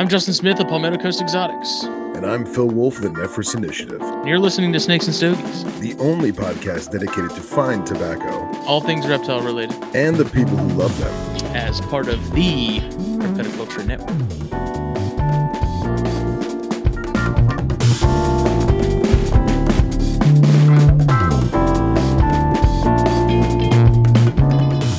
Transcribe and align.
I'm 0.00 0.08
Justin 0.08 0.32
Smith 0.32 0.58
of 0.58 0.68
Palmetto 0.68 0.96
Coast 0.96 1.20
Exotics. 1.20 1.82
And 1.82 2.24
I'm 2.24 2.46
Phil 2.46 2.68
Wolf 2.68 2.96
of 2.96 3.02
the 3.02 3.10
Nephrurus 3.10 3.54
Initiative, 3.54 4.00
And 4.00 4.26
you're 4.26 4.38
listening 4.38 4.72
to 4.72 4.80
Snakes 4.80 5.04
and 5.04 5.14
Stogies, 5.14 5.62
the 5.78 5.94
only 5.98 6.32
podcast 6.32 6.90
dedicated 6.90 7.28
to 7.32 7.42
fine 7.42 7.84
tobacco 7.84 8.30
all 8.66 8.80
things 8.80 9.06
reptile 9.06 9.42
related, 9.42 9.76
and 9.94 10.16
the 10.16 10.24
people 10.24 10.56
who 10.56 10.68
love 10.68 10.98
them. 10.98 11.54
as 11.54 11.82
part 11.82 12.08
of 12.08 12.32
the 12.32 12.78
Herpetoculture 12.80 13.86
Network. 13.86 14.08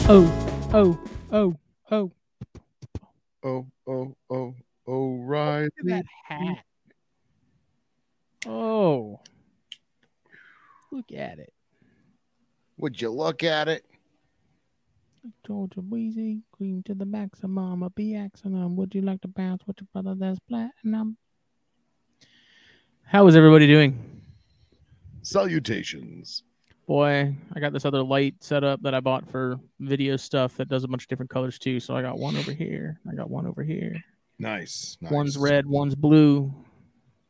Oh, 0.08 0.70
oh, 0.72 1.00
oh, 1.32 1.58
oh. 1.90 2.12
Oh, 3.44 3.66
oh, 3.88 4.16
oh, 4.30 4.56
oh, 4.88 5.18
right. 5.18 5.64
Look 5.64 5.72
at 5.80 5.86
that 5.88 6.06
hat. 6.28 6.64
Oh. 8.46 9.20
Look 10.92 11.12
at 11.12 11.40
it. 11.40 11.54
Would 12.78 13.02
you 13.02 13.10
look 13.10 13.44
at 13.44 13.68
it? 13.68 13.86
Georgia 15.46 15.82
Wheezy, 15.82 16.42
cream 16.52 16.82
to 16.84 16.96
the 16.96 17.06
maximum, 17.06 17.84
a 17.84 17.90
B 17.92 18.14
axonum. 18.14 18.76
Would 18.76 18.96
you 18.96 19.02
like 19.02 19.22
to 19.22 19.28
bounce 19.28 19.62
with 19.68 19.78
your 19.80 19.88
brother 19.94 20.16
that's 20.16 20.40
platinum? 20.50 21.18
How 23.04 23.28
is 23.28 23.36
everybody 23.36 23.68
doing? 23.68 24.22
Salutations. 25.22 26.44
Boy, 26.88 27.36
I 27.54 27.60
got 27.60 27.72
this 27.72 27.86
other 27.86 28.02
light 28.02 28.36
set 28.40 28.64
up 28.64 28.82
that 28.82 28.96
I 28.96 29.00
bought 29.00 29.30
for 29.30 29.60
video 29.80 30.18
stuff 30.18 30.58
that 30.58 30.68
does 30.68 30.84
a 30.84 30.88
bunch 30.88 31.04
of 31.04 31.08
different 31.08 31.30
colors 31.30 31.60
too. 31.60 31.80
So 31.80 31.96
I 31.96 32.02
got 32.02 32.18
one 32.18 32.36
over 32.36 32.52
here. 32.52 33.00
I 33.10 33.14
got 33.14 33.30
one 33.30 33.46
over 33.46 33.64
here. 33.64 33.96
Nice. 34.42 34.98
nice. 35.02 35.12
One's 35.12 35.38
red, 35.38 35.66
one's 35.68 35.96
blue. 35.96 36.52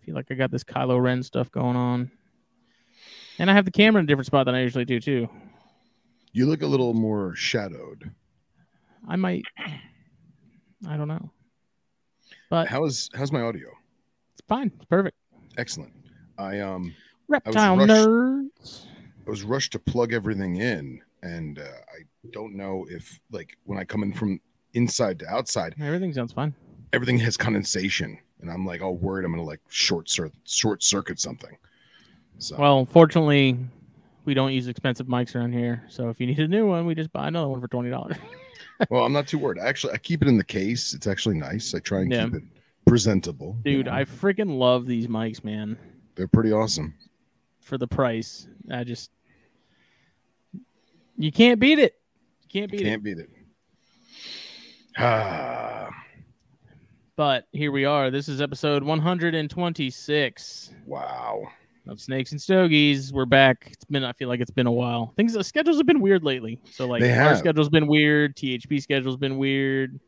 I 0.01 0.05
feel 0.05 0.15
like 0.15 0.27
I 0.31 0.33
got 0.35 0.49
this 0.49 0.63
Kylo 0.63 1.01
Ren 1.01 1.21
stuff 1.23 1.51
going 1.51 1.75
on. 1.75 2.09
And 3.37 3.49
I 3.49 3.53
have 3.53 3.65
the 3.65 3.71
camera 3.71 3.99
in 3.99 4.05
a 4.05 4.07
different 4.07 4.27
spot 4.27 4.45
than 4.45 4.55
I 4.55 4.61
usually 4.61 4.85
do 4.85 4.99
too. 4.99 5.27
You 6.31 6.45
look 6.45 6.61
a 6.61 6.67
little 6.67 6.93
more 6.93 7.35
shadowed. 7.35 8.11
I 9.07 9.15
might 9.17 9.43
I 10.87 10.95
don't 10.97 11.07
know. 11.07 11.31
But 12.49 12.67
How's 12.67 13.09
how's 13.13 13.31
my 13.31 13.41
audio? 13.41 13.67
it's 14.33 14.41
fine. 14.47 14.71
It's 14.75 14.85
perfect. 14.85 15.17
Excellent. 15.57 15.93
I 16.37 16.59
um 16.59 16.93
Reptile 17.27 17.77
rushed- 17.77 17.89
nerds. 17.89 18.85
I 19.27 19.29
was 19.29 19.43
rushed 19.43 19.71
to 19.73 19.79
plug 19.79 20.13
everything 20.13 20.55
in, 20.57 20.99
and 21.21 21.59
uh, 21.59 21.61
I 21.63 22.01
don't 22.31 22.55
know 22.55 22.85
if 22.89 23.19
like 23.31 23.55
when 23.65 23.77
I 23.77 23.83
come 23.83 24.01
in 24.03 24.13
from 24.13 24.39
inside 24.73 25.19
to 25.19 25.27
outside, 25.27 25.75
Everything 25.79 26.11
sounds 26.13 26.31
fine. 26.33 26.55
Everything 26.93 27.17
has 27.19 27.37
condensation, 27.37 28.17
and 28.41 28.49
I'm 28.51 28.65
like 28.65 28.81
all 28.81 28.95
worried 28.95 29.25
I'm 29.25 29.31
gonna 29.31 29.43
like 29.43 29.61
short 29.69 30.09
cir- 30.09 30.31
short 30.45 30.83
circuit 30.83 31.19
something. 31.19 31.55
So 32.39 32.55
Well, 32.57 32.85
fortunately, 32.85 33.57
we 34.25 34.33
don't 34.33 34.51
use 34.53 34.67
expensive 34.67 35.07
mics 35.07 35.35
around 35.35 35.53
here. 35.53 35.83
So 35.89 36.09
if 36.09 36.19
you 36.19 36.27
need 36.27 36.39
a 36.39 36.47
new 36.47 36.67
one, 36.67 36.85
we 36.85 36.95
just 36.95 37.11
buy 37.11 37.27
another 37.27 37.47
one 37.47 37.61
for 37.61 37.67
twenty 37.67 37.89
dollars. 37.89 38.17
well, 38.89 39.03
I'm 39.05 39.13
not 39.13 39.27
too 39.27 39.37
worried. 39.37 39.59
Actually, 39.59 39.93
I 39.93 39.97
keep 39.97 40.21
it 40.21 40.27
in 40.27 40.37
the 40.37 40.43
case. 40.43 40.93
It's 40.93 41.07
actually 41.07 41.35
nice. 41.37 41.73
I 41.75 41.79
try 41.79 41.99
and 42.01 42.11
Yeah. 42.11 42.25
keep 42.25 42.35
it 42.35 42.43
presentable. 42.87 43.55
you 43.63 43.77
Dude, 43.77 43.85
know. 43.85 43.93
I 43.93 44.03
freaking 44.05 44.57
love 44.57 44.85
these 44.85 45.07
mics, 45.07 45.43
man. 45.43 45.77
they're 46.15 46.27
pretty 46.27 46.51
awesome. 46.51 46.93
For 47.61 47.77
the 47.77 47.87
price, 47.87 48.47
I 48.71 48.83
just 48.83 49.11
you 51.17 51.31
can't 51.31 51.59
beat 51.59 51.77
it. 51.79 51.99
You 52.43 52.61
can't 52.61 52.71
beat 52.71 52.81
it. 52.81 52.85
Can't 52.85 53.03
beat 53.03 53.17
it. 53.19 53.29
Ah, 54.97 55.89
But 57.17 57.45
here 57.51 57.71
we 57.71 57.85
are. 57.85 58.09
This 58.09 58.27
is 58.29 58.41
episode 58.41 58.83
126 58.83 60.73
wow. 60.85 61.43
of 61.87 61.99
Snakes 61.99 62.31
and 62.31 62.41
Stogies. 62.41 63.11
We're 63.13 63.25
back. 63.25 63.67
It's 63.71 63.85
been 63.85 64.03
I 64.03 64.13
feel 64.13 64.29
like 64.29 64.39
it's 64.39 64.49
been 64.51 64.67
a 64.67 64.71
while. 64.71 65.13
Things 65.17 65.33
the 65.33 65.43
schedules 65.43 65.77
have 65.77 65.85
been 65.85 65.99
weird 65.99 66.23
lately. 66.23 66.59
So 66.71 66.87
like 66.87 67.01
They 67.01 67.09
our 67.11 67.29
have. 67.29 67.37
schedule's 67.37 67.69
been 67.69 67.87
weird, 67.87 68.35
THP 68.37 68.81
schedule's 68.81 69.17
been 69.17 69.37
weird. 69.37 69.99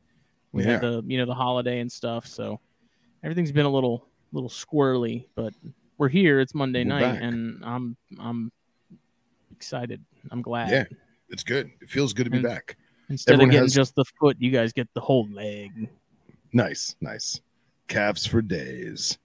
We 0.54 0.64
Yeah. 0.64 0.72
had 0.74 0.82
the 0.82 1.04
you 1.06 1.18
know 1.18 1.26
the 1.26 1.34
holiday 1.36 1.80
and 1.82 1.92
stuff, 1.92 2.26
so 2.26 2.60
everything's 3.24 3.52
been 3.52 3.66
a 3.66 3.70
little 3.72 4.08
little 4.32 4.50
squirrely, 4.50 5.26
but 5.36 5.54
we're 5.98 6.10
here. 6.10 6.40
It's 6.40 6.56
Monday 6.56 6.84
We're 6.84 6.90
night 6.90 7.02
back. 7.02 7.22
and 7.22 7.64
I'm 7.66 7.98
I'm 8.20 8.52
excited. 9.52 10.04
I'm 10.32 10.42
glad. 10.42 10.70
Yeah, 10.72 10.86
it's 11.30 11.44
good. 11.44 11.70
It 11.82 11.90
feels 11.90 12.14
good 12.14 12.24
to 12.26 12.30
be 12.32 12.38
And- 12.38 12.46
back. 12.46 12.78
Instead 13.10 13.34
Everyone 13.34 13.50
of 13.50 13.52
getting 13.52 13.66
has- 13.66 13.74
just 13.76 13.96
the 13.96 14.06
foot, 14.20 14.38
you 14.40 14.50
guys 14.50 14.72
get 14.72 14.88
the 14.94 15.02
whole 15.02 15.28
leg. 15.30 15.90
Nice, 16.54 16.96
nice. 17.02 17.42
Calves 17.88 18.26
for 18.26 18.42
days. 18.42 19.18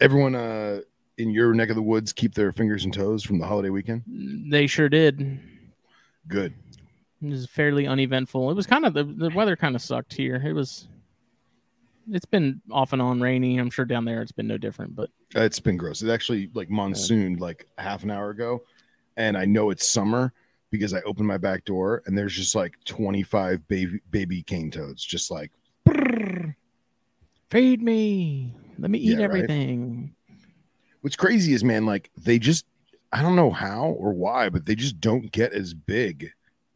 Everyone 0.00 0.34
uh 0.34 0.80
in 1.18 1.30
your 1.30 1.52
neck 1.54 1.68
of 1.68 1.76
the 1.76 1.82
woods 1.82 2.12
keep 2.12 2.34
their 2.34 2.52
fingers 2.52 2.84
and 2.84 2.92
toes 2.92 3.22
from 3.22 3.38
the 3.38 3.46
holiday 3.46 3.70
weekend. 3.70 4.02
They 4.50 4.66
sure 4.66 4.88
did. 4.88 5.38
Good. 6.26 6.54
It 7.22 7.28
was 7.30 7.46
fairly 7.46 7.86
uneventful. 7.86 8.50
It 8.50 8.54
was 8.54 8.66
kind 8.66 8.84
of 8.84 8.94
the, 8.94 9.04
the 9.04 9.30
weather 9.30 9.54
kind 9.54 9.76
of 9.76 9.82
sucked 9.82 10.14
here. 10.14 10.42
It 10.44 10.54
was 10.54 10.88
it's 12.10 12.26
been 12.26 12.60
off 12.70 12.92
and 12.92 13.00
on 13.00 13.20
rainy. 13.20 13.58
I'm 13.58 13.70
sure 13.70 13.84
down 13.84 14.04
there 14.04 14.22
it's 14.22 14.32
been 14.32 14.48
no 14.48 14.58
different, 14.58 14.96
but 14.96 15.10
Uh, 15.36 15.42
It's 15.42 15.60
been 15.60 15.76
gross. 15.76 16.02
It 16.02 16.10
actually 16.10 16.50
like 16.54 16.68
monsooned 16.70 17.38
like 17.40 17.66
half 17.78 18.02
an 18.02 18.10
hour 18.10 18.30
ago, 18.30 18.62
and 19.16 19.36
I 19.36 19.44
know 19.44 19.70
it's 19.70 19.86
summer 19.86 20.32
because 20.70 20.94
I 20.94 21.00
opened 21.02 21.28
my 21.28 21.38
back 21.38 21.64
door 21.64 22.02
and 22.06 22.16
there's 22.18 22.34
just 22.34 22.54
like 22.56 22.74
25 22.86 23.68
baby 23.68 24.00
baby 24.10 24.42
cane 24.42 24.70
toads, 24.70 25.04
just 25.04 25.30
like 25.30 25.52
feed 27.52 27.82
me. 27.82 28.54
Let 28.78 28.90
me 28.90 28.98
eat 28.98 29.10
Yeah, 29.10 29.16
right. 29.18 29.24
everything. 29.24 30.14
what's 31.02 31.16
crazy 31.16 31.52
is 31.52 31.62
man, 31.62 31.84
like 31.86 32.10
they 32.16 32.38
just 32.38 32.64
I 33.12 33.20
don't 33.20 33.36
know 33.36 33.50
how 33.50 33.88
or 33.98 34.12
why, 34.14 34.48
but 34.48 34.64
they 34.64 34.74
just 34.74 34.98
don't 35.00 35.30
get 35.32 35.52
as 35.52 35.74
big 35.74 36.30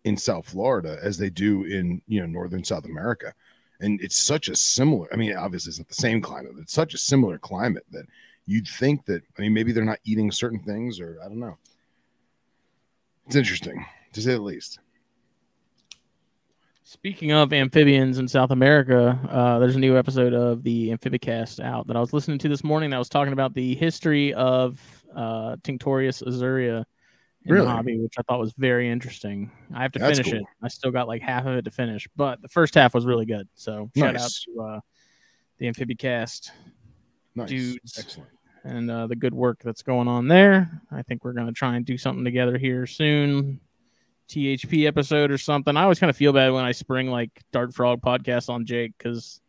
in 0.05 0.17
South 0.19 0.47
Florida 0.49 0.99
as 1.03 1.17
they 1.17 1.31
do 1.31 1.65
in 1.65 2.03
you 2.07 2.21
know 2.21 2.27
northern 2.27 2.63
South 2.63 2.85
America. 2.85 3.33
And 3.81 4.01
it's 4.01 4.17
such 4.17 4.49
a 4.49 4.57
similar, 4.57 5.07
I 5.13 5.17
mean, 5.17 5.35
obviously 5.37 5.71
it's 5.71 5.79
not 5.79 5.89
the 5.89 5.95
same 5.95 6.21
climate, 6.23 6.53
but 6.55 6.63
it's 6.63 6.73
such 6.73 6.95
a 6.95 6.99
similar 6.99 7.39
climate 7.39 7.85
that 7.91 8.07
you'd 8.47 8.69
think 8.69 9.05
that 9.07 9.23
I 9.39 9.43
mean 9.43 9.55
maybe 9.55 9.73
they're 9.73 9.85
not 9.85 9.99
eating 10.05 10.31
certain 10.31 10.61
things 10.61 11.01
or 11.01 11.19
I 11.25 11.29
don't 11.29 11.41
know. 11.41 11.57
It's 13.27 13.37
interesting 13.37 13.85
to 14.13 14.21
say 14.23 14.33
the 14.33 14.41
least. 14.41 14.79
Speaking 16.91 17.33
of 17.33 17.53
amphibians 17.53 18.19
in 18.19 18.29
South 18.29 18.53
America, 18.53 19.19
uh, 19.29 19.59
there's 19.59 19.75
a 19.75 19.79
new 19.81 19.99
episode 19.99 20.33
of 20.33 20.63
the 20.63 20.91
Amphibicast 20.91 21.59
out 21.59 21.89
that 21.89 21.97
I 21.97 22.01
was 22.01 22.13
listening 22.13 22.39
to 22.39 22.49
this 22.49 22.63
morning. 22.63 22.91
That 22.91 22.99
was 22.99 23.09
talking 23.09 23.33
about 23.33 23.55
the 23.55 23.75
history 23.75 24.33
of 24.35 24.81
uh, 25.13 25.57
Tinctorius 25.65 26.23
azureus 26.23 26.85
in 27.45 27.53
Really? 27.53 27.67
the 27.67 27.73
hobby, 27.73 27.99
which 27.99 28.15
I 28.17 28.23
thought 28.23 28.39
was 28.39 28.53
very 28.53 28.89
interesting. 28.89 29.51
I 29.75 29.83
have 29.83 29.91
to 29.93 29.99
That's 29.99 30.21
finish 30.21 30.35
it. 30.35 30.45
I 30.63 30.69
still 30.69 30.93
got 30.93 31.09
like 31.09 31.23
half 31.23 31.45
of 31.45 31.57
it 31.57 31.63
to 31.65 31.73
finish, 31.73 32.07
but 32.15 32.41
the 32.41 32.47
first 32.49 32.77
half 32.77 32.95
was 32.95 33.05
really 33.05 33.27
good. 33.27 33.49
So 33.57 33.91
shout 33.97 34.15
out 34.15 34.31
to 34.45 34.61
uh, 34.63 34.81
the 35.59 35.67
Amphibicast 35.67 36.51
Nice. 37.35 37.49
Dudes. 37.49 37.99
Excellent. 37.99 38.31
and 38.63 38.89
uh, 38.89 39.09
the 39.09 39.17
good 39.17 39.35
work 39.35 39.61
that's 39.65 39.83
going 39.83 40.07
on 40.07 40.29
there. 40.29 40.81
I 40.93 41.03
think 41.03 41.25
we're 41.25 41.33
going 41.33 41.49
to 41.49 41.53
try 41.53 41.75
and 41.75 41.85
do 41.85 41.99
something 41.99 42.25
together 42.25 42.57
here 42.59 42.87
soon. 42.87 43.59
THP 44.29 44.87
episode 44.87 45.31
or 45.31 45.39
something. 45.39 45.77
I 45.77 45.83
always 45.83 45.99
kind 45.99 46.11
of 46.11 46.17
feel 46.17 46.33
bad 46.33 46.53
when 46.53 46.65
I 46.65 46.73
spring 46.73 47.11
like 47.11 47.31
Dart 47.53 47.75
Frog 47.75 48.01
podcast 48.03 48.49
on 48.49 48.67
Jake 48.67 48.93
because 48.99 49.41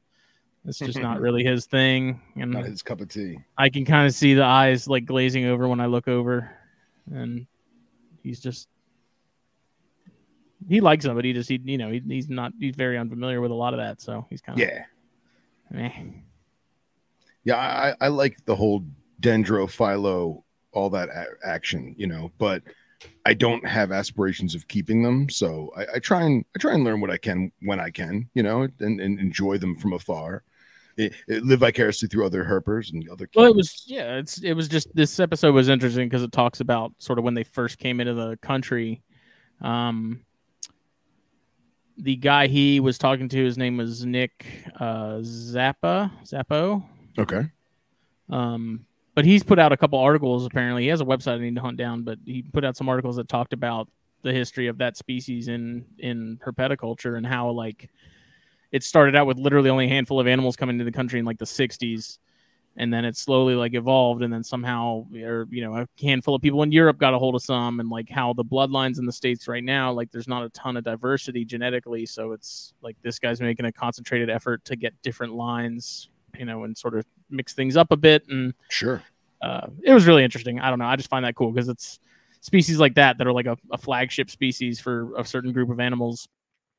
it's 0.66 0.80
just 0.80 1.00
not 1.00 1.20
really 1.22 1.44
his 1.44 1.66
thing, 1.66 2.22
and 2.36 2.52
Not 2.52 2.66
his 2.66 2.82
cup 2.82 3.02
of 3.02 3.10
tea. 3.10 3.40
I 3.58 3.70
can 3.70 3.86
kind 3.86 4.06
of 4.06 4.14
see 4.14 4.34
the 4.34 4.44
eyes 4.44 4.88
like 4.88 5.06
glazing 5.06 5.46
over 5.46 5.68
when 5.68 5.80
I 5.80 5.86
look 5.88 6.08
over, 6.08 6.52
and 7.12 7.48
he's 8.24 8.40
just 8.40 8.68
he 10.68 10.82
likes 10.82 11.06
them, 11.06 11.16
but 11.16 11.26
he 11.26 11.34
just 11.34 11.50
he 11.50 11.60
you 11.64 11.78
know 11.78 11.90
he, 11.92 12.02
he's 12.08 12.30
not 12.30 12.52
he's 12.60 12.76
very 12.76 12.98
unfamiliar 12.98 13.42
with 13.42 13.52
a 13.52 13.56
lot 13.56 13.74
of 13.74 13.80
that, 13.80 14.02
so 14.02 14.26
he's 14.30 14.42
kind 14.42 14.60
of 14.62 14.68
Yeah. 14.68 14.84
eh. 15.76 15.92
Yeah, 17.44 17.56
I, 17.56 17.96
I 18.02 18.08
like 18.10 18.44
the 18.46 18.56
whole 18.56 18.84
dendrophilo, 19.22 20.44
all 20.74 20.90
that 20.90 21.08
a- 21.10 21.48
action, 21.48 21.96
you 21.98 22.06
know, 22.06 22.30
but 22.38 22.62
I 23.26 23.34
don't 23.34 23.66
have 23.66 23.92
aspirations 23.92 24.56
of 24.56 24.68
keeping 24.68 25.04
them. 25.04 25.30
So 25.30 25.72
I, 25.76 25.96
I 25.96 26.00
try 26.00 26.24
and 26.24 26.46
I 26.56 26.60
try 26.60 26.74
and 26.74 26.84
learn 26.84 27.02
what 27.02 27.12
I 27.12 27.18
can 27.18 27.52
when 27.62 27.80
I 27.80 27.90
can, 27.90 28.30
you 28.34 28.44
know, 28.44 28.68
and, 28.80 29.00
and 29.00 29.20
enjoy 29.20 29.58
them 29.58 29.76
from 29.76 29.94
afar. 29.94 30.44
It, 30.98 31.14
it 31.28 31.44
live 31.44 31.60
vicariously 31.60 32.08
through 32.08 32.26
other 32.26 32.44
herpers 32.44 32.92
and 32.92 33.08
other. 33.10 33.30
Well, 33.36 33.46
it 33.46 33.56
was 33.56 33.84
yeah. 33.86 34.16
It's 34.18 34.40
it 34.40 34.54
was 34.54 34.68
just 34.68 34.96
this 34.96 35.20
episode 35.20 35.54
was 35.54 35.70
interesting 35.70 36.10
because 36.10 36.24
it 36.24 36.32
talks 36.32 36.60
about 36.60 36.94
sort 36.98 37.20
of 37.20 37.26
when 37.26 37.36
they 37.36 37.44
first 37.44 37.78
came 37.78 38.00
into 38.00 38.16
the 38.16 38.38
country. 38.38 39.04
Um, 39.62 40.26
the 41.98 42.16
guy 42.16 42.48
he 42.48 42.80
was 42.80 42.98
talking 42.98 43.30
to, 43.30 43.44
his 43.44 43.58
name 43.58 43.78
was 43.78 44.06
Nick 44.06 44.46
uh, 44.80 45.18
Zappa 45.18 46.12
Zappo. 46.26 46.84
okay. 47.20 47.44
Um, 48.30 48.87
but 49.18 49.26
he's 49.26 49.42
put 49.42 49.58
out 49.58 49.72
a 49.72 49.78
couple 49.78 49.98
articles. 49.98 50.46
Apparently, 50.46 50.84
he 50.84 50.90
has 50.90 51.02
a 51.02 51.04
website 51.04 51.38
I 51.38 51.40
need 51.40 51.56
to 51.56 51.62
hunt 51.62 51.76
down. 51.76 52.04
But 52.04 52.20
he 52.24 52.44
put 52.44 52.64
out 52.64 52.78
some 52.78 52.88
articles 52.88 53.16
that 53.16 53.28
talked 53.28 53.52
about 53.52 53.90
the 54.22 54.32
history 54.32 54.68
of 54.68 54.78
that 54.78 54.96
species 54.96 55.48
in 55.48 55.86
in 55.98 56.40
herpetoculture 56.46 57.18
and 57.18 57.26
how 57.26 57.50
like 57.50 57.90
it 58.72 58.84
started 58.84 59.16
out 59.16 59.26
with 59.26 59.40
literally 59.40 59.72
only 59.72 59.86
a 59.86 59.90
handful 59.90 60.20
of 60.20 60.28
animals 60.28 60.56
coming 60.56 60.78
to 60.78 60.84
the 60.84 60.92
country 60.92 61.18
in 61.18 61.26
like 61.26 61.40
the 61.40 61.46
60s 61.46 62.20
and 62.76 62.94
then 62.94 63.06
it 63.06 63.18
slowly 63.18 63.56
like 63.56 63.74
evolved 63.74 64.22
and 64.22 64.32
then 64.32 64.44
somehow 64.44 65.04
or 65.24 65.48
you 65.50 65.64
know 65.64 65.76
a 65.76 65.88
handful 66.00 66.36
of 66.36 66.42
people 66.42 66.62
in 66.64 66.72
europe 66.72 66.98
got 66.98 67.14
a 67.14 67.18
hold 67.18 67.36
of 67.36 67.42
some 67.42 67.80
and 67.80 67.90
like 67.90 68.10
how 68.10 68.34
the 68.34 68.44
bloodlines 68.44 69.00
in 69.00 69.06
the 69.06 69.12
states 69.12 69.48
right 69.48 69.64
now 69.64 69.92
like 69.92 70.12
there's 70.12 70.28
not 70.28 70.44
a 70.44 70.50
ton 70.50 70.76
of 70.78 70.84
diversity 70.84 71.46
genetically 71.46 72.06
so 72.06 72.34
it's 72.34 72.74
like 72.82 72.98
this 73.02 73.18
guy's 73.18 73.40
making 73.40 73.66
a 73.66 73.72
concentrated 73.72 74.30
effort 74.30 74.66
to 74.66 74.76
get 74.76 74.94
different 75.02 75.34
lines 75.34 76.10
you 76.38 76.46
know 76.46 76.66
and 76.66 76.78
sort 76.78 76.96
of 76.96 77.06
mix 77.30 77.54
things 77.54 77.76
up 77.78 77.92
a 77.92 77.98
bit 77.98 78.28
and 78.30 78.54
Sure. 78.70 79.04
uh, 79.42 79.68
it 79.84 79.94
was 79.94 80.06
really 80.06 80.24
interesting 80.24 80.60
i 80.60 80.70
don't 80.70 80.80
know 80.80 80.86
i 80.86 80.96
just 80.96 81.10
find 81.10 81.26
that 81.26 81.36
cool 81.36 81.52
because 81.52 81.70
it's 81.70 82.00
species 82.42 82.80
like 82.80 82.96
that 82.96 83.18
that 83.18 83.28
are 83.28 83.34
like 83.34 83.46
a, 83.48 83.58
a 83.72 83.78
flagship 83.78 84.30
species 84.30 84.80
for 84.80 85.16
a 85.18 85.26
certain 85.26 85.52
group 85.52 85.70
of 85.70 85.80
animals 85.80 86.28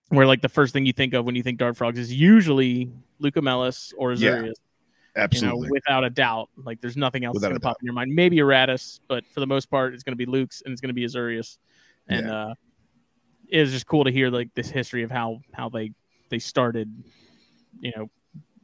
where 0.08 0.26
like 0.26 0.40
the 0.40 0.48
first 0.48 0.72
thing 0.72 0.86
you 0.86 0.92
think 0.92 1.12
of 1.14 1.24
when 1.24 1.34
you 1.34 1.42
think 1.42 1.58
dart 1.58 1.76
frogs 1.76 1.98
is 1.98 2.12
usually 2.12 2.90
leucomelas 3.20 3.92
or 3.98 4.12
Yeah. 4.12 4.30
azureus 4.30 4.54
you 5.30 5.40
know, 5.42 5.48
Absolutely. 5.48 5.70
without 5.72 6.04
a 6.04 6.10
doubt. 6.10 6.48
Like 6.56 6.80
there's 6.80 6.96
nothing 6.96 7.24
else 7.24 7.34
Without 7.34 7.48
that's 7.48 7.58
gonna 7.58 7.72
pop 7.72 7.78
in 7.82 7.86
your 7.86 7.92
mind. 7.94 8.14
Maybe 8.14 8.36
Eratus, 8.36 9.00
but 9.08 9.24
for 9.34 9.40
the 9.40 9.48
most 9.48 9.68
part, 9.68 9.92
it's 9.92 10.04
gonna 10.04 10.16
be 10.16 10.26
Luke's 10.26 10.62
and 10.64 10.70
it's 10.72 10.80
gonna 10.80 10.94
be 10.94 11.04
Azureus. 11.04 11.58
And 12.06 12.30
uh 12.30 12.54
it 13.48 13.60
was 13.60 13.72
just 13.72 13.86
cool 13.86 14.04
to 14.04 14.12
hear 14.12 14.30
like 14.30 14.50
this 14.54 14.68
history 14.70 15.02
of 15.02 15.10
how 15.10 15.40
how 15.52 15.70
they 15.70 15.92
they 16.30 16.38
started, 16.38 16.88
you 17.80 17.92
know, 17.96 18.10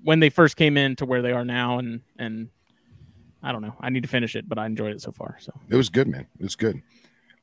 when 0.04 0.20
they 0.20 0.30
first 0.30 0.56
came 0.56 0.76
in 0.76 0.94
to 0.96 1.06
where 1.06 1.22
they 1.22 1.32
are 1.32 1.44
now 1.44 1.78
and 1.78 2.02
and 2.18 2.48
I 3.42 3.52
don't 3.52 3.60
know. 3.60 3.74
I 3.80 3.90
need 3.90 4.02
to 4.04 4.08
finish 4.08 4.36
it, 4.36 4.48
but 4.48 4.58
I 4.58 4.64
enjoyed 4.64 4.92
it 4.92 5.02
so 5.02 5.12
far. 5.12 5.36
So 5.38 5.52
It 5.68 5.76
was 5.76 5.90
good, 5.90 6.08
man. 6.08 6.26
It 6.38 6.44
was 6.44 6.56
good. 6.56 6.80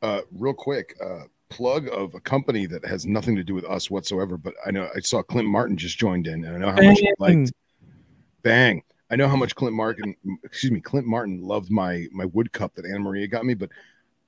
Uh, 0.02 0.22
real 0.32 0.54
quick, 0.54 0.96
uh, 1.04 1.26
plug 1.50 1.90
of 1.90 2.16
a 2.16 2.20
company 2.20 2.66
that 2.66 2.84
has 2.86 3.06
nothing 3.06 3.36
to 3.36 3.44
do 3.44 3.54
with 3.54 3.66
us 3.66 3.92
whatsoever. 3.92 4.36
But 4.36 4.56
I 4.66 4.72
know 4.72 4.90
I 4.96 5.00
saw 5.02 5.22
Clint 5.22 5.48
Martin 5.48 5.78
just 5.78 6.00
joined 6.00 6.26
in, 6.26 6.44
and 6.44 6.56
I 6.56 6.58
know 6.58 6.72
how 6.72 6.82
much 6.82 7.00
he 7.00 7.14
liked. 7.20 7.52
Bang! 8.42 8.82
I 9.12 9.16
know 9.16 9.28
how 9.28 9.36
much 9.36 9.54
Clint 9.54 9.76
Martin, 9.76 10.16
excuse 10.44 10.72
me, 10.72 10.80
Clint 10.80 11.06
Martin 11.06 11.42
loved 11.44 11.70
my 11.70 12.08
my 12.12 12.26
wood 12.26 12.52
cup 12.52 12.74
that 12.76 12.86
Anna 12.86 13.00
Maria 13.00 13.28
got 13.28 13.46
me. 13.46 13.54
But 13.54 13.70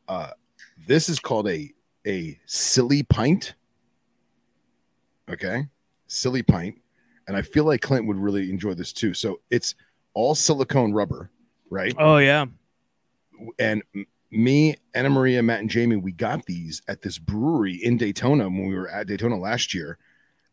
uh, 0.08 0.32
this 0.86 1.10
is 1.10 1.20
called 1.20 1.50
a 1.50 1.72
a 2.06 2.40
silly 2.46 3.02
pint. 3.02 3.56
Okay, 5.28 5.66
silly 6.06 6.44
pint, 6.44 6.76
and 7.28 7.38
I 7.38 7.42
feel 7.42 7.64
like 7.66 7.82
Clint 7.82 8.08
would 8.08 8.18
really 8.18 8.50
enjoy 8.50 8.74
this 8.74 8.94
too. 8.94 9.14
So 9.14 9.40
it's 9.50 9.76
all 10.14 10.36
silicone 10.36 10.94
rubber, 10.94 11.30
right? 11.70 11.94
Oh 11.98 12.18
yeah. 12.18 12.46
and 13.60 13.84
me, 14.32 14.76
Anna 14.94 15.10
Maria, 15.10 15.44
Matt, 15.44 15.60
and 15.60 15.70
Jamie, 15.70 15.96
we 15.96 16.12
got 16.12 16.46
these 16.46 16.82
at 16.88 17.02
this 17.02 17.18
brewery 17.18 17.76
in 17.76 17.98
Daytona 17.98 18.46
when 18.46 18.68
we 18.68 18.76
were 18.76 18.90
at 18.90 19.08
Daytona 19.08 19.38
last 19.38 19.74
year, 19.74 19.98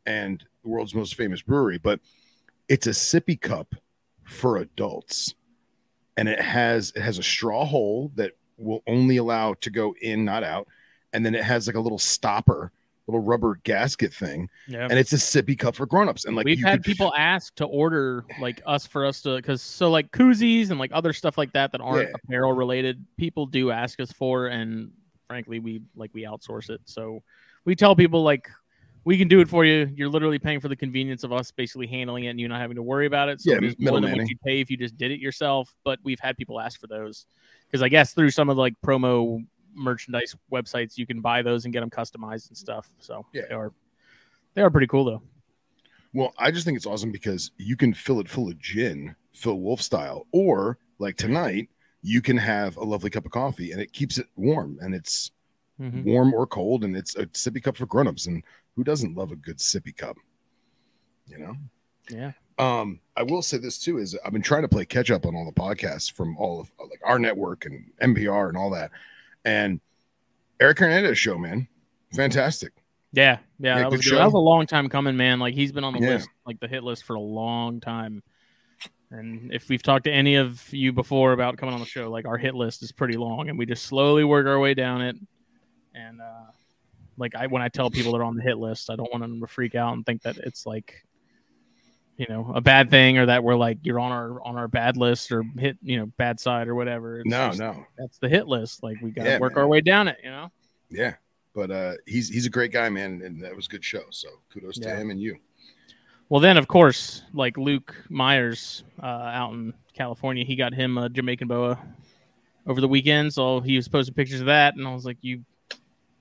and 0.07 0.45
the 0.63 0.69
world's 0.69 0.95
most 0.95 1.15
famous 1.15 1.43
brewery. 1.43 1.79
But 1.79 2.01
it's 2.69 2.87
a 2.87 2.91
sippy 2.91 3.41
cup 3.41 3.75
for 4.25 4.59
adults, 4.59 5.35
and 6.17 6.29
it 6.29 6.41
has 6.41 6.93
it 6.95 7.03
has 7.03 7.19
a 7.19 7.23
straw 7.23 7.65
hole 7.65 8.13
that 8.17 8.33
will 8.57 8.83
only 8.87 9.17
allow 9.17 9.55
to 9.55 9.71
go 9.71 9.95
in, 10.01 10.25
not 10.25 10.45
out, 10.45 10.69
and 11.13 11.25
then 11.25 11.35
it 11.35 11.43
has 11.43 11.67
like 11.67 11.77
a 11.77 11.81
little 11.81 11.99
stopper, 11.99 12.73
little 13.11 13.25
rubber 13.25 13.59
gasket 13.65 14.13
thing, 14.15 14.49
Yeah. 14.69 14.87
and 14.91 14.99
it's 14.99 15.13
a 15.13 15.17
sippy 15.17 15.59
cup 15.59 15.75
for 15.77 15.87
grown-ups. 15.87 16.25
And 16.25 16.37
like 16.37 16.45
We've 16.45 16.61
had 16.63 16.83
could- 16.83 16.85
people 16.85 17.13
ask 17.17 17.55
to 17.57 17.65
order 17.67 18.25
like 18.41 18.63
us 18.67 18.87
for 18.87 19.05
us 19.05 19.23
to 19.23 19.37
because 19.37 19.63
so 19.63 19.91
like 19.91 20.11
koozies 20.13 20.71
and 20.71 20.79
like 20.79 20.91
other 20.93 21.13
stuff 21.13 21.37
like 21.39 21.53
that 21.53 21.73
that 21.73 21.81
aren't 21.81 22.09
Yeah. 22.09 22.15
apparel 22.25 22.53
related. 22.53 23.05
People 23.17 23.47
do 23.47 23.71
ask 23.71 24.01
us 24.01 24.13
for, 24.13 24.47
and 24.47 24.93
frankly, 25.27 25.59
we 25.61 25.83
like 25.95 26.11
we 26.15 26.23
outsource 26.25 26.71
it. 26.71 26.81
So 26.85 27.23
we 27.65 27.75
tell 27.77 27.95
people 27.97 28.23
like 28.23 28.49
we 29.05 29.17
can 29.17 29.29
do 29.29 29.41
it 29.41 29.49
for 29.49 29.65
you. 29.65 29.91
You're 29.97 30.11
literally 30.11 30.39
paying 30.39 30.61
for 30.61 30.69
the 30.69 30.77
convenience 30.77 31.25
of 31.25 31.33
us 31.33 31.51
basically 31.51 31.87
handling 31.87 32.25
it 32.25 32.29
and 32.29 32.39
you 32.41 32.47
not 32.49 32.61
having 32.61 32.77
to 32.77 32.83
worry 32.83 33.07
about 33.07 33.31
it. 33.31 33.41
So 33.41 33.53
Yeah, 33.53 33.57
it 33.59 33.65
is 33.65 33.77
more 33.79 33.99
than 34.01 34.13
what 34.13 34.29
you 34.29 34.37
pay 34.45 34.61
if 34.61 34.71
you 34.71 34.77
just 34.77 34.99
did 34.99 35.11
it 35.11 35.21
yourself. 35.21 35.75
But 35.85 35.99
we've 36.03 36.21
had 36.21 36.37
people 36.37 36.61
ask 36.61 36.79
for 36.79 36.87
those 36.87 37.25
because 37.67 37.83
I 37.83 37.89
guess 37.89 38.13
through 38.13 38.31
some 38.31 38.51
of 38.51 38.57
the 38.57 38.61
like 38.61 38.75
promo 38.85 39.43
merchandise 39.75 40.37
websites 40.53 40.97
you 40.99 41.07
can 41.07 41.21
buy 41.21 41.43
those 41.43 41.65
and 41.65 41.73
get 41.73 41.81
them 41.81 41.91
customized 41.91 42.49
and 42.49 42.57
stuff. 42.57 42.89
So 42.99 43.27
Yeah. 43.33 43.43
they 43.49 43.55
are 43.55 43.73
they 44.55 44.63
are 44.63 44.71
pretty 44.71 44.87
cool 44.89 45.05
though. 45.05 45.23
Well, 46.13 46.35
I 46.39 46.51
just 46.51 46.65
think 46.65 46.77
it's 46.77 46.87
awesome 46.87 47.13
because 47.13 47.53
you 47.57 47.77
can 47.77 47.95
fill 47.95 48.19
it 48.21 48.29
full 48.29 48.49
of 48.49 48.59
gin, 48.59 49.15
Phil 49.33 49.61
Wolf 49.61 49.81
style, 49.81 50.27
or 50.33 50.79
like 50.99 51.17
tonight, 51.17 51.69
you 52.03 52.21
can 52.21 52.37
have 52.37 52.77
a 52.77 52.85
lovely 52.85 53.11
cup 53.11 53.25
of 53.27 53.31
coffee 53.31 53.71
and 53.73 53.81
it 53.81 53.93
keeps 53.93 54.19
it 54.19 54.27
warm 54.37 54.79
and 54.81 54.95
it's 54.95 55.31
Mhm. 55.81 56.05
warm 56.05 56.35
or 56.35 56.47
cold 56.47 56.83
and 56.85 56.97
it's 56.97 57.15
a 57.17 57.27
sippy 57.27 57.63
cup 57.63 57.77
for 57.77 57.87
grown-ups. 57.87 58.27
And 58.27 58.43
who 58.75 58.83
doesn't 58.85 59.15
love 59.17 59.31
a 59.33 59.37
good 59.37 59.59
sippy 59.59 59.97
cup? 59.97 60.17
You 61.27 61.39
know? 61.39 61.57
Yeah. 62.11 62.33
Um, 62.59 63.01
I 63.17 63.23
will 63.23 63.41
say 63.41 63.57
this 63.59 63.79
too 63.79 63.99
is 63.99 64.19
I've 64.25 64.33
been 64.33 64.43
trying 64.43 64.63
to 64.63 64.69
play 64.69 64.85
catch 64.85 65.11
up 65.11 65.25
on 65.25 65.35
all 65.37 65.47
the 65.47 65.53
podcasts 65.53 66.13
from 66.13 66.37
all 66.37 66.61
of 66.61 66.71
like 66.91 67.01
our 67.05 67.19
network 67.19 67.65
and 67.67 67.91
NPR 68.03 68.49
and 68.49 68.59
all 68.59 68.71
that. 68.71 68.91
And 69.45 69.81
Eric 70.61 70.79
Hernandez 70.79 71.19
show, 71.19 71.39
man. 71.39 71.67
Fantastic. 72.15 72.73
Yeah, 73.13 73.39
yeah, 73.59 73.77
Yeah, 73.77 73.83
that 73.83 73.91
was. 73.91 74.05
That 74.05 74.25
was 74.25 74.35
a 74.35 74.39
long 74.39 74.67
time 74.67 74.89
coming, 74.89 75.17
man. 75.17 75.41
Like 75.41 75.55
he's 75.55 75.73
been 75.73 75.85
on 75.85 75.93
the 75.93 76.01
Yeah. 76.01 76.11
list, 76.15 76.29
like 76.47 76.61
the 76.61 76.69
hit 76.69 76.85
list 76.85 77.05
for 77.05 77.15
a 77.15 77.21
long 77.21 77.81
time. 77.81 78.23
And 79.11 79.53
if 79.53 79.69
we've 79.69 79.83
talked 79.83 80.05
to 80.05 80.13
any 80.13 80.37
of 80.37 80.73
you 80.73 80.93
before 80.93 81.33
about 81.33 81.57
coming 81.57 81.75
on 81.75 81.81
the 81.81 81.87
show, 81.87 82.09
like 82.11 82.27
our 82.27 82.39
hit 82.39 82.55
list 82.55 82.83
is 82.83 82.93
pretty 82.93 83.17
long, 83.17 83.49
and 83.49 83.59
we 83.59 83.67
just 83.67 83.85
slowly 83.87 84.23
work 84.23 84.47
our 84.47 84.61
way 84.61 84.75
down 84.75 85.03
it. 85.03 85.17
And 85.95 86.21
uh, 86.21 86.53
like 87.17 87.35
I, 87.35 87.49
when 87.49 87.63
I 87.63 87.69
tell 87.69 87.91
people 87.91 88.13
they're 88.13 88.23
on 88.23 88.37
the 88.37 88.43
hit 88.43 88.59
list, 88.59 88.89
I 88.89 88.95
don't 88.95 89.11
want 89.11 89.23
them 89.23 89.41
to 89.41 89.47
freak 89.49 89.75
out 89.75 89.95
and 89.95 90.07
think 90.07 90.23
that 90.23 90.37
it's 90.39 90.65
like, 90.65 91.05
you 92.21 92.27
know, 92.29 92.53
a 92.55 92.61
bad 92.61 92.91
thing 92.91 93.19
or 93.19 93.27
that 93.27 93.43
we're 93.43 93.57
like 93.57 93.79
you're 93.83 93.99
on 93.99 94.13
our 94.13 94.41
on 94.47 94.57
our 94.57 94.69
bad 94.69 94.97
list 94.97 95.33
or 95.33 95.43
hit, 95.59 95.77
you 95.83 95.99
know, 95.99 96.07
bad 96.19 96.39
side 96.39 96.69
or 96.69 96.75
whatever. 96.75 97.21
It's 97.21 97.29
No, 97.29 97.49
just- 97.49 97.59
no. 97.59 97.85
that's 97.99 98.19
the 98.19 98.29
hit 98.29 98.47
list. 98.47 98.83
Like 98.83 98.99
we 99.01 99.11
got 99.11 99.25
to 99.25 99.31
Yeah, 99.31 99.39
work 99.39 99.55
man. 99.55 99.63
our 99.63 99.69
way 99.69 99.81
down 99.81 100.07
it, 100.09 100.19
you 100.23 100.31
know. 100.31 100.51
Yeah. 100.91 101.15
But 101.55 101.71
uh 101.71 101.95
he's 102.07 102.29
he's 102.29 102.47
a 102.47 102.51
great 102.51 102.71
guy, 102.73 102.89
man, 102.91 103.23
and 103.25 103.43
that 103.43 103.57
was 103.57 103.67
a 103.67 103.71
good 103.71 103.85
show. 103.85 104.03
So 104.11 104.29
kudos 104.53 104.79
to 104.81 104.95
him 104.95 105.11
and 105.11 105.21
you. 105.21 105.37
Well, 106.29 106.41
then 106.41 106.57
of 106.57 106.69
course, 106.69 107.23
like 107.33 107.57
Luke 107.59 107.93
Myers 108.09 108.85
uh, 109.03 109.07
out 109.07 109.53
in 109.53 109.75
California, 109.95 110.45
he 110.45 110.55
got 110.55 110.73
him 110.73 110.97
a 110.97 111.09
Jamaican 111.09 111.49
boa 111.49 111.77
over 112.69 112.81
the 112.81 112.87
weekend. 112.87 113.33
So 113.35 113.59
he 113.61 113.75
was 113.75 113.89
posting 113.89 114.15
pictures 114.15 114.39
of 114.41 114.47
that, 114.47 114.77
and 114.77 114.87
I 114.87 114.95
was 114.95 115.05
like, 115.05 115.19
"You." 115.23 115.45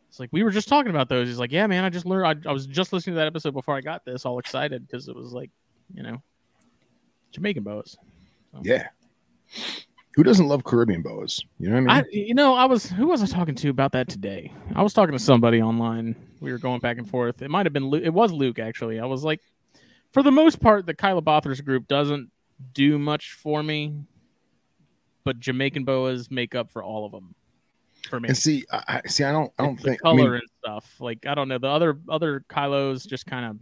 It's 0.08 0.20
like 0.20 0.30
we 0.32 0.42
were 0.42 0.50
just 0.50 0.68
talking 0.68 0.90
about 0.90 1.10
those. 1.10 1.28
He's 1.28 1.38
like, 1.38 1.52
"Yeah, 1.52 1.68
man, 1.68 1.84
I 1.84 1.90
just 1.90 2.08
learned. 2.08 2.44
I, 2.44 2.50
I 2.50 2.52
was 2.52 2.66
just 2.66 2.92
listening 2.92 3.14
to 3.14 3.20
that 3.20 3.28
episode 3.28 3.54
before 3.54 3.76
I 3.76 3.82
got 3.82 4.04
this, 4.04 4.26
all 4.26 4.40
excited 4.40 4.88
because 4.88 5.08
it 5.08 5.16
was 5.16 5.32
like, 5.32 5.52
you 5.94 6.04
know, 6.04 6.22
Jamaican 7.32 7.64
boas." 7.64 7.98
Yeah. 8.62 8.88
Who 10.16 10.24
doesn't 10.24 10.48
love 10.48 10.64
Caribbean 10.64 11.02
boas? 11.02 11.44
You 11.60 11.70
know 11.70 11.82
what 11.84 11.92
I 11.92 12.00
I, 12.00 12.02
mean? 12.02 12.28
you 12.28 12.34
know, 12.34 12.54
I 12.56 12.66
was 12.66 12.88
who 12.88 13.08
was 13.08 13.22
I 13.24 13.26
talking 13.28 13.56
to 13.56 13.70
about 13.70 13.92
that 13.94 14.10
today? 14.10 14.52
I 14.76 14.82
was 14.82 14.94
talking 14.94 15.14
to 15.14 15.20
somebody 15.20 15.62
online. 15.62 16.16
We 16.42 16.52
were 16.52 16.58
going 16.58 16.80
back 16.80 16.98
and 16.98 17.10
forth. 17.10 17.42
It 17.42 17.50
might 17.50 17.66
have 17.66 17.74
been 17.74 17.88
Luke. 17.88 18.04
It 18.04 18.14
was 18.14 18.32
Luke 18.32 18.60
actually. 18.60 19.00
I 19.00 19.06
was 19.06 19.24
like, 19.24 19.40
for 20.12 20.24
the 20.24 20.32
most 20.32 20.60
part, 20.60 20.86
the 20.86 20.94
Chilabothrus 20.94 21.64
group 21.64 21.88
doesn't 21.88 22.32
do 22.74 22.98
much 23.00 23.34
for 23.34 23.62
me, 23.64 23.94
but 25.24 25.40
Jamaican 25.40 25.86
boas 25.86 26.30
make 26.32 26.56
up 26.56 26.72
for 26.72 26.84
all 26.84 27.06
of 27.06 27.12
them 27.12 27.36
for 28.10 28.20
me. 28.20 28.30
and 28.30 28.38
see, 28.38 28.66
I, 28.72 29.02
I 29.06 29.08
see. 29.08 29.24
I 29.24 29.32
don't. 29.32 29.52
I 29.60 29.64
don't 29.64 29.76
It's 29.76 29.84
think. 29.84 30.00
I 30.04 30.10
color 30.10 30.32
mean, 30.32 30.34
and 30.34 30.50
stuff. 30.64 30.96
Like 31.00 31.26
I 31.28 31.36
don't 31.36 31.48
know 31.48 31.60
the 31.60 31.68
other 31.68 32.00
other 32.10 32.44
Kylos 32.50 33.08
just 33.08 33.26
kind 33.26 33.46
of. 33.46 33.58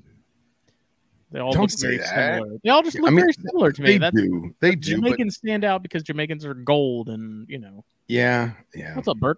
They 1.31 1.39
all 1.39 1.51
Don't 1.51 1.69
look 1.69 1.79
very 1.79 1.97
that. 1.97 2.07
similar. 2.07 2.57
They 2.63 2.69
all 2.69 2.83
just 2.83 2.97
I 2.97 3.01
look 3.01 3.11
mean, 3.11 3.19
very 3.19 3.33
similar 3.33 3.71
to 3.71 3.81
me. 3.81 3.91
they 3.93 3.97
That's 3.97 4.15
do. 4.15 4.55
They 4.61 4.75
do. 4.75 5.01
But 5.01 5.07
Jamaicans 5.07 5.35
stand 5.35 5.65
out 5.65 5.83
because 5.83 6.03
Jamaicans 6.03 6.45
are 6.45 6.53
gold, 6.53 7.09
and 7.09 7.47
you 7.49 7.59
know 7.59 7.83
yeah, 8.07 8.51
yeah. 8.73 8.95
what's 8.95 9.07
up, 9.07 9.17
Bert? 9.19 9.37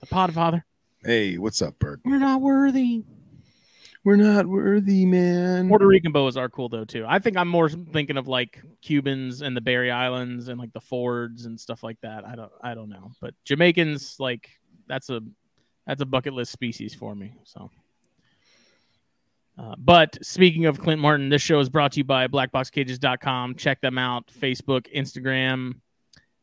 The 0.00 0.06
Podfather. 0.06 0.62
Hey, 1.04 1.38
what's 1.38 1.62
up, 1.62 1.78
Bert? 1.78 2.00
We're 2.04 2.18
not 2.18 2.40
worthy. 2.40 3.04
We're 4.04 4.16
not 4.16 4.46
worthy, 4.46 5.06
man. 5.06 5.68
Puerto 5.68 5.86
Rican 5.86 6.10
boas 6.10 6.36
are 6.36 6.48
cool 6.48 6.68
though 6.68 6.84
too. 6.84 7.04
I 7.08 7.20
think 7.20 7.36
I'm 7.36 7.46
more 7.46 7.68
thinking 7.68 8.16
of 8.16 8.26
like 8.26 8.60
Cubans 8.80 9.42
and 9.42 9.56
the 9.56 9.60
Berry 9.60 9.92
Islands 9.92 10.48
and 10.48 10.58
like 10.58 10.72
the 10.72 10.80
Fords 10.80 11.46
and 11.46 11.58
stuff 11.60 11.84
like 11.84 12.00
that. 12.00 12.26
I 12.26 12.34
don't 12.34 12.50
I 12.60 12.74
don't 12.74 12.88
know, 12.88 13.12
but 13.20 13.34
Jamaicans 13.44 14.16
like 14.18 14.50
that's 14.88 15.08
a 15.10 15.20
that's 15.86 16.02
a 16.02 16.06
bucket 16.06 16.32
list 16.32 16.50
species 16.50 16.94
for 16.94 17.14
me. 17.14 17.34
So. 17.44 17.70
Uh, 19.58 19.74
but 19.78 20.18
speaking 20.22 20.66
of 20.66 20.78
Clint 20.78 21.00
Martin, 21.00 21.28
this 21.28 21.42
show 21.42 21.60
is 21.60 21.68
brought 21.68 21.92
to 21.92 22.00
you 22.00 22.04
by 22.04 22.26
blackboxcages.com. 22.26 23.56
Check 23.56 23.80
them 23.80 23.98
out. 23.98 24.28
Facebook, 24.28 24.92
Instagram, 24.94 25.74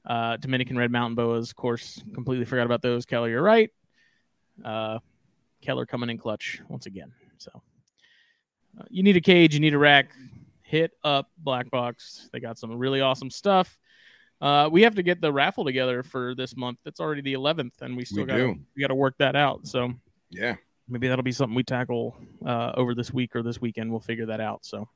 uh, 0.05 0.37
Dominican 0.37 0.77
Red 0.77 0.91
Mountain 0.91 1.15
Boas. 1.15 1.49
Of 1.49 1.55
course, 1.55 2.01
completely 2.13 2.45
forgot 2.45 2.65
about 2.65 2.81
those. 2.81 3.05
Keller, 3.05 3.29
you're 3.29 3.41
right. 3.41 3.71
Uh, 4.63 4.99
Keller 5.61 5.85
coming 5.85 6.09
in 6.09 6.17
clutch 6.17 6.61
once 6.67 6.85
again. 6.85 7.11
So 7.37 7.51
uh, 8.79 8.83
you 8.89 9.03
need 9.03 9.17
a 9.17 9.21
cage, 9.21 9.53
you 9.53 9.59
need 9.59 9.73
a 9.73 9.79
rack, 9.79 10.11
hit 10.61 10.91
up 11.03 11.29
Black 11.37 11.69
Box. 11.71 12.29
They 12.31 12.39
got 12.39 12.57
some 12.57 12.71
really 12.77 13.01
awesome 13.01 13.29
stuff. 13.29 13.79
Uh, 14.41 14.69
we 14.71 14.83
have 14.83 14.95
to 14.95 15.03
get 15.03 15.19
the 15.19 15.33
raffle 15.33 15.65
together 15.65 16.01
for 16.01 16.33
this 16.33 16.55
month. 16.55 16.79
It's 16.85 16.99
already 16.99 17.21
the 17.21 17.33
11th, 17.33 17.81
and 17.81 17.97
we 17.97 18.05
still 18.05 18.25
got 18.25 18.37
we 18.75 18.81
got 18.81 18.87
to 18.87 18.95
work 18.95 19.15
that 19.17 19.35
out. 19.35 19.67
So 19.67 19.93
Yeah, 20.29 20.55
maybe 20.89 21.07
that'll 21.07 21.23
be 21.23 21.31
something 21.31 21.55
we 21.55 21.63
tackle 21.63 22.17
uh, 22.45 22.73
over 22.75 22.95
this 22.95 23.13
week 23.13 23.35
or 23.35 23.43
this 23.43 23.61
weekend. 23.61 23.91
We'll 23.91 23.99
figure 23.99 24.25
that 24.27 24.41
out. 24.41 24.65
So 24.65 24.89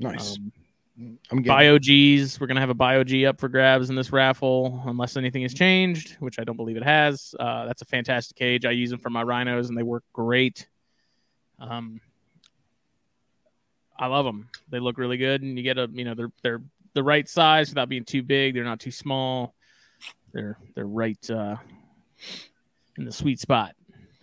Nice. 0.00 0.36
um, 0.36 1.18
I'm 1.30 1.42
Bio 1.42 1.78
Gs. 1.78 2.38
We're 2.38 2.46
gonna 2.46 2.60
have 2.60 2.70
a 2.70 2.74
Bio 2.74 3.02
G 3.02 3.26
up 3.26 3.40
for 3.40 3.48
grabs 3.48 3.90
in 3.90 3.96
this 3.96 4.12
raffle, 4.12 4.82
unless 4.86 5.16
anything 5.16 5.42
has 5.42 5.52
changed, 5.54 6.16
which 6.20 6.38
I 6.38 6.44
don't 6.44 6.56
believe 6.56 6.76
it 6.76 6.84
has. 6.84 7.34
Uh, 7.38 7.66
that's 7.66 7.82
a 7.82 7.86
fantastic 7.86 8.36
cage. 8.36 8.64
I 8.64 8.70
use 8.70 8.90
them 8.90 9.00
for 9.00 9.10
my 9.10 9.22
rhinos, 9.22 9.68
and 9.68 9.76
they 9.76 9.82
work 9.82 10.04
great. 10.12 10.68
Um, 11.58 12.00
I 13.98 14.06
love 14.06 14.24
them. 14.24 14.48
They 14.68 14.78
look 14.78 14.98
really 14.98 15.16
good, 15.16 15.42
and 15.42 15.56
you 15.56 15.64
get 15.64 15.78
a 15.78 15.88
you 15.92 16.04
know 16.04 16.14
they're 16.14 16.32
they're 16.42 16.62
the 16.94 17.02
right 17.02 17.28
size 17.28 17.70
without 17.70 17.88
being 17.88 18.04
too 18.04 18.22
big. 18.22 18.54
They're 18.54 18.62
not 18.64 18.80
too 18.80 18.92
small. 18.92 19.54
They're 20.32 20.58
they're 20.74 20.86
right 20.86 21.30
uh, 21.30 21.56
in 22.98 23.04
the 23.04 23.12
sweet 23.12 23.40
spot. 23.40 23.74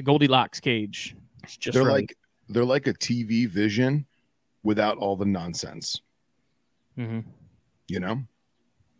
The 0.02 0.06
Goldilocks 0.06 0.60
cage. 0.60 1.16
It's 1.44 1.56
just 1.58 1.76
they're 1.76 1.84
right. 1.84 1.94
like 1.94 2.18
they're 2.50 2.66
like 2.66 2.88
a 2.88 2.94
TV 2.96 3.48
vision 3.48 4.08
without 4.64 4.98
all 4.98 5.16
the 5.16 5.26
nonsense. 5.28 6.02
Mhm. 6.98 7.24
You 7.88 8.00
know, 8.00 8.24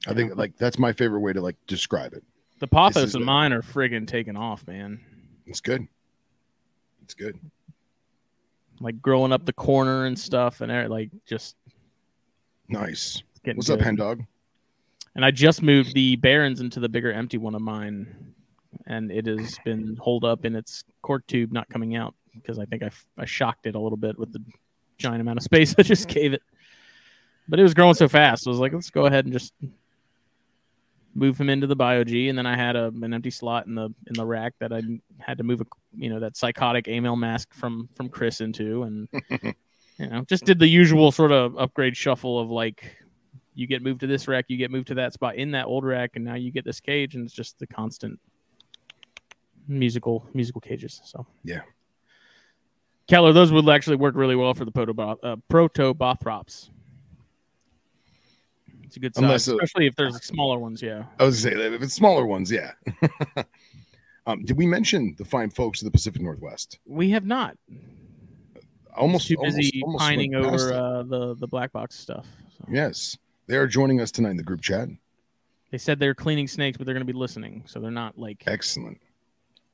I 0.08 0.14
think 0.14 0.36
like 0.36 0.56
that's 0.58 0.78
my 0.78 0.94
favorite 0.94 1.22
way 1.22 1.34
to 1.34 1.42
like 1.42 1.56
describe 1.66 2.14
it. 2.14 2.24
the 2.60 2.68
Pothos 2.68 3.04
is 3.04 3.16
of 3.16 3.24
a- 3.24 3.26
mine 3.26 3.52
are 3.52 3.64
friggin' 3.64 4.06
taking 4.08 4.38
off, 4.38 4.68
man. 4.68 5.00
It's 5.48 5.60
good. 5.60 5.88
It's 7.02 7.16
good. 7.16 7.40
like 8.80 9.02
growing 9.02 9.32
up 9.32 9.46
the 9.46 9.54
corner 9.54 10.06
and 10.06 10.18
stuff, 10.20 10.62
and 10.62 10.70
they're 10.70 10.88
like 10.88 11.10
just 11.26 11.56
Nice. 12.68 13.24
getting. 13.44 13.58
What's 13.58 13.72
up, 13.72 13.80
good. 13.80 13.86
hen 13.86 13.96
dog? 13.96 14.24
And 15.16 15.26
I 15.26 15.32
just 15.32 15.64
moved 15.64 15.96
the 15.96 16.16
Barons 16.18 16.62
into 16.62 16.80
the 16.80 16.90
bigger 16.90 17.12
empty 17.12 17.38
one 17.40 17.56
of 17.56 17.62
mine, 17.64 18.31
and 18.88 19.12
it 19.12 19.26
has 19.26 19.58
been 19.64 19.98
holed 20.00 20.24
up 20.24 20.46
in 20.46 20.56
its 20.56 20.84
cork 21.02 21.26
tube, 21.28 21.52
not 21.52 21.70
coming 21.70 21.96
out 21.96 22.16
because 22.34 22.60
I 22.60 22.66
think 22.66 22.84
I 23.18 23.26
shocked 23.26 23.66
it 23.66 23.76
a 23.76 23.80
little 23.80 23.98
bit 23.98 24.18
with 24.18 24.32
the 24.32 24.44
giant 24.98 25.22
amount 25.22 25.38
of 25.38 25.44
space 25.44 25.76
I 25.78 25.84
just 25.84 26.08
gave 26.08 26.34
it. 26.34 26.42
But 27.48 27.60
it 27.60 27.64
was 27.64 27.74
growing 27.74 27.96
so 27.96 28.08
fast, 28.08 28.48
I 28.48 28.52
was 28.52 28.60
like, 28.60 28.74
let's 28.74 28.90
go 28.90 29.06
ahead 29.06 29.26
and 29.26 29.34
just 29.34 29.54
move 31.14 31.40
him 31.40 31.50
into 31.50 31.68
the 31.68 31.76
Bio 31.76 32.04
G, 32.04 32.30
and 32.30 32.38
then 32.38 32.46
I 32.46 32.56
had 32.56 32.76
a, 32.76 32.88
an 32.88 33.14
empty 33.14 33.32
slot 33.32 33.68
in 33.68 33.76
the 33.76 33.90
in 34.08 34.14
the 34.14 34.26
rack 34.26 34.54
that 34.60 34.72
I 34.72 34.82
had 35.20 35.38
to 35.40 35.44
move 35.44 35.62
a 35.62 35.66
you 35.94 36.10
know 36.10 36.20
that 36.20 36.38
psychotic 36.38 36.88
email 36.88 37.16
mask 37.16 37.54
from 37.54 37.90
from 37.94 38.10
Chris 38.10 38.42
into, 38.42 38.84
and 38.84 39.10
you 39.98 40.08
know 40.08 40.24
just 40.30 40.46
did 40.46 40.60
the 40.60 40.68
usual 40.68 41.12
sort 41.12 41.32
of 41.32 41.58
upgrade 41.58 41.98
shuffle 41.98 42.40
of 42.40 42.50
like 42.50 42.96
you 43.54 43.68
get 43.68 43.82
moved 43.82 44.00
to 44.02 44.08
this 44.08 44.28
rack, 44.28 44.46
you 44.48 44.58
get 44.58 44.72
moved 44.72 44.88
to 44.88 44.96
that 44.96 45.14
spot 45.14 45.36
in 45.36 45.52
that 45.52 45.66
old 45.66 45.84
rack, 45.84 46.12
and 46.16 46.24
now 46.24 46.36
you 46.36 46.52
get 46.52 46.64
this 46.64 46.80
cage, 46.80 47.16
and 47.16 47.26
it's 47.26 47.34
just 47.34 47.60
the 47.60 47.68
constant 47.68 48.20
musical 49.68 50.28
musical 50.34 50.62
cages. 50.62 51.02
So 51.06 51.26
Yeah. 51.44 51.62
Keller, 53.08 53.34
those 53.34 53.52
would 53.52 53.68
actually 53.68 53.98
work 53.98 54.16
really 54.16 54.36
well 54.36 54.54
for 54.54 54.64
the 54.64 54.72
proto 54.72 54.94
uh, 55.02 55.36
proto 55.50 55.94
Bothrops. 55.94 56.70
It's 58.84 58.98
a 58.98 59.00
good 59.00 59.16
size, 59.16 59.24
Unless, 59.24 59.48
uh, 59.48 59.54
especially 59.56 59.88
if 59.88 59.96
there's 59.96 60.22
smaller 60.24 60.60
ones. 60.60 60.82
Yeah, 60.82 61.06
I 61.20 61.26
was 61.26 61.44
gonna 61.44 61.58
say 61.58 61.74
if 61.76 61.82
it's 61.82 61.94
smaller 61.94 62.26
ones, 62.26 62.52
yeah. 62.52 62.72
um, 64.28 64.44
did 64.44 64.58
we 64.58 64.66
mention 64.66 65.16
the 65.18 65.26
fine 65.26 65.50
folks 65.50 65.82
of 65.82 65.86
the 65.86 65.92
Pacific 65.92 66.22
Northwest? 66.22 66.80
we 66.86 67.10
have 67.12 67.26
not. 67.26 67.58
Almost 68.96 69.28
too 69.28 69.38
busy 69.42 69.82
almost, 69.84 70.02
pining 70.02 70.36
over 70.36 70.74
uh, 70.74 71.04
the 71.04 71.36
the 71.36 71.48
black 71.48 71.72
box 71.72 71.98
stuff. 71.98 72.28
So. 72.58 72.66
Yes, 72.70 73.18
they 73.48 73.56
are 73.56 73.68
joining 73.68 74.02
us 74.02 74.12
tonight 74.12 74.32
in 74.32 74.38
the 74.38 74.44
group 74.44 74.62
chat. 74.62 74.90
They 75.72 75.78
said 75.78 75.98
they're 76.00 76.14
cleaning 76.14 76.50
snakes, 76.50 76.78
but 76.78 76.86
they're 76.86 76.94
going 76.94 77.06
to 77.06 77.14
be 77.14 77.18
listening, 77.18 77.64
so 77.66 77.80
they're 77.80 77.92
not 77.92 78.18
like 78.18 78.44
Excellent. 78.46 79.00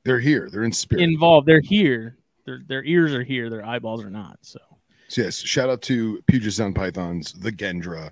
They're 0.04 0.20
here. 0.20 0.48
They're 0.50 0.64
in 0.64 0.72
spirit. 0.72 1.02
involved. 1.02 1.46
They're 1.46 1.60
here. 1.60 2.16
Their 2.44 2.62
their 2.66 2.84
ears 2.84 3.12
are 3.12 3.22
here. 3.22 3.50
Their 3.50 3.64
eyeballs 3.64 4.04
are 4.04 4.10
not. 4.10 4.38
So 4.42 4.58
yes, 5.16 5.38
shout 5.38 5.68
out 5.68 5.82
to 5.82 6.22
Puget 6.26 6.52
Sound 6.52 6.74
pythons, 6.74 7.32
the 7.32 7.52
Gendra, 7.52 8.10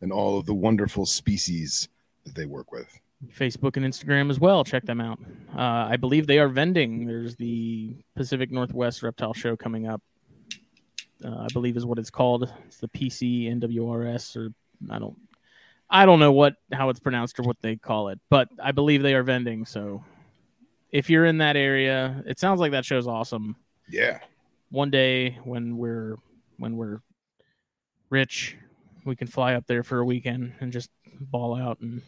and 0.00 0.12
all 0.12 0.38
of 0.38 0.46
the 0.46 0.54
wonderful 0.54 1.06
species 1.06 1.88
that 2.24 2.34
they 2.34 2.46
work 2.46 2.72
with. 2.72 2.88
Facebook 3.36 3.76
and 3.76 3.84
Instagram 3.84 4.30
as 4.30 4.38
well. 4.38 4.62
Check 4.62 4.84
them 4.84 5.00
out. 5.00 5.18
Uh, 5.56 5.88
I 5.90 5.96
believe 5.96 6.26
they 6.26 6.38
are 6.38 6.48
vending. 6.48 7.04
There's 7.04 7.34
the 7.34 7.96
Pacific 8.14 8.52
Northwest 8.52 9.02
Reptile 9.02 9.34
Show 9.34 9.56
coming 9.56 9.88
up. 9.88 10.00
Uh, 11.24 11.38
I 11.38 11.46
believe 11.52 11.76
is 11.76 11.84
what 11.84 11.98
it's 11.98 12.10
called. 12.10 12.52
It's 12.66 12.78
the 12.78 12.88
PC 12.88 13.52
NWRS, 13.58 14.36
or 14.36 14.50
I 14.88 15.00
don't, 15.00 15.16
I 15.90 16.06
don't 16.06 16.20
know 16.20 16.30
what 16.30 16.54
how 16.72 16.90
it's 16.90 17.00
pronounced 17.00 17.40
or 17.40 17.42
what 17.42 17.56
they 17.60 17.74
call 17.74 18.08
it, 18.08 18.20
but 18.30 18.48
I 18.62 18.70
believe 18.70 19.02
they 19.02 19.14
are 19.14 19.24
vending. 19.24 19.64
So 19.64 20.04
if 20.90 21.10
you're 21.10 21.24
in 21.26 21.38
that 21.38 21.56
area, 21.56 22.22
it 22.26 22.38
sounds 22.38 22.60
like 22.60 22.72
that 22.72 22.84
show's 22.84 23.06
awesome. 23.06 23.56
Yeah, 23.88 24.18
One 24.70 24.90
day 24.90 25.38
when 25.44 25.76
we're 25.78 26.16
when 26.58 26.76
we're 26.76 27.00
rich, 28.10 28.56
we 29.04 29.16
can 29.16 29.26
fly 29.26 29.54
up 29.54 29.66
there 29.66 29.82
for 29.82 30.00
a 30.00 30.04
weekend 30.04 30.52
and 30.60 30.72
just 30.72 30.90
ball 31.20 31.56
out 31.56 31.80
and 31.80 32.02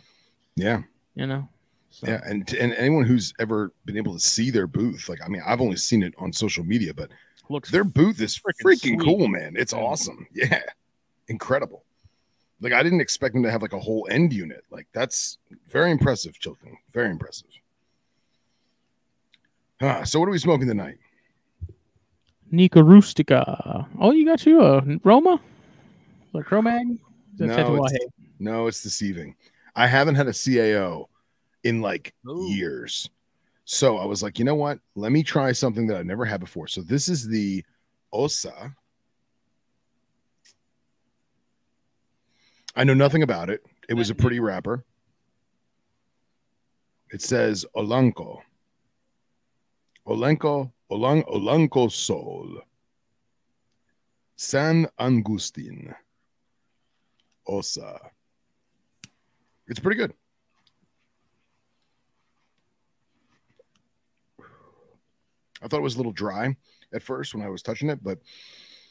yeah, 0.56 0.82
you 1.14 1.26
know. 1.26 1.49
So. 1.90 2.06
yeah. 2.06 2.20
And 2.26 2.52
and 2.54 2.72
anyone 2.75 3.04
who's 3.04 3.32
ever 3.40 3.72
been 3.84 3.96
able 3.96 4.12
to 4.12 4.20
see 4.20 4.50
their 4.50 4.66
booth, 4.66 5.08
like 5.08 5.20
I 5.25 5.28
mean, 5.28 5.42
I've 5.46 5.60
only 5.60 5.76
seen 5.76 6.02
it 6.02 6.14
on 6.18 6.32
social 6.32 6.64
media, 6.64 6.92
but 6.94 7.10
looks 7.49 7.70
their 7.70 7.82
booth 7.84 8.20
is 8.20 8.38
Freaking 8.38 8.62
freaking 8.64 9.04
cool, 9.04 9.26
man. 9.26 9.54
It's 9.56 9.72
Yeah. 9.72 9.80
awesome. 9.80 10.26
Yeah, 10.34 10.60
incredible. 11.28 11.84
Like 12.60 12.72
I 12.75 12.82
didn't 12.82 13.00
expect 13.00 13.32
them 13.34 13.42
to 13.44 13.50
have 13.50 13.62
like 13.62 13.72
a 13.72 13.80
whole 13.80 14.06
end 14.10 14.32
unit. 14.34 14.64
Like 14.70 14.87
that's 14.92 15.38
very 15.68 15.90
impressive, 15.90 16.38
children. 16.38 16.76
Very 16.92 17.10
impressive. 17.10 17.49
Ah, 19.80 20.04
so 20.04 20.20
what 20.20 20.28
are 20.28 20.32
we 20.32 20.38
smoking 20.38 20.68
tonight? 20.68 20.99
Nica 22.50 22.82
Rustica. 22.82 23.87
Oh, 23.99 24.10
you 24.12 24.26
got 24.26 24.44
you 24.44 24.60
a 24.62 24.82
Roma? 25.04 25.40
The 26.32 26.40
Chromag? 26.40 26.99
Is 27.34 27.40
No, 27.40 27.84
it's- 27.87 28.10
No, 28.38 28.66
it's 28.66 28.82
deceiving. 28.82 29.37
I 29.76 29.87
haven't 29.87 30.16
had 30.16 30.26
a 30.26 30.32
CAO 30.32 31.06
in 31.64 31.80
like 31.80 32.14
Ooh. 32.28 32.50
years. 32.50 33.08
So 33.64 33.99
I 33.99 34.04
was 34.04 34.22
like, 34.22 34.38
you 34.38 34.44
know 34.44 34.54
what? 34.56 34.80
Let 34.96 35.12
me 35.12 35.22
try 35.22 35.52
something 35.52 35.87
that 35.87 35.96
I've 35.96 36.06
never 36.06 36.25
had 36.25 36.40
before. 36.40 36.66
So 36.66 36.82
this 36.82 37.08
is 37.08 37.26
the 37.28 37.64
Osa. 38.12 38.75
I 42.75 42.84
know 42.84 42.94
nothing 42.94 43.22
about 43.22 43.49
it. 43.49 43.64
It 43.88 43.94
was 43.94 44.10
a 44.10 44.14
pretty 44.14 44.40
wrapper. 44.40 44.84
It 47.10 47.22
says 47.22 47.64
Olanco. 47.76 48.40
Olenko, 50.11 50.73
Olang, 50.90 51.25
Olanco 51.29 51.90
Sol. 51.90 52.62
San 54.35 54.88
Angustin. 54.99 55.95
Osa. 57.47 58.00
It's 59.69 59.79
pretty 59.79 59.99
good. 59.99 60.12
I 65.62 65.69
thought 65.69 65.79
it 65.79 65.83
was 65.83 65.95
a 65.95 65.99
little 65.99 66.12
dry 66.12 66.57
at 66.93 67.02
first 67.02 67.35
when 67.35 67.45
I 67.45 67.49
was 67.49 67.62
touching 67.62 67.90
it, 67.90 68.02
but 68.02 68.19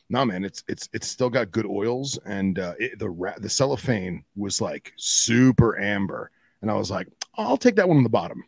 no, 0.10 0.24
man, 0.24 0.46
it's 0.46 0.64
it's 0.68 0.88
it's 0.94 1.08
still 1.08 1.30
got 1.30 1.52
good 1.52 1.66
oils, 1.66 2.18
and 2.26 2.60
uh, 2.60 2.74
it, 2.80 2.98
the 2.98 3.10
ra- 3.10 3.38
the 3.40 3.50
cellophane 3.50 4.24
was 4.36 4.62
like 4.62 4.94
super 4.96 5.80
amber, 5.80 6.32
and 6.62 6.72
I 6.72 6.76
was 6.76 6.90
like, 6.90 7.08
I'll 7.36 7.58
take 7.58 7.76
that 7.76 7.88
one 7.88 7.98
on 7.98 8.04
the 8.04 8.10
bottom. 8.10 8.44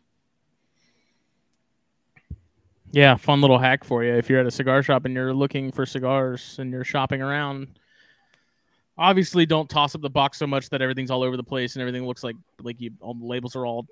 Yeah, 2.92 3.16
fun 3.16 3.40
little 3.40 3.58
hack 3.58 3.84
for 3.84 4.04
you. 4.04 4.14
If 4.14 4.28
you're 4.28 4.40
at 4.40 4.46
a 4.46 4.50
cigar 4.50 4.82
shop 4.82 5.06
and 5.06 5.14
you're 5.14 5.32
looking 5.32 5.72
for 5.72 5.86
cigars 5.86 6.56
and 6.58 6.70
you're 6.70 6.84
shopping 6.84 7.22
around, 7.22 7.78
obviously 8.98 9.46
don't 9.46 9.68
toss 9.68 9.94
up 9.94 10.02
the 10.02 10.10
box 10.10 10.38
so 10.38 10.46
much 10.46 10.68
that 10.68 10.82
everything's 10.82 11.10
all 11.10 11.22
over 11.22 11.38
the 11.38 11.42
place 11.42 11.74
and 11.74 11.80
everything 11.80 12.06
looks 12.06 12.22
like 12.22 12.36
like 12.60 12.80
you 12.80 12.90
all 13.00 13.14
the 13.14 13.24
labels 13.24 13.56
are 13.56 13.64
all 13.64 13.86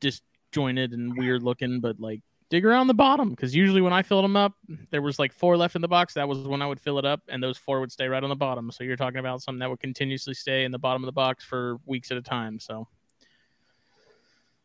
disjointed 0.00 0.92
and 0.92 1.16
weird 1.18 1.42
looking. 1.42 1.80
But 1.80 2.00
like 2.00 2.22
dig 2.48 2.64
around 2.64 2.86
the 2.86 2.94
bottom 2.94 3.28
because 3.28 3.54
usually 3.54 3.82
when 3.82 3.92
I 3.92 4.02
filled 4.02 4.24
them 4.24 4.36
up, 4.36 4.54
there 4.90 5.02
was 5.02 5.18
like 5.18 5.34
four 5.34 5.58
left 5.58 5.76
in 5.76 5.82
the 5.82 5.88
box. 5.88 6.14
That 6.14 6.26
was 6.26 6.38
when 6.38 6.62
I 6.62 6.66
would 6.66 6.80
fill 6.80 6.98
it 6.98 7.04
up, 7.04 7.20
and 7.28 7.42
those 7.42 7.58
four 7.58 7.80
would 7.80 7.92
stay 7.92 8.08
right 8.08 8.22
on 8.22 8.30
the 8.30 8.36
bottom. 8.36 8.70
So 8.70 8.84
you're 8.84 8.96
talking 8.96 9.18
about 9.18 9.42
something 9.42 9.60
that 9.60 9.68
would 9.68 9.80
continuously 9.80 10.32
stay 10.32 10.64
in 10.64 10.72
the 10.72 10.78
bottom 10.78 11.02
of 11.02 11.06
the 11.06 11.12
box 11.12 11.44
for 11.44 11.76
weeks 11.84 12.10
at 12.10 12.16
a 12.16 12.22
time. 12.22 12.58
So 12.58 12.88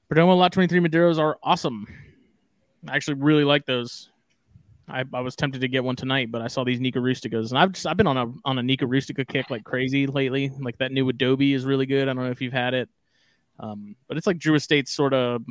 Perdomo 0.10 0.38
Lot 0.38 0.53
23 0.53 0.79
Maduros 0.79 1.19
are 1.19 1.38
awesome. 1.43 1.88
I 2.88 2.95
actually 2.95 3.15
really 3.15 3.43
like 3.43 3.65
those. 3.65 4.09
I, 4.88 5.05
I 5.13 5.21
was 5.21 5.35
tempted 5.35 5.61
to 5.61 5.67
get 5.67 5.83
one 5.83 5.95
tonight, 5.95 6.31
but 6.31 6.41
I 6.41 6.47
saw 6.47 6.63
these 6.63 6.79
Nica 6.79 7.00
Rusticas, 7.00 7.50
and 7.50 7.59
I've 7.59 7.71
just 7.71 7.88
I've 7.88 7.97
been 7.97 8.07
on 8.07 8.17
a 8.17 8.33
on 8.43 8.57
a 8.57 8.63
Nica 8.63 8.85
Rustica 8.85 9.23
kick 9.23 9.50
like 9.50 9.63
crazy 9.63 10.07
lately. 10.07 10.51
Like 10.59 10.77
that 10.79 10.91
new 10.91 11.07
Adobe 11.07 11.53
is 11.53 11.63
really 11.63 11.85
good. 11.85 12.09
I 12.09 12.13
don't 12.13 12.23
know 12.23 12.31
if 12.31 12.41
you've 12.41 12.51
had 12.51 12.73
it, 12.73 12.89
um, 13.59 13.95
but 14.07 14.17
it's 14.17 14.27
like 14.27 14.38
Drew 14.38 14.55
Estate's 14.55 14.91
sort 14.91 15.13
of 15.13 15.43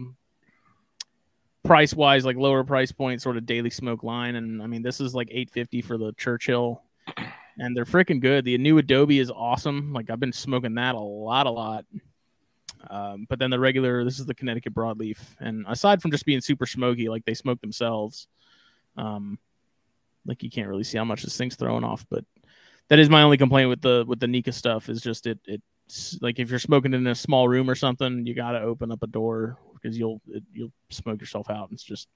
price 1.65 1.95
wise, 1.95 2.25
like 2.25 2.37
lower 2.37 2.65
price 2.65 2.93
point, 2.93 3.23
sort 3.23 3.37
of 3.37 3.47
daily 3.47 3.71
smoke 3.71 4.03
line. 4.03 4.35
And 4.35 4.63
I 4.63 4.67
mean, 4.67 4.83
this 4.83 5.01
is 5.01 5.15
like 5.15 5.29
eight 5.31 5.51
fifty 5.51 5.81
for 5.81 5.97
the 5.97 6.13
Churchill, 6.19 6.83
and 7.57 7.75
they're 7.77 7.85
freaking 7.85 8.21
good. 8.21 8.45
The 8.45 8.59
new 8.59 8.79
Adobe 8.79 9.21
is 9.21 9.31
awesome. 9.31 9.93
Like 9.93 10.11
I've 10.11 10.21
been 10.21 10.33
smoking 10.33 10.75
that 10.75 10.97
a 10.97 11.01
lot, 11.01 11.47
a 11.47 11.51
lot. 11.51 11.87
Um, 12.89 13.27
but 13.29 13.39
then 13.39 13.51
the 13.51 13.61
regular, 13.61 14.05
this 14.05 14.19
is 14.19 14.27
the 14.27 14.35
Connecticut 14.35 14.75
broadleaf, 14.75 15.19
and 15.39 15.67
aside 15.69 16.01
from 16.01 16.11
just 16.11 16.25
being 16.25 16.41
super 16.41 16.67
smoky, 16.67 17.09
like 17.09 17.25
they 17.25 17.35
smoke 17.35 17.61
themselves, 17.61 18.27
um, 18.97 19.39
like 20.27 20.43
you 20.43 20.51
can't 20.51 20.69
really 20.69 20.85
see 20.85 20.97
how 20.97 21.05
much 21.05 21.23
this 21.23 21.37
thing's 21.37 21.57
throwing 21.57 21.85
off. 21.85 22.07
But 22.09 22.25
that 22.89 22.99
is 22.99 23.11
my 23.11 23.23
only 23.23 23.37
complaint 23.37 23.69
with 23.69 23.83
the 23.83 24.05
with 24.07 24.21
the 24.21 24.27
Nica 24.27 24.53
stuff 24.53 24.89
is 24.89 25.01
just 25.01 25.27
it 25.27 25.39
it's 25.47 26.19
like 26.21 26.39
if 26.39 26.51
you're 26.51 26.59
smoking 26.59 26.95
in 26.95 27.07
a 27.07 27.15
small 27.15 27.49
room 27.49 27.69
or 27.69 27.75
something, 27.75 28.25
you 28.25 28.35
got 28.35 28.53
to 28.53 28.61
open 28.61 28.93
up 28.93 29.03
a 29.03 29.07
door 29.07 29.59
because 29.75 29.99
you'll 29.99 30.21
it, 30.29 30.43
you'll 30.53 30.73
smoke 30.91 31.21
yourself 31.21 31.51
out. 31.51 31.71
It's 31.73 31.83
just 31.83 32.09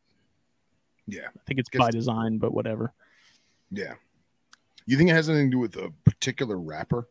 Yeah. 1.07 1.27
I 1.27 1.41
think 1.47 1.61
it's 1.61 1.69
by 1.77 1.91
design, 1.91 2.39
but 2.39 2.55
whatever. 2.55 2.93
Yeah. 3.71 3.95
You 4.87 4.97
think 4.97 5.11
it 5.11 5.15
has 5.15 5.29
anything 5.29 5.51
to 5.51 5.57
do 5.57 5.59
with 5.59 5.77
a 5.77 5.93
particular 6.05 6.59
rapper? 6.59 7.09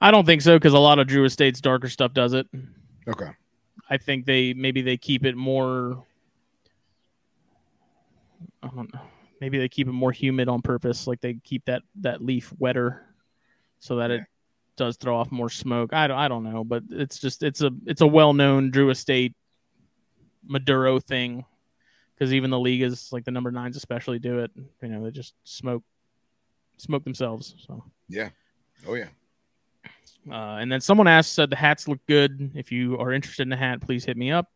I 0.00 0.10
don't 0.10 0.24
think 0.24 0.42
so 0.42 0.56
because 0.56 0.74
a 0.74 0.78
lot 0.78 0.98
of 0.98 1.06
Drew 1.06 1.24
Estate's 1.24 1.60
darker 1.60 1.88
stuff 1.88 2.14
does 2.14 2.32
it. 2.32 2.46
Okay. 3.06 3.30
I 3.90 3.96
think 3.96 4.26
they 4.26 4.52
maybe 4.52 4.82
they 4.82 4.96
keep 4.96 5.24
it 5.24 5.36
more. 5.36 6.04
I 8.62 8.68
don't 8.68 8.92
know. 8.92 9.00
Maybe 9.40 9.58
they 9.58 9.68
keep 9.68 9.88
it 9.88 9.92
more 9.92 10.12
humid 10.12 10.48
on 10.48 10.62
purpose, 10.62 11.06
like 11.06 11.20
they 11.20 11.34
keep 11.44 11.64
that 11.66 11.82
that 12.00 12.22
leaf 12.22 12.52
wetter, 12.58 13.06
so 13.78 13.96
that 13.96 14.10
it 14.10 14.22
does 14.76 14.96
throw 14.96 15.16
off 15.16 15.30
more 15.30 15.48
smoke. 15.48 15.92
I 15.92 16.06
don't, 16.08 16.18
I 16.18 16.28
don't 16.28 16.44
know, 16.44 16.64
but 16.64 16.82
it's 16.90 17.18
just 17.18 17.42
it's 17.42 17.62
a 17.62 17.70
it's 17.86 18.00
a 18.00 18.06
well 18.06 18.34
known 18.34 18.70
Drew 18.70 18.90
Estate 18.90 19.34
Maduro 20.44 20.98
thing, 20.98 21.44
because 22.14 22.32
even 22.34 22.50
the 22.50 22.56
Ligas 22.56 23.12
like 23.12 23.24
the 23.24 23.30
number 23.30 23.52
nines 23.52 23.76
especially, 23.76 24.18
do 24.18 24.40
it. 24.40 24.50
You 24.82 24.88
know, 24.88 25.04
they 25.04 25.12
just 25.12 25.34
smoke 25.44 25.84
smoke 26.78 27.04
themselves. 27.04 27.54
So. 27.66 27.84
Yeah, 28.08 28.30
oh 28.86 28.94
yeah. 28.94 29.08
Uh, 30.30 30.58
and 30.60 30.70
then 30.70 30.80
someone 30.80 31.06
asked, 31.06 31.34
said 31.34 31.50
the 31.50 31.56
hats 31.56 31.88
look 31.88 32.00
good. 32.06 32.52
If 32.54 32.72
you 32.72 32.98
are 32.98 33.12
interested 33.12 33.46
in 33.46 33.52
a 33.52 33.56
hat, 33.56 33.80
please 33.80 34.04
hit 34.04 34.16
me 34.16 34.30
up. 34.30 34.50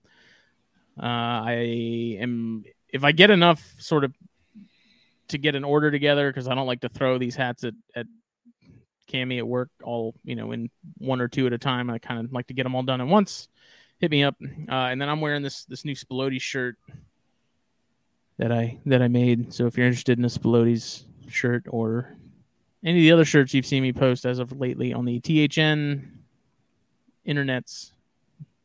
Uh, 0.99 1.05
I 1.47 2.17
am, 2.21 2.65
if 2.89 3.05
I 3.05 3.13
get 3.13 3.31
enough 3.31 3.63
sort 3.79 4.05
of 4.05 4.15
to 5.29 5.39
get 5.39 5.55
an 5.55 5.65
order 5.65 5.91
together, 5.91 6.29
because 6.29 6.49
I 6.49 6.55
don't 6.55 6.67
like 6.67 6.83
to 6.83 6.91
throw 6.91 7.17
these 7.17 7.35
hats 7.35 7.65
at, 7.65 7.73
at 7.95 8.07
Cami 9.09 9.39
at 9.39 9.47
work 9.47 9.71
all, 9.83 10.15
you 10.25 10.37
know, 10.37 10.53
in 10.53 10.71
one 10.99 11.21
or 11.21 11.29
two 11.29 11.47
at 11.47 11.55
a 11.55 11.59
time. 11.59 11.89
I 11.89 11.99
kind 11.99 12.23
of 12.23 12.33
like 12.33 12.49
to 12.49 12.55
get 12.55 12.65
them 12.65 12.75
all 12.75 12.83
done 12.83 13.01
at 13.01 13.07
once. 13.07 13.49
Hit 13.99 14.11
me 14.11 14.25
up. 14.25 14.37
Uh, 14.43 14.75
and 14.75 15.01
then 15.01 15.09
I'm 15.09 15.23
wearing 15.23 15.43
this, 15.43 15.65
this 15.65 15.85
new 15.85 15.95
Spilotes 15.95 16.43
shirt 16.43 16.77
that 18.39 18.53
I, 18.53 18.79
that 18.85 19.01
I 19.01 19.09
made. 19.09 19.55
So 19.55 19.67
if 19.67 19.79
you're 19.79 19.87
interested 19.87 20.19
in 20.19 20.25
a 20.25 20.29
Spiloti's 20.29 21.07
shirt 21.29 21.65
or 21.69 22.17
any 22.85 22.99
of 22.99 23.03
the 23.03 23.13
other 23.13 23.25
shirts 23.25 23.55
you've 23.55 23.67
seen 23.67 23.83
me 23.83 23.93
post 23.93 24.25
as 24.25 24.39
of 24.39 24.59
lately 24.59 24.93
on 24.93 25.05
the 25.05 25.21
THN 25.21 26.19
internets, 27.27 27.93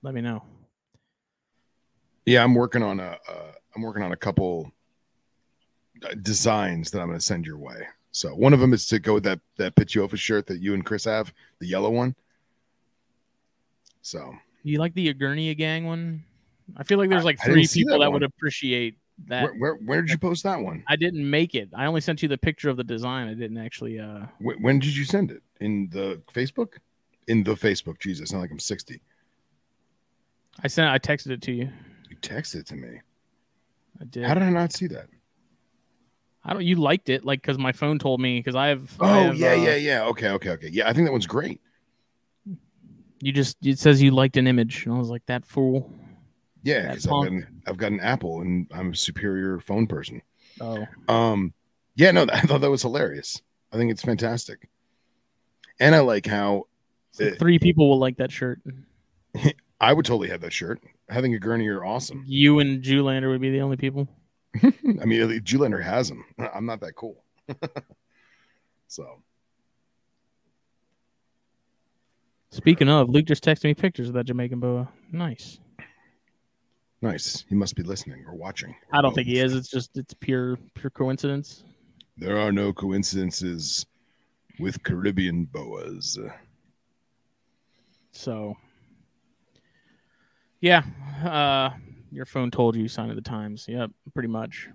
let 0.02 0.14
me 0.14 0.22
know. 0.22 0.44
Yeah, 2.26 2.44
I'm 2.44 2.56
working 2.56 2.84
on 2.84 3.00
a 3.00 3.18
uh, 3.28 3.52
I'm 3.76 3.82
working 3.82 4.04
on 4.04 4.12
a 4.12 4.18
couple 4.18 4.72
uh, 6.04 6.14
designs 6.22 6.92
that 6.92 7.00
I'm 7.00 7.08
going 7.08 7.20
to 7.20 7.24
send 7.24 7.46
your 7.46 7.58
way. 7.58 7.88
So 8.12 8.30
one 8.30 8.54
of 8.54 8.60
them 8.60 8.74
is 8.74 8.88
to 8.88 9.00
go 9.00 9.14
with 9.14 9.24
that 9.24 9.40
that 9.58 9.76
Pituophis 9.76 10.18
shirt 10.18 10.48
that 10.48 10.60
you 10.60 10.74
and 10.74 10.86
Chris 10.86 11.06
have, 11.06 11.32
the 11.60 11.68
yellow 11.68 11.90
one. 11.90 12.16
So 14.02 14.34
You 14.64 14.80
like 14.80 14.94
the 14.94 15.14
Egernia 15.14 15.56
gang 15.56 15.86
one? 15.86 16.24
I 16.76 16.84
feel 16.84 16.98
like 16.98 17.10
there's 17.10 17.24
like 17.24 17.40
I 17.44 17.46
three 17.46 17.66
see 17.66 17.82
people 17.82 18.00
that 18.00 18.06
that, 18.06 18.12
would 18.12 18.24
appreciate 18.24 18.98
that. 19.26 19.44
where, 19.44 19.54
where 19.54 19.74
where 19.76 20.02
did 20.02 20.12
you 20.12 20.18
post 20.18 20.44
that 20.44 20.60
one? 20.60 20.84
I 20.88 20.96
didn't 20.96 21.30
make 21.30 21.56
it. 21.56 21.70
I 21.76 21.86
only 21.86 22.02
sent 22.02 22.22
you 22.22 22.30
the 22.30 22.38
picture 22.38 22.70
of 22.70 22.78
the 22.78 22.84
design. 22.84 23.28
I 23.28 23.34
didn't 23.34 23.58
actually. 23.58 24.00
uh 24.00 24.26
Wh- 24.40 24.62
When 24.62 24.80
did 24.80 24.96
you 24.96 25.06
send 25.06 25.32
it? 25.32 25.42
In 25.60 25.90
the 25.92 26.22
Facebook? 26.34 26.74
In 27.28 27.44
the 27.44 27.56
Facebook? 27.56 28.00
Jesus, 28.00 28.32
not 28.32 28.40
like 28.40 28.52
I'm 28.52 28.60
60. 28.60 29.02
I 30.64 30.68
sent. 30.68 30.90
I 30.90 31.00
texted 31.00 31.32
it 31.32 31.42
to 31.44 31.52
you. 31.52 31.70
You 32.10 32.16
texted 32.18 32.56
it 32.62 32.68
to 32.68 32.76
me. 32.76 33.00
I 34.00 34.06
did. 34.06 34.26
How 34.26 34.34
did 34.34 34.44
I 34.44 34.50
not 34.50 34.74
see 34.74 34.88
that? 34.88 35.08
I 36.44 36.54
don't. 36.54 36.64
You 36.64 36.76
liked 36.78 37.10
it, 37.10 37.26
like 37.26 37.42
because 37.42 37.58
my 37.58 37.72
phone 37.74 38.00
told 38.00 38.22
me 38.22 38.40
because 38.40 38.56
I 38.56 38.68
have. 38.68 38.96
Oh 39.00 39.06
I 39.06 39.18
have, 39.24 39.36
yeah, 39.38 39.52
uh, 39.52 39.56
yeah, 39.56 39.76
yeah. 39.76 40.06
Okay, 40.06 40.30
okay, 40.30 40.52
okay. 40.52 40.70
Yeah, 40.72 40.88
I 40.88 40.94
think 40.94 41.06
that 41.08 41.12
one's 41.12 41.28
great. 41.28 41.60
You 43.20 43.34
just 43.34 43.58
it 43.66 43.80
says 43.80 44.02
you 44.02 44.12
liked 44.12 44.38
an 44.38 44.48
image, 44.48 44.86
and 44.86 44.96
I 44.96 44.98
was 45.00 45.10
like 45.10 45.26
that 45.26 45.44
fool. 45.44 45.92
Yeah, 46.64 46.84
That 46.84 46.90
because 46.92 47.08
I've, 47.08 47.12
punk. 47.12 47.46
I've 47.68 47.78
got 47.78 47.92
an 47.92 48.00
Apple 48.00 48.42
and 48.42 48.68
I'm 48.74 48.92
a 48.92 48.96
superior 48.96 49.60
phone 49.60 49.88
person. 49.88 50.22
Oh, 50.62 50.86
Um, 51.08 51.54
yeah, 51.96 52.12
no, 52.12 52.26
I 52.32 52.42
thought 52.42 52.62
that 52.62 52.70
was 52.72 52.82
hilarious. 52.82 53.42
I 53.72 53.78
think 53.78 53.92
it's 53.92 54.02
fantastic, 54.02 54.70
and 55.80 55.94
I 55.94 56.00
like 56.00 56.26
how 56.26 56.68
like 57.20 57.34
Uh, 57.34 57.36
three 57.38 57.60
people 57.60 57.90
will 57.90 58.00
like 58.00 58.18
that 58.18 58.32
shirt. 58.32 58.62
I 59.82 59.94
would 59.94 60.06
totally 60.06 60.30
have 60.30 60.42
that 60.42 60.54
shirt. 60.54 60.82
Having 61.10 61.36
a 61.36 61.40
gurney 61.40 61.68
are 61.68 61.84
awesome. 61.86 62.24
You 62.26 62.60
and 62.60 62.82
Julander 62.84 63.30
would 63.30 63.42
be 63.42 63.52
the 63.52 63.62
only 63.62 63.78
people. 63.78 64.08
I 64.64 65.06
mean, 65.06 65.22
Julander 65.42 65.84
has 65.84 66.10
them. 66.10 66.24
I'm 66.54 66.66
not 66.66 66.80
that 66.82 66.96
cool. 66.96 67.24
so 68.88 69.22
Speaking 72.50 72.90
of, 72.90 73.10
Luke 73.10 73.26
just 73.26 73.44
texted 73.44 73.66
me 73.66 73.74
pictures 73.74 74.08
of 74.08 74.14
that 74.16 74.26
Jamaican 74.26 74.60
boa. 74.60 74.90
Nice. 75.12 75.60
Nice. 77.02 77.46
He 77.50 77.56
must 77.56 77.76
be 77.76 77.84
listening 77.84 78.24
or 78.28 78.36
watching. 78.36 78.76
I 78.92 79.02
don't 79.02 79.14
think 79.14 79.28
he 79.28 79.40
is. 79.40 79.56
It's 79.56 79.70
just 79.70 79.98
it's 79.98 80.14
pure 80.14 80.58
pure 80.74 80.90
coincidence. 80.90 81.64
There 82.18 82.38
are 82.38 82.52
no 82.52 82.74
coincidences 82.74 83.86
with 84.60 84.82
Caribbean 84.84 85.46
boas. 85.46 86.18
So 88.12 88.56
yeah, 90.62 90.84
uh 91.24 91.70
your 92.12 92.26
phone 92.26 92.50
told 92.52 92.76
you 92.76 92.88
sign 92.88 93.10
of 93.10 93.16
the 93.16 93.22
times. 93.22 93.66
Yep, 93.68 93.92
pretty 94.14 94.30
much. 94.30 94.70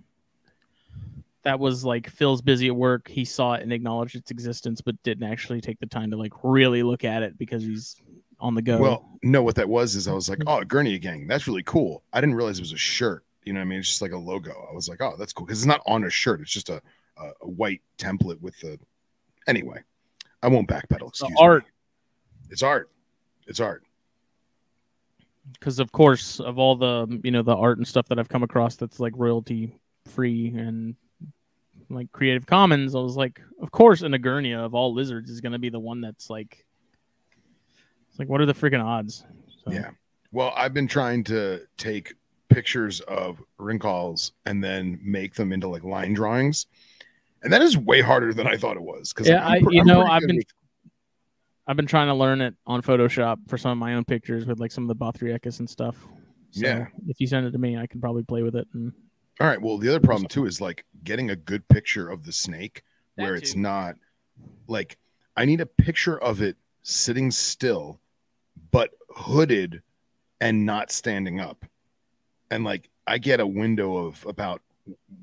That 1.45 1.59
was 1.59 1.85
like 1.85 2.09
Phil's 2.09 2.41
busy 2.41 2.69
at 2.69 2.77
work. 2.77 3.09
He 3.09 3.25
saw 3.25 3.55
it 3.55 3.63
and 3.63 3.73
acknowledged 3.73 4.15
its 4.15 4.31
existence, 4.31 4.81
but 4.81 5.03
didn't 5.03 5.29
actually 5.29 5.61
take 5.61 5.81
the 5.81 5.87
time 5.87 6.13
to 6.13 6.17
like 6.17 6.33
really 6.45 6.85
look 6.85 7.05
at 7.05 7.25
it 7.25 7.37
because 7.37 7.65
he's 7.65 7.97
on 8.43 8.55
the 8.55 8.63
go. 8.63 8.79
Well, 8.79 9.09
no, 9.23 9.43
what 9.43 9.55
that 9.55 9.69
was 9.69 9.95
is 9.95 10.09
I 10.09 10.13
was 10.13 10.29
like, 10.29 10.41
mm-hmm. 10.41 10.49
oh, 10.49 10.65
Gurney 10.65 10.99
Gang, 10.99 11.27
that's 11.27 11.47
really 11.47 11.63
cool. 11.63 12.03
I 12.13 12.21
didn't 12.21 12.35
realize 12.35 12.59
it 12.59 12.63
was 12.63 12.73
a 12.73 12.77
shirt. 12.77 13.25
You 13.45 13.53
know 13.53 13.61
what 13.61 13.67
I 13.67 13.69
mean? 13.69 13.79
It's 13.81 13.89
just 13.89 14.03
like 14.03 14.13
a 14.13 14.19
logo. 14.19 14.69
I 14.71 14.75
was 14.75 14.89
like, 14.89 15.01
oh, 15.01 15.15
that's 15.19 15.33
cool 15.33 15.47
because 15.47 15.61
it's 15.61 15.67
not 15.67 15.83
on 15.87 16.05
a 16.05 16.11
shirt. 16.11 16.41
It's 16.41 16.51
just 16.51 16.69
a, 16.69 16.81
a, 17.17 17.31
a 17.43 17.49
white 17.49 17.81
template 17.99 18.41
with 18.41 18.59
the. 18.61 18.79
Anyway, 19.49 19.81
I 20.43 20.49
won't 20.49 20.69
backpedal. 20.69 21.09
Excuse 21.09 21.33
art. 21.39 21.65
me. 21.65 21.71
It's 22.51 22.63
art. 22.63 22.91
It's 23.47 23.61
art. 23.61 23.83
because 25.55 25.79
of 25.81 25.91
course 25.91 26.39
of 26.39 26.59
all 26.59 26.77
the 26.77 27.21
you 27.25 27.31
know 27.31 27.43
the 27.43 27.57
art 27.57 27.79
and 27.79 27.89
stuff 27.89 28.07
that 28.09 28.19
I've 28.19 28.29
come 28.29 28.45
across 28.45 28.77
that's 28.77 29.01
like 29.01 29.15
royalty 29.17 29.75
free 30.07 30.49
and 30.57 30.95
like 31.93 32.11
Creative 32.13 32.47
Commons, 32.47 32.95
I 32.95 32.99
was 32.99 33.17
like, 33.17 33.41
of 33.61 33.71
course, 33.71 34.03
an 34.03 34.13
Egernia 34.13 34.65
of 34.65 34.75
all 34.75 34.95
lizards 34.95 35.31
is 35.31 35.41
going 35.41 35.53
to 35.53 35.59
be 35.59 35.69
the 35.69 35.81
one 35.81 36.01
that's 36.01 36.31
like, 36.31 36.65
it's 38.13 38.19
like, 38.19 38.29
what 38.29 38.43
are 38.43 38.47
the 38.47 38.53
freaking 38.55 38.85
odds? 38.85 39.25
So, 39.65 39.73
Yeah. 39.73 39.91
Well, 40.33 40.53
I've 40.55 40.75
been 40.75 40.87
trying 40.89 41.25
to 41.25 41.63
take 41.79 42.15
pictures 42.51 43.01
of 43.01 43.43
Rinkhals 43.59 44.33
and 44.45 44.63
then 44.63 44.99
make 45.03 45.35
them 45.35 45.51
into 45.53 45.67
like 45.69 45.83
line 45.83 46.13
drawings, 46.13 46.67
and 47.43 47.51
that 47.53 47.63
is 47.63 47.77
way 47.79 48.03
harder 48.03 48.35
than 48.35 48.47
I 48.47 48.57
thought 48.59 48.77
it 48.77 48.83
was. 48.83 49.13
Because 49.15 49.29
Yeah, 49.29 49.47
I- 49.47 49.63
you 49.71 49.85
know, 49.85 50.03
I've 50.03 50.23
been- 50.27 50.43
I've 51.67 51.77
been 51.77 51.87
trying 51.87 52.09
to 52.09 52.15
learn 52.15 52.41
it 52.43 52.55
on 52.67 52.83
Photoshop 52.83 53.39
for 53.49 53.57
some 53.57 53.71
of 53.73 53.79
my 53.79 53.95
own 53.95 54.05
pictures 54.05 54.45
with 54.47 54.59
like 54.61 54.73
some 54.73 54.85
of 54.85 54.89
the 54.89 54.97
Bothriechis 54.97 55.59
and 55.61 55.71
stuff. 55.71 55.97
So 56.51 56.67
Yeah. 56.67 56.89
if 57.07 57.19
you 57.21 57.27
send 57.27 57.47
it 57.47 57.53
to 57.53 57.59
me, 57.59 57.79
I 57.79 57.87
can 57.87 58.01
probably 58.01 58.25
play 58.25 58.43
with 58.43 58.57
it. 58.57 58.69
And 58.75 58.93
All 59.41 59.47
right. 59.47 59.61
Well, 59.63 59.79
the 59.79 59.89
other 59.89 60.01
problem 60.01 60.29
too 60.29 60.45
is 60.45 60.61
like 60.61 60.85
getting 61.05 61.31
a 61.31 61.37
good 61.37 61.67
picture 61.69 62.11
of 62.11 62.25
the 62.25 62.33
snake 62.33 62.83
That 63.17 63.23
where 63.23 63.35
it's 63.37 63.55
not 63.57 63.97
like 64.67 64.99
I 65.37 65.45
need 65.47 65.61
a 65.63 65.67
picture 65.67 66.19
of 66.19 66.43
it 66.43 66.57
sitting 66.83 67.31
still, 67.31 68.01
but 68.71 68.91
hooded 69.11 69.83
and 70.41 70.67
not 70.67 70.91
standing 70.91 71.41
up. 71.41 71.65
And 72.51 72.65
like 72.65 72.91
I 73.07 73.19
get 73.19 73.41
a 73.41 73.47
window 73.47 73.97
of 73.97 74.25
about 74.27 74.61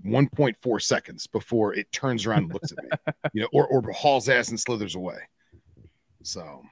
1.4 0.06 0.82
seconds 0.82 1.28
before 1.28 1.74
it 1.74 1.92
turns 1.92 2.26
around 2.26 2.44
and 2.44 2.54
looks 2.54 2.72
at 2.72 2.84
me, 2.84 3.14
you 3.34 3.42
know, 3.42 3.50
or, 3.52 3.68
or 3.68 3.82
hauls 3.92 4.30
ass 4.30 4.50
and 4.50 4.60
slithers 4.60 4.96
away. 4.96 5.18
So, 6.24 6.64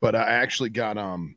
but 0.00 0.14
I 0.14 0.22
actually 0.22 0.70
got, 0.70 0.98
um, 0.98 1.36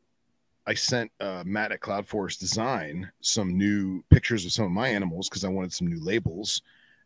I 0.66 0.74
sent 0.74 1.10
uh, 1.20 1.42
Matt 1.46 1.72
at 1.72 1.80
Cloud 1.80 2.06
Forest 2.06 2.40
Design 2.40 3.10
some 3.20 3.56
new 3.56 4.04
pictures 4.10 4.44
of 4.44 4.52
some 4.52 4.66
of 4.66 4.72
my 4.72 4.88
animals 4.88 5.28
because 5.28 5.44
I 5.44 5.48
wanted 5.48 5.72
some 5.72 5.86
new 5.86 6.02
labels. 6.02 6.62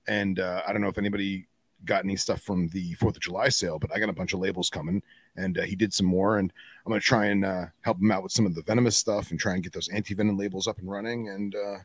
And 0.07 0.41
uh, 0.41 0.63
I 0.67 0.73
don't 0.73 0.83
know 0.83 0.89
if 0.89 0.99
anybody 0.99 1.47
got 1.85 2.05
any 2.05 2.17
stuff 2.17 2.43
from 2.43 2.69
the 2.69 2.95
Fourth 2.95 3.17
of 3.17 3.23
July 3.23 3.49
sale, 3.49 3.79
but 3.79 3.95
I 3.95 3.99
got 3.99 4.09
a 4.09 4.15
bunch 4.15 4.33
of 4.33 4.41
labels 4.41 4.71
coming, 4.71 5.03
and 5.37 5.59
uh, 5.59 5.63
he 5.63 5.77
did 5.77 5.93
some 5.93 6.07
more. 6.07 6.39
And 6.39 6.53
I'm 6.85 6.91
gonna 6.91 7.01
try 7.01 7.27
and 7.27 7.45
uh, 7.45 7.67
help 7.83 8.01
him 8.01 8.11
out 8.11 8.23
with 8.23 8.33
some 8.33 8.47
of 8.47 8.55
the 8.55 8.63
venomous 8.63 8.97
stuff 8.97 9.31
and 9.31 9.41
try 9.41 9.55
and 9.55 9.63
get 9.63 9.73
those 9.73 9.89
anti 9.89 10.15
venom 10.15 10.37
labels 10.37 10.67
up 10.67 10.79
and 10.79 10.91
running. 10.91 11.29
And 11.29 11.55
uh, 11.55 11.79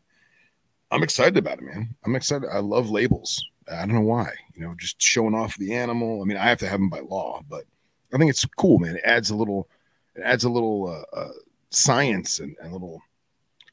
I'm 0.92 1.04
excited 1.04 1.38
about 1.38 1.60
it, 1.60 1.66
man. 1.66 1.96
I'm 2.06 2.16
excited. 2.16 2.50
I 2.52 2.60
love 2.60 2.90
labels. 2.90 3.46
I 3.72 3.86
don't 3.86 3.96
know 3.96 4.02
why. 4.02 4.32
You 4.56 4.62
know, 4.62 4.74
just 4.78 5.02
showing 5.02 5.36
off 5.36 5.58
the 5.58 5.74
animal. 5.76 6.22
I 6.22 6.26
mean, 6.26 6.38
I 6.38 6.46
have 6.46 6.60
to 6.60 6.68
have 6.68 6.80
them 6.80 6.90
by 6.90 7.02
law, 7.02 7.42
but 7.48 7.66
I 8.14 8.18
think 8.18 8.30
it's 8.30 8.46
cool, 8.46 8.80
man. 8.80 8.96
It 8.96 9.04
adds 9.06 9.30
a 9.30 9.36
little. 9.36 9.70
It 10.16 10.22
adds 10.22 10.44
a 10.44 10.50
little 10.50 10.88
uh, 10.88 11.18
uh, 11.18 11.32
science 11.70 12.40
and 12.40 12.56
a 12.64 12.70
little 12.70 13.02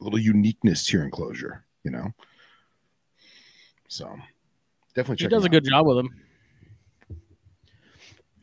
a 0.00 0.04
little 0.04 0.18
uniqueness 0.18 0.86
to 0.86 0.96
your 0.96 1.04
enclosure, 1.04 1.64
you 1.82 1.90
know. 1.90 2.12
So 3.88 4.14
Definitely 4.96 5.24
He 5.24 5.28
does 5.28 5.44
a 5.44 5.50
good 5.50 5.64
job 5.64 5.86
with 5.86 5.98
them. 5.98 6.14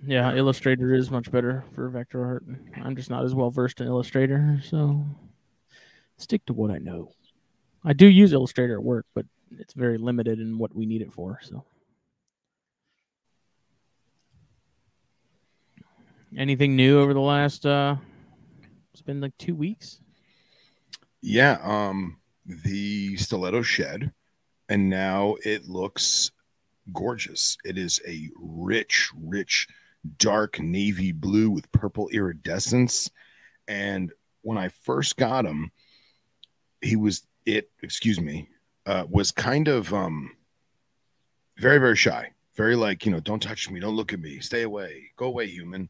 Yeah, 0.06 0.36
Illustrator 0.36 0.94
is 0.94 1.10
much 1.10 1.32
better 1.32 1.64
for 1.74 1.88
vector 1.88 2.26
art. 2.26 2.44
I'm 2.84 2.96
just 2.96 3.10
not 3.10 3.24
as 3.24 3.34
well 3.34 3.50
versed 3.50 3.80
in 3.80 3.88
Illustrator, 3.88 4.60
so 4.64 5.06
stick 6.18 6.46
to 6.48 6.54
what 6.54 6.72
I 6.72 6.78
know. 6.78 7.12
I 7.86 7.94
do 7.94 8.08
use 8.08 8.34
Illustrator 8.34 8.74
at 8.74 8.84
work, 8.84 9.06
but 9.14 9.26
it's 9.58 9.74
very 9.74 9.98
limited 9.98 10.40
in 10.40 10.58
what 10.58 10.76
we 10.76 10.86
need 10.86 11.02
it 11.02 11.14
for. 11.14 11.40
So, 11.42 11.64
anything 16.38 16.76
new 16.76 17.00
over 17.00 17.14
the 17.14 17.22
last? 17.22 17.66
uh 17.66 17.96
It's 18.92 19.02
been 19.02 19.22
like 19.22 19.38
two 19.38 19.56
weeks. 19.56 20.00
Yeah, 21.22 21.60
um, 21.64 22.18
the 22.46 23.16
stiletto 23.16 23.62
shed, 23.62 24.12
and 24.68 24.90
now 24.90 25.36
it 25.46 25.70
looks 25.70 26.32
gorgeous. 26.92 27.58
It 27.64 27.78
is 27.78 28.02
a 28.06 28.30
rich, 28.38 29.10
rich, 29.16 29.68
dark 30.18 30.60
navy 30.60 31.12
blue 31.12 31.50
with 31.50 31.72
purple 31.72 32.10
iridescence. 32.10 33.10
And 33.68 34.12
when 34.42 34.58
I 34.58 34.70
first 34.70 35.18
got 35.18 35.46
him, 35.46 35.72
he 36.82 36.96
was 36.96 37.26
it. 37.46 37.70
Excuse 37.82 38.20
me, 38.20 38.50
uh, 38.86 39.06
was 39.10 39.32
kind 39.32 39.68
of 39.68 39.94
um, 39.94 40.32
very, 41.58 41.78
very 41.78 41.96
shy. 41.96 42.32
Very 42.56 42.76
like 42.76 43.06
you 43.06 43.12
know, 43.12 43.20
don't 43.20 43.42
touch 43.42 43.70
me, 43.72 43.80
don't 43.80 43.96
look 43.96 44.14
at 44.14 44.20
me, 44.20 44.40
stay 44.40 44.62
away, 44.62 45.12
go 45.16 45.26
away, 45.26 45.48
human. 45.48 45.90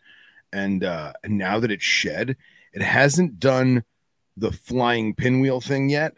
And 0.54 0.84
uh, 0.84 1.14
and 1.24 1.38
now 1.38 1.60
that 1.60 1.72
it's 1.72 1.84
shed, 1.84 2.38
it 2.74 2.82
hasn't 2.82 3.40
done 3.40 3.84
the 4.38 4.52
flying 4.52 5.14
pinwheel 5.14 5.62
thing 5.62 5.90
yet, 5.90 6.14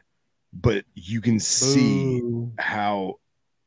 but 0.53 0.85
you 0.93 1.21
can 1.21 1.39
see 1.39 2.21
Boo. 2.21 2.51
how 2.57 3.15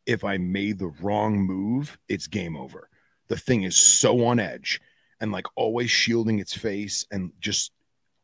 if 0.06 0.24
I 0.24 0.38
made 0.38 0.78
the 0.78 0.92
wrong 1.02 1.38
move, 1.38 1.98
it's 2.08 2.26
game 2.26 2.56
over. 2.56 2.87
The 3.28 3.36
thing 3.36 3.62
is 3.62 3.76
so 3.76 4.24
on 4.26 4.40
edge 4.40 4.80
and 5.20 5.32
like 5.32 5.46
always 5.56 5.90
shielding 5.90 6.38
its 6.38 6.54
face 6.54 7.06
and 7.10 7.32
just 7.40 7.72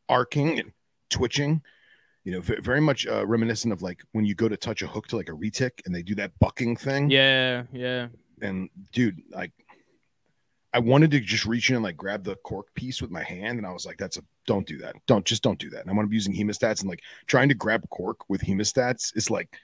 arcing 0.08 0.58
and 0.58 0.72
twitching. 1.10 1.62
You 2.24 2.32
know, 2.32 2.40
ve- 2.40 2.60
very 2.60 2.80
much 2.80 3.06
uh, 3.06 3.26
reminiscent 3.26 3.72
of 3.72 3.82
like 3.82 4.02
when 4.12 4.24
you 4.24 4.34
go 4.34 4.48
to 4.48 4.56
touch 4.56 4.82
a 4.82 4.86
hook 4.86 5.08
to 5.08 5.16
like 5.16 5.28
a 5.28 5.32
retic 5.32 5.84
and 5.84 5.94
they 5.94 6.02
do 6.02 6.14
that 6.14 6.38
bucking 6.38 6.76
thing. 6.76 7.10
Yeah, 7.10 7.64
yeah. 7.72 8.08
And 8.40 8.70
dude, 8.92 9.22
like 9.30 9.52
I 10.72 10.78
wanted 10.78 11.12
to 11.12 11.20
just 11.20 11.46
reach 11.46 11.70
in 11.70 11.76
and 11.76 11.84
like 11.84 11.96
grab 11.96 12.24
the 12.24 12.36
cork 12.36 12.74
piece 12.74 13.00
with 13.00 13.10
my 13.10 13.22
hand, 13.22 13.58
and 13.58 13.66
I 13.66 13.72
was 13.72 13.86
like, 13.86 13.98
"That's 13.98 14.16
a 14.16 14.22
don't 14.46 14.66
do 14.66 14.78
that. 14.78 14.96
Don't 15.06 15.24
just 15.24 15.42
don't 15.42 15.58
do 15.58 15.70
that." 15.70 15.82
And 15.82 15.90
I'm 15.90 15.96
gonna 15.96 16.08
be 16.08 16.16
using 16.16 16.34
hemostats 16.34 16.80
and 16.80 16.88
like 16.88 17.02
trying 17.26 17.48
to 17.50 17.54
grab 17.54 17.88
cork 17.90 18.28
with 18.28 18.40
hemostats 18.40 19.16
is 19.16 19.30
like 19.30 19.56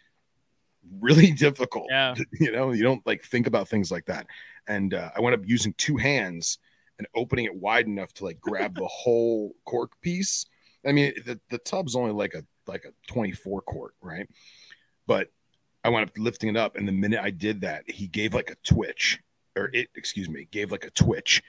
really 1.01 1.31
difficult. 1.47 1.87
Yeah. 1.91 2.15
You 2.41 2.53
know, 2.53 2.73
you 2.73 2.83
don't 2.83 3.07
like 3.07 3.25
think 3.25 3.47
about 3.47 3.69
things 3.69 3.91
like 3.91 4.07
that. 4.07 4.27
And 4.67 4.95
uh, 4.95 5.11
I 5.17 5.21
wound 5.21 5.35
up 5.35 5.43
using 5.45 5.75
two 5.75 5.97
hands 5.97 6.59
and 6.99 7.07
opening 7.15 7.47
it 7.47 7.55
wide 7.55 7.87
enough 7.87 8.13
to 8.15 8.25
like 8.25 8.41
grab 8.41 8.75
the 8.75 8.87
whole 8.87 9.55
cork 9.65 9.93
piece. 10.01 10.47
I 10.87 10.93
mean, 10.93 11.13
the, 11.25 11.41
the 11.51 11.59
tub's 11.59 11.97
only 11.97 12.13
like 12.13 12.35
a 12.35 12.45
like 12.67 12.85
a 12.85 12.93
24 13.13 13.63
quart, 13.63 13.95
right? 14.01 14.29
But 15.07 15.29
I 15.83 15.89
wound 15.89 16.09
up 16.09 16.17
lifting 16.19 16.51
it 16.51 16.57
up, 16.57 16.77
and 16.77 16.87
the 16.87 16.93
minute 16.93 17.21
I 17.21 17.31
did 17.31 17.63
that, 17.63 17.91
he 17.91 18.07
gave 18.07 18.35
like 18.35 18.51
a 18.51 18.55
twitch, 18.63 19.19
or 19.57 19.71
it, 19.73 19.89
excuse 19.95 20.29
me, 20.29 20.47
gave 20.51 20.71
like 20.71 20.85
a 20.85 20.91
twitch, 20.91 21.43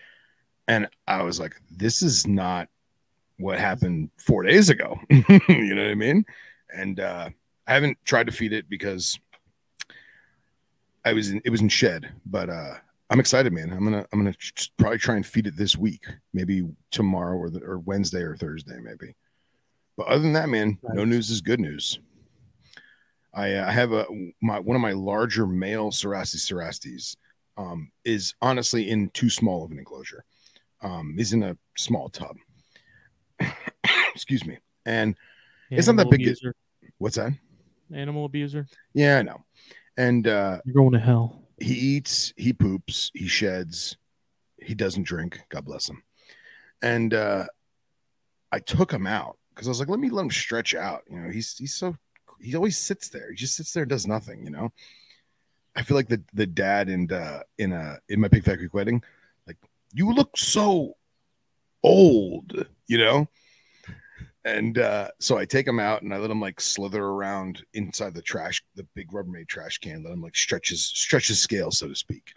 and 0.67 0.87
I 1.07 1.23
was 1.23 1.39
like, 1.39 1.55
"This 1.69 2.01
is 2.01 2.25
not 2.25 2.69
what 3.37 3.59
happened 3.59 4.09
four 4.17 4.43
days 4.43 4.69
ago." 4.69 4.97
you 5.09 5.75
know 5.75 5.83
what 5.83 5.91
I 5.91 5.95
mean? 5.95 6.25
And 6.73 6.99
uh, 6.99 7.29
I 7.67 7.73
haven't 7.73 7.97
tried 8.05 8.27
to 8.27 8.31
feed 8.31 8.53
it 8.53 8.69
because 8.69 9.19
I 11.05 11.13
was 11.13 11.29
in, 11.29 11.41
it 11.45 11.49
was 11.49 11.61
in 11.61 11.69
shed, 11.69 12.11
but 12.25 12.49
uh, 12.49 12.75
I'm 13.09 13.19
excited, 13.19 13.53
man. 13.53 13.71
I'm 13.71 13.83
gonna 13.83 14.05
I'm 14.11 14.19
gonna 14.19 14.35
probably 14.77 14.97
try 14.97 15.15
and 15.15 15.25
feed 15.25 15.47
it 15.47 15.57
this 15.57 15.77
week, 15.77 16.05
maybe 16.33 16.63
tomorrow 16.91 17.37
or 17.37 17.49
the, 17.49 17.59
or 17.63 17.79
Wednesday 17.79 18.21
or 18.21 18.35
Thursday, 18.35 18.79
maybe. 18.81 19.15
But 19.97 20.07
other 20.07 20.21
than 20.21 20.33
that, 20.33 20.49
man, 20.49 20.77
no 20.93 21.03
news 21.05 21.29
is 21.29 21.41
good 21.41 21.59
news. 21.59 21.99
I, 23.33 23.53
uh, 23.53 23.67
I 23.67 23.71
have 23.71 23.93
a 23.93 24.05
my 24.41 24.59
one 24.59 24.75
of 24.75 24.81
my 24.81 24.91
larger 24.93 25.47
male 25.47 25.91
Cerastes 25.91 26.45
cerastes 26.49 27.15
um, 27.57 27.91
is 28.03 28.33
honestly 28.41 28.89
in 28.89 29.09
too 29.09 29.29
small 29.29 29.63
of 29.63 29.71
an 29.71 29.79
enclosure. 29.79 30.23
Um, 30.81 31.13
he's 31.17 31.33
in 31.33 31.43
a 31.43 31.57
small 31.77 32.09
tub. 32.09 32.35
Excuse 34.15 34.45
me. 34.45 34.57
And 34.85 35.15
It's 35.69 35.87
not 35.87 35.97
that 35.97 36.09
big- 36.09 36.35
what's 36.97 37.15
that? 37.15 37.33
Animal 37.93 38.25
abuser. 38.25 38.67
Yeah, 38.93 39.17
I 39.19 39.21
know. 39.21 39.43
And 39.97 40.27
uh, 40.27 40.59
You're 40.65 40.75
going 40.75 40.93
to 40.93 40.99
hell. 40.99 41.43
he 41.59 41.73
eats, 41.73 42.33
he 42.37 42.53
poops, 42.53 43.11
he 43.13 43.27
sheds, 43.27 43.97
he 44.57 44.73
doesn't 44.73 45.03
drink. 45.03 45.39
God 45.49 45.65
bless 45.65 45.89
him. 45.89 46.01
And 46.81 47.13
uh, 47.13 47.45
I 48.51 48.59
took 48.59 48.91
him 48.91 49.05
out 49.05 49.37
because 49.53 49.67
I 49.67 49.71
was 49.71 49.79
like, 49.79 49.89
let 49.89 49.99
me 49.99 50.09
let 50.09 50.23
him 50.23 50.31
stretch 50.31 50.73
out. 50.73 51.01
You 51.09 51.19
know, 51.19 51.29
he's 51.29 51.57
he's 51.57 51.75
so 51.75 51.95
he 52.39 52.55
always 52.55 52.77
sits 52.77 53.09
there. 53.09 53.29
He 53.29 53.35
just 53.35 53.55
sits 53.55 53.71
there, 53.73 53.83
and 53.83 53.89
does 53.89 54.07
nothing. 54.07 54.43
You 54.43 54.51
know. 54.51 54.71
I 55.75 55.83
feel 55.83 55.95
like 55.95 56.09
the 56.09 56.21
the 56.33 56.47
dad 56.47 56.89
and 56.89 57.11
uh, 57.11 57.41
in 57.57 57.71
a 57.71 57.99
in 58.09 58.19
my 58.19 58.27
Big 58.29 58.43
Fat 58.43 58.55
Greek 58.55 58.73
Wedding, 58.73 59.03
like 59.45 59.57
you 59.93 60.11
look 60.13 60.37
so 60.37 60.95
old. 61.83 62.65
You 62.87 62.97
know. 62.97 63.27
And 64.43 64.77
uh, 64.79 65.09
so 65.19 65.37
I 65.37 65.45
take 65.45 65.67
him 65.67 65.79
out 65.79 66.01
and 66.01 66.13
I 66.13 66.17
let 66.17 66.31
him 66.31 66.41
like 66.41 66.59
slither 66.59 67.03
around 67.03 67.63
inside 67.73 68.15
the 68.15 68.23
trash, 68.23 68.63
the 68.75 68.87
big 68.95 69.11
Rubbermaid 69.11 69.47
trash 69.47 69.77
can. 69.77 70.03
Let 70.03 70.13
him 70.13 70.21
like 70.21 70.35
stretch 70.35 70.69
his 70.69 70.83
stretch 70.83 71.27
his 71.27 71.39
scale, 71.39 71.69
so 71.69 71.87
to 71.87 71.95
speak. 71.95 72.33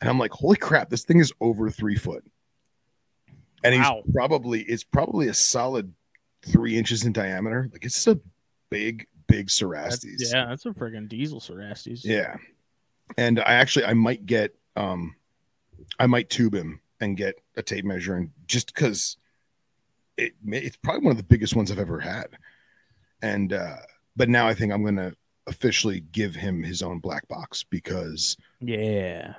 And 0.00 0.10
I'm 0.10 0.18
like, 0.18 0.32
holy 0.32 0.56
crap, 0.58 0.90
this 0.90 1.04
thing 1.04 1.20
is 1.20 1.32
over 1.40 1.70
three 1.70 1.96
foot. 1.96 2.22
And 3.64 3.74
Wow. 3.74 4.02
he's 4.04 4.14
probably 4.14 4.62
it's 4.62 4.84
probably 4.84 5.28
a 5.28 5.34
solid 5.34 5.92
three 6.42 6.76
inches 6.76 7.04
in 7.04 7.12
diameter. 7.12 7.68
Like 7.72 7.84
it's 7.84 8.06
a 8.06 8.20
big, 8.70 9.06
big 9.26 9.48
That's- 9.48 9.54
Cerastes. 9.54 10.30
yeah, 10.32 10.46
that's 10.46 10.66
a 10.66 10.70
friggin' 10.70 11.08
diesel 11.08 11.40
Cerastes. 11.40 12.04
Yeah. 12.04 12.36
And 13.16 13.40
I 13.40 13.54
actually 13.54 13.86
I 13.86 13.94
might 13.94 14.26
get 14.26 14.54
um 14.76 15.16
I 15.98 16.06
might 16.06 16.28
tube 16.28 16.54
him 16.54 16.80
and 17.00 17.16
get 17.16 17.40
a 17.56 17.62
tape 17.62 17.84
measure 17.86 18.16
and 18.16 18.30
just 18.46 18.74
because 18.74 19.16
it 20.18 20.32
it's 20.46 20.76
probably 20.76 21.02
one 21.02 21.12
of 21.12 21.16
the 21.16 21.22
biggest 21.22 21.56
ones 21.56 21.70
I've 21.70 21.78
ever 21.78 22.00
had. 22.00 22.28
And 23.22 23.52
uh 23.52 23.76
but 24.16 24.28
now 24.28 24.46
I 24.46 24.54
think 24.54 24.72
I'm 24.72 24.84
gonna 24.84 25.12
officially 25.46 26.00
give 26.12 26.34
him 26.34 26.62
his 26.62 26.82
own 26.82 26.98
black 26.98 27.26
box 27.28 27.64
because 27.64 28.36
Yeah. 28.60 29.34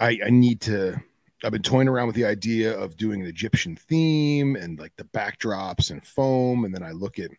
I, 0.00 0.18
I 0.26 0.30
need 0.30 0.60
to 0.62 1.00
I've 1.44 1.52
been 1.52 1.62
toying 1.62 1.88
around 1.88 2.06
with 2.06 2.16
the 2.16 2.24
idea 2.24 2.76
of 2.76 2.96
doing 2.96 3.20
an 3.20 3.26
Egyptian 3.26 3.76
theme 3.76 4.56
and 4.56 4.78
like 4.78 4.92
the 4.96 5.04
backdrops 5.04 5.90
and 5.90 6.04
foam. 6.04 6.64
And 6.64 6.74
then 6.74 6.82
I 6.82 6.92
look 6.92 7.18
at, 7.18 7.30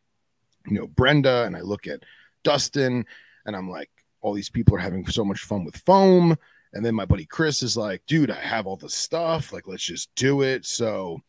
you 0.68 0.78
know, 0.80 0.86
Brenda 0.86 1.44
and 1.46 1.58
I 1.58 1.62
look 1.62 1.88
at 1.88 2.04
Dustin 2.44 3.04
and 3.48 3.56
I'm 3.56 3.70
like, 3.70 3.90
all 4.22 4.34
these 4.34 4.50
people 4.50 4.76
are 4.76 4.80
having 4.80 5.08
so 5.08 5.26
much 5.26 5.42
fun 5.42 5.66
with 5.66 5.76
foam. 5.78 6.38
And 6.74 6.86
then 6.86 6.94
my 6.94 7.06
buddy 7.06 7.26
Chris 7.26 7.64
is 7.64 7.76
like, 7.78 8.04
dude, 8.06 8.30
I 8.30 8.40
have 8.40 8.68
all 8.68 8.76
the 8.76 8.90
stuff. 8.90 9.52
Like, 9.52 9.68
let's 9.68 9.84
just 9.84 10.14
do 10.16 10.42
it. 10.44 10.66
So, 10.66 11.22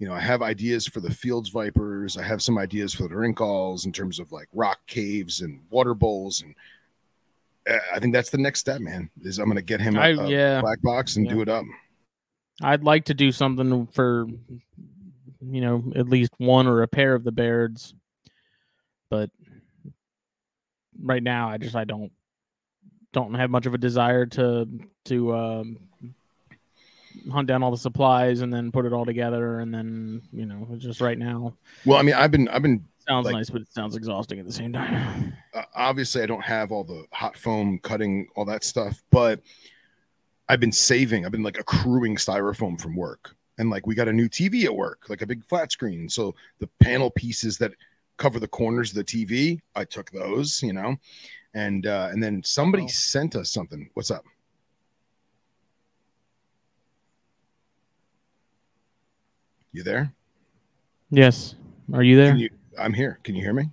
you 0.00 0.08
know, 0.08 0.14
I 0.14 0.20
have 0.20 0.40
ideas 0.40 0.88
for 0.88 1.00
the 1.00 1.12
Fields 1.12 1.50
Vipers. 1.50 2.16
I 2.16 2.22
have 2.22 2.40
some 2.40 2.56
ideas 2.56 2.94
for 2.94 3.02
the 3.04 3.14
Rinkhals 3.14 3.84
in 3.84 3.92
terms 3.92 4.18
of 4.18 4.32
like 4.32 4.48
rock 4.54 4.78
caves 4.86 5.42
and 5.42 5.60
water 5.68 5.92
bowls. 5.92 6.42
And 6.42 6.54
uh, 7.68 7.78
I 7.94 7.98
think 8.00 8.14
that's 8.14 8.30
the 8.30 8.38
next 8.38 8.60
step, 8.60 8.80
man, 8.80 9.10
is 9.20 9.38
I'm 9.38 9.44
going 9.44 9.56
to 9.56 9.62
get 9.62 9.78
him 9.80 9.96
a, 9.96 10.00
I- 10.00 10.08
a 10.08 10.26
yeah. 10.26 10.60
black 10.62 10.80
box 10.82 11.16
and 11.16 11.26
Yeah. 11.26 11.34
do 11.34 11.42
it 11.42 11.48
up. 11.50 11.66
I'd 12.62 12.82
like 12.82 13.04
to 13.06 13.14
do 13.14 13.30
something 13.30 13.86
for, 13.88 14.26
you 15.40 15.60
know, 15.60 15.92
at 15.94 16.08
least 16.08 16.32
one 16.38 16.66
or 16.66 16.82
a 16.82 16.88
pair 16.88 17.14
of 17.14 17.22
the 17.24 17.32
Bairds, 17.32 17.94
but 19.10 19.30
right 21.02 21.22
now 21.22 21.48
I 21.48 21.56
just 21.58 21.74
I 21.76 21.84
don't 21.84 22.12
don't 23.12 23.34
have 23.34 23.50
much 23.50 23.64
of 23.66 23.72
a 23.74 23.78
desire 23.78 24.26
to 24.26 24.68
to 25.06 25.34
um, 25.34 25.78
hunt 27.30 27.48
down 27.48 27.62
all 27.62 27.70
the 27.70 27.76
supplies 27.76 28.40
and 28.40 28.52
then 28.52 28.70
put 28.72 28.86
it 28.86 28.92
all 28.92 29.04
together 29.04 29.60
and 29.60 29.72
then 29.74 30.22
you 30.32 30.46
know 30.46 30.66
just 30.78 31.00
right 31.00 31.18
now 31.18 31.52
Well, 31.84 31.98
I 31.98 32.02
mean, 32.02 32.14
I've 32.14 32.30
been, 32.30 32.48
I've 32.48 32.62
been, 32.62 32.84
sounds 33.06 33.26
Like- 33.26 33.34
nice 33.34 33.50
but 33.50 33.62
it 33.62 33.72
sounds 33.72 33.96
exhausting 33.96 34.38
at 34.38 34.46
the 34.46 34.52
same 34.52 34.72
time. 34.72 35.34
uh, 35.54 35.62
obviously, 35.74 36.22
I 36.22 36.26
don't 36.26 36.44
have 36.44 36.70
all 36.72 36.84
the 36.84 37.04
hot 37.12 37.36
foam 37.36 37.78
cutting, 37.82 38.28
all 38.36 38.44
that 38.46 38.62
stuff, 38.64 39.02
but 39.10 39.40
I've 40.48 40.60
been 40.60 40.72
saving, 40.72 41.24
I've 41.24 41.32
been 41.32 41.42
like 41.42 41.58
accruing 41.58 42.16
styrofoam 42.16 42.80
from 42.80 42.96
work. 42.96 43.34
And 43.58 43.68
like, 43.70 43.86
we 43.86 43.94
got 43.94 44.08
a 44.08 44.12
new 44.12 44.28
TV 44.28 44.64
at 44.64 44.74
work, 44.74 45.04
like 45.08 45.20
a 45.22 45.26
big 45.26 45.44
flat 45.44 45.70
screen. 45.70 46.08
So 46.08 46.34
the 46.60 46.68
panel 46.80 47.10
pieces 47.10 47.58
that 47.58 47.72
cover 48.16 48.40
the 48.40 48.48
corners 48.48 48.90
of 48.90 48.96
the 48.96 49.04
TV, 49.04 49.60
I 49.74 49.84
took 49.84 50.10
those, 50.10 50.62
you 50.62 50.72
know, 50.72 50.96
and, 51.54 51.86
uh, 51.86 52.08
and 52.10 52.22
then 52.22 52.42
somebody 52.42 52.84
Wow. 52.84 52.88
sent 52.90 53.36
us 53.36 53.50
something. 53.50 53.90
What's 53.94 54.10
up? 54.10 54.24
You 59.72 59.82
there? 59.82 60.12
Yes, 61.10 61.54
are 61.92 62.02
you 62.02 62.16
there? 62.16 62.30
Can 62.32 62.38
you, 62.38 62.50
I'm 62.78 62.92
here. 62.92 63.20
Can 63.22 63.34
you 63.34 63.42
hear 63.42 63.54
me? 63.54 63.70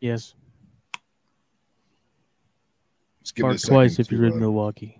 yes. 0.00 0.34
Let's 3.20 3.32
give 3.32 3.46
it 3.46 3.62
a 3.62 3.66
twice 3.66 3.98
if 3.98 4.10
you're 4.10 4.24
in 4.24 4.32
uh, 4.32 4.36
Milwaukee. 4.36 4.98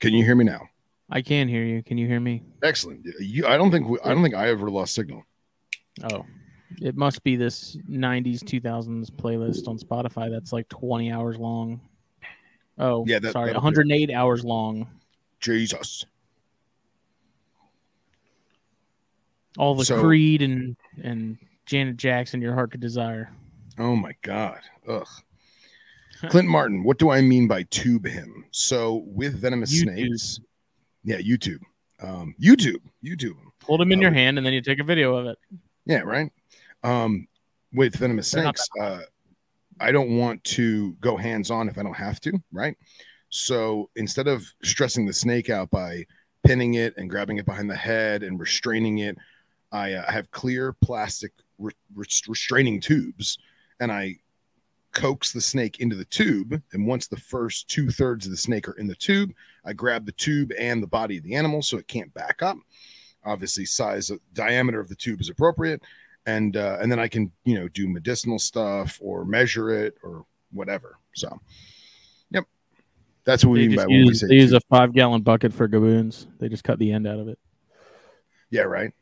Can 0.00 0.12
you 0.12 0.24
hear 0.24 0.34
me 0.34 0.44
now? 0.44 0.68
I 1.10 1.22
can 1.22 1.48
hear 1.48 1.64
you. 1.64 1.82
Can 1.82 1.96
you 1.98 2.06
hear 2.06 2.20
me? 2.20 2.42
Excellent. 2.62 3.06
You, 3.20 3.46
I 3.46 3.56
don't 3.56 3.70
think 3.70 3.88
we, 3.88 3.98
I 4.04 4.12
don't 4.12 4.22
think 4.22 4.34
I 4.34 4.48
ever 4.48 4.70
lost 4.70 4.94
signal. 4.94 5.24
Oh, 6.12 6.24
it 6.80 6.96
must 6.96 7.24
be 7.24 7.36
this 7.36 7.76
90s 7.88 8.42
2000s 8.42 9.10
playlist 9.10 9.66
on 9.66 9.78
Spotify 9.78 10.30
that's 10.30 10.52
like 10.52 10.68
20 10.68 11.10
hours 11.10 11.38
long. 11.38 11.80
Oh, 12.78 13.04
Yeah, 13.06 13.18
that- 13.18 13.32
sorry, 13.32 13.52
108 13.52 14.10
hours 14.10 14.44
long. 14.44 14.86
Jesus. 15.40 16.04
All 19.56 19.74
the 19.74 19.84
So- 19.84 20.00
Creed 20.00 20.42
and 20.42 20.76
and 21.02 21.38
Janet 21.66 21.96
Jackson, 21.96 22.40
Your 22.40 22.54
Heart 22.54 22.72
Could 22.72 22.80
Desire. 22.80 23.32
Oh 23.78 23.94
my 23.96 24.14
god. 24.22 24.60
Ugh. 24.86 25.06
Clint 26.30 26.48
Martin, 26.48 26.82
what 26.82 26.98
do 26.98 27.10
I 27.10 27.20
mean 27.20 27.46
by 27.46 27.62
tube 27.64 28.06
him? 28.06 28.44
So 28.50 29.04
with 29.06 29.34
venomous 29.40 29.72
YouTube. 29.72 29.82
snakes, 29.94 30.40
yeah, 31.04 31.18
YouTube, 31.18 31.60
um, 32.00 32.34
YouTube, 32.40 32.80
YouTube. 33.04 33.36
Hold 33.64 33.80
them 33.80 33.92
in 33.92 33.98
Oh. 34.00 34.02
your 34.02 34.12
hand 34.12 34.38
and 34.38 34.46
then 34.46 34.52
you 34.52 34.60
take 34.60 34.80
a 34.80 34.84
video 34.84 35.14
of 35.16 35.26
it. 35.26 35.38
Yeah, 35.86 36.00
right. 36.00 36.32
Um, 36.82 37.28
with 37.72 37.94
venomous 37.96 38.30
They're 38.30 38.42
snakes, 38.44 38.68
uh, 38.80 39.00
I 39.80 39.92
don't 39.92 40.18
want 40.18 40.42
to 40.44 40.92
go 41.00 41.16
hands 41.16 41.50
on 41.50 41.68
if 41.68 41.78
I 41.78 41.82
don't 41.82 41.94
have 41.94 42.20
to, 42.22 42.32
right? 42.52 42.76
So 43.30 43.90
instead 43.96 44.26
of 44.26 44.44
stressing 44.62 45.06
the 45.06 45.12
snake 45.12 45.50
out 45.50 45.70
by 45.70 46.04
pinning 46.44 46.74
it 46.74 46.94
and 46.96 47.10
grabbing 47.10 47.36
it 47.36 47.46
behind 47.46 47.70
the 47.70 47.76
head 47.76 48.22
and 48.22 48.40
restraining 48.40 48.98
it, 48.98 49.16
I 49.70 49.92
uh, 49.94 50.10
have 50.10 50.30
clear 50.30 50.72
plastic 50.72 51.32
re- 51.58 51.72
restraining 51.94 52.80
tubes, 52.80 53.38
and 53.80 53.92
I 53.92 54.16
coax 54.92 55.32
the 55.32 55.40
snake 55.40 55.80
into 55.80 55.94
the 55.94 56.06
tube. 56.06 56.60
And 56.72 56.86
once 56.86 57.06
the 57.06 57.16
first 57.16 57.68
two 57.68 57.90
thirds 57.90 58.24
of 58.24 58.30
the 58.30 58.36
snake 58.36 58.68
are 58.68 58.78
in 58.78 58.86
the 58.86 58.94
tube, 58.94 59.32
I 59.64 59.72
grab 59.74 60.06
the 60.06 60.12
tube 60.12 60.52
and 60.58 60.82
the 60.82 60.86
body 60.86 61.18
of 61.18 61.24
the 61.24 61.34
animal 61.34 61.62
so 61.62 61.76
it 61.76 61.88
can't 61.88 62.12
back 62.14 62.42
up. 62.42 62.56
Obviously, 63.24 63.66
size 63.66 64.10
diameter 64.32 64.80
of 64.80 64.88
the 64.88 64.94
tube 64.94 65.20
is 65.20 65.28
appropriate, 65.28 65.82
and 66.28 66.58
uh, 66.58 66.76
and 66.80 66.92
then 66.92 66.98
I 66.98 67.08
can 67.08 67.32
you 67.44 67.58
know 67.58 67.68
do 67.68 67.88
medicinal 67.88 68.38
stuff 68.38 68.98
or 69.00 69.24
measure 69.24 69.70
it 69.70 69.96
or 70.02 70.26
whatever. 70.52 70.98
So, 71.14 71.40
yep, 72.30 72.44
that's 73.24 73.44
what 73.44 73.52
we 73.52 73.68
mean 73.68 73.76
by 73.76 73.86
when 73.86 74.00
we 74.00 74.06
use, 74.08 74.20
say 74.20 74.26
they 74.28 74.34
use 74.34 74.52
a 74.52 74.60
five 74.68 74.92
gallon 74.92 75.22
bucket 75.22 75.54
for 75.54 75.66
gaboons. 75.66 76.26
They 76.38 76.48
just 76.48 76.64
cut 76.64 76.78
the 76.78 76.92
end 76.92 77.06
out 77.06 77.18
of 77.18 77.28
it. 77.28 77.38
Yeah, 78.50 78.62
right. 78.62 78.92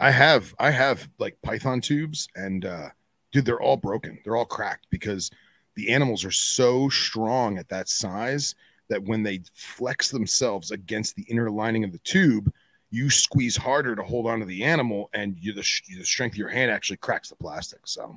I 0.00 0.10
have 0.10 0.54
I 0.58 0.70
have 0.70 1.06
like 1.18 1.36
python 1.42 1.80
tubes 1.82 2.28
and 2.34 2.64
uh 2.64 2.88
dude, 3.30 3.44
they're 3.44 3.60
all 3.60 3.76
broken. 3.76 4.18
They're 4.24 4.36
all 4.36 4.46
cracked 4.46 4.86
because 4.90 5.30
the 5.76 5.92
animals 5.92 6.24
are 6.24 6.30
so 6.30 6.88
strong 6.88 7.58
at 7.58 7.68
that 7.68 7.88
size 7.88 8.54
that 8.88 9.02
when 9.02 9.22
they 9.22 9.42
flex 9.54 10.10
themselves 10.10 10.70
against 10.70 11.14
the 11.16 11.24
inner 11.24 11.50
lining 11.50 11.84
of 11.84 11.92
the 11.92 11.98
tube, 11.98 12.52
you 12.94 13.10
squeeze 13.10 13.56
harder 13.56 13.96
to 13.96 14.02
hold 14.02 14.26
on 14.26 14.38
to 14.38 14.44
the 14.46 14.62
animal 14.62 15.10
and 15.14 15.36
you 15.40 15.52
the, 15.52 15.66
the 15.98 16.04
strength 16.04 16.34
of 16.34 16.38
your 16.38 16.48
hand 16.48 16.70
actually 16.70 16.96
cracks 16.98 17.28
the 17.28 17.36
plastic. 17.36 17.80
So, 17.84 18.16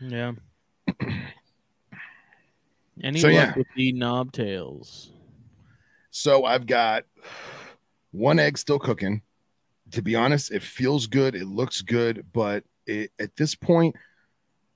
Yeah. 0.00 0.32
Any 3.02 3.20
So, 3.20 3.28
luck 3.28 3.34
yeah. 3.34 3.54
with 3.56 3.66
the 3.76 3.92
knob 3.92 4.32
tails? 4.32 5.10
so 6.10 6.44
I've 6.44 6.66
got 6.66 7.04
one 8.10 8.38
egg 8.38 8.58
still 8.58 8.78
cooking. 8.78 9.22
To 9.92 10.02
be 10.02 10.14
honest, 10.16 10.50
it 10.50 10.62
feels 10.62 11.06
good, 11.06 11.34
it 11.34 11.46
looks 11.46 11.80
good, 11.80 12.26
but 12.32 12.64
it, 12.86 13.10
at 13.18 13.34
this 13.36 13.54
point, 13.54 13.94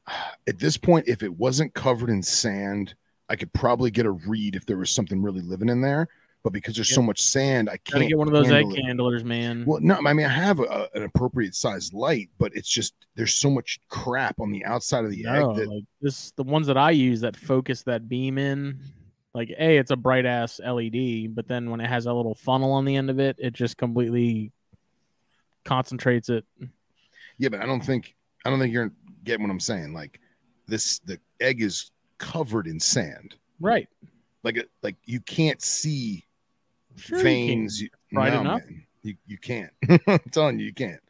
at 0.49 0.59
this 0.59 0.77
point, 0.77 1.09
if 1.09 1.23
it 1.23 1.33
wasn't 1.37 1.75
covered 1.75 2.11
in 2.11 2.23
sand, 2.23 2.95
I 3.29 3.37
could 3.37 3.53
probably 3.53 3.91
get 3.91 4.07
a 4.07 4.11
read 4.11 4.57
if 4.57 4.67
there 4.67 4.77
was 4.77 4.91
something 4.91 5.23
really 5.23 5.41
living 5.43 5.69
in 5.69 5.81
there. 5.81 6.09
But 6.43 6.53
because 6.53 6.75
there's 6.75 6.93
so 6.93 7.03
much 7.03 7.21
sand, 7.23 7.69
I 7.69 7.79
Gotta 7.85 8.01
can't 8.01 8.09
get 8.09 8.19
one 8.19 8.27
of 8.27 8.33
those 8.33 8.51
egg 8.51 8.67
it. 8.69 8.85
handlers, 8.85 9.23
man. 9.23 9.65
Well, 9.65 9.81
no, 9.81 9.97
I 10.05 10.13
mean 10.13 10.27
I 10.27 10.31
have 10.31 10.59
a, 10.59 10.89
an 10.95 11.05
appropriate 11.05 11.55
size 11.55 11.93
light, 11.93 12.31
but 12.39 12.51
it's 12.57 12.69
just 12.69 12.95
there's 13.15 13.35
so 13.35 13.49
much 13.49 13.79
crap 13.89 14.41
on 14.41 14.51
the 14.51 14.65
outside 14.65 15.05
of 15.05 15.13
the 15.13 15.23
no, 15.23 15.51
egg 15.51 15.57
that 15.57 15.69
like 15.69 15.85
this, 16.01 16.33
the 16.33 16.43
ones 16.43 16.67
that 16.67 16.77
I 16.77 16.91
use 16.91 17.21
that 17.21 17.37
focus 17.37 17.85
that 17.85 18.09
beam 18.09 18.39
in, 18.39 18.81
like 19.35 19.51
a, 19.51 19.77
it's 19.77 19.93
a 19.93 19.97
bright 19.97 20.27
ass 20.27 20.59
LED, 20.59 21.35
but 21.35 21.47
then 21.47 21.71
when 21.71 21.81
it 21.81 21.87
has 21.87 22.07
a 22.07 22.13
little 22.13 22.35
funnel 22.35 22.73
on 22.73 22.85
the 22.85 22.97
end 22.97 23.09
of 23.09 23.21
it, 23.21 23.37
it 23.39 23.53
just 23.53 23.77
completely 23.77 24.51
concentrates 25.65 26.29
it. 26.29 26.45
yeah, 27.39 27.51
but 27.51 27.61
I 27.61 27.67
don't 27.67 27.85
think 27.85 28.17
I 28.45 28.51
don't 28.51 28.59
think 28.59 28.73
you're 28.73 28.91
getting 29.23 29.45
what 29.45 29.53
I'm 29.53 29.61
saying. 29.61 29.93
Like 29.93 30.19
this, 30.67 30.99
the 31.01 31.21
egg 31.41 31.63
is 31.63 31.93
covered 32.19 32.67
in 32.67 32.81
sand. 32.81 33.37
Right. 33.61 33.89
Like 34.43 34.69
like 34.83 34.97
you 35.05 35.21
can't 35.21 35.63
see 35.63 36.25
Sure 36.97 37.19
you 37.19 37.25
can. 37.25 37.33
veins. 37.33 37.81
You, 37.81 37.89
Bright 38.13 38.33
no, 38.35 38.41
enough. 38.41 38.61
man. 38.65 38.85
You 39.03 39.17
you 39.27 39.39
can't. 39.39 39.73
I'm 40.07 40.19
telling 40.31 40.59
you, 40.59 40.67
you 40.67 40.75
can't. 40.75 41.01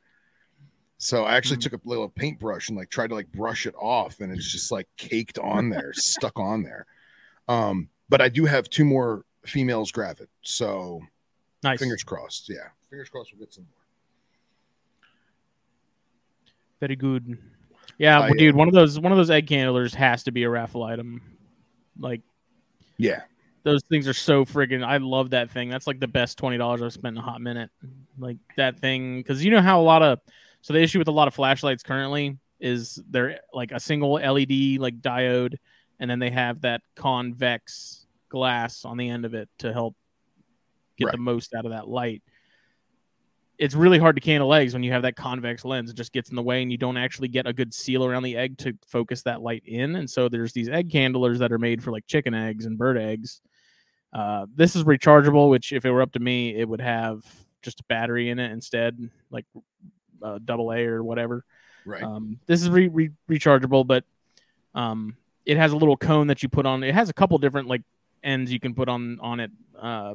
So 0.98 1.24
I 1.24 1.36
actually 1.36 1.56
Mhm. 1.58 1.62
took 1.62 1.72
a 1.74 1.80
little 1.84 2.08
paintbrush 2.08 2.68
and 2.68 2.78
like 2.78 2.88
tried 2.90 3.08
to 3.08 3.14
like 3.14 3.30
brush 3.32 3.66
it 3.66 3.74
off, 3.78 4.20
and 4.20 4.32
it's 4.32 4.50
just 4.50 4.70
like 4.70 4.86
caked 4.96 5.38
on 5.38 5.68
there, 5.68 5.92
stuck 5.94 6.38
on 6.38 6.62
there. 6.62 6.86
Um, 7.48 7.88
but 8.08 8.20
I 8.20 8.28
do 8.28 8.44
have 8.46 8.70
two 8.70 8.84
more 8.84 9.24
females 9.44 9.90
gravid, 9.90 10.28
so 10.42 11.02
Nice. 11.64 11.80
fingers 11.80 12.02
crossed. 12.04 12.48
Yeah, 12.48 12.68
fingers 12.88 13.08
crossed 13.08 13.32
we'll 13.32 13.40
get 13.44 13.52
some 13.52 13.64
more. 13.64 13.78
Very 16.80 16.96
good. 16.96 17.38
Yeah, 17.98 18.18
I, 18.18 18.20
well, 18.26 18.34
dude, 18.34 18.54
one 18.56 18.68
of 18.68 18.74
those 18.74 18.98
one 18.98 19.12
of 19.12 19.18
those 19.18 19.30
egg 19.30 19.48
handlers 19.48 19.94
has 19.94 20.22
to 20.24 20.32
be 20.32 20.42
a 20.44 20.48
raffle 20.50 20.82
item. 20.82 21.20
Like 21.98 22.22
Yeah, 22.96 23.22
those 23.64 23.82
things 23.88 24.08
are 24.08 24.14
so 24.14 24.44
friggin' 24.44 24.84
I 24.84 24.96
love 24.98 25.30
that 25.30 25.50
thing. 25.50 25.68
That's 25.68 25.86
like 25.86 26.00
the 26.00 26.08
best 26.08 26.38
twenty 26.38 26.58
dollars 26.58 26.82
I've 26.82 26.92
spent 26.92 27.16
in 27.16 27.22
a 27.22 27.24
hot 27.24 27.40
minute. 27.40 27.70
Like 28.18 28.38
that 28.56 28.78
thing 28.78 29.18
because 29.18 29.44
you 29.44 29.50
know 29.50 29.60
how 29.62 29.80
a 29.80 29.82
lot 29.82 30.02
of 30.02 30.20
so 30.62 30.72
the 30.72 30.80
issue 30.80 30.98
with 30.98 31.08
a 31.08 31.12
lot 31.12 31.28
of 31.28 31.34
flashlights 31.34 31.82
currently 31.82 32.38
is 32.60 33.00
they're 33.10 33.40
like 33.52 33.72
a 33.72 33.80
single 33.80 34.14
LED 34.14 34.78
like 34.78 35.00
diode, 35.00 35.56
and 35.98 36.10
then 36.10 36.18
they 36.18 36.30
have 36.30 36.60
that 36.62 36.82
convex 36.94 38.06
glass 38.28 38.84
on 38.84 38.96
the 38.96 39.08
end 39.08 39.24
of 39.24 39.34
it 39.34 39.48
to 39.58 39.72
help 39.72 39.94
get 40.96 41.10
the 41.10 41.18
most 41.18 41.54
out 41.54 41.64
of 41.64 41.72
that 41.72 41.88
light. 41.88 42.22
It's 43.58 43.74
really 43.74 43.98
hard 43.98 44.16
to 44.16 44.20
candle 44.20 44.52
eggs 44.54 44.72
when 44.72 44.82
you 44.82 44.92
have 44.92 45.02
that 45.02 45.14
convex 45.14 45.64
lens. 45.64 45.90
It 45.90 45.96
just 45.96 46.12
gets 46.12 46.30
in 46.30 46.36
the 46.36 46.42
way, 46.42 46.62
and 46.62 46.72
you 46.72 46.78
don't 46.78 46.96
actually 46.96 47.28
get 47.28 47.46
a 47.46 47.52
good 47.52 47.72
seal 47.72 48.04
around 48.04 48.22
the 48.24 48.36
egg 48.36 48.58
to 48.58 48.76
focus 48.86 49.22
that 49.22 49.42
light 49.42 49.62
in. 49.66 49.96
And 49.96 50.08
so 50.08 50.28
there's 50.28 50.52
these 50.52 50.68
egg 50.68 50.90
candlers 50.90 51.38
that 51.38 51.52
are 51.52 51.58
made 51.58 51.82
for 51.82 51.92
like 51.92 52.06
chicken 52.06 52.34
eggs 52.34 52.66
and 52.66 52.78
bird 52.78 52.98
eggs. 52.98 53.40
Uh, 54.12 54.46
this 54.54 54.74
is 54.74 54.84
rechargeable, 54.84 55.48
which 55.50 55.72
if 55.72 55.84
it 55.84 55.90
were 55.90 56.02
up 56.02 56.12
to 56.12 56.18
me, 56.18 56.56
it 56.56 56.68
would 56.68 56.80
have 56.80 57.24
just 57.62 57.80
a 57.80 57.84
battery 57.84 58.30
in 58.30 58.38
it 58.38 58.50
instead, 58.52 58.98
like 59.30 59.46
uh, 60.22 60.38
double 60.44 60.72
A 60.72 60.84
or 60.84 61.02
whatever. 61.02 61.44
right. 61.84 62.02
Um, 62.02 62.38
this 62.46 62.62
is 62.62 62.68
re- 62.68 62.88
re- 62.88 63.10
rechargeable, 63.30 63.86
but 63.86 64.04
um, 64.74 65.16
it 65.46 65.56
has 65.56 65.72
a 65.72 65.76
little 65.76 65.96
cone 65.96 66.26
that 66.28 66.42
you 66.42 66.48
put 66.48 66.66
on. 66.66 66.82
It 66.82 66.94
has 66.94 67.08
a 67.08 67.14
couple 67.14 67.38
different 67.38 67.68
like 67.68 67.82
ends 68.22 68.52
you 68.52 68.60
can 68.60 68.74
put 68.74 68.88
on 68.88 69.18
on 69.20 69.40
it. 69.40 69.50
Uh, 69.78 70.14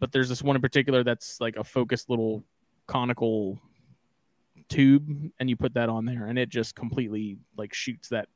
but 0.00 0.12
there's 0.12 0.28
this 0.28 0.42
one 0.42 0.56
in 0.56 0.62
particular 0.62 1.02
that's 1.04 1.40
like 1.40 1.56
a 1.56 1.64
focused 1.64 2.08
little 2.08 2.44
conical 2.88 3.60
tube, 4.68 5.30
and 5.38 5.48
you 5.48 5.56
put 5.56 5.74
that 5.74 5.88
on 5.88 6.04
there, 6.04 6.26
and 6.26 6.36
it 6.38 6.48
just 6.48 6.74
completely 6.74 7.38
like 7.56 7.72
shoots 7.72 8.08
that 8.08 8.28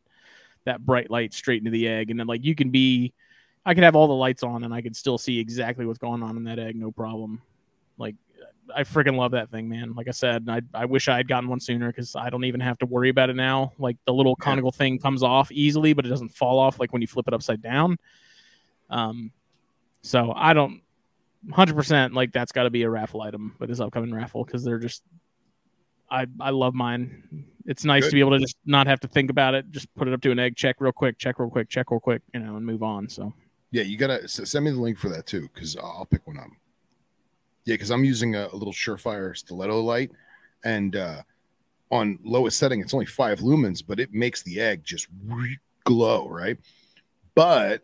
that 0.65 0.87
bright 0.87 1.11
light 1.11 1.35
straight 1.35 1.59
into 1.59 1.73
the 1.73 1.89
egg, 1.89 2.11
and 2.11 2.21
then 2.21 2.29
like 2.29 2.45
you 2.45 2.55
can 2.55 2.71
be. 2.71 3.13
I 3.65 3.75
could 3.75 3.85
have 3.85 3.95
all 3.95 4.09
the 4.09 4.13
lights 4.13 4.43
on 4.43 4.65
and 4.65 4.75
I 4.75 4.83
could 4.83 4.97
still 4.97 5.19
see 5.19 5.39
exactly 5.39 5.87
what's 5.87 6.01
going 6.01 6.21
on 6.21 6.37
in 6.37 6.43
that 6.45 6.59
egg, 6.59 6.75
no 6.75 6.91
problem. 6.91 7.41
Like 7.97 8.17
I 8.75 8.83
freaking 8.83 9.17
love 9.17 9.31
that 9.33 9.53
thing, 9.53 9.69
man. 9.69 9.95
Like 9.95 10.09
I 10.09 10.11
said, 10.11 10.47
I 10.49 10.63
I 10.75 10.85
wish 10.85 11.07
I 11.07 11.17
had 11.17 11.29
gotten 11.29 11.49
one 11.49 11.61
sooner 11.61 11.87
because 11.87 12.17
I 12.17 12.29
don't 12.29 12.45
even 12.45 12.59
have 12.59 12.77
to 12.79 12.87
worry 12.87 13.09
about 13.09 13.31
it 13.31 13.37
now. 13.37 13.73
Like 13.79 13.99
the 14.05 14.13
little 14.13 14.35
Yeah. 14.41 14.45
conical 14.47 14.73
thing 14.73 14.99
comes 14.99 15.23
off 15.23 15.53
easily, 15.53 15.93
but 15.93 16.05
it 16.05 16.09
doesn't 16.09 16.31
fall 16.31 16.59
off 16.59 16.81
like 16.81 16.93
when 16.93 17.03
you 17.03 17.07
flip 17.07 17.29
it 17.29 17.35
upside 17.35 17.63
down. 17.63 17.99
Um, 18.91 19.31
so 20.03 20.33
I 20.35 20.55
don't, 20.55 20.83
hundred 21.51 21.75
percent 21.75 22.15
like 22.15 22.33
that's 22.33 22.53
got 22.53 22.65
to 22.65 22.71
be 22.71 22.83
a 22.83 22.91
raffle 22.91 23.23
item 23.23 23.57
with 23.59 23.69
this 23.69 23.81
upcoming 23.81 24.15
raffle 24.15 24.45
because 24.45 24.65
they're 24.65 24.79
just. 24.79 25.03
I 26.11 26.27
I 26.41 26.51
love 26.51 26.75
mine. 26.75 27.47
It's 27.65 27.85
nice 27.85 28.03
Good. 28.05 28.11
to 28.11 28.15
be 28.17 28.21
able 28.21 28.33
to 28.33 28.39
just 28.39 28.57
not 28.67 28.87
have 28.87 29.01
to 29.01 29.09
think 29.09 29.31
about 29.31 29.55
it. 29.55 29.71
Just 29.71 29.93
put 29.95 30.09
it 30.09 30.15
up 30.15 30.21
to 30.23 30.31
an 30.31 30.39
egg, 30.39 30.57
check 30.57 30.77
real 30.81 30.93
quick, 30.93 31.19
check 31.19 31.39
real 31.39 31.49
quick, 31.49 31.69
check 31.69 31.91
real 31.91 32.01
quick, 32.01 32.23
you 32.35 32.41
know, 32.41 32.57
and 32.57 32.67
move 32.67 32.83
on. 32.83 33.09
So 33.09 33.33
Yeah, 33.71 33.83
you 33.83 33.97
gotta 33.97 34.29
send 34.29 34.65
me 34.65 34.71
the 34.73 34.81
link 34.81 34.99
for 34.99 35.09
that 35.09 35.27
too, 35.27 35.49
because 35.55 35.77
I'll 35.77 36.07
pick 36.11 36.27
one 36.27 36.39
up. 36.39 36.49
Yeah, 37.65 37.75
because 37.75 37.91
I'm 37.91 38.05
using 38.05 38.35
a, 38.35 38.49
a 38.53 38.57
little 38.57 38.73
Surefire 38.73 39.37
stiletto 39.37 39.81
light, 39.81 40.11
and 40.65 40.97
uh, 40.97 41.23
on 41.91 42.19
lowest 42.25 42.59
setting, 42.59 42.81
it's 42.81 42.93
only 42.93 43.07
five 43.07 43.39
lumens, 43.41 43.83
but 43.87 44.01
it 44.01 44.13
makes 44.13 44.43
the 44.43 44.61
egg 44.61 44.83
just 44.85 45.07
re- 45.27 45.59
glow, 45.85 46.29
right? 46.29 46.59
But 47.35 47.83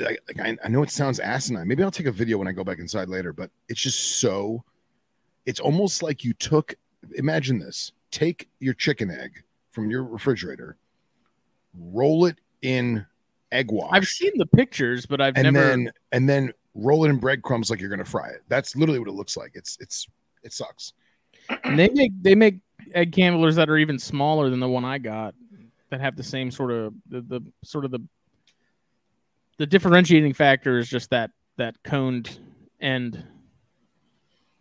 like, 0.00 0.40
I, 0.40 0.56
I 0.64 0.68
know 0.68 0.82
it 0.82 0.90
sounds 0.90 1.20
asinine. 1.20 1.68
Maybe 1.68 1.82
I'll 1.82 1.90
take 1.90 2.06
a 2.06 2.12
video 2.12 2.38
when 2.38 2.48
I 2.48 2.52
go 2.52 2.64
back 2.64 2.78
inside 2.78 3.08
later, 3.08 3.32
but 3.32 3.50
it's 3.68 3.80
just 3.80 4.18
so. 4.20 4.64
It's 5.46 5.60
almost 5.60 6.02
like 6.02 6.24
you 6.24 6.32
took. 6.34 6.74
Imagine 7.16 7.58
this: 7.58 7.92
take 8.10 8.48
your 8.60 8.74
chicken 8.74 9.10
egg, 9.10 9.42
from 9.70 9.90
your 9.90 10.04
refrigerator, 10.04 10.76
roll 11.78 12.26
it 12.26 12.38
in 12.62 13.04
egg 13.52 13.70
wash. 13.70 13.90
I've 13.92 14.06
seen 14.06 14.32
the 14.36 14.46
pictures, 14.46 15.06
but 15.06 15.20
I've 15.20 15.36
and 15.36 15.52
never. 15.52 15.66
then 15.66 15.92
and 16.12 16.28
then 16.28 16.52
roll 16.74 17.04
it 17.04 17.10
in 17.10 17.16
breadcrumbs 17.16 17.70
like 17.70 17.80
you're 17.80 17.90
gonna 17.90 18.04
fry 18.04 18.28
it. 18.28 18.42
That's 18.48 18.76
literally 18.76 18.98
what 18.98 19.08
it 19.08 19.14
looks 19.14 19.36
like. 19.36 19.52
It's 19.54 19.76
it's 19.80 20.06
it 20.42 20.52
sucks. 20.52 20.92
And 21.64 21.78
they 21.78 21.88
make 21.88 22.12
they 22.22 22.34
make 22.34 22.60
egg 22.94 23.12
candlers 23.12 23.56
that 23.56 23.68
are 23.68 23.76
even 23.76 23.98
smaller 23.98 24.50
than 24.50 24.60
the 24.60 24.68
one 24.68 24.84
I 24.84 24.98
got 24.98 25.34
that 25.90 26.00
have 26.00 26.16
the 26.16 26.22
same 26.22 26.50
sort 26.50 26.70
of 26.70 26.94
the, 27.08 27.20
the 27.20 27.40
sort 27.62 27.84
of 27.84 27.90
the 27.90 28.00
the 29.58 29.66
differentiating 29.66 30.32
factor 30.32 30.78
is 30.78 30.88
just 30.88 31.10
that 31.10 31.30
that 31.56 31.82
coned 31.82 32.38
end. 32.80 33.24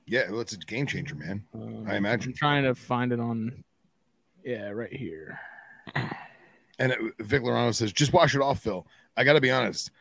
Yeah, 0.06 0.30
well, 0.30 0.42
it's 0.42 0.54
a 0.54 0.58
game 0.58 0.86
changer, 0.86 1.16
man. 1.16 1.44
Uh, 1.56 1.90
I 1.90 1.96
imagine. 1.96 2.32
I'm 2.32 2.36
trying 2.36 2.64
to 2.64 2.76
find 2.76 3.12
it 3.12 3.20
on. 3.20 3.64
Yeah, 4.44 4.70
right 4.70 4.94
here. 4.94 5.40
And 6.80 6.92
it, 6.92 7.00
Vic 7.20 7.44
Lorano 7.44 7.74
says, 7.74 7.94
just 7.94 8.14
wash 8.14 8.36
it 8.36 8.42
off, 8.42 8.60
Phil. 8.60 8.86
I 9.16 9.24
got 9.24 9.34
to 9.34 9.42
be 9.42 9.52
honest. 9.52 9.92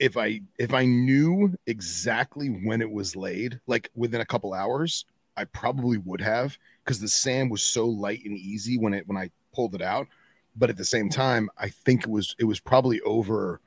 If 0.00 0.16
I 0.16 0.40
if 0.58 0.74
I 0.74 0.84
knew 0.84 1.54
exactly 1.66 2.48
when 2.48 2.80
it 2.80 2.90
was 2.90 3.14
laid, 3.14 3.60
like 3.66 3.90
within 3.94 4.20
a 4.20 4.26
couple 4.26 4.52
hours, 4.52 5.04
I 5.36 5.44
probably 5.44 5.98
would 5.98 6.20
have 6.20 6.58
because 6.84 6.98
the 6.98 7.08
sand 7.08 7.50
was 7.50 7.62
so 7.62 7.86
light 7.86 8.24
and 8.24 8.36
easy 8.36 8.76
when 8.78 8.94
it 8.94 9.06
when 9.06 9.16
I 9.16 9.30
pulled 9.54 9.74
it 9.74 9.82
out. 9.82 10.08
But 10.56 10.70
at 10.70 10.76
the 10.76 10.84
same 10.84 11.08
time, 11.08 11.48
I 11.58 11.68
think 11.68 12.02
it 12.02 12.10
was 12.10 12.34
it 12.38 12.44
was 12.44 12.58
probably 12.58 13.00
over 13.02 13.60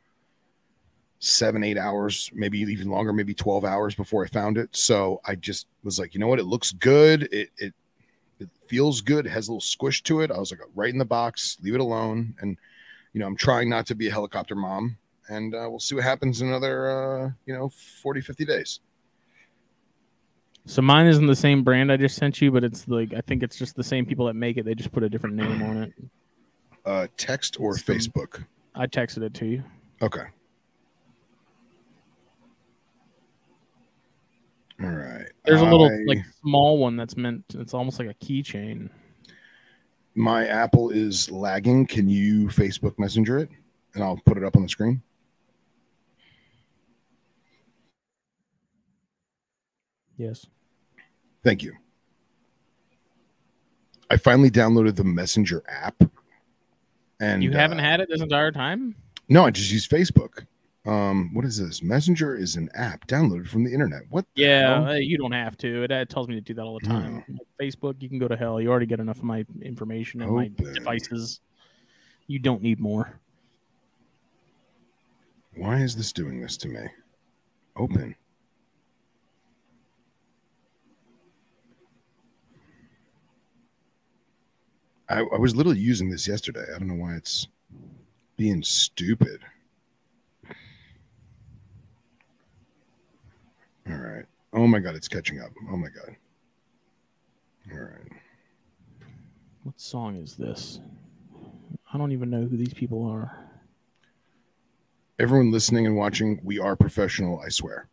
seven, 1.19 1.63
eight 1.63 1.77
hours, 1.77 2.29
maybe 2.33 2.59
even 2.59 2.89
longer, 2.89 3.11
maybe 3.11 3.33
12 3.33 3.65
hours 3.65 3.95
before 3.95 4.23
I 4.23 4.27
found 4.27 4.57
it. 4.57 4.75
So 4.75 5.21
I 5.25 5.35
just 5.35 5.67
was 5.83 5.99
like, 5.99 6.13
you 6.13 6.19
know 6.19 6.27
what? 6.27 6.39
It 6.39 6.45
looks 6.45 6.71
good. 6.71 7.23
It 7.31 7.49
it 7.57 7.73
it 8.39 8.49
feels 8.67 9.01
good. 9.01 9.25
It 9.25 9.29
has 9.29 9.47
a 9.47 9.51
little 9.51 9.61
squish 9.61 10.03
to 10.03 10.21
it. 10.21 10.31
I 10.31 10.37
was 10.37 10.51
like, 10.51 10.61
right 10.75 10.91
in 10.91 10.99
the 10.99 11.05
box, 11.05 11.57
leave 11.61 11.73
it 11.75 11.81
alone. 11.81 12.35
And 12.39 12.57
you 13.13 13.19
know, 13.19 13.27
I'm 13.27 13.35
trying 13.35 13.69
not 13.69 13.87
to 13.87 13.95
be 13.95 14.07
a 14.07 14.11
helicopter 14.11 14.55
mom. 14.55 14.97
And 15.29 15.53
uh, 15.53 15.67
we'll 15.69 15.79
see 15.79 15.95
what 15.95 16.03
happens 16.03 16.41
in 16.41 16.47
another 16.47 17.25
uh, 17.25 17.31
you 17.45 17.53
know, 17.53 17.69
40, 17.69 18.21
50 18.21 18.45
days. 18.45 18.79
So 20.65 20.81
mine 20.81 21.07
isn't 21.07 21.27
the 21.27 21.35
same 21.35 21.63
brand 21.63 21.91
I 21.91 21.97
just 21.97 22.15
sent 22.17 22.41
you, 22.41 22.51
but 22.51 22.63
it's 22.63 22.87
like 22.87 23.13
I 23.13 23.21
think 23.21 23.41
it's 23.41 23.57
just 23.57 23.75
the 23.75 23.83
same 23.83 24.05
people 24.05 24.25
that 24.27 24.35
make 24.35 24.57
it. 24.57 24.65
They 24.65 24.75
just 24.75 24.91
put 24.91 25.01
a 25.01 25.09
different 25.09 25.35
name 25.35 25.63
on 25.63 25.77
it. 25.77 25.93
Uh 26.85 27.07
text 27.17 27.59
or 27.59 27.71
It's 27.71 27.83
Facebook. 27.83 28.45
I 28.75 28.85
texted 28.85 29.23
it 29.23 29.33
to 29.35 29.45
you. 29.45 29.63
Okay. 30.01 30.23
All 34.83 34.89
right. 34.89 35.25
There's 35.45 35.61
a 35.61 35.65
little 35.65 35.87
I- 35.87 36.03
like 36.05 36.19
small 36.41 36.77
one 36.77 36.95
that's 36.97 37.17
meant. 37.17 37.43
It's 37.55 37.73
almost 37.73 37.99
like 37.99 38.09
a 38.09 38.13
keychain. 38.25 38.89
my 40.15 40.45
Apple 40.47 40.89
is 40.89 41.29
lagging. 41.31 41.85
Can 41.87 42.07
you 42.09 42.47
Facebook 42.47 42.97
Messenger 42.99 43.39
it? 43.39 43.49
And 43.95 44.03
I'll 44.03 44.21
put 44.25 44.37
it 44.37 44.43
up 44.43 44.55
on 44.55 44.61
the 44.63 44.69
screen. 44.69 45.01
Yes. 50.17 50.45
Thank 51.43 51.63
you. 51.63 51.73
I 54.09 54.17
finally 54.17 54.49
downloaded 54.49 54.95
the 54.95 55.03
Messenger 55.03 55.63
app. 55.67 56.01
And 57.19 57.43
you 57.43 57.51
haven't 57.51 57.79
uh, 57.79 57.83
had 57.83 57.99
it 57.99 58.09
this 58.09 58.21
entire 58.21 58.51
time. 58.51 58.95
No, 59.29 59.45
I 59.45 59.51
just 59.51 59.71
use 59.71 59.87
Facebook. 59.87 60.45
Um, 60.87 61.33
what 61.33 61.43
is 61.43 61.57
this? 61.59 61.83
Messenger 61.83 62.37
is 62.37 62.55
an 62.55 62.69
app 62.73 63.05
downloaded 63.07 63.49
from 63.49 63.65
the 63.65 63.73
internet. 63.73 64.03
What? 64.09 64.25
the 64.35 64.43
Yeah, 64.43 64.75
hell? 64.75 64.87
uh, 64.91 64.93
you 64.95 65.17
don't 65.17 65.33
have 65.33 65.57
to. 65.57 65.83
It, 65.83 65.91
uh, 65.91 66.05
tells 66.05 66.29
me 66.29 66.35
to 66.35 66.41
do 66.41 66.53
that 66.53 66.61
all 66.63 66.79
the 66.79 66.87
time. 66.87 67.23
Hmm. 67.27 67.35
Facebook, 67.61 68.01
you 68.01 68.07
can 68.07 68.19
go 68.19 68.29
to 68.29 68.37
hell. 68.37 68.61
You 68.61 68.69
already 68.69 68.85
get 68.85 69.01
enough 69.01 69.17
of 69.17 69.23
my 69.23 69.45
information 69.61 70.21
and 70.21 70.33
my 70.33 70.49
devices. 70.73 71.41
You 72.27 72.39
don't 72.39 72.61
need 72.61 72.79
more. 72.79 73.19
Why 75.55 75.79
is 75.81 75.93
this 75.95 76.13
doing 76.13 76.39
this 76.39 76.55
to 76.57 76.69
me? 76.69 76.87
Open. 77.75 78.15
I, 85.09 85.19
I 85.19 85.37
was 85.37 85.55
literally 85.55 85.79
using 85.79 86.09
this 86.09 86.27
yesterday. 86.27 86.65
I 86.73 86.79
don't 86.79 86.87
know 86.87 86.93
why 87.01 87.15
it's 87.15 87.47
being 88.37 88.61
stupid. 88.63 89.41
All 93.89 93.97
right. 93.97 94.25
Oh 94.53 94.67
my 94.67 94.79
god, 94.79 94.95
it's 94.95 95.07
catching 95.07 95.39
up. 95.39 95.51
Oh 95.71 95.77
my 95.77 95.89
god. 95.89 96.15
All 97.71 97.79
right. 97.79 98.11
What 99.63 99.79
song 99.79 100.15
is 100.15 100.35
this? 100.35 100.79
I 101.93 101.97
don't 101.97 102.11
even 102.11 102.29
know 102.29 102.45
who 102.45 102.57
these 102.57 102.73
people 102.73 103.05
are. 103.05 103.37
Everyone 105.19 105.51
listening 105.51 105.87
and 105.87 105.95
watching, 105.95 106.39
we 106.43 106.59
are 106.59 106.75
professional, 106.75 107.39
I 107.39 107.49
swear. 107.49 107.87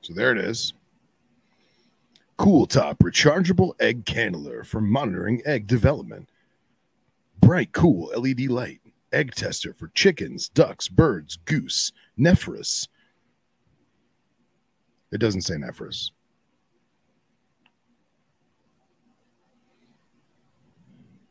So 0.00 0.12
there 0.12 0.32
it 0.32 0.38
is. 0.38 0.72
Cool 2.36 2.66
Top 2.66 2.98
rechargeable 2.98 3.74
egg 3.80 4.04
candler 4.04 4.64
for 4.64 4.80
monitoring 4.80 5.40
egg 5.46 5.66
development. 5.66 6.28
Bright, 7.40 7.72
cool 7.72 8.12
LED 8.16 8.48
light. 8.50 8.80
Egg 9.14 9.34
tester 9.34 9.72
for 9.72 9.88
chickens, 9.94 10.48
ducks, 10.48 10.88
birds, 10.88 11.36
goose, 11.44 11.92
Nephrurus. 12.18 12.88
It 15.12 15.18
doesn't 15.18 15.42
say 15.42 15.54
Nephrurus. 15.54 16.10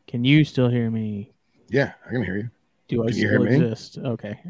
Can 0.06 0.24
you 0.24 0.44
still 0.44 0.70
hear 0.70 0.90
me? 0.90 1.34
Yeah, 1.68 1.92
I 2.06 2.10
can 2.12 2.24
hear 2.24 2.36
you. 2.36 2.50
Do 2.88 3.02
I 3.02 3.08
Can 3.08 3.16
hear 3.16 3.32
still 3.32 3.44
me? 3.44 3.54
exist? 3.56 3.98
Okay. 3.98 4.40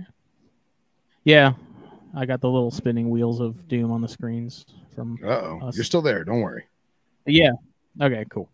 Yeah, 1.25 1.55
I 2.14 2.27
got 2.27 2.40
the 2.40 2.51
little 2.51 2.70
spinning 2.70 3.11
wheels 3.11 3.40
of 3.40 3.66
doom 3.66 3.90
on 3.90 4.01
the 4.01 4.09
screens 4.09 4.66
from. 4.94 5.18
Uh 5.25 5.29
oh. 5.29 5.70
You're 5.75 5.85
still 5.85 6.03
there. 6.03 6.23
Don't 6.23 6.40
worry. 6.40 6.66
Yeah. 7.27 7.53
Okay. 8.01 8.25
Cool. 8.31 8.51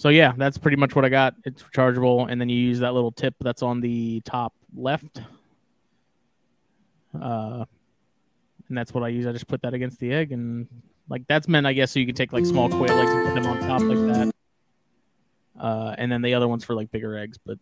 So 0.00 0.08
yeah, 0.08 0.32
that's 0.34 0.56
pretty 0.56 0.78
much 0.78 0.96
what 0.96 1.04
I 1.04 1.10
got. 1.10 1.34
It's 1.44 1.62
rechargeable, 1.62 2.26
and 2.30 2.40
then 2.40 2.48
you 2.48 2.58
use 2.58 2.78
that 2.78 2.94
little 2.94 3.12
tip 3.12 3.34
that's 3.38 3.60
on 3.62 3.82
the 3.82 4.22
top 4.22 4.54
left. 4.74 5.20
Uh, 7.14 7.66
and 8.66 8.78
that's 8.78 8.94
what 8.94 9.04
I 9.04 9.08
use. 9.08 9.26
I 9.26 9.32
just 9.32 9.46
put 9.46 9.60
that 9.60 9.74
against 9.74 10.00
the 10.00 10.10
egg, 10.10 10.32
and 10.32 10.66
like 11.10 11.26
that's 11.28 11.48
meant, 11.48 11.66
I 11.66 11.74
guess, 11.74 11.90
so 11.90 12.00
you 12.00 12.06
can 12.06 12.14
take 12.14 12.32
like 12.32 12.46
small 12.46 12.70
quail 12.70 12.98
eggs 12.98 13.10
and 13.10 13.26
put 13.26 13.34
them 13.34 13.46
on 13.46 13.60
top 13.60 13.82
like 13.82 13.98
that. 14.16 14.34
Uh, 15.62 15.94
and 15.98 16.10
then 16.10 16.22
the 16.22 16.32
other 16.32 16.48
one's 16.48 16.64
for 16.64 16.74
like 16.74 16.90
bigger 16.90 17.18
eggs, 17.18 17.36
but 17.36 17.58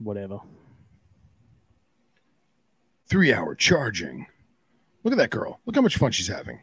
whatever. 0.00 0.38
Three 3.06 3.32
hour 3.32 3.54
charging. 3.54 4.26
Look 5.02 5.12
at 5.12 5.18
that 5.18 5.30
girl. 5.30 5.60
Look 5.64 5.76
how 5.76 5.80
much 5.80 5.96
fun 5.96 6.12
she's 6.12 6.28
having. 6.28 6.60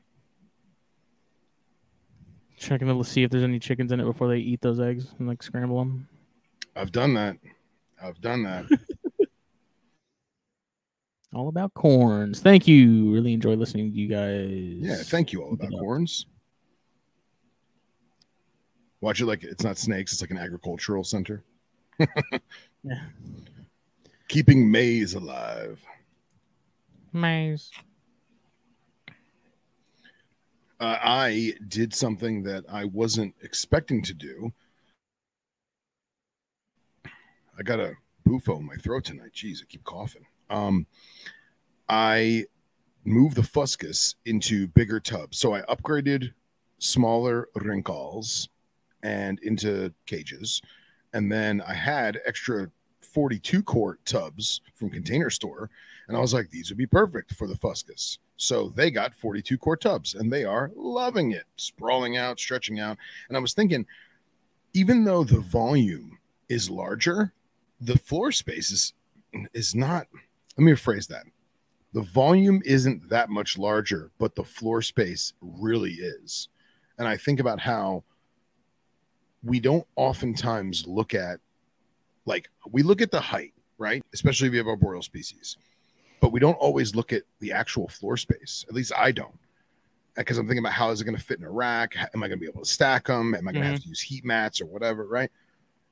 Checking 2.59 2.87
to 2.87 3.03
see 3.03 3.23
if 3.23 3.31
there's 3.31 3.43
any 3.43 3.57
chickens 3.57 3.91
in 3.91 3.99
it 3.99 4.03
before 4.03 4.27
they 4.27 4.37
eat 4.37 4.61
those 4.61 4.79
eggs 4.79 5.07
and 5.17 5.27
like 5.27 5.41
scramble 5.41 5.79
them. 5.79 6.07
I've 6.75 6.91
done 6.91 7.13
that. 7.13 7.37
I've 8.01 8.19
done 8.19 8.43
that. 8.43 8.65
All 11.33 11.47
about 11.47 11.73
corns. 11.73 12.41
Thank 12.41 12.67
you. 12.67 13.13
Really 13.13 13.33
enjoy 13.33 13.53
listening 13.53 13.91
to 13.91 13.97
you 13.97 14.07
guys. 14.07 14.49
Yeah, 14.51 15.03
thank 15.03 15.31
you 15.31 15.43
all 15.43 15.53
about 15.53 15.69
corns. 15.69 16.25
Watch 18.99 19.21
it 19.21 19.27
like 19.27 19.43
it's 19.43 19.63
not 19.63 19.77
snakes, 19.77 20.11
it's 20.11 20.21
like 20.21 20.31
an 20.31 20.39
agricultural 20.39 21.03
center. 21.03 21.43
Yeah. 22.81 23.01
Keeping 24.29 24.71
maize 24.71 25.15
alive. 25.15 25.81
Maize. 27.11 27.69
Uh, 30.79 30.97
I 31.01 31.53
did 31.67 31.93
something 31.93 32.43
that 32.43 32.63
I 32.69 32.85
wasn't 32.85 33.35
expecting 33.41 34.01
to 34.03 34.13
do. 34.13 34.53
I 37.05 37.63
got 37.63 37.81
a 37.81 37.93
bufo 38.23 38.57
in 38.57 38.65
my 38.65 38.75
throat 38.75 39.03
tonight. 39.03 39.31
Jeez, 39.35 39.61
I 39.61 39.65
keep 39.67 39.83
coughing. 39.83 40.25
Um, 40.49 40.87
I 41.89 42.45
moved 43.03 43.35
the 43.35 43.43
fuscus 43.43 44.15
into 44.25 44.67
bigger 44.67 44.99
tubs. 44.99 45.37
So 45.37 45.53
I 45.53 45.61
upgraded 45.63 46.31
smaller 46.77 47.49
wrinkles 47.55 48.47
and 49.03 49.39
into 49.39 49.93
cages. 50.05 50.61
And 51.13 51.29
then 51.29 51.61
I 51.61 51.73
had 51.73 52.19
extra 52.25 52.69
42 53.01 53.63
quart 53.63 54.05
tubs 54.05 54.61
from 54.75 54.89
container 54.89 55.29
store. 55.29 55.69
And 56.07 56.15
I 56.15 56.21
was 56.21 56.33
like, 56.33 56.49
these 56.49 56.69
would 56.69 56.77
be 56.77 56.85
perfect 56.85 57.33
for 57.33 57.47
the 57.47 57.57
fuscus. 57.57 58.19
So 58.41 58.69
they 58.69 58.89
got 58.89 59.13
42 59.13 59.57
quart 59.57 59.81
tubs 59.81 60.15
and 60.15 60.31
they 60.31 60.45
are 60.45 60.71
loving 60.73 61.31
it, 61.31 61.43
sprawling 61.57 62.15
out, 62.15 62.39
stretching 62.39 62.79
out. 62.79 62.97
And 63.27 63.35
I 63.35 63.41
was 63.41 63.53
thinking, 63.53 63.85
even 64.73 65.03
though 65.03 65.25
the 65.25 65.41
volume 65.41 66.17
is 66.47 66.69
larger, 66.69 67.33
the 67.81 67.97
floor 67.97 68.31
space 68.31 68.71
is 68.71 68.93
is 69.53 69.75
not 69.75 70.07
let 70.57 70.63
me 70.63 70.71
rephrase 70.71 71.07
that. 71.07 71.25
the 71.93 72.01
volume 72.01 72.61
isn't 72.65 73.09
that 73.09 73.29
much 73.29 73.57
larger, 73.57 74.11
but 74.19 74.35
the 74.35 74.43
floor 74.43 74.81
space 74.81 75.33
really 75.41 75.93
is. 75.93 76.47
And 76.97 77.07
I 77.07 77.17
think 77.17 77.39
about 77.39 77.59
how 77.59 78.03
we 79.43 79.59
don't 79.59 79.85
oftentimes 79.95 80.85
look 80.87 81.13
at 81.13 81.39
like 82.25 82.49
we 82.71 82.83
look 82.83 83.01
at 83.01 83.11
the 83.11 83.19
height, 83.21 83.53
right? 83.77 84.03
Especially 84.13 84.47
if 84.47 84.53
you 84.53 84.59
have 84.59 84.67
arboreal 84.67 85.01
species, 85.01 85.57
but 86.19 86.31
we 86.31 86.39
don't 86.39 86.55
always 86.55 86.95
look 86.95 87.13
at 87.13 87.23
the 87.39 87.51
actual 87.51 87.87
floor 87.87 88.17
space. 88.17 88.65
At 88.67 88.75
least 88.75 88.91
I 88.95 89.11
don't. 89.11 89.37
Because 90.15 90.37
I'm 90.37 90.47
thinking 90.47 90.63
about 90.63 90.73
how 90.73 90.89
is 90.89 90.99
it 90.99 91.05
going 91.05 91.17
to 91.17 91.23
fit 91.23 91.39
in 91.39 91.45
a 91.45 91.51
rack? 91.51 91.95
Am 92.13 92.23
I 92.23 92.27
going 92.27 92.39
to 92.39 92.43
be 92.43 92.49
able 92.49 92.63
to 92.63 92.69
stack 92.69 93.07
them? 93.07 93.33
Am 93.35 93.47
I 93.47 93.51
going 93.51 93.63
to 93.63 93.71
have 93.71 93.81
to 93.81 93.87
use 93.87 94.01
heat 94.01 94.25
mats 94.25 94.59
or 94.59 94.65
whatever? 94.65 95.05
Right. 95.05 95.31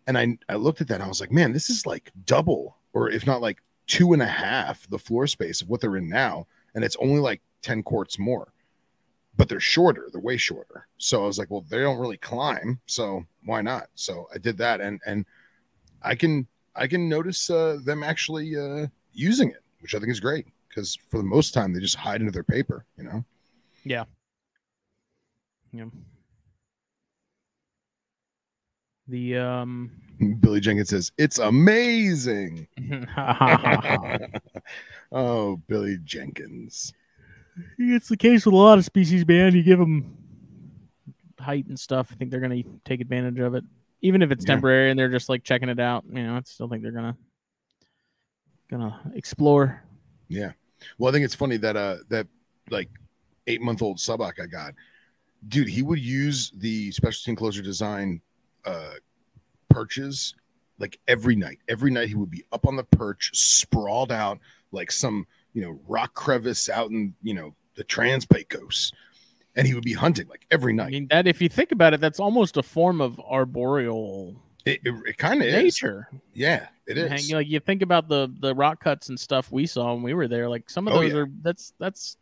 And 0.06 0.18
I, 0.18 0.38
I 0.50 0.56
looked 0.56 0.82
at 0.82 0.88
that 0.90 0.96
and 0.96 1.04
I 1.04 1.08
was 1.08 1.22
like, 1.22 1.32
man, 1.32 1.54
this 1.54 1.70
is 1.70 1.86
like 1.86 2.12
double, 2.26 2.78
or 2.94 3.10
if 3.10 3.26
not 3.26 3.42
like 3.42 3.62
two 3.88 4.14
and 4.14 4.22
a 4.22 4.28
half 4.28 4.88
the 4.90 5.00
floor 5.00 5.28
space 5.28 5.62
of 5.62 5.70
what 5.70 5.82
they're 5.82 5.98
in 5.98 6.10
now. 6.10 6.48
And 6.76 6.84
it's 6.84 6.98
only 6.98 7.20
like 7.20 7.42
10 7.62 7.84
quarts 7.84 8.20
more, 8.20 8.54
but 9.36 9.50
they're 9.50 9.60
shorter. 9.60 10.10
They're 10.12 10.22
way 10.22 10.38
shorter. 10.38 10.88
So 10.98 11.24
I 11.24 11.28
was 11.28 11.38
like, 11.38 11.50
well, 11.50 11.66
they 11.70 11.80
don't 11.80 12.00
really 12.00 12.18
climb. 12.18 12.80
So 12.86 13.26
why 13.46 13.62
not? 13.62 13.88
So 13.96 14.28
I 14.34 14.38
did 14.38 14.58
that. 14.58 14.82
And, 14.82 15.02
and 15.06 15.26
I 16.02 16.16
can, 16.16 16.48
I 16.76 16.88
can 16.88 17.10
notice 17.10 17.50
uh, 17.50 17.80
them 17.84 18.04
actually 18.04 18.56
uh, 18.56 18.88
using 19.14 19.50
it, 19.50 19.64
which 19.82 19.96
I 19.96 20.00
think 20.00 20.12
is 20.12 20.20
great 20.20 20.48
because 20.70 20.96
for 21.10 21.18
the 21.18 21.24
most 21.24 21.54
time 21.54 21.74
they 21.74 21.80
just 21.80 21.96
hide 21.96 22.22
into 22.22 22.32
their 22.32 22.44
paper, 22.44 22.86
you 22.98 23.04
know? 23.04 23.24
Yeah. 23.84 24.04
Yeah. 25.72 25.86
The 29.08 29.38
um 29.38 29.92
Billy 30.42 30.60
Jenkins 30.60 30.90
says, 30.90 31.12
It's 31.18 31.40
amazing. 31.40 32.68
oh, 35.12 35.58
Billy 35.68 35.98
Jenkins. 36.04 36.94
It's 37.78 38.10
the 38.10 38.18
case 38.18 38.46
with 38.46 38.54
a 38.54 38.58
lot 38.58 38.78
of 38.78 38.86
species, 38.86 39.26
man. 39.28 39.56
You 39.56 39.64
give 39.64 39.80
them 39.80 40.16
height 41.40 41.66
and 41.68 41.80
stuff. 41.80 42.10
I 42.12 42.16
think 42.16 42.30
they're 42.32 42.40
going 42.40 42.64
to 42.64 42.70
take 42.86 43.02
advantage 43.02 43.40
of 43.40 43.56
it, 43.56 43.64
even 44.02 44.22
if 44.22 44.32
it's 44.32 44.44
Yeah. 44.46 44.54
temporary 44.56 44.90
and 44.92 45.00
they're 45.00 45.10
just 45.10 45.30
like 45.30 45.44
checking 45.44 45.70
it 45.70 45.80
out. 45.80 46.04
You 46.12 46.24
know, 46.24 46.36
I 46.36 46.42
still 46.46 46.68
think 46.68 46.84
they're 46.84 46.92
gonna 46.92 47.18
gonna 48.70 49.00
explore. 49.16 49.84
Yeah. 50.28 50.52
Well, 50.98 51.10
I 51.10 51.14
think 51.14 51.26
it's 51.26 51.36
funny 51.36 51.58
that 51.58 51.76
uh 51.76 51.98
that 52.10 52.28
like 52.70 52.90
eight 53.48 53.62
month 53.62 53.82
old 53.82 53.98
Suboc 53.98 54.42
I 54.42 54.46
got, 54.46 54.74
dude, 55.48 55.70
he 55.70 55.82
would 55.82 56.00
use 56.00 56.52
the 56.56 56.92
specialty 56.92 57.32
enclosure 57.32 57.62
design 57.62 58.22
uh 58.66 58.94
perches 59.70 60.34
like 60.80 61.00
every 61.08 61.36
night. 61.36 61.60
Every 61.68 61.92
night 61.92 62.10
he 62.10 62.16
would 62.16 62.32
be 62.32 62.44
up 62.52 62.68
on 62.68 62.76
the 62.76 62.84
perch, 62.84 63.32
sprawled 63.34 64.12
out 64.12 64.40
like 64.72 64.92
some, 64.92 65.26
you 65.54 65.62
know, 65.62 65.80
rock 65.88 66.14
crevice 66.14 66.70
out 66.70 66.92
in, 66.92 67.14
you 67.24 67.34
know, 67.34 67.56
the 67.76 67.84
Trans 67.84 68.26
Pecos. 68.26 68.92
And 69.56 69.66
he 69.66 69.74
would 69.74 69.84
be 69.84 69.94
hunting 69.94 70.28
like 70.28 70.46
every 70.52 70.72
night. 70.72 70.88
I 70.88 70.92
mean, 70.92 71.08
that 71.08 71.26
if 71.26 71.42
you 71.42 71.50
think 71.50 71.72
about 71.72 71.96
it, 71.96 72.00
that's 72.00 72.20
almost 72.20 72.58
a 72.58 72.64
form 72.64 73.02
of 73.02 73.20
arboreal 73.20 74.36
It, 74.68 74.82
it, 74.86 74.94
it 75.08 75.18
kind 75.18 75.42
of 75.42 75.48
is. 75.48 75.54
nature. 75.54 76.08
Yeah, 76.34 76.68
it 76.86 76.98
is. 76.98 77.32
Like 77.32 77.48
you 77.48 77.60
think 77.60 77.82
about 77.82 78.08
the 78.08 78.32
the 78.40 78.54
rock 78.54 78.84
cuts 78.84 79.10
and 79.10 79.20
stuff 79.20 79.52
we 79.52 79.66
saw 79.66 79.94
when 79.94 80.04
we 80.04 80.14
were 80.14 80.28
there. 80.28 80.50
Like 80.50 80.70
some 80.70 80.88
of 80.88 80.94
Oh, 80.94 81.02
those 81.02 81.12
yeah. 81.14 81.20
are 81.20 81.28
that's 81.42 81.74
that's 81.80 82.18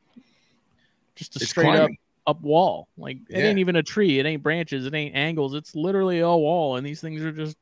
just 1.15 1.35
a 1.35 1.39
It's 1.41 1.49
straight 1.49 1.67
up 1.67 1.73
climbing. 1.75 1.97
up 2.27 2.41
wall. 2.41 2.87
Like 2.97 3.17
it 3.29 3.37
Yeah. 3.37 3.45
ain't 3.45 3.59
even 3.59 3.75
a 3.75 3.83
tree. 3.83 4.19
It 4.19 4.25
ain't 4.25 4.43
branches. 4.43 4.85
It 4.85 4.93
ain't 4.93 5.15
angles. 5.15 5.53
It's 5.55 5.75
literally 5.75 6.19
a 6.19 6.27
wall, 6.29 6.75
and 6.77 6.85
these 6.85 7.01
things 7.01 7.21
are 7.23 7.31
just 7.31 7.57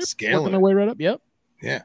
Scaling 0.00 0.34
working 0.36 0.52
their 0.52 0.60
way 0.60 0.74
right 0.74 0.88
up. 0.88 1.00
Yep. 1.00 1.20
Yeah. 1.62 1.82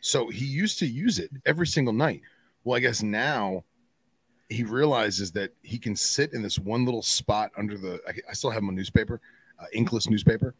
So 0.00 0.28
he 0.28 0.44
used 0.44 0.78
to 0.80 0.86
use 0.86 1.18
it 1.18 1.30
every 1.46 1.66
single 1.66 1.92
night. 1.92 2.22
Well, 2.64 2.76
I 2.76 2.80
guess 2.80 3.02
now 3.02 3.64
he 4.48 4.64
realizes 4.64 5.32
that 5.32 5.52
he 5.62 5.78
can 5.78 5.96
sit 5.96 6.32
in 6.32 6.42
this 6.42 6.58
one 6.58 6.84
little 6.84 7.02
spot 7.02 7.50
under 7.56 7.76
the. 7.78 8.00
I, 8.06 8.12
I 8.30 8.32
still 8.32 8.50
have 8.50 8.62
my 8.62 8.72
newspaper, 8.72 9.20
uh, 9.60 9.66
inkless 9.72 10.08
newspaper, 10.10 10.54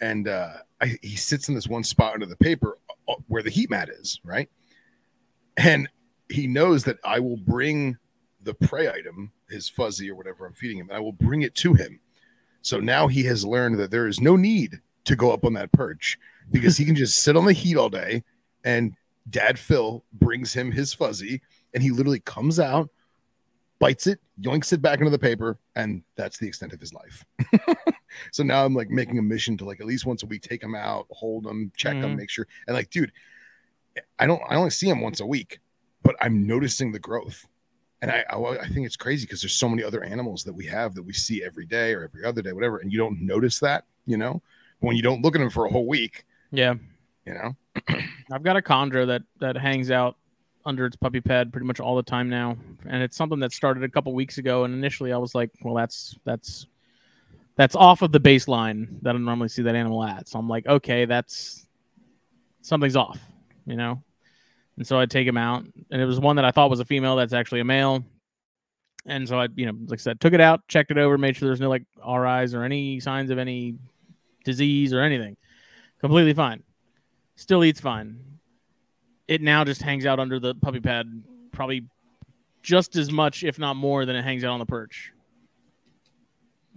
and 0.00 0.28
uh, 0.28 0.54
I, 0.80 0.96
he 1.02 1.16
sits 1.16 1.48
in 1.48 1.54
this 1.54 1.68
one 1.68 1.84
spot 1.84 2.14
under 2.14 2.26
the 2.26 2.36
paper 2.36 2.78
uh, 3.08 3.14
where 3.28 3.42
the 3.42 3.50
heat 3.50 3.70
mat 3.70 3.88
is, 3.88 4.20
right? 4.24 4.48
And 5.56 5.88
he 6.28 6.46
knows 6.46 6.84
that 6.84 6.98
I 7.04 7.20
will 7.20 7.36
bring 7.36 7.96
the 8.42 8.54
prey 8.54 8.88
item, 8.88 9.32
his 9.48 9.68
fuzzy 9.68 10.10
or 10.10 10.14
whatever 10.14 10.46
I'm 10.46 10.52
feeding 10.52 10.78
him, 10.78 10.88
and 10.88 10.96
I 10.96 11.00
will 11.00 11.12
bring 11.12 11.42
it 11.42 11.54
to 11.56 11.74
him. 11.74 12.00
So 12.62 12.78
now 12.78 13.06
he 13.06 13.22
has 13.24 13.44
learned 13.44 13.78
that 13.78 13.90
there 13.90 14.06
is 14.06 14.20
no 14.20 14.36
need 14.36 14.80
to 15.04 15.16
go 15.16 15.32
up 15.32 15.44
on 15.44 15.52
that 15.54 15.72
perch 15.72 16.18
because 16.50 16.76
he 16.76 16.84
can 16.84 16.94
just 16.96 17.22
sit 17.22 17.36
on 17.36 17.44
the 17.44 17.52
heat 17.52 17.76
all 17.76 17.88
day 17.88 18.24
and 18.64 18.94
dad 19.30 19.58
Phil 19.58 20.04
brings 20.12 20.52
him 20.52 20.72
his 20.72 20.92
fuzzy 20.92 21.40
and 21.74 21.82
he 21.82 21.90
literally 21.90 22.20
comes 22.20 22.58
out, 22.60 22.90
bites 23.78 24.06
it, 24.06 24.20
yoinks 24.40 24.72
it 24.72 24.80
back 24.82 24.98
into 25.00 25.10
the 25.10 25.18
paper, 25.18 25.58
and 25.74 26.02
that's 26.16 26.38
the 26.38 26.46
extent 26.48 26.72
of 26.72 26.80
his 26.80 26.92
life. 26.94 27.24
so 28.32 28.42
now 28.42 28.64
I'm 28.64 28.74
like 28.74 28.88
making 28.90 29.18
a 29.18 29.22
mission 29.22 29.56
to 29.58 29.64
like 29.64 29.80
at 29.80 29.86
least 29.86 30.06
once 30.06 30.22
a 30.22 30.26
week 30.26 30.42
take 30.42 30.62
him 30.62 30.74
out, 30.74 31.06
hold 31.10 31.46
him, 31.46 31.70
check 31.76 31.94
him, 31.94 32.12
Mhm. 32.14 32.16
make 32.16 32.30
sure. 32.30 32.46
And 32.66 32.74
like, 32.76 32.90
dude, 32.90 33.12
I 34.18 34.26
don't 34.26 34.42
I 34.48 34.56
only 34.56 34.70
see 34.70 34.88
him 34.88 35.00
once 35.00 35.20
a 35.20 35.26
week, 35.26 35.60
but 36.02 36.16
I'm 36.20 36.46
noticing 36.46 36.92
the 36.92 36.98
growth. 36.98 37.46
And 38.02 38.10
I, 38.10 38.24
I, 38.30 38.36
I 38.60 38.68
think 38.68 38.84
it's 38.86 38.96
crazy 38.96 39.24
because 39.26 39.40
there's 39.40 39.54
so 39.54 39.68
many 39.68 39.82
other 39.82 40.04
animals 40.04 40.44
that 40.44 40.52
we 40.52 40.66
have 40.66 40.94
that 40.94 41.02
we 41.02 41.12
see 41.14 41.42
every 41.42 41.64
day 41.66 41.94
or 41.94 42.04
every 42.04 42.24
other 42.24 42.42
day, 42.42 42.52
whatever, 42.52 42.78
and 42.78 42.92
you 42.92 42.98
don't 42.98 43.20
notice 43.22 43.58
that, 43.60 43.84
you 44.06 44.16
know, 44.18 44.42
when 44.80 44.96
you 44.96 45.02
don't 45.02 45.22
look 45.22 45.34
at 45.34 45.38
them 45.38 45.48
for 45.50 45.64
a 45.64 45.70
whole 45.70 45.86
week, 45.88 46.24
Yeah. 46.50 46.74
you 47.24 47.32
know. 47.34 47.56
I've 48.32 48.42
got 48.42 48.56
a 48.56 48.62
chondro 48.62 49.06
that 49.06 49.22
that 49.40 49.56
hangs 49.56 49.90
out 49.90 50.16
under 50.66 50.84
its 50.84 50.96
puppy 50.96 51.20
pad 51.20 51.52
pretty 51.52 51.66
much 51.66 51.80
all 51.80 51.96
the 51.96 52.02
time 52.02 52.28
now, 52.28 52.56
and 52.86 53.02
it's 53.02 53.16
something 53.16 53.38
that 53.40 53.52
started 53.52 53.82
a 53.84 53.88
couple 53.88 54.12
weeks 54.12 54.38
ago. 54.38 54.64
And 54.64 54.74
initially, 54.74 55.12
I 55.12 55.18
was 55.18 55.34
like, 55.34 55.50
"Well, 55.62 55.74
that's 55.74 56.16
that's 56.24 56.66
that's 57.56 57.74
off 57.74 58.02
of 58.02 58.12
the 58.12 58.20
baseline 58.20 59.00
that 59.02 59.14
I 59.14 59.18
normally 59.18 59.48
see 59.48 59.62
that 59.62 59.74
animal 59.74 60.04
at." 60.04 60.28
So 60.28 60.38
I'm 60.38 60.48
like, 60.48 60.66
"Okay, 60.66 61.04
that's 61.04 61.66
something's 62.62 62.96
off," 62.96 63.18
you 63.66 63.76
know. 63.76 64.02
And 64.76 64.86
so 64.86 64.98
I 65.00 65.06
take 65.06 65.26
him 65.26 65.38
out, 65.38 65.64
and 65.90 66.02
it 66.02 66.04
was 66.04 66.20
one 66.20 66.36
that 66.36 66.44
I 66.44 66.50
thought 66.50 66.68
was 66.68 66.80
a 66.80 66.84
female 66.84 67.16
that's 67.16 67.32
actually 67.32 67.60
a 67.60 67.64
male. 67.64 68.04
And 69.06 69.26
so 69.28 69.38
I, 69.38 69.48
you 69.54 69.66
know, 69.66 69.72
like 69.86 70.00
I 70.00 70.02
said, 70.02 70.20
took 70.20 70.34
it 70.34 70.40
out, 70.40 70.66
checked 70.68 70.90
it 70.90 70.98
over, 70.98 71.16
made 71.16 71.36
sure 71.36 71.48
there's 71.48 71.60
no 71.60 71.68
like 71.68 71.84
RIs 72.06 72.54
or 72.54 72.64
any 72.64 73.00
signs 73.00 73.30
of 73.30 73.38
any 73.38 73.76
disease 74.44 74.92
or 74.92 75.00
anything. 75.00 75.36
Completely 76.00 76.34
fine 76.34 76.62
still 77.36 77.62
eats 77.62 77.80
fine. 77.80 78.18
It 79.28 79.42
now 79.42 79.64
just 79.64 79.82
hangs 79.82 80.06
out 80.06 80.20
under 80.20 80.38
the 80.38 80.54
puppy 80.54 80.80
pad, 80.80 81.22
probably 81.52 81.86
just 82.62 82.96
as 82.96 83.10
much, 83.10 83.44
if 83.44 83.58
not 83.58 83.74
more, 83.74 84.04
than 84.04 84.16
it 84.16 84.22
hangs 84.22 84.44
out 84.44 84.52
on 84.52 84.58
the 84.58 84.66
perch. 84.66 85.12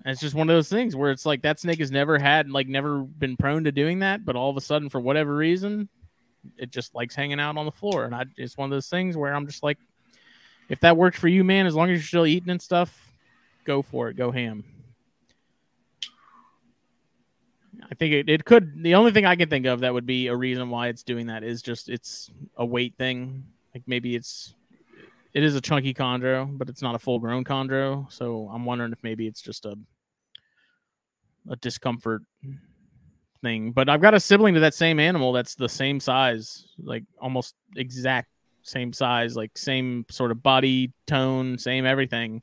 And 0.04 0.12
it's 0.12 0.22
just 0.22 0.36
one 0.36 0.50
of 0.50 0.56
those 0.56 0.70
things 0.70 0.96
where 0.96 1.12
it's 1.12 1.26
like 1.26 1.42
that 1.42 1.60
snake 1.60 1.80
has 1.80 1.92
never 1.92 2.18
had, 2.18 2.50
like, 2.50 2.68
never 2.68 3.00
been 3.00 3.36
prone 3.36 3.66
to 3.66 3.72
doing 3.72 4.00
that, 4.00 4.24
but 4.24 4.36
all 4.36 4.50
of 4.50 4.58
a 4.58 4.62
sudden, 4.62 4.90
for 4.90 5.00
whatever 5.00 5.36
reason, 5.36 5.90
it 6.58 6.72
just 6.72 6.96
likes 6.96 7.16
hanging 7.16 7.40
out 7.40 7.58
on 7.58 7.66
the 7.66 7.72
floor. 7.72 8.06
And 8.06 8.16
I, 8.16 8.26
it's 8.38 8.58
one 8.58 8.66
of 8.66 8.72
those 8.72 8.88
things 8.88 9.18
where 9.18 9.36
I'm 9.36 9.46
just 9.46 9.62
like, 9.62 9.78
if 10.70 10.80
that 10.82 10.96
works 10.96 11.20
for 11.20 11.28
you, 11.28 11.44
man, 11.44 11.66
as 11.66 11.76
long 11.76 11.90
as 11.90 11.98
you're 11.98 12.04
still 12.04 12.26
eating 12.26 12.50
and 12.50 12.62
stuff, 12.62 13.14
go 13.66 13.82
for 13.82 14.10
it. 14.10 14.16
Go 14.16 14.32
ham. 14.32 14.64
I 17.90 17.96
think 17.96 18.14
it, 18.14 18.30
it 18.30 18.46
could. 18.46 18.84
The 18.84 18.96
only 18.96 19.12
thing 19.12 19.26
I 19.26 19.36
can 19.36 19.50
think 19.50 19.66
of 19.66 19.82
that 19.82 19.94
would 19.94 20.06
be 20.06 20.28
a 20.28 20.36
reason 20.36 20.70
why 20.70 20.88
it's 20.88 21.04
doing 21.04 21.28
that 21.28 21.44
is 21.44 21.62
just 21.62 21.90
it's 21.90 22.32
a 22.56 22.66
weight 22.66 22.96
thing. 22.98 23.46
Like 23.74 23.84
maybe 23.88 24.16
it's 24.16 24.54
it 25.34 25.44
is 25.44 25.56
a 25.56 25.62
chunky 25.62 25.94
chondro, 25.94 26.58
but 26.58 26.70
it's 26.70 26.82
not 26.82 26.96
a 26.96 27.00
full 27.00 27.20
grown 27.20 27.44
chondro. 27.44 28.12
So 28.12 28.50
I'm 28.52 28.66
wondering 28.66 28.92
if 28.92 29.00
maybe 29.04 29.28
it's 29.28 29.42
just 29.42 29.66
a 29.66 29.76
a 31.50 31.56
discomfort 31.58 32.22
thing. 33.42 33.72
But 33.72 33.90
I've 33.90 34.02
got 34.02 34.14
a 34.14 34.20
sibling 34.20 34.56
to 34.56 34.60
that 34.62 34.74
same 34.74 35.00
animal 35.00 35.32
that's 35.34 35.56
the 35.56 35.70
same 35.70 36.00
size, 36.00 36.66
like 36.78 37.04
almost 37.22 37.56
exact 37.76 38.30
same 38.64 38.94
size, 38.94 39.36
like 39.36 39.58
same 39.58 40.06
sort 40.10 40.32
of 40.32 40.44
body 40.44 40.94
tone, 41.08 41.58
same 41.58 41.86
everything, 41.86 42.42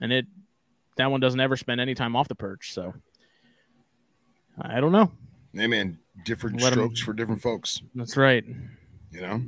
and 0.00 0.12
it 0.12 0.26
that 0.96 1.10
one 1.10 1.20
doesn't 1.20 1.40
ever 1.40 1.56
spend 1.56 1.80
any 1.80 1.94
time 1.94 2.16
off 2.16 2.28
the 2.28 2.34
perch. 2.34 2.72
So 2.72 2.94
I 4.60 4.80
don't 4.80 4.92
know. 4.92 5.10
Hey 5.52 5.66
man, 5.66 5.98
different 6.24 6.60
Let 6.60 6.72
strokes 6.72 7.00
for 7.00 7.12
different 7.12 7.42
folks. 7.42 7.82
That's 7.94 8.16
right. 8.16 8.44
You 9.10 9.20
know. 9.20 9.42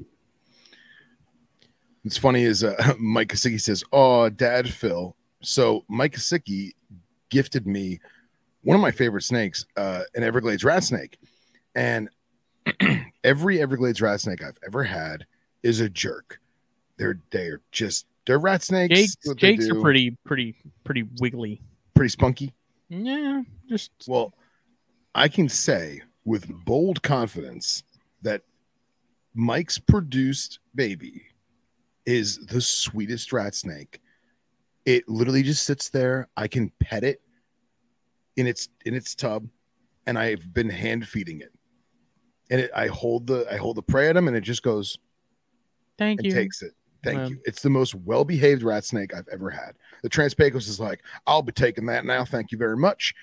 It's 2.05 2.17
funny 2.17 2.45
is 2.45 2.63
uh, 2.63 2.95
Mike 2.99 3.29
Kosicki 3.29 3.61
says, 3.61 3.83
"Oh, 3.93 4.29
Dad 4.29 4.69
Phil." 4.69 5.17
So 5.43 5.85
Mike 5.89 6.15
Kosicki 6.15 6.73
gifted 7.31 7.67
me 7.67 8.01
one 8.63 8.75
of 8.75 8.81
my 8.81 8.91
favorite 8.91 9.23
snakes, 9.23 9.67
uh, 9.77 10.03
an 10.15 10.23
Everglades 10.23 10.65
rat 10.65 10.85
snake, 10.85 11.19
and 11.75 12.09
every 13.25 13.61
Everglades 13.61 14.01
rat 14.01 14.21
snake 14.21 14.43
I've 14.43 14.59
ever 14.67 14.85
had 14.85 15.27
is 15.63 15.81
a 15.81 15.89
jerk. 15.89 16.41
They're 16.97 17.21
they're 17.31 17.61
just 17.73 18.07
they're 18.27 18.39
rat 18.39 18.63
snakes. 18.63 18.95
Jakes, 18.95 19.17
Jakes 19.37 19.69
are 19.71 19.81
pretty, 19.81 20.17
pretty, 20.25 20.57
pretty 20.85 21.05
wiggly. 21.21 21.61
pretty 21.95 22.09
spunky. 22.11 22.53
Yeah, 22.89 23.43
just 23.69 23.91
Well, 24.07 24.33
I 25.17 25.29
can 25.29 25.49
say 25.49 26.03
with 26.27 26.47
bold 26.67 27.03
confidence 27.03 27.83
that 28.21 28.43
Mike's 29.35 29.79
produced 29.79 30.59
baby 30.75 31.23
is 32.05 32.39
the 32.47 32.61
sweetest 32.61 33.33
rat 33.33 33.55
snake. 33.55 34.01
It 34.85 35.09
literally 35.09 35.43
just 35.43 35.65
sits 35.65 35.89
there. 35.89 36.29
I 36.37 36.49
can 36.49 36.71
pet 36.81 37.03
it 37.03 37.23
in 38.37 38.47
its 38.47 38.69
in 38.85 38.93
its 38.93 39.15
tub, 39.15 39.49
and 40.07 40.19
I've 40.19 40.53
been 40.53 40.69
hand 40.69 41.09
feeding 41.09 41.41
it. 41.41 41.53
And 42.51 42.61
it, 42.61 42.71
I 42.77 42.89
hold 42.89 43.27
the 43.27 43.47
I 43.51 43.57
hold 43.57 43.77
the 43.77 43.83
prey 43.83 44.11
at 44.11 44.17
him, 44.19 44.29
and 44.29 44.37
it 44.37 44.43
just 44.43 44.63
goes 44.63 44.99
Thank 45.97 46.21
and 46.21 46.27
you. 46.27 46.33
takes 46.33 46.61
it. 46.61 46.73
Thank 47.03 47.17
Yeah. 47.17 47.29
you. 47.29 47.41
It's 47.47 47.63
the 47.63 47.71
most 47.71 47.95
well 47.95 48.25
behaved 48.27 48.63
rat 48.63 48.85
snake 48.85 49.15
I've 49.15 49.29
ever 49.33 49.49
had. 49.49 49.73
The 50.03 50.11
Transpecos 50.11 50.69
is 50.69 50.79
like, 50.79 51.01
I'll 51.27 51.41
be 51.41 51.53
taking 51.53 51.87
that 51.87 52.05
now. 52.05 52.27
Thank 52.27 52.53
you 52.53 52.59
very 52.59 52.77
much. 52.77 53.15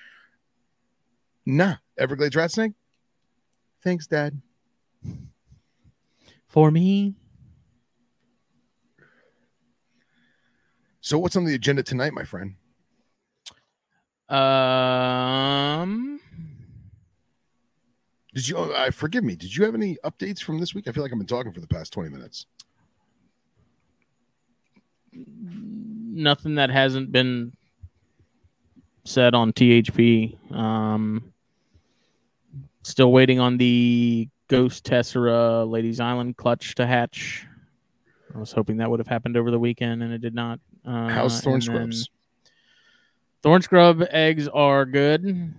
Nah, 1.46 1.76
Everglades 1.98 2.36
rat 2.36 2.50
snake. 2.50 2.72
Thanks, 3.82 4.06
Dad. 4.06 4.40
For 6.46 6.70
me, 6.70 7.14
So, 11.00 11.18
what's 11.18 11.36
on 11.36 11.44
the 11.44 11.54
agenda 11.54 11.82
tonight, 11.82 12.14
my 12.14 12.24
friend? 12.24 12.54
um, 14.30 16.18
Did 18.34 18.48
you? 18.48 18.74
I 18.74 18.88
forgive 18.88 19.22
me. 19.22 19.36
Did 19.36 19.54
you 19.54 19.64
have 19.66 19.74
any 19.74 19.98
updates 20.02 20.42
from 20.42 20.60
this 20.60 20.74
week? 20.74 20.88
I 20.88 20.92
feel 20.92 21.02
like 21.02 21.12
I've 21.12 21.18
been 21.18 21.26
talking 21.26 21.52
for 21.52 21.60
the 21.60 21.66
past 21.66 21.92
twenty 21.92 22.08
minutes. 22.08 22.46
nothing 26.16 26.54
that 26.54 26.70
hasn't 26.70 27.12
been 27.12 27.52
said 29.04 29.34
on 29.34 29.52
THP. 29.52 30.38
Um, 30.54 31.33
still 32.84 33.12
waiting 33.12 33.40
on 33.40 33.56
the 33.56 34.28
Ghost 34.48 34.84
Tessera 34.84 35.64
Ladies 35.68 36.00
Island 36.00 36.36
clutch 36.36 36.74
to 36.76 36.86
hatch. 36.86 37.46
I 38.34 38.38
was 38.38 38.52
hoping 38.52 38.76
that 38.78 38.90
would 38.90 39.00
have 39.00 39.06
happened 39.08 39.36
over 39.36 39.50
the 39.50 39.58
weekend, 39.58 40.02
and 40.02 40.12
it 40.12 40.18
did 40.20 40.34
not. 40.34 40.60
Uh, 40.84 41.08
How's 41.08 41.40
Thorn 41.40 41.60
Scrubs? 41.60 42.08
Thorn 43.42 43.60
scrub 43.60 44.02
eggs 44.10 44.48
are 44.48 44.86
good. 44.86 45.52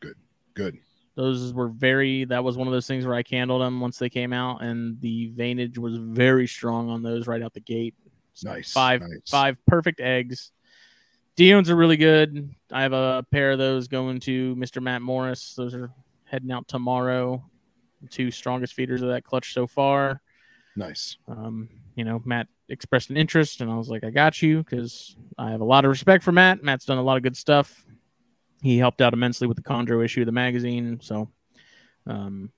good. 0.00 0.14
Good. 0.52 0.78
Those 1.14 1.54
were 1.54 1.68
very. 1.68 2.24
That 2.26 2.44
was 2.44 2.56
one 2.58 2.68
of 2.68 2.72
those 2.72 2.86
things 2.86 3.06
where 3.06 3.14
I 3.14 3.22
candled 3.22 3.62
them 3.62 3.80
once 3.80 3.98
they 3.98 4.10
came 4.10 4.32
out, 4.32 4.62
and 4.62 5.00
the 5.00 5.32
veinage 5.36 5.78
was 5.78 5.96
very 5.96 6.46
strong 6.46 6.90
on 6.90 7.02
those 7.02 7.26
right 7.26 7.42
out 7.42 7.54
the 7.54 7.60
gate. 7.60 7.94
So 8.34 8.50
Nice. 8.50 8.72
Five 8.72 9.00
nice. 9.00 9.22
five 9.28 9.56
perfect 9.66 10.00
eggs. 10.00 10.52
Dion's 11.36 11.70
are 11.70 11.76
really 11.76 11.96
good. 11.96 12.54
I 12.70 12.82
have 12.82 12.92
a 12.92 13.24
pair 13.30 13.52
of 13.52 13.58
those 13.58 13.88
going 13.88 14.20
to 14.20 14.54
Mr. 14.56 14.82
Matt 14.82 15.00
Morris. 15.00 15.54
Those 15.56 15.74
are 15.74 15.90
heading 16.30 16.52
out 16.52 16.68
tomorrow. 16.68 17.44
Two 18.08 18.30
strongest 18.30 18.74
feeders 18.74 19.02
of 19.02 19.08
that 19.08 19.24
clutch 19.24 19.52
so 19.52 19.66
far. 19.66 20.22
Nice. 20.76 21.16
Um, 21.28 21.68
you 21.96 22.04
know, 22.04 22.22
Matt 22.24 22.46
expressed 22.68 23.10
an 23.10 23.16
interest, 23.16 23.60
and 23.60 23.70
I 23.70 23.76
was 23.76 23.88
like, 23.88 24.04
I 24.04 24.10
got 24.10 24.40
you 24.40 24.62
because 24.62 25.16
I 25.36 25.50
have 25.50 25.60
a 25.60 25.64
lot 25.64 25.84
of 25.84 25.90
respect 25.90 26.24
for 26.24 26.32
Matt. 26.32 26.62
Matt's 26.62 26.86
done 26.86 26.98
a 26.98 27.02
lot 27.02 27.16
of 27.16 27.22
good 27.22 27.36
stuff. 27.36 27.84
He 28.62 28.78
helped 28.78 29.00
out 29.00 29.12
immensely 29.12 29.46
with 29.46 29.56
the 29.56 29.62
Chondro 29.62 30.04
issue 30.04 30.20
of 30.20 30.26
the 30.26 30.32
magazine. 30.32 31.00
So, 31.02 31.28
um, 32.06 32.52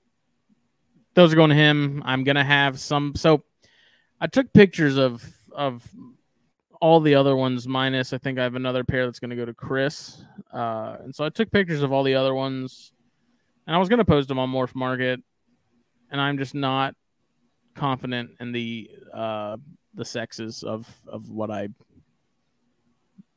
those 1.15 1.33
are 1.33 1.35
going 1.35 1.49
to 1.49 1.55
him. 1.55 2.01
I'm 2.05 2.23
gonna 2.23 2.43
have 2.43 2.79
some. 2.79 3.13
So, 3.15 3.43
I 4.21 4.27
took 4.27 4.53
pictures 4.53 4.97
of 4.97 5.25
of 5.51 5.87
all 6.83 6.99
the 6.99 7.15
other 7.15 7.33
ones 7.33 7.65
minus 7.65 8.11
I 8.11 8.17
think 8.17 8.37
I 8.37 8.43
have 8.43 8.55
another 8.55 8.83
pair 8.83 9.05
that's 9.05 9.19
going 9.19 9.29
to 9.29 9.37
go 9.37 9.45
to 9.45 9.53
Chris. 9.53 10.21
Uh, 10.51 10.97
and 11.01 11.15
so 11.15 11.23
I 11.23 11.29
took 11.29 11.49
pictures 11.49 11.81
of 11.81 11.93
all 11.93 12.03
the 12.03 12.15
other 12.15 12.33
ones, 12.33 12.91
and 13.67 13.75
I 13.75 13.79
was 13.79 13.89
going 13.89 13.99
to 13.99 14.05
post 14.05 14.27
them 14.27 14.39
on 14.39 14.49
Morph 14.49 14.75
Market, 14.75 15.21
and 16.11 16.19
I'm 16.21 16.37
just 16.37 16.55
not 16.55 16.95
confident 17.75 18.31
in 18.39 18.51
the 18.51 18.89
uh 19.13 19.57
the 19.95 20.05
sexes 20.05 20.63
of 20.63 20.87
of 21.07 21.29
what 21.29 21.49
I 21.49 21.69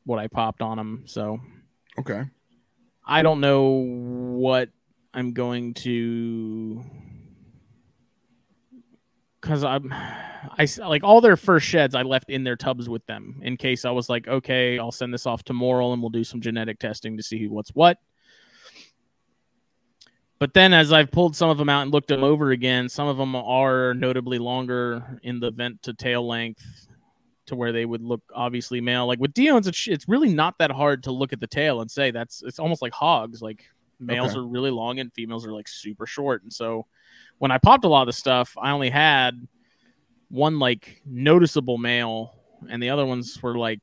what 0.04 0.18
I 0.18 0.26
popped 0.28 0.62
on 0.62 0.76
them. 0.76 1.02
So 1.06 1.40
Okay. 1.98 2.24
I 3.06 3.22
don't 3.22 3.40
know 3.40 3.84
what 4.36 4.68
I'm 5.14 5.32
going 5.32 5.74
to 5.74 6.84
because 9.40 9.64
I'm 9.64 9.90
I 9.92 10.66
like 10.78 11.04
all 11.04 11.20
their 11.20 11.36
first 11.36 11.66
sheds 11.66 11.94
I 11.94 12.02
left 12.02 12.30
in 12.30 12.44
their 12.44 12.56
tubs 12.56 12.88
with 12.88 13.04
them 13.06 13.40
in 13.42 13.56
case 13.56 13.84
I 13.84 13.90
was 13.90 14.08
like 14.08 14.28
okay 14.28 14.78
I'll 14.78 14.92
send 14.92 15.14
this 15.14 15.26
off 15.26 15.44
to 15.44 15.52
Moral 15.52 15.92
and 15.92 16.02
we'll 16.02 16.10
do 16.10 16.24
some 16.24 16.40
genetic 16.40 16.78
testing 16.78 17.16
to 17.16 17.22
see 17.22 17.46
what's 17.48 17.70
what. 17.70 17.98
But 20.38 20.52
then 20.52 20.74
as 20.74 20.92
I've 20.92 21.10
pulled 21.10 21.34
some 21.34 21.48
of 21.48 21.56
them 21.56 21.68
out 21.68 21.82
and 21.82 21.90
looked 21.90 22.08
them 22.08 22.22
over 22.22 22.50
again, 22.50 22.88
some 22.88 23.08
of 23.08 23.16
them 23.16 23.34
are 23.34 23.94
notably 23.94 24.38
longer 24.38 25.18
in 25.22 25.40
the 25.40 25.50
vent 25.50 25.82
to 25.84 25.94
tail 25.94 26.26
length 26.26 26.88
to 27.46 27.56
where 27.56 27.72
they 27.72 27.86
would 27.86 28.02
look 28.02 28.22
obviously 28.34 28.80
male. 28.80 29.06
Like 29.06 29.20
with 29.20 29.32
Dion's, 29.32 29.66
it's, 29.66 29.86
it's 29.88 30.08
really 30.08 30.28
not 30.28 30.58
that 30.58 30.70
hard 30.70 31.04
to 31.04 31.12
look 31.12 31.32
at 31.32 31.40
the 31.40 31.46
tail 31.46 31.80
and 31.80 31.90
say 31.90 32.10
that's 32.10 32.42
it's 32.42 32.58
almost 32.58 32.82
like 32.82 32.92
hogs. 32.92 33.40
Like 33.40 33.64
males 33.98 34.32
Okay. 34.32 34.40
are 34.40 34.46
really 34.46 34.70
long 34.70 34.98
and 34.98 35.12
females 35.14 35.46
are 35.46 35.52
like 35.52 35.68
super 35.68 36.06
short. 36.06 36.42
And 36.42 36.52
so 36.52 36.86
when 37.38 37.50
I 37.50 37.58
popped 37.58 37.84
a 37.84 37.88
lot 37.88 38.02
of 38.02 38.06
the 38.06 38.12
stuff, 38.12 38.54
I 38.60 38.72
only 38.72 38.90
had 38.90 39.46
one 40.28 40.58
like 40.58 41.00
noticeable 41.06 41.78
male, 41.78 42.34
and 42.68 42.82
the 42.82 42.90
other 42.90 43.06
ones 43.06 43.40
were 43.42 43.56
like 43.56 43.80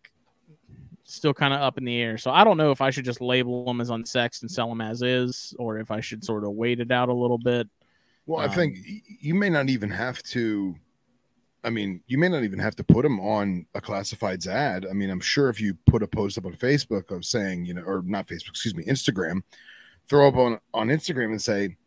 still 1.14 1.34
kind 1.34 1.54
of 1.54 1.62
up 1.62 1.78
in 1.78 1.86
the 1.86 2.02
air. 2.02 2.18
So 2.18 2.32
I 2.32 2.44
don't 2.44 2.58
know 2.58 2.72
if 2.72 2.82
I 2.82 2.90
should 2.90 3.06
just 3.06 3.22
label 3.22 3.66
them 3.66 3.82
as 3.82 3.90
unsexed 3.90 4.42
and 4.42 4.52
sell 4.52 4.70
them 4.70 4.82
as 4.82 5.02
is, 5.02 5.54
or 5.60 5.78
if 5.78 5.92
I 5.92 6.00
should 6.00 6.24
sort 6.24 6.44
of 6.44 6.52
wait 6.52 6.80
it 6.80 6.92
out 6.92 7.10
a 7.10 7.14
little 7.14 7.38
bit. 7.38 7.68
Well, 8.26 8.40
I 8.40 8.46
Um, 8.46 8.52
think 8.52 8.78
you 9.22 9.36
may 9.36 9.50
not 9.50 9.70
even 9.70 9.90
have 9.90 10.22
to. 10.24 10.76
I 11.66 11.70
mean, 11.70 12.02
you 12.08 12.18
may 12.18 12.28
not 12.28 12.44
even 12.44 12.60
have 12.60 12.76
to 12.76 12.84
put 12.84 13.04
them 13.04 13.22
on 13.22 13.66
a 13.74 13.80
classifieds 13.80 14.48
ad. 14.48 14.86
I 14.86 14.92
mean, 14.92 15.10
I'm 15.10 15.22
sure 15.22 15.48
if 15.50 15.62
you 15.62 15.76
put 15.86 16.04
a 16.04 16.08
post 16.08 16.38
up 16.38 16.46
on 16.46 16.54
Facebook 16.56 17.10
of 17.10 17.24
saying, 17.24 17.66
you 17.66 17.74
know, 17.74 17.84
or 17.84 18.02
not 18.06 18.28
Facebook, 18.28 18.50
excuse 18.50 18.76
me, 18.76 18.84
Instagram, 18.84 19.42
throw 20.10 20.28
up 20.28 20.36
on 20.36 20.60
on 20.74 20.88
Instagram 20.90 21.32
and 21.32 21.42
say, 21.42 21.78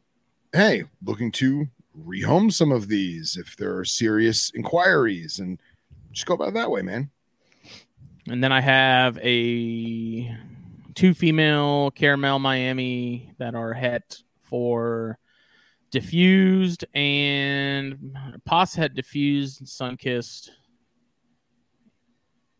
"Hey, 0.52 0.84
looking 1.04 1.30
to 1.32 1.68
rehome 1.98 2.52
some 2.52 2.72
of 2.72 2.88
these 2.88 3.36
if 3.36 3.56
there 3.56 3.76
are 3.76 3.84
serious 3.84 4.50
inquiries," 4.54 5.40
and 5.40 5.58
just 6.12 6.26
go 6.26 6.34
about 6.34 6.48
it 6.48 6.54
that 6.54 6.70
way, 6.70 6.80
man. 6.82 7.10
And 8.28 8.42
then 8.42 8.52
I 8.52 8.60
have 8.60 9.18
a 9.18 10.36
two 10.94 11.14
female 11.14 11.92
caramel 11.92 12.38
Miami 12.38 13.32
that 13.38 13.54
are 13.54 13.72
het 13.72 14.22
for 14.42 15.18
diffused 15.90 16.84
and 16.94 18.16
Pos 18.44 18.74
het 18.74 18.94
diffused 18.94 19.60
and 19.60 19.68
sun 19.68 19.96
kissed. 19.96 20.50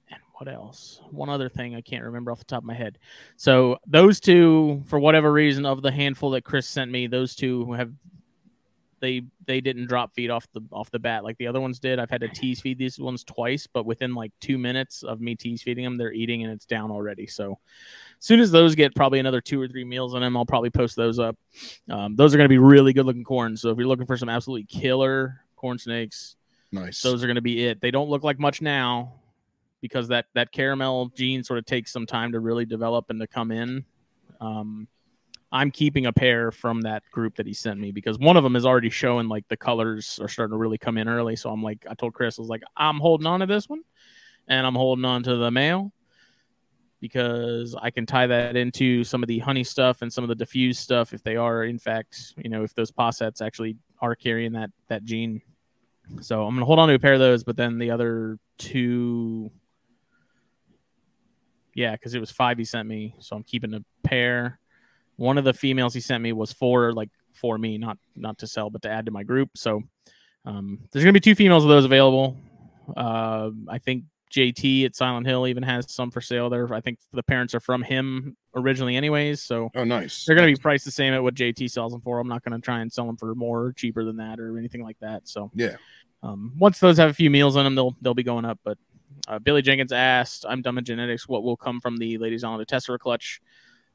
And 0.08 0.20
what 0.34 0.48
else? 0.48 1.00
One 1.10 1.28
other 1.28 1.48
thing 1.48 1.74
I 1.74 1.80
can't 1.80 2.04
remember 2.04 2.30
off 2.30 2.38
the 2.38 2.44
top 2.44 2.62
of 2.62 2.66
my 2.66 2.74
head. 2.74 2.98
So 3.36 3.78
those 3.86 4.20
two, 4.20 4.82
for 4.86 5.00
whatever 5.00 5.32
reason, 5.32 5.66
of 5.66 5.82
the 5.82 5.90
handful 5.90 6.30
that 6.30 6.44
Chris 6.44 6.68
sent 6.68 6.92
me, 6.92 7.08
those 7.08 7.34
two 7.34 7.72
have 7.72 7.92
they 9.01 9.22
they 9.47 9.61
didn't 9.61 9.86
drop 9.86 10.14
feed 10.14 10.30
off 10.30 10.47
the 10.53 10.61
off 10.72 10.90
the 10.90 10.99
bat 10.99 11.22
like 11.24 11.36
the 11.38 11.47
other 11.47 11.61
ones 11.61 11.78
did. 11.78 11.99
I've 11.99 12.11
had 12.11 12.22
to 12.22 12.28
tease 12.28 12.61
feed 12.61 12.78
these 12.78 12.99
ones 12.99 13.24
twice, 13.24 13.66
but 13.66 13.84
within 13.86 14.14
like 14.14 14.32
two 14.40 14.59
minutes 14.59 15.03
of 15.03 15.20
me 15.20 15.34
tease 15.34 15.62
feeding 15.62 15.84
them, 15.84 15.97
they're 15.97 16.12
eating 16.12 16.42
and 16.44 16.53
it's 16.53 16.64
down 16.66 16.90
already. 16.90 17.26
So 17.26 17.59
as 18.18 18.24
soon 18.24 18.40
as 18.40 18.51
those 18.51 18.74
get 18.74 18.94
probably 18.94 19.18
another 19.18 19.40
two 19.40 19.61
or 19.61 19.68
three 19.68 19.84
meals 19.84 20.14
on 20.14 20.22
them, 20.22 20.36
I'll 20.36 20.47
probably 20.47 20.70
post 20.70 20.97
those 20.97 21.18
up. 21.18 21.36
Um, 21.90 22.16
those 22.16 22.34
are 22.34 22.38
going 22.38 22.47
to 22.47 22.53
be 22.53 22.59
really 22.59 22.92
good 22.92 23.07
looking 23.07 23.24
corn. 23.24 23.57
So 23.57 23.70
if 23.70 23.78
you're 23.78 23.86
looking 23.86 24.07
for 24.07 24.16
some 24.16 24.28
absolutely 24.28 24.64
killer 24.64 25.42
corn 25.57 25.78
snakes, 25.78 26.36
Nice. 26.72 27.03
those 27.03 27.22
are 27.22 27.26
going 27.26 27.36
to 27.36 27.42
be 27.42 27.66
it. 27.66 27.80
They 27.80 27.90
don't 27.90 28.09
look 28.09 28.24
like 28.24 28.38
much 28.38 28.61
now 28.62 29.12
because 29.82 30.09
that 30.09 30.26
that 30.34 30.53
caramel 30.53 31.12
gene 31.14 31.44
sort 31.44 31.59
of 31.59 31.66
takes 31.66 31.92
some 31.92 32.07
time 32.07 32.32
to 32.32 32.40
really 32.40 32.64
develop 32.64 33.11
and 33.11 33.20
to 33.20 33.26
come 33.26 33.51
in. 33.53 33.84
Um, 34.40 34.88
I'm 35.53 35.70
keeping 35.70 36.07
a 36.07 36.12
pair 36.12 36.51
from 36.51 36.82
that 36.82 37.03
group 37.11 37.36
that 37.36 37.47
he 37.47 37.55
sent 37.55 37.78
me 37.78 37.92
because 37.92 38.18
one 38.18 38.36
of 38.36 38.42
them 38.42 38.57
is 38.57 38.66
already 38.66 38.90
showing 38.90 39.28
like 39.28 39.47
the 39.49 39.57
colors 39.57 40.18
are 40.20 40.28
starting 40.28 40.53
to 40.53 40.59
really 40.59 40.78
come 40.78 40.99
in 40.99 41.09
early. 41.09 41.36
So 41.36 41.51
I'm 41.51 41.62
like, 41.62 41.86
I 41.88 41.94
told 41.94 42.14
Chris, 42.14 42.38
I 42.38 42.42
was 42.42 42.49
like, 42.49 42.62
I'm 42.76 42.99
holding 42.99 43.26
on 43.26 43.40
to 43.40 43.47
this 43.47 43.68
one, 43.68 43.82
and 44.49 44.66
I'm 44.66 44.74
holding 44.74 45.05
on 45.05 45.22
to 45.22 45.36
the 45.36 45.51
male 45.51 45.92
because 47.01 47.76
I 47.80 47.90
can 47.90 48.07
tie 48.07 48.26
that 48.26 48.57
into 48.57 49.05
some 49.05 49.22
of 49.22 49.28
the 49.28 49.38
honey 49.38 49.64
stuff 49.64 50.03
and 50.03 50.12
some 50.12 50.24
of 50.24 50.28
the 50.28 50.34
diffused 50.34 50.80
stuff 50.80 51.12
if 51.12 51.22
they 51.22 51.36
are 51.36 51.64
in 51.64 51.78
fact, 51.78 52.34
you 52.36 52.51
know, 52.51 52.62
if 52.62 52.74
those 52.74 52.90
pos 52.90 53.18
hets 53.18 53.40
actually 53.40 53.76
are 54.01 54.14
carrying 54.14 54.53
that 54.53 54.70
that 54.88 55.05
gene. 55.05 55.42
So 56.20 56.44
I'm 56.44 56.55
gonna 56.55 56.66
hold 56.66 56.78
on 56.78 56.88
to 56.88 56.94
a 56.94 56.99
pair 56.99 57.14
of 57.14 57.20
those, 57.20 57.44
but 57.44 57.57
then 57.57 57.78
the 57.78 57.90
other 57.90 58.38
two, 58.59 59.51
yeah, 61.74 61.92
because 61.92 62.14
it 62.14 62.20
was 62.20 62.30
five 62.30 62.59
he 62.59 62.64
sent 62.64 62.88
me, 62.88 63.14
so 63.20 63.36
I'm 63.36 63.42
keeping 63.42 63.74
a 63.74 63.84
pair. 64.03 64.59
One 65.16 65.38
of 65.38 65.44
the 65.44 65.52
females 65.52 65.94
he 65.94 66.00
sent 66.00 66.22
me 66.22 66.32
was 66.32 66.52
for 66.52 66.92
like 66.92 67.10
for 67.32 67.58
me, 67.58 67.78
not 67.78 67.98
not 68.14 68.38
to 68.38 68.46
sell, 68.46 68.70
but 68.70 68.82
to 68.82 68.90
add 68.90 69.06
to 69.06 69.12
my 69.12 69.22
group. 69.22 69.50
So 69.54 69.82
um, 70.44 70.80
there's 70.92 71.04
gonna 71.04 71.12
be 71.12 71.20
two 71.20 71.34
females 71.34 71.64
of 71.64 71.68
those 71.68 71.84
available. 71.84 72.36
Uh, 72.96 73.50
I 73.68 73.78
think 73.78 74.04
JT 74.32 74.84
at 74.84 74.96
Silent 74.96 75.26
Hill 75.26 75.46
even 75.46 75.62
has 75.62 75.90
some 75.92 76.10
for 76.10 76.20
sale 76.20 76.50
there. 76.50 76.72
I 76.72 76.80
think 76.80 76.98
the 77.12 77.22
parents 77.22 77.54
are 77.54 77.60
from 77.60 77.82
him 77.82 78.36
originally, 78.54 78.96
anyways. 78.96 79.42
So 79.42 79.70
oh, 79.74 79.84
nice. 79.84 80.24
they're 80.24 80.36
going 80.36 80.52
to 80.52 80.58
be 80.58 80.60
priced 80.60 80.84
the 80.84 80.90
same 80.90 81.14
at 81.14 81.22
what 81.22 81.34
JT 81.34 81.70
sells 81.70 81.92
them 81.92 82.00
for. 82.00 82.18
I'm 82.18 82.28
not 82.28 82.44
going 82.44 82.60
to 82.60 82.64
try 82.64 82.80
and 82.80 82.92
sell 82.92 83.06
them 83.06 83.16
for 83.16 83.34
more 83.34 83.62
or 83.62 83.72
cheaper 83.72 84.04
than 84.04 84.16
that 84.16 84.40
or 84.40 84.58
anything 84.58 84.82
like 84.82 84.98
that. 85.00 85.28
So 85.28 85.50
Yeah. 85.54 85.76
Um, 86.22 86.52
once 86.58 86.80
those 86.80 86.98
have 86.98 87.10
a 87.10 87.14
few 87.14 87.30
meals 87.30 87.56
in 87.56 87.64
them, 87.64 87.74
they'll 87.74 87.96
they'll 88.00 88.14
be 88.14 88.22
going 88.22 88.44
up. 88.44 88.58
But 88.64 88.78
uh, 89.28 89.38
Billy 89.38 89.62
Jenkins 89.62 89.92
asked, 89.92 90.44
"I'm 90.48 90.62
dumb 90.62 90.78
in 90.78 90.84
genetics. 90.84 91.28
What 91.28 91.44
will 91.44 91.56
come 91.56 91.80
from 91.80 91.98
the 91.98 92.18
ladies 92.18 92.42
on 92.42 92.58
the 92.58 92.64
Tessera 92.64 92.98
clutch?" 92.98 93.40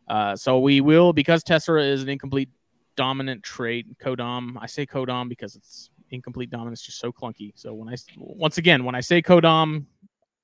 Uh, 0.07 0.35
so 0.35 0.59
we 0.59 0.81
will 0.81 1.13
because 1.13 1.43
Tessera 1.43 1.83
is 1.83 2.03
an 2.03 2.09
incomplete 2.09 2.49
dominant 2.95 3.43
trait. 3.43 3.97
Codom. 3.99 4.57
I 4.59 4.65
say 4.65 4.85
Codom 4.85 5.29
because 5.29 5.55
it's 5.55 5.89
incomplete 6.09 6.49
dominance, 6.49 6.81
just 6.81 6.99
so 6.99 7.11
clunky. 7.11 7.53
So 7.55 7.73
when 7.73 7.89
I 7.89 7.95
once 8.17 8.57
again 8.57 8.83
when 8.83 8.95
I 8.95 9.01
say 9.01 9.21
Codom, 9.21 9.85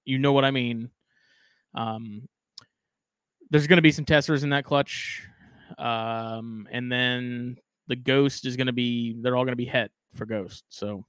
you 0.06 0.20
know 0.20 0.34
what 0.34 0.46
I 0.46 0.52
mean. 0.52 0.90
Um, 1.74 2.28
there's 3.50 3.68
going 3.68 3.78
to 3.78 3.84
be 3.84 3.92
some 3.92 4.06
Tesseras 4.06 4.44
in 4.44 4.50
that 4.50 4.66
clutch, 4.66 5.24
um, 5.78 6.68
and 6.72 6.92
then 6.92 7.58
the 7.88 7.96
Ghost 7.96 8.46
is 8.46 8.58
going 8.58 8.68
to 8.68 8.74
be. 8.74 9.16
They're 9.22 9.36
all 9.36 9.44
going 9.44 9.54
to 9.54 9.58
be 9.58 9.66
het 9.66 9.92
for 10.16 10.26
Ghost. 10.26 10.64
So 10.70 11.06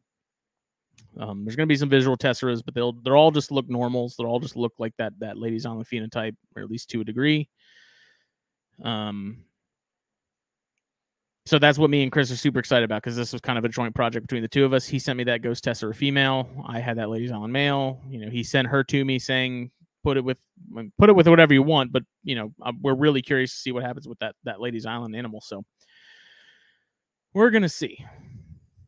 um, 1.19 1.45
there's 1.45 1.57
going 1.57 1.67
to 1.67 1.73
be 1.73 1.77
some 1.77 1.89
visual 1.89 2.17
Tesseras, 2.17 2.63
but 2.65 2.75
they'll 2.75 2.93
they're 2.93 3.17
all 3.17 3.31
just 3.31 3.51
look 3.51 3.69
normals. 3.69 4.15
They'll 4.17 4.29
all 4.29 4.41
just 4.41 4.57
look 4.57 4.75
like 4.79 4.95
that 4.99 5.13
that 5.21 5.39
Ladies 5.39 5.67
Island 5.67 5.87
the 5.89 5.97
phenotype, 5.97 6.37
or 6.55 6.63
at 6.63 6.71
least 6.71 6.91
to 6.91 7.01
a 7.01 7.05
degree. 7.05 7.49
Um, 8.83 9.45
so 11.49 11.59
that's 11.59 11.79
what 11.79 11.89
me 11.89 12.03
and 12.03 12.13
Chris 12.13 12.31
are 12.31 12.37
super 12.37 12.59
excited 12.59 12.85
about 12.85 13.03
because 13.03 13.17
this 13.17 13.33
was 13.33 13.41
kind 13.41 13.59
of 13.59 13.65
a 13.65 13.71
joint 13.71 13.95
project 13.95 14.27
between 14.27 14.43
the 14.43 14.49
two 14.49 14.67
of 14.67 14.75
us. 14.75 14.87
He 14.87 14.99
sent 14.99 15.17
me 15.17 15.25
that 15.25 15.41
Ghost 15.41 15.65
Tessera 15.65 15.95
female. 15.97 16.47
I 16.67 16.79
had 16.79 16.99
that 16.99 17.09
Ladies 17.09 17.33
Island 17.33 17.55
male. 17.55 18.03
You 18.07 18.21
know, 18.21 18.31
he 18.31 18.43
sent 18.43 18.69
her 18.69 18.85
to 18.85 19.05
me 19.05 19.19
saying 19.19 19.71
put 20.05 20.19
it 20.19 20.25
with 20.25 20.39
put 20.99 21.09
it 21.09 21.15
with 21.15 21.27
whatever 21.27 21.55
you 21.55 21.63
want, 21.63 21.91
but 21.91 22.03
you 22.23 22.35
know, 22.35 22.53
we're 22.83 22.95
really 22.95 23.23
curious 23.23 23.53
to 23.53 23.59
see 23.59 23.73
what 23.73 23.83
happens 23.83 24.07
with 24.07 24.19
that 24.19 24.35
that 24.45 24.61
Ladies 24.61 24.85
Island 24.85 25.17
animal. 25.17 25.41
So 25.41 25.65
we're 27.33 27.51
gonna 27.51 27.69
see. 27.71 28.05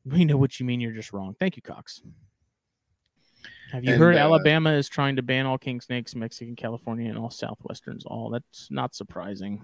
We 0.05 0.27
know 0.27 0.37
what 0.37 0.61
you 0.61 0.67
mean. 0.67 0.81
You're 0.81 0.93
just 0.93 1.15
wrong. 1.15 1.35
Thank 1.41 1.57
you, 1.57 1.63
Cox. 1.63 2.03
Have 3.73 3.85
you 3.85 3.93
and, 3.93 4.01
heard 4.01 4.17
uh, 4.17 4.19
Alabama 4.19 4.73
is 4.73 4.89
trying 4.89 5.17
to 5.17 5.23
ban 5.23 5.47
all 5.47 5.59
king 5.59 5.81
snakes, 5.81 6.15
Mexican, 6.15 6.57
California, 6.57 7.09
and 7.09 7.17
all 7.17 7.31
southwesterns? 7.31 8.05
All 8.05 8.31
that's 8.31 8.69
not 8.71 8.95
surprising. 8.95 9.63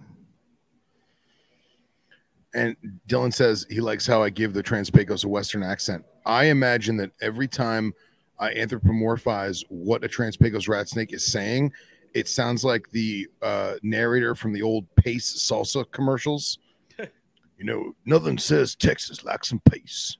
And 2.54 2.76
Dylan 3.08 3.34
says 3.34 3.66
he 3.68 3.80
likes 3.80 4.06
how 4.06 4.22
I 4.22 4.30
give 4.30 4.54
the 4.54 4.62
Trans-Pecos 4.62 5.24
a 5.24 5.28
Western 5.28 5.62
accent. 5.62 6.04
I 6.24 6.44
imagine 6.44 6.96
that 6.98 7.10
every 7.20 7.48
time 7.48 7.92
I 8.38 8.54
anthropomorphize 8.54 9.64
what 9.68 10.04
a 10.04 10.08
Trans-Pecos 10.08 10.68
rat 10.68 10.88
snake 10.88 11.12
is 11.12 11.26
saying, 11.26 11.72
it 12.14 12.28
sounds 12.28 12.64
like 12.64 12.88
the 12.92 13.28
uh, 13.42 13.74
narrator 13.82 14.34
from 14.34 14.52
the 14.52 14.62
old 14.62 14.86
Pace 14.96 15.46
salsa 15.50 15.84
commercials. 15.90 16.58
you 16.98 17.64
know, 17.64 17.94
nothing 18.06 18.38
says 18.38 18.74
Texas 18.74 19.24
like 19.24 19.44
some 19.44 19.60
pace. 19.68 20.16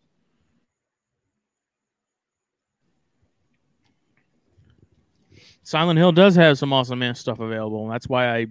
Silent 5.66 5.98
Hill 5.98 6.12
does 6.12 6.36
have 6.36 6.56
some 6.58 6.72
awesome 6.72 7.02
ass 7.02 7.18
stuff 7.18 7.40
available. 7.40 7.82
And 7.82 7.92
that's 7.92 8.08
why 8.08 8.32
I 8.32 8.46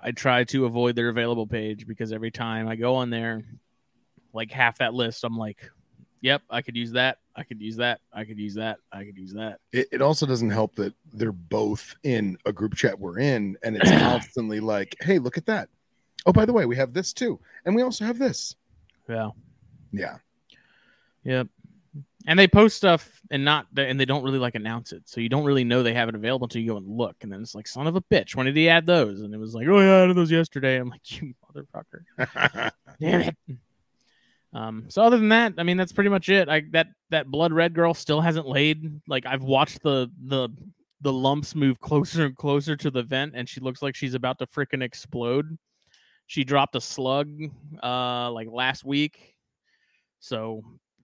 I 0.00 0.10
try 0.12 0.42
to 0.44 0.64
avoid 0.64 0.96
their 0.96 1.10
available 1.10 1.46
page 1.46 1.86
because 1.86 2.12
every 2.12 2.30
time 2.30 2.66
I 2.66 2.76
go 2.76 2.94
on 2.94 3.10
there, 3.10 3.44
like 4.32 4.50
half 4.50 4.78
that 4.78 4.94
list, 4.94 5.22
I'm 5.22 5.36
like, 5.36 5.70
yep, 6.22 6.40
I 6.48 6.62
could 6.62 6.76
use 6.76 6.92
that. 6.92 7.18
I 7.36 7.42
could 7.42 7.60
use 7.60 7.76
that. 7.76 8.00
I 8.10 8.24
could 8.24 8.38
use 8.38 8.54
that. 8.54 8.78
I 8.90 9.04
could 9.04 9.18
use 9.18 9.34
that. 9.34 9.60
It, 9.70 9.88
it 9.92 10.00
also 10.00 10.24
doesn't 10.24 10.48
help 10.48 10.74
that 10.76 10.94
they're 11.12 11.30
both 11.30 11.94
in 12.04 12.38
a 12.46 12.54
group 12.54 12.74
chat 12.74 12.98
we're 12.98 13.18
in, 13.18 13.58
and 13.62 13.76
it's 13.76 13.90
constantly 14.02 14.60
like, 14.60 14.96
hey, 15.02 15.18
look 15.18 15.36
at 15.36 15.44
that. 15.44 15.68
Oh, 16.24 16.32
by 16.32 16.46
the 16.46 16.54
way, 16.54 16.64
we 16.64 16.76
have 16.76 16.94
this 16.94 17.12
too. 17.12 17.38
And 17.66 17.76
we 17.76 17.82
also 17.82 18.06
have 18.06 18.18
this. 18.18 18.56
Yeah. 19.10 19.28
Yeah. 19.92 20.16
Yep 21.24 21.48
and 22.26 22.38
they 22.38 22.46
post 22.46 22.76
stuff 22.76 23.20
and 23.30 23.44
not 23.44 23.66
and 23.76 23.98
they 23.98 24.04
don't 24.04 24.22
really 24.22 24.38
like 24.38 24.54
announce 24.54 24.92
it. 24.92 25.02
So 25.06 25.20
you 25.20 25.28
don't 25.28 25.44
really 25.44 25.64
know 25.64 25.82
they 25.82 25.94
have 25.94 26.08
it 26.08 26.14
available 26.14 26.46
until 26.46 26.62
you 26.62 26.70
go 26.70 26.76
and 26.76 26.86
look. 26.86 27.16
And 27.22 27.32
then 27.32 27.40
it's 27.40 27.54
like 27.54 27.66
son 27.66 27.86
of 27.86 27.96
a 27.96 28.00
bitch 28.02 28.36
when 28.36 28.46
did 28.46 28.56
he 28.56 28.68
add 28.68 28.86
those? 28.86 29.20
And 29.20 29.34
it 29.34 29.38
was 29.38 29.54
like 29.54 29.66
oh 29.68 29.80
yeah 29.80 29.96
i 29.96 30.02
added 30.04 30.16
those 30.16 30.30
yesterday. 30.30 30.76
I'm 30.76 30.88
like 30.88 31.00
you 31.20 31.34
motherfucker. 31.54 32.70
Damn 33.00 33.20
it. 33.22 33.36
Um 34.52 34.86
so 34.88 35.02
other 35.02 35.16
than 35.16 35.30
that 35.30 35.54
i 35.58 35.62
mean 35.62 35.76
that's 35.76 35.92
pretty 35.92 36.10
much 36.10 36.28
it. 36.28 36.48
I 36.48 36.62
that 36.70 36.88
that 37.10 37.28
blood 37.28 37.52
red 37.52 37.74
girl 37.74 37.94
still 37.94 38.20
hasn't 38.20 38.46
laid. 38.46 39.00
Like 39.08 39.26
i've 39.26 39.42
watched 39.42 39.82
the 39.82 40.10
the 40.26 40.48
the 41.00 41.12
lumps 41.12 41.56
move 41.56 41.80
closer 41.80 42.26
and 42.26 42.36
closer 42.36 42.76
to 42.76 42.90
the 42.90 43.02
vent 43.02 43.32
and 43.34 43.48
she 43.48 43.60
looks 43.60 43.82
like 43.82 43.96
she's 43.96 44.14
about 44.14 44.38
to 44.38 44.46
freaking 44.46 44.82
explode. 44.82 45.58
She 46.26 46.44
dropped 46.44 46.76
a 46.76 46.80
slug 46.80 47.28
uh 47.82 48.30
like 48.30 48.48
last 48.50 48.84
week. 48.84 49.34
So 50.20 50.62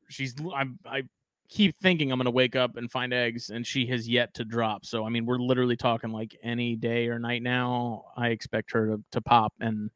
she's 0.08 0.34
I 0.54 0.64
I 0.86 1.02
keep 1.48 1.76
thinking 1.76 2.12
I'm 2.12 2.18
gonna 2.18 2.30
wake 2.30 2.56
up 2.56 2.76
and 2.76 2.90
find 2.90 3.12
eggs, 3.12 3.50
and 3.50 3.66
she 3.66 3.86
has 3.86 4.08
yet 4.08 4.34
to 4.34 4.44
drop. 4.44 4.84
So 4.84 5.04
I 5.04 5.08
mean, 5.08 5.26
we're 5.26 5.38
literally 5.38 5.76
talking 5.76 6.10
like 6.10 6.36
any 6.42 6.76
day 6.76 7.08
or 7.08 7.18
night 7.18 7.42
now. 7.42 8.06
I 8.16 8.28
expect 8.28 8.72
her 8.72 8.86
to 8.86 9.04
to 9.12 9.20
pop, 9.20 9.52
and 9.60 9.90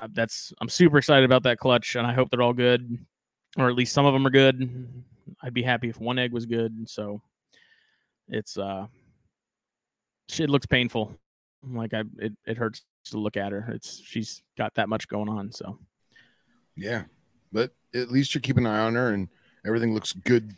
uh, 0.00 0.08
that's 0.12 0.52
I'm 0.60 0.68
super 0.68 0.98
excited 0.98 1.24
about 1.24 1.42
that 1.44 1.58
clutch, 1.58 1.96
and 1.96 2.06
I 2.06 2.12
hope 2.12 2.30
they're 2.30 2.42
all 2.42 2.52
good, 2.52 2.98
or 3.56 3.68
at 3.68 3.74
least 3.74 3.92
some 3.92 4.06
of 4.06 4.12
them 4.12 4.26
are 4.26 4.30
good. 4.30 4.88
I'd 5.42 5.54
be 5.54 5.62
happy 5.62 5.88
if 5.88 6.00
one 6.00 6.18
egg 6.18 6.32
was 6.32 6.46
good. 6.46 6.88
So 6.88 7.22
it's 8.28 8.58
uh, 8.58 8.86
it 10.38 10.50
looks 10.50 10.66
painful. 10.66 11.14
Like 11.62 11.94
I, 11.94 12.04
it 12.18 12.32
it 12.46 12.56
hurts 12.56 12.84
to 13.06 13.18
look 13.18 13.36
at 13.36 13.52
her. 13.52 13.70
It's 13.72 14.00
she's 14.04 14.42
got 14.56 14.74
that 14.74 14.88
much 14.88 15.08
going 15.08 15.28
on. 15.28 15.52
So 15.52 15.78
yeah, 16.76 17.04
but 17.52 17.72
at 17.94 18.10
least 18.10 18.34
you're 18.34 18.42
keeping 18.42 18.66
an 18.66 18.72
eye 18.72 18.80
on 18.80 18.94
her 18.94 19.12
and 19.12 19.28
everything 19.64 19.94
looks 19.94 20.12
good 20.12 20.54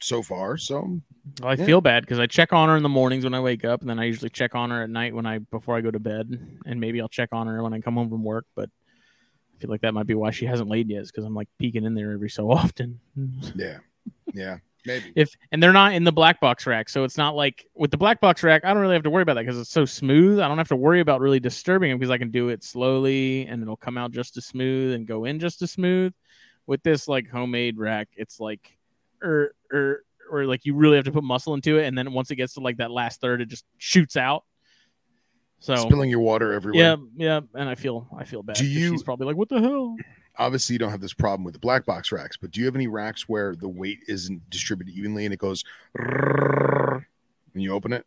so 0.00 0.22
far. 0.22 0.56
So 0.56 1.00
well, 1.40 1.50
I 1.50 1.54
yeah. 1.54 1.64
feel 1.64 1.80
bad 1.80 2.02
because 2.02 2.18
I 2.18 2.26
check 2.26 2.52
on 2.52 2.68
her 2.68 2.76
in 2.76 2.82
the 2.82 2.88
mornings 2.88 3.24
when 3.24 3.34
I 3.34 3.40
wake 3.40 3.64
up, 3.64 3.80
and 3.80 3.88
then 3.88 3.98
I 3.98 4.04
usually 4.04 4.30
check 4.30 4.54
on 4.54 4.70
her 4.70 4.82
at 4.82 4.90
night 4.90 5.14
when 5.14 5.26
I 5.26 5.38
before 5.38 5.76
I 5.76 5.80
go 5.80 5.90
to 5.90 6.00
bed, 6.00 6.60
and 6.66 6.80
maybe 6.80 7.00
I'll 7.00 7.08
check 7.08 7.30
on 7.32 7.46
her 7.46 7.62
when 7.62 7.72
I 7.72 7.80
come 7.80 7.94
home 7.94 8.08
from 8.08 8.24
work. 8.24 8.46
But 8.54 8.70
I 9.54 9.60
feel 9.60 9.70
like 9.70 9.82
that 9.82 9.94
might 9.94 10.06
be 10.06 10.14
why 10.14 10.30
she 10.30 10.46
hasn't 10.46 10.70
laid 10.70 10.88
yet, 10.88 11.06
because 11.06 11.24
I'm 11.24 11.34
like 11.34 11.48
peeking 11.58 11.84
in 11.84 11.94
there 11.94 12.12
every 12.12 12.30
so 12.30 12.50
often. 12.50 13.00
yeah, 13.54 13.78
yeah. 14.32 14.58
Maybe. 14.86 15.12
If 15.14 15.34
and 15.52 15.62
they're 15.62 15.74
not 15.74 15.92
in 15.92 16.04
the 16.04 16.12
black 16.12 16.40
box 16.40 16.66
rack, 16.66 16.88
so 16.88 17.04
it's 17.04 17.18
not 17.18 17.36
like 17.36 17.66
with 17.74 17.90
the 17.90 17.98
black 17.98 18.18
box 18.18 18.42
rack, 18.42 18.64
I 18.64 18.72
don't 18.72 18.80
really 18.80 18.94
have 18.94 19.02
to 19.02 19.10
worry 19.10 19.22
about 19.22 19.34
that 19.34 19.42
because 19.42 19.60
it's 19.60 19.70
so 19.70 19.84
smooth. 19.84 20.40
I 20.40 20.48
don't 20.48 20.56
have 20.56 20.68
to 20.68 20.76
worry 20.76 21.00
about 21.00 21.20
really 21.20 21.38
disturbing 21.38 21.90
them 21.90 21.98
because 21.98 22.10
I 22.10 22.16
can 22.16 22.30
do 22.30 22.48
it 22.48 22.64
slowly 22.64 23.46
and 23.46 23.60
it'll 23.60 23.76
come 23.76 23.98
out 23.98 24.10
just 24.10 24.38
as 24.38 24.46
smooth 24.46 24.94
and 24.94 25.06
go 25.06 25.26
in 25.26 25.38
just 25.38 25.60
as 25.60 25.70
smooth 25.70 26.14
with 26.70 26.84
this 26.84 27.08
like 27.08 27.28
homemade 27.28 27.78
rack, 27.78 28.08
it's 28.16 28.38
like 28.38 28.78
or 29.20 29.54
er, 29.72 30.04
or 30.30 30.40
or 30.42 30.46
like 30.46 30.64
you 30.64 30.76
really 30.76 30.94
have 30.94 31.04
to 31.04 31.10
put 31.10 31.24
muscle 31.24 31.52
into 31.52 31.78
it, 31.78 31.86
and 31.86 31.98
then 31.98 32.12
once 32.12 32.30
it 32.30 32.36
gets 32.36 32.54
to 32.54 32.60
like 32.60 32.76
that 32.76 32.92
last 32.92 33.20
third, 33.20 33.40
it 33.40 33.48
just 33.48 33.64
shoots 33.76 34.16
out. 34.16 34.44
So 35.58 35.74
spilling 35.74 36.10
your 36.10 36.20
water 36.20 36.52
everywhere. 36.52 36.80
Yeah, 36.80 36.96
yeah, 37.16 37.40
and 37.54 37.68
I 37.68 37.74
feel 37.74 38.06
I 38.16 38.22
feel 38.22 38.44
bad. 38.44 38.54
Do 38.54 38.64
you? 38.64 38.92
She's 38.92 39.02
probably 39.02 39.26
like, 39.26 39.34
"What 39.34 39.48
the 39.48 39.60
hell?" 39.60 39.96
Obviously, 40.38 40.74
you 40.74 40.78
don't 40.78 40.92
have 40.92 41.00
this 41.00 41.12
problem 41.12 41.42
with 41.42 41.54
the 41.54 41.60
black 41.60 41.84
box 41.84 42.12
racks, 42.12 42.36
but 42.36 42.52
do 42.52 42.60
you 42.60 42.66
have 42.66 42.76
any 42.76 42.86
racks 42.86 43.28
where 43.28 43.56
the 43.56 43.68
weight 43.68 43.98
isn't 44.06 44.48
distributed 44.48 44.94
evenly 44.94 45.24
and 45.24 45.34
it 45.34 45.40
goes 45.40 45.64
when 45.92 47.02
you 47.54 47.74
open 47.74 47.92
it? 47.92 48.06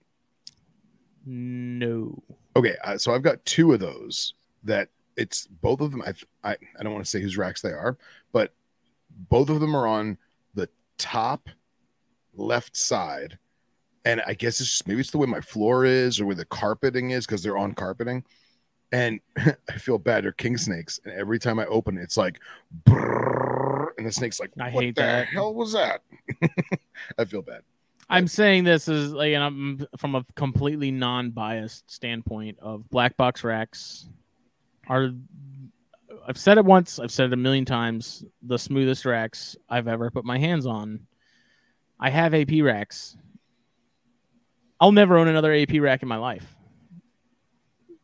No. 1.25 2.23
Okay, 2.55 2.77
uh, 2.81 2.97
so 2.97 3.13
I've 3.13 3.23
got 3.23 3.43
two 3.43 3.73
of 3.73 3.81
those 3.81 4.35
that 4.63 4.87
it's 5.17 5.47
both 5.47 5.81
of 5.81 5.91
them. 5.91 6.01
I 6.01 6.13
I, 6.43 6.55
I 6.79 6.83
don't 6.83 6.93
want 6.93 7.03
to 7.03 7.09
say 7.09 7.21
whose 7.21 7.37
racks 7.37 7.61
they 7.61 7.71
are, 7.71 7.97
both 9.29 9.49
of 9.49 9.59
them 9.59 9.75
are 9.75 9.87
on 9.87 10.17
the 10.53 10.69
top 10.97 11.49
left 12.33 12.75
side. 12.75 13.37
And 14.05 14.21
I 14.27 14.33
guess 14.33 14.59
it's 14.59 14.69
just 14.69 14.87
maybe 14.87 14.99
it's 14.99 15.11
the 15.11 15.17
way 15.17 15.27
my 15.27 15.41
floor 15.41 15.85
is 15.85 16.19
or 16.19 16.25
where 16.25 16.35
the 16.35 16.45
carpeting 16.45 17.11
is 17.11 17.25
because 17.25 17.41
they're 17.41 17.57
on 17.57 17.73
carpeting. 17.73 18.23
And 18.91 19.19
I 19.37 19.77
feel 19.77 19.97
bad. 19.97 20.23
They're 20.23 20.33
king 20.33 20.57
snakes. 20.57 20.99
And 21.03 21.13
every 21.13 21.39
time 21.39 21.59
I 21.59 21.65
open 21.65 21.97
it, 21.97 22.01
it's 22.03 22.17
like, 22.17 22.39
and 22.85 24.05
the 24.05 24.11
snake's 24.11 24.39
like, 24.39 24.51
I 24.59 24.69
hate 24.69 24.95
that. 24.95 25.27
hell 25.27 25.53
was 25.53 25.73
that? 25.73 26.01
I 27.17 27.25
feel 27.25 27.41
bad. 27.41 27.61
I'm 28.09 28.27
saying 28.27 28.65
this 28.65 28.87
is 28.87 29.11
like, 29.13 29.33
and 29.33 29.43
I'm 29.43 29.87
from 29.97 30.15
a 30.15 30.25
completely 30.35 30.91
non-biased 30.91 31.89
standpoint 31.89 32.59
of 32.59 32.89
black 32.89 33.17
box 33.17 33.43
racks 33.43 34.07
are 34.87 35.11
I've 36.25 36.37
said 36.37 36.57
it 36.57 36.65
once, 36.65 36.99
I've 36.99 37.11
said 37.11 37.27
it 37.27 37.33
a 37.33 37.37
million 37.37 37.65
times, 37.65 38.23
the 38.41 38.57
smoothest 38.57 39.05
racks 39.05 39.55
I've 39.69 39.87
ever 39.87 40.09
put 40.09 40.25
my 40.25 40.37
hands 40.37 40.65
on. 40.65 41.07
I 41.99 42.09
have 42.09 42.33
AP 42.33 42.61
racks. 42.61 43.17
I'll 44.79 44.91
never 44.91 45.17
own 45.17 45.27
another 45.27 45.53
AP 45.53 45.79
rack 45.79 46.01
in 46.01 46.07
my 46.07 46.17
life. 46.17 46.55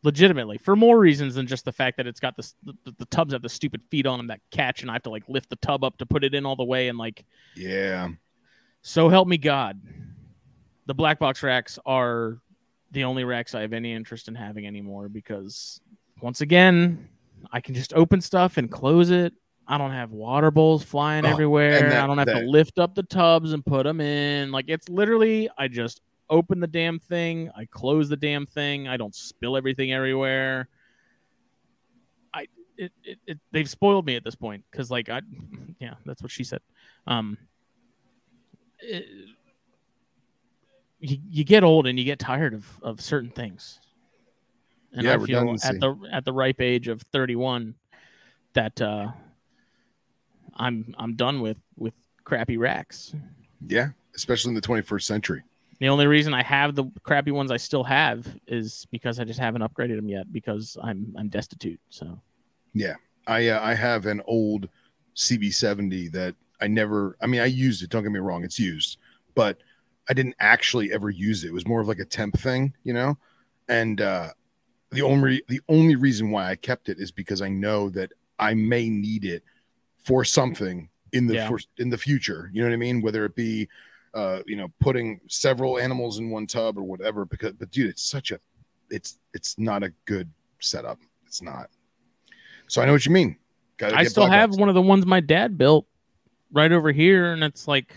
Legitimately, 0.02 0.58
for 0.58 0.76
more 0.76 0.98
reasons 0.98 1.34
than 1.34 1.46
just 1.46 1.66
the 1.66 1.72
fact 1.72 1.98
that 1.98 2.06
it's 2.06 2.20
got 2.20 2.34
this, 2.36 2.54
the, 2.64 2.74
the 2.98 3.04
tubs 3.06 3.34
have 3.34 3.42
the 3.42 3.50
stupid 3.50 3.82
feet 3.90 4.06
on 4.06 4.18
them 4.18 4.28
that 4.28 4.40
catch, 4.50 4.80
and 4.80 4.90
I 4.90 4.94
have 4.94 5.02
to 5.02 5.10
like 5.10 5.24
lift 5.28 5.50
the 5.50 5.56
tub 5.56 5.84
up 5.84 5.98
to 5.98 6.06
put 6.06 6.24
it 6.24 6.34
in 6.34 6.46
all 6.46 6.56
the 6.56 6.64
way, 6.64 6.88
and 6.88 6.96
like, 6.96 7.24
yeah. 7.54 8.08
So 8.80 9.10
help 9.10 9.28
me 9.28 9.36
God, 9.36 9.78
the 10.86 10.94
black 10.94 11.18
box 11.18 11.42
racks 11.42 11.78
are 11.84 12.38
the 12.92 13.04
only 13.04 13.24
racks 13.24 13.54
I 13.54 13.60
have 13.60 13.74
any 13.74 13.92
interest 13.92 14.26
in 14.28 14.34
having 14.34 14.66
anymore 14.66 15.08
because 15.08 15.80
once 16.22 16.40
again, 16.40 17.08
I 17.52 17.60
can 17.60 17.74
just 17.74 17.92
open 17.94 18.20
stuff 18.20 18.56
and 18.56 18.70
close 18.70 19.10
it. 19.10 19.32
I 19.66 19.78
don't 19.78 19.92
have 19.92 20.10
water 20.10 20.50
bowls 20.50 20.82
flying 20.82 21.24
Oh, 21.24 21.28
everywhere. 21.28 21.90
that- 21.90 22.02
I 22.04 22.06
don't 22.06 22.18
have 22.18 22.26
that- 22.26 22.40
to 22.40 22.46
lift 22.46 22.78
up 22.78 22.94
the 22.94 23.02
tubs 23.04 23.52
and 23.52 23.64
put 23.64 23.84
them 23.84 24.00
in. 24.00 24.50
Like 24.50 24.64
it's 24.68 24.88
literally, 24.88 25.48
I 25.56 25.68
just 25.68 26.00
open 26.28 26.60
the 26.60 26.66
damn 26.66 26.98
thing. 26.98 27.50
I 27.56 27.66
close 27.66 28.08
the 28.08 28.16
damn 28.16 28.46
thing. 28.46 28.88
I 28.88 28.96
don't 28.96 29.14
spill 29.14 29.56
everything 29.56 29.92
everywhere. 29.92 30.68
I 32.34 32.46
it, 32.76 32.92
it, 33.04 33.18
it 33.26 33.38
they've 33.52 33.68
spoiled 33.68 34.06
me 34.06 34.16
at 34.16 34.24
this 34.24 34.34
point 34.34 34.64
because 34.70 34.90
like 34.90 35.08
I 35.08 35.22
yeah 35.80 35.94
that's 36.06 36.22
what 36.22 36.30
she 36.32 36.44
said. 36.44 36.60
Um, 37.06 37.36
it- 38.80 39.06
you, 41.02 41.16
you 41.30 41.44
get 41.44 41.64
old 41.64 41.86
and 41.86 41.98
you 41.98 42.04
get 42.04 42.18
tired 42.18 42.52
of, 42.52 42.66
of 42.82 43.00
certain 43.00 43.30
things. 43.30 43.80
And 44.92 45.02
Yeah, 45.02 45.14
I 45.14 45.18
feel 45.18 45.56
at 45.62 45.80
the 45.80 45.96
at 46.10 46.24
the 46.24 46.32
ripe 46.32 46.60
age 46.60 46.88
of 46.88 47.02
31 47.12 47.74
that 48.54 48.80
uh 48.80 49.08
I'm 50.56 50.94
I'm 50.98 51.16
done 51.16 51.40
with 51.40 51.58
with 51.76 51.94
crappy 52.24 52.56
racks. 52.56 53.14
Yeah, 53.66 53.90
especially 54.14 54.50
in 54.50 54.54
the 54.54 54.60
21st 54.60 55.02
century. 55.02 55.42
The 55.78 55.88
only 55.88 56.06
reason 56.06 56.34
I 56.34 56.42
have 56.42 56.74
the 56.74 56.84
crappy 57.02 57.30
ones 57.30 57.50
I 57.50 57.56
still 57.56 57.84
have 57.84 58.26
is 58.46 58.86
because 58.90 59.18
I 59.18 59.24
just 59.24 59.40
haven't 59.40 59.62
upgraded 59.62 59.96
them 59.96 60.08
yet 60.08 60.30
because 60.32 60.76
I'm 60.82 61.14
I'm 61.16 61.28
destitute. 61.28 61.80
So 61.88 62.20
yeah, 62.74 62.94
I 63.26 63.48
uh, 63.48 63.60
I 63.62 63.74
have 63.74 64.06
an 64.06 64.20
old 64.26 64.68
CB70 65.16 66.12
that 66.12 66.34
I 66.60 66.66
never. 66.66 67.16
I 67.22 67.26
mean, 67.26 67.40
I 67.40 67.46
used 67.46 67.82
it. 67.82 67.90
Don't 67.90 68.02
get 68.02 68.12
me 68.12 68.18
wrong, 68.18 68.44
it's 68.44 68.58
used, 68.58 68.98
but 69.34 69.58
I 70.08 70.12
didn't 70.12 70.34
actually 70.40 70.92
ever 70.92 71.08
use 71.08 71.44
it. 71.44 71.48
It 71.48 71.54
was 71.54 71.66
more 71.66 71.80
of 71.80 71.88
like 71.88 71.98
a 71.98 72.04
temp 72.04 72.38
thing, 72.38 72.74
you 72.84 72.92
know. 72.92 73.16
And 73.68 74.00
uh, 74.00 74.30
the 74.90 75.02
only 75.02 75.42
the 75.48 75.60
only 75.68 75.96
reason 75.96 76.30
why 76.30 76.50
I 76.50 76.56
kept 76.56 76.88
it 76.88 76.98
is 76.98 77.10
because 77.10 77.42
I 77.42 77.48
know 77.48 77.88
that 77.90 78.12
I 78.38 78.54
may 78.54 78.88
need 78.88 79.24
it 79.24 79.44
for 79.98 80.24
something 80.24 80.88
in 81.12 81.26
the 81.26 81.34
Yeah. 81.34 81.48
for, 81.48 81.60
in 81.78 81.90
the 81.90 81.98
future. 81.98 82.50
You 82.52 82.62
know 82.62 82.68
what 82.68 82.74
I 82.74 82.78
mean? 82.78 83.02
Whether 83.02 83.24
it 83.24 83.34
be 83.34 83.68
uh, 84.14 84.40
you 84.46 84.56
know 84.56 84.68
putting 84.80 85.20
several 85.28 85.78
animals 85.78 86.18
in 86.18 86.30
one 86.30 86.46
tub 86.46 86.76
or 86.76 86.82
whatever. 86.82 87.24
Because 87.24 87.52
but 87.52 87.70
dude, 87.70 87.90
it's 87.90 88.02
such 88.02 88.32
a 88.32 88.40
it's 88.90 89.18
it's 89.34 89.58
not 89.58 89.82
a 89.82 89.92
good 90.04 90.28
setup. 90.60 90.98
It's 91.26 91.42
not. 91.42 91.70
So 92.66 92.82
I 92.82 92.86
know 92.86 92.92
what 92.92 93.06
you 93.06 93.12
mean. 93.12 93.36
I 93.82 94.04
still 94.04 94.26
have 94.26 94.56
one 94.56 94.68
of 94.68 94.74
the 94.74 94.82
ones 94.82 95.06
my 95.06 95.20
dad 95.20 95.56
built 95.56 95.86
right 96.52 96.70
over 96.70 96.92
here, 96.92 97.32
and 97.32 97.42
it's 97.42 97.66
like 97.66 97.94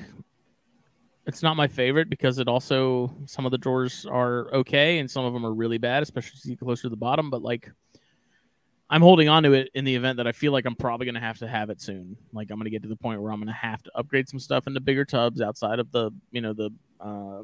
it's 1.25 1.41
not 1.41 1.55
my 1.55 1.67
favorite 1.67 2.09
because 2.09 2.39
it 2.39 2.47
also 2.47 3.13
some 3.25 3.45
of 3.45 3.51
the 3.51 3.57
drawers 3.57 4.05
are 4.05 4.53
okay 4.53 4.99
and 4.99 5.09
some 5.09 5.25
of 5.25 5.33
them 5.33 5.45
are 5.45 5.53
really 5.53 5.77
bad, 5.77 6.03
especially 6.03 6.55
closer 6.55 6.83
to 6.83 6.89
the 6.89 6.95
bottom. 6.95 7.29
But 7.29 7.41
like 7.41 7.71
I'm 8.89 9.01
holding 9.01 9.29
on 9.29 9.43
to 9.43 9.53
it 9.53 9.69
in 9.73 9.85
the 9.85 9.95
event 9.95 10.17
that 10.17 10.27
I 10.27 10.31
feel 10.31 10.51
like 10.51 10.65
I'm 10.65 10.75
probably 10.75 11.05
gonna 11.05 11.19
have 11.19 11.39
to 11.39 11.47
have 11.47 11.69
it 11.69 11.81
soon. 11.81 12.17
Like 12.33 12.51
I'm 12.51 12.57
gonna 12.57 12.69
get 12.69 12.83
to 12.83 12.89
the 12.89 12.95
point 12.95 13.21
where 13.21 13.31
I'm 13.31 13.39
gonna 13.39 13.53
have 13.53 13.81
to 13.83 13.91
upgrade 13.95 14.27
some 14.27 14.39
stuff 14.39 14.67
into 14.67 14.79
bigger 14.79 15.05
tubs 15.05 15.41
outside 15.41 15.79
of 15.79 15.91
the 15.91 16.11
you 16.31 16.41
know 16.41 16.53
the 16.53 16.69
uh, 16.99 17.43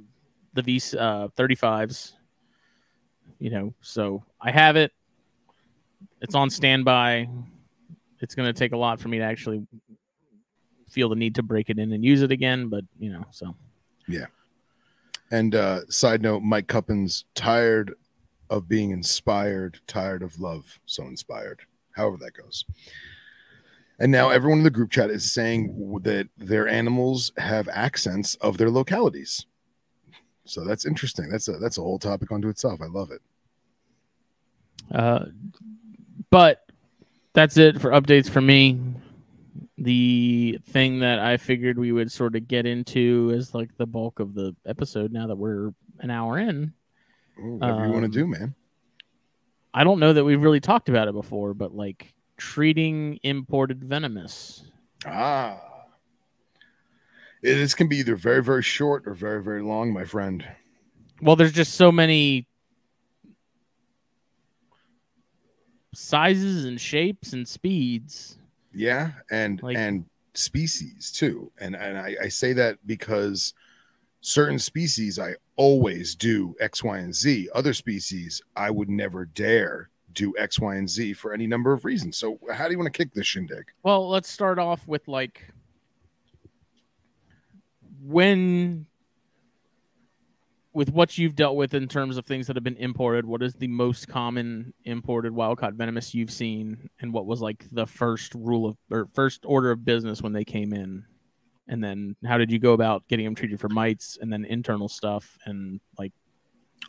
the 0.54 0.62
V 0.62 0.82
uh, 0.98 1.30
35s. 1.38 2.14
You 3.40 3.52
know, 3.52 3.74
so 3.82 4.24
I 4.42 4.52
have 4.52 4.76
it. 4.76 4.92
It's 6.22 6.36
on 6.36 6.50
standby 6.50 7.30
it's 8.22 8.36
going 8.36 8.48
to 8.48 8.58
take 8.58 8.74
a 8.74 8.78
lot 8.78 9.00
for 9.00 9.08
me 9.08 9.20
to 9.20 9.24
actually 9.24 9.66
feel 10.90 11.10
the 11.10 11.16
need 11.16 11.36
to 11.36 11.44
break 11.44 11.70
it 11.70 11.78
in 11.78 11.92
and 11.94 12.04
use 12.04 12.22
it 12.22 12.32
again 12.32 12.68
but 12.68 12.84
you 12.98 13.12
know 13.12 13.24
so 13.30 13.56
And 15.32 15.56
uh, 15.56 15.82
side 15.90 16.22
note, 16.22 16.42
Mike 16.42 16.68
Cuppins 16.68 17.26
tired 17.36 17.94
of 18.50 18.68
being 18.68 18.92
inspired, 18.92 19.80
tired 19.88 20.24
of 20.24 20.40
love, 20.40 20.80
so 20.86 21.04
inspired. 21.04 21.62
However 21.92 22.18
that 22.18 22.34
goes. 22.34 22.66
And 24.00 24.12
now 24.12 24.30
everyone 24.30 24.60
in 24.60 24.64
the 24.64 24.72
group 24.72 24.92
chat 24.92 25.10
is 25.10 25.32
saying 25.32 26.00
that 26.04 26.30
their 26.38 26.68
animals 26.68 27.34
have 27.38 27.68
accents 27.68 28.36
of 28.36 28.58
their 28.58 28.70
localities. 28.70 29.46
So 30.46 30.64
that's 30.64 30.86
interesting. 30.86 31.30
That's 31.30 31.48
a 31.48 31.54
that's 31.54 31.78
a 31.78 31.82
whole 31.82 32.00
topic 32.00 32.32
unto 32.32 32.48
itself. 32.48 32.82
I 32.82 32.88
love 32.88 33.12
it. 33.12 33.22
uh 34.92 35.26
but 36.32 36.66
that's 37.34 37.58
it 37.58 37.80
for 37.80 37.92
updates 37.92 38.30
for 38.30 38.42
me 38.42 38.80
the 39.82 40.60
thing 40.70 41.00
that 41.00 41.20
i 41.20 41.38
figured 41.38 41.78
we 41.80 41.92
would 41.92 42.12
sort 42.12 42.36
of 42.36 42.48
get 42.48 42.66
into 42.66 43.32
is 43.34 43.54
like 43.54 43.76
the 43.78 43.86
bulk 43.88 44.20
of 44.20 44.34
the 44.34 44.56
episode 44.66 45.12
now 45.12 45.28
that 45.28 45.38
we're 45.38 45.72
an 46.00 46.10
hour 46.12 46.38
in 46.38 46.74
Ooh, 47.40 47.56
whatever 47.56 47.86
you 47.86 47.92
want 47.94 48.06
Um, 48.06 48.12
to 48.12 48.18
do, 48.20 48.28
man. 48.28 48.56
i 49.74 49.84
don't 49.84 50.00
know 50.00 50.12
that 50.14 50.24
we've 50.26 50.42
really 50.42 50.60
talked 50.60 50.90
about 50.90 51.08
it 51.08 51.14
before 51.14 51.54
but 51.54 51.74
like 51.76 52.14
treating 52.38 53.20
imported 53.24 53.84
venomous 53.84 54.64
Ah. 55.06 55.62
It- 57.42 57.56
This 57.56 57.74
can 57.74 57.88
be 57.88 57.98
either 58.00 58.18
very, 58.18 58.44
very 58.44 58.62
short 58.64 59.08
or 59.08 59.14
very, 59.14 59.42
very 59.42 59.62
long, 59.62 59.94
my 59.94 60.04
friend. 60.04 60.46
well 61.22 61.38
there's 61.38 61.54
just 61.54 61.76
so 61.76 61.90
many 61.92 62.48
sizes 65.94 66.66
and 66.66 66.80
shapes 66.82 67.34
and 67.34 67.48
speeds 67.48 68.38
Yeah, 68.74 69.12
and 69.32 69.62
Like- 69.64 69.78
and 69.78 70.06
species 70.34 71.12
too. 71.12 71.52
And 71.60 71.76
and 71.76 71.98
I, 71.98 72.16
I 72.24 72.28
say 72.30 72.54
that 72.54 72.78
because 72.86 73.54
certain 74.22 74.60
species 74.60 75.18
I 75.20 75.36
always 75.56 76.16
do 76.16 76.56
X, 76.60 76.84
Y, 76.84 76.98
and 77.00 77.14
Z. 77.14 77.50
Other 77.54 77.74
species 77.74 78.42
I 78.56 78.70
would 78.72 78.90
never 78.90 79.26
dare 79.26 79.90
do 80.14 80.34
X, 80.38 80.60
Y, 80.60 80.76
and 80.76 80.90
Z 80.90 81.14
for 81.14 81.34
any 81.34 81.48
number 81.48 81.72
of 81.74 81.86
reasons. 81.86 82.18
So 82.18 82.40
how 82.54 82.66
do 82.66 82.72
you 82.72 82.78
want 82.78 82.92
to 82.94 82.98
kick 82.98 83.14
this 83.14 83.28
shindig? 83.28 83.66
Well, 83.84 84.10
let's 84.10 84.30
start 84.30 84.60
off 84.60 84.88
with 84.88 85.08
like 85.08 85.52
when 88.02 88.86
with 90.80 90.92
what 90.92 91.18
you've 91.18 91.36
dealt 91.36 91.58
with 91.58 91.74
in 91.74 91.90
terms 91.90 92.16
of 92.16 92.26
things 92.26 92.48
that 92.48 92.56
have 92.56 92.64
been 92.64 92.78
imported, 92.78 93.26
what 93.26 93.44
is 93.44 93.54
the 93.54 93.68
most 93.68 94.08
common 94.08 94.74
imported 94.86 95.34
wild 95.34 95.58
caught 95.58 95.74
venomous 95.74 96.16
you've 96.16 96.32
seen 96.32 96.90
and 97.02 97.12
what 97.12 97.26
was 97.26 97.42
like 97.42 97.66
the 97.74 97.86
first 97.86 98.34
rule 98.34 98.66
of 98.66 98.78
or 98.90 99.06
first 99.14 99.42
order 99.46 99.72
of 99.72 99.84
business 99.84 100.22
when 100.22 100.32
they 100.32 100.46
came 100.46 100.72
in? 100.72 101.04
And 101.68 101.84
then 101.84 102.16
how 102.26 102.38
did 102.38 102.50
you 102.50 102.60
go 102.60 102.72
about 102.72 103.06
getting 103.10 103.26
them 103.26 103.36
treated 103.36 103.60
for 103.60 103.68
mites 103.68 104.20
and 104.22 104.32
then 104.32 104.46
internal 104.46 104.88
stuff 104.88 105.38
and 105.46 105.82
like 105.98 106.14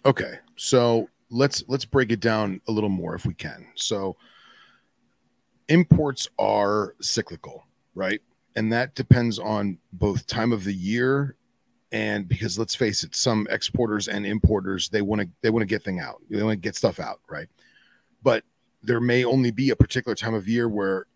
Okay, 0.07 0.39
so 0.55 1.09
let's 1.29 1.65
let's 1.67 1.85
break 1.85 2.13
it 2.13 2.21
down 2.21 2.61
a 2.69 2.71
little 2.71 2.91
more 2.91 3.17
if 3.17 3.27
we 3.27 3.35
can. 3.35 3.67
So 3.75 4.17
imports 5.67 6.29
are 6.39 6.95
cyclical, 7.01 7.67
right? 7.97 8.21
And 8.55 8.73
that 8.73 8.95
depends 8.95 9.41
on 9.41 9.79
both 9.93 10.29
time 10.29 10.53
of 10.53 10.63
the 10.63 10.75
year 10.75 11.35
and 11.93 12.29
because 12.29 12.59
let's 12.59 12.75
face 12.75 13.03
it, 13.05 13.15
some 13.15 13.47
exporters 13.51 14.09
and 14.09 14.25
importers 14.25 14.89
they 14.89 15.03
want 15.03 15.23
to 15.23 15.29
they 15.43 15.51
want 15.51 15.63
to 15.63 15.67
get 15.67 15.83
thing 15.83 16.01
out. 16.01 16.23
They 16.29 16.43
want 16.43 16.63
to 16.63 16.69
get 16.69 16.77
stuff 16.77 17.01
out, 17.01 17.21
right? 17.29 17.49
But 18.23 18.45
there 18.83 19.01
may 19.01 19.25
only 19.25 19.51
be 19.51 19.71
a 19.71 19.77
particular 19.77 20.15
time 20.15 20.35
of 20.35 20.49
year 20.49 20.69
where 20.69 21.07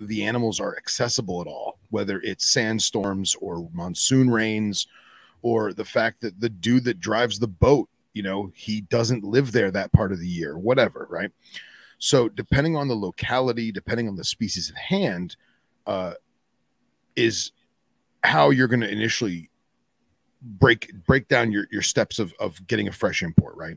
the 0.00 0.24
animals 0.24 0.60
are 0.60 0.76
accessible 0.76 1.40
at 1.40 1.46
all, 1.46 1.78
whether 1.90 2.20
it's 2.20 2.48
sandstorms 2.48 3.34
or 3.36 3.68
monsoon 3.72 4.30
rains 4.30 4.86
or 5.42 5.72
the 5.72 5.84
fact 5.84 6.20
that 6.20 6.40
the 6.40 6.48
dude 6.48 6.84
that 6.84 7.00
drives 7.00 7.38
the 7.38 7.48
boat 7.48 7.88
you 8.14 8.22
know 8.22 8.50
he 8.54 8.80
doesn't 8.82 9.24
live 9.24 9.52
there 9.52 9.70
that 9.70 9.92
part 9.92 10.12
of 10.12 10.18
the 10.18 10.26
year 10.26 10.58
whatever 10.58 11.06
right 11.10 11.30
so 11.98 12.28
depending 12.28 12.76
on 12.76 12.88
the 12.88 12.94
locality 12.94 13.70
depending 13.70 14.08
on 14.08 14.16
the 14.16 14.24
species 14.24 14.70
at 14.70 14.76
hand 14.76 15.36
uh 15.86 16.14
is 17.16 17.52
how 18.24 18.50
you're 18.50 18.68
going 18.68 18.80
to 18.80 18.90
initially 18.90 19.50
break 20.40 20.92
break 21.06 21.28
down 21.28 21.50
your 21.50 21.66
your 21.70 21.82
steps 21.82 22.18
of 22.18 22.32
of 22.40 22.64
getting 22.66 22.88
a 22.88 22.92
fresh 22.92 23.22
import 23.22 23.56
right? 23.56 23.76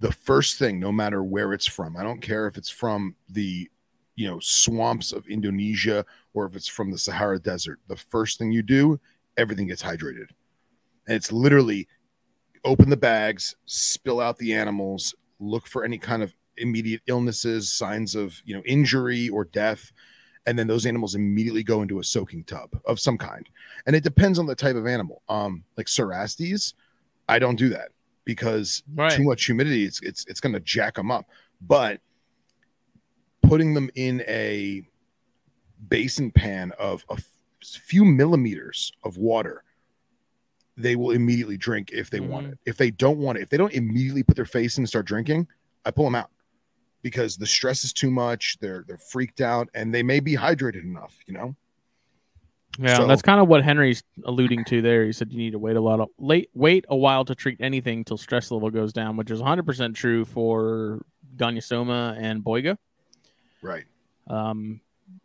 The 0.00 0.12
first 0.12 0.58
thing 0.58 0.78
no 0.78 0.92
matter 0.92 1.22
where 1.24 1.52
it's 1.54 1.66
from 1.66 1.96
i 1.96 2.02
don't 2.02 2.20
care 2.20 2.46
if 2.46 2.58
it's 2.58 2.68
from 2.68 3.14
the 3.30 3.70
you 4.14 4.28
know 4.28 4.38
swamps 4.40 5.12
of 5.12 5.26
indonesia 5.26 6.04
or 6.34 6.44
if 6.44 6.54
it's 6.54 6.68
from 6.68 6.90
the 6.90 6.98
sahara 6.98 7.38
desert 7.38 7.80
the 7.88 7.96
first 7.96 8.38
thing 8.38 8.52
you 8.52 8.62
do 8.62 9.00
everything 9.36 9.66
gets 9.66 9.82
hydrated. 9.82 10.28
And 11.06 11.16
it's 11.16 11.32
literally 11.32 11.88
open 12.64 12.90
the 12.90 12.96
bags, 12.96 13.54
spill 13.66 14.20
out 14.20 14.38
the 14.38 14.54
animals, 14.54 15.14
look 15.38 15.66
for 15.66 15.84
any 15.84 15.98
kind 15.98 16.22
of 16.22 16.34
immediate 16.56 17.02
illnesses, 17.06 17.72
signs 17.72 18.14
of 18.14 18.40
you 18.44 18.54
know 18.56 18.62
injury 18.64 19.28
or 19.28 19.44
death, 19.44 19.92
and 20.46 20.58
then 20.58 20.66
those 20.66 20.86
animals 20.86 21.14
immediately 21.14 21.62
go 21.62 21.82
into 21.82 21.98
a 21.98 22.04
soaking 22.04 22.44
tub 22.44 22.70
of 22.84 23.00
some 23.00 23.18
kind. 23.18 23.48
And 23.86 23.94
it 23.96 24.04
depends 24.04 24.38
on 24.38 24.46
the 24.46 24.54
type 24.54 24.76
of 24.76 24.86
animal. 24.86 25.22
Um, 25.28 25.64
like 25.76 25.86
Cerastes, 25.88 26.74
I 27.28 27.38
don't 27.38 27.56
do 27.56 27.68
that 27.70 27.90
because 28.24 28.82
too 29.16 29.24
much 29.24 29.44
humidity, 29.44 29.84
it's 29.84 30.00
it's 30.02 30.24
it's 30.26 30.40
going 30.40 30.52
to 30.52 30.60
jack 30.60 30.94
them 30.94 31.10
up. 31.10 31.26
But 31.60 32.00
putting 33.42 33.74
them 33.74 33.90
in 33.94 34.22
a 34.28 34.82
basin 35.88 36.30
pan 36.30 36.72
of 36.78 37.04
a 37.10 37.18
few 37.64 38.04
millimeters 38.04 38.92
of 39.04 39.16
water 39.18 39.62
they 40.78 40.94
will 40.94 41.12
immediately 41.12 41.56
drink 41.56 41.90
if 41.92 42.10
they 42.10 42.20
want 42.20 42.46
Mhm. 42.46 42.52
it. 42.52 42.58
If 42.66 42.76
they 42.76 42.90
don't 42.90 43.16
want 43.16 43.38
it, 43.38 43.40
if 43.40 43.48
they 43.48 43.56
don't 43.56 43.72
immediately 43.72 44.22
put 44.22 44.36
their 44.36 44.44
face 44.44 44.76
in 44.76 44.82
and 44.82 44.88
start 44.88 45.06
drinking, 45.06 45.48
I 45.86 45.90
pull 45.90 46.04
them 46.04 46.14
out 46.14 46.30
because 47.02 47.36
the 47.36 47.46
stress 47.46 47.84
is 47.84 47.92
too 47.92 48.10
much. 48.10 48.56
They're 48.60 48.84
they're 48.86 48.98
freaked 48.98 49.40
out 49.40 49.68
and 49.74 49.94
they 49.94 50.02
may 50.02 50.20
be 50.20 50.36
hydrated 50.36 50.82
enough, 50.84 51.16
you 51.26 51.34
know. 51.34 51.54
Yeah, 52.78 52.96
So- 52.96 53.06
that's 53.06 53.22
kind 53.22 53.40
of 53.40 53.48
what 53.48 53.62
Henry's 53.64 54.02
alluding 54.24 54.64
to 54.66 54.82
there. 54.82 55.04
He 55.06 55.12
said 55.12 55.32
you 55.32 55.38
need 55.38 55.52
to 55.52 55.58
wait 55.58 55.76
a 55.76 55.80
lot 55.80 56.00
of 56.00 56.08
late 56.18 56.50
wait 56.54 56.84
a 56.88 56.96
while 56.96 57.24
to 57.24 57.34
treat 57.34 57.60
anything 57.60 58.04
till 58.04 58.16
stress 58.18 58.50
level 58.50 58.70
goes 58.70 58.92
down, 58.92 59.16
which 59.16 59.30
is 59.30 59.40
100% 59.40 59.94
true 59.94 60.24
for 60.24 61.04
Gonyosoma 61.36 62.16
and 62.20 62.42
Boiga. 62.42 62.76
Right. 63.62 63.84
Um, 64.26 64.80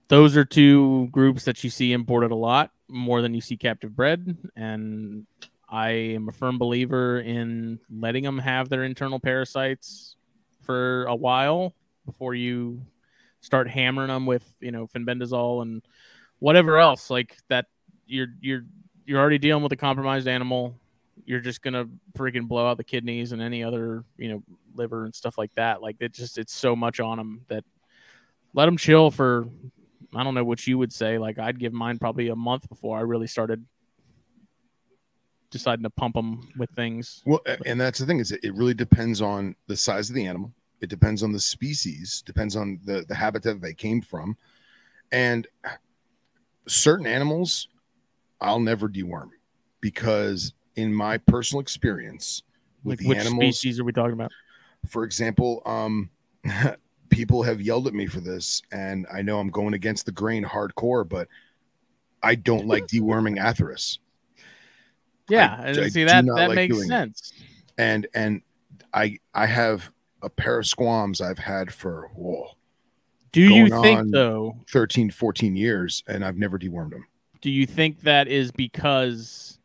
those 0.08 0.38
are 0.38 0.46
two 0.46 1.08
groups 1.12 1.46
that 1.46 1.64
you 1.64 1.70
see 1.70 1.94
imported 1.94 2.32
a 2.32 2.36
lot 2.36 2.72
more 2.88 3.22
than 3.22 3.34
you 3.34 3.42
see 3.42 3.58
captive 3.58 3.96
bred, 3.96 4.38
and 4.56 5.26
I 5.70 5.90
am 5.90 6.28
a 6.28 6.32
firm 6.34 6.58
believer 6.58 7.20
in 7.22 7.80
letting 7.90 8.24
them 8.24 8.38
have 8.40 8.68
their 8.70 8.84
internal 8.84 9.20
parasites 9.20 10.16
for 10.62 11.06
a 11.06 11.16
while 11.16 11.74
before 12.06 12.34
you 12.36 12.82
start 13.42 13.70
hammering 13.70 14.10
them 14.10 14.26
with 14.26 14.46
you 14.60 14.72
know 14.72 14.88
fenbendazole 14.88 15.62
and 15.62 15.82
whatever 16.40 16.78
else 16.78 17.10
like 17.10 17.38
that. 17.50 17.66
You're 18.06 18.28
you're 18.40 18.64
you're 19.06 19.20
already 19.20 19.38
dealing 19.38 19.64
with 19.64 19.72
a 19.72 19.78
compromised 19.78 20.28
animal. 20.28 20.78
You're 21.26 21.40
just 21.40 21.62
gonna 21.62 21.86
freaking 22.18 22.48
blow 22.48 22.68
out 22.68 22.78
the 22.78 22.84
kidneys 22.84 23.32
and 23.32 23.42
any 23.42 23.64
other 23.64 24.04
you 24.18 24.30
know 24.30 24.44
liver 24.76 25.06
and 25.06 25.16
stuff 25.16 25.38
like 25.38 25.54
that. 25.56 25.82
Like 25.82 25.98
it 26.00 26.14
just 26.14 26.38
it's 26.38 26.54
so 26.54 26.76
much 26.76 27.00
on 27.00 27.18
them 27.18 27.42
that 27.48 27.64
let 28.54 28.66
them 28.66 28.78
chill 28.78 29.12
for 29.12 29.48
I 30.16 30.24
don't 30.24 30.34
know 30.34 30.44
what 30.44 30.66
you 30.68 30.78
would 30.78 30.92
say. 30.92 31.18
Like 31.18 31.40
I'd 31.40 31.60
give 31.60 31.74
mine 31.74 32.00
probably 32.00 32.28
a 32.28 32.36
month 32.36 32.68
before 32.68 32.98
I 32.98 33.02
really 33.02 33.28
started 33.28 33.66
deciding 35.52 35.84
to 35.84 35.90
pump 35.90 36.16
them 36.16 36.50
with 36.58 36.70
things. 36.72 37.22
Well, 37.26 37.42
and 37.66 37.80
that's 37.80 38.00
the 38.00 38.06
thing 38.06 38.20
is 38.20 38.32
it 38.32 38.40
it 38.44 38.54
really 38.56 38.74
depends 38.74 39.22
on 39.22 39.56
the 39.68 39.78
size 39.78 40.10
of 40.10 40.16
the 40.16 40.26
animal. 40.26 40.52
It 40.82 40.90
depends 40.90 41.22
on 41.22 41.32
the 41.32 41.40
species, 41.40 42.24
depends 42.26 42.56
on 42.56 42.80
the 42.84 43.06
the 43.08 43.16
habitat 43.16 43.62
they 43.62 43.74
came 43.74 44.02
from, 44.02 44.36
and 45.12 45.48
certain 46.68 47.06
animals 47.06 47.68
I'll 48.40 48.60
never 48.60 48.90
deworm 48.90 49.30
because 49.82 50.54
in 50.76 50.94
my 50.94 51.18
personal 51.18 51.62
experience 51.62 52.44
with 52.84 53.00
Like 53.00 53.00
the 53.00 53.08
which 53.10 53.18
animals, 53.20 53.60
species 53.60 53.80
are 53.80 53.84
we 53.84 53.92
talking 53.92 54.14
about? 54.14 54.32
for 54.88 55.04
example, 55.04 55.62
um, 55.66 56.10
people 57.10 57.44
have 57.44 57.62
yelled 57.62 57.88
at 57.88 57.94
me 57.94 58.08
for 58.08 58.20
this, 58.20 58.62
and 58.72 59.06
I 59.14 59.22
know 59.22 59.40
I'm 59.40 59.50
going 59.50 59.74
against 59.74 60.06
the 60.06 60.12
grain 60.12 60.44
hardcore, 60.44 61.08
but 61.08 61.28
I 62.24 62.36
don't 62.36 62.68
like 62.68 62.88
deworming 62.88 63.40
Atheris. 63.40 64.00
Yeah, 65.32 65.56
I- 65.60 65.64
and 65.68 65.80
I 65.80 65.90
see 65.90 66.04
that 66.04 66.26
that 66.26 66.48
like 66.50 66.56
makes 66.56 66.76
doing 66.76 66.88
it. 66.88 66.90
sense. 66.90 67.34
and 67.78 68.08
and 68.14 68.42
I 68.94 69.18
I 69.34 69.46
have 69.46 69.92
a 70.22 70.30
pair 70.30 70.60
of 70.60 70.68
squams 70.68 71.22
I've 71.22 71.40
had 71.40 71.74
for 71.74 72.12
whoa, 72.16 72.50
Do 73.32 73.42
you 73.42 73.70
think 73.82 74.12
though? 74.12 74.56
13, 74.70 75.10
14 75.10 75.56
years, 75.56 76.04
and 76.08 76.24
I've 76.24 76.38
never 76.38 76.60
dewormed 76.60 76.92
them. 76.92 77.06
Do 77.42 77.50
you 77.50 77.66
think 77.66 78.02
that 78.02 78.28
is 78.28 78.52
because 78.52 79.58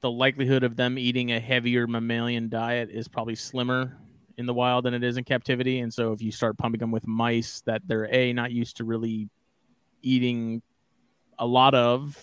the 0.00 0.10
likelihood 0.10 0.62
of 0.62 0.76
them 0.76 0.98
eating 0.98 1.32
a 1.32 1.40
heavier 1.40 1.86
mammalian 1.86 2.48
diet 2.48 2.88
is 2.90 3.08
probably 3.08 3.34
slimmer 3.34 3.98
in 4.38 4.46
the 4.46 4.54
wild 4.54 4.84
than 4.84 4.94
it 4.94 5.02
is 5.04 5.16
in 5.18 5.24
captivity? 5.24 5.80
And 5.80 5.92
so 5.92 6.12
if 6.12 6.22
you 6.22 6.30
start 6.32 6.56
pumping 6.56 6.78
them 6.78 6.90
with 6.90 7.06
mice 7.06 7.60
that 7.66 7.82
they're 7.86 8.08
a 8.14 8.32
not 8.32 8.52
used 8.52 8.76
to 8.78 8.84
really 8.84 9.28
eating 10.02 10.62
a 11.38 11.46
lot 11.46 11.74
of, 11.74 12.22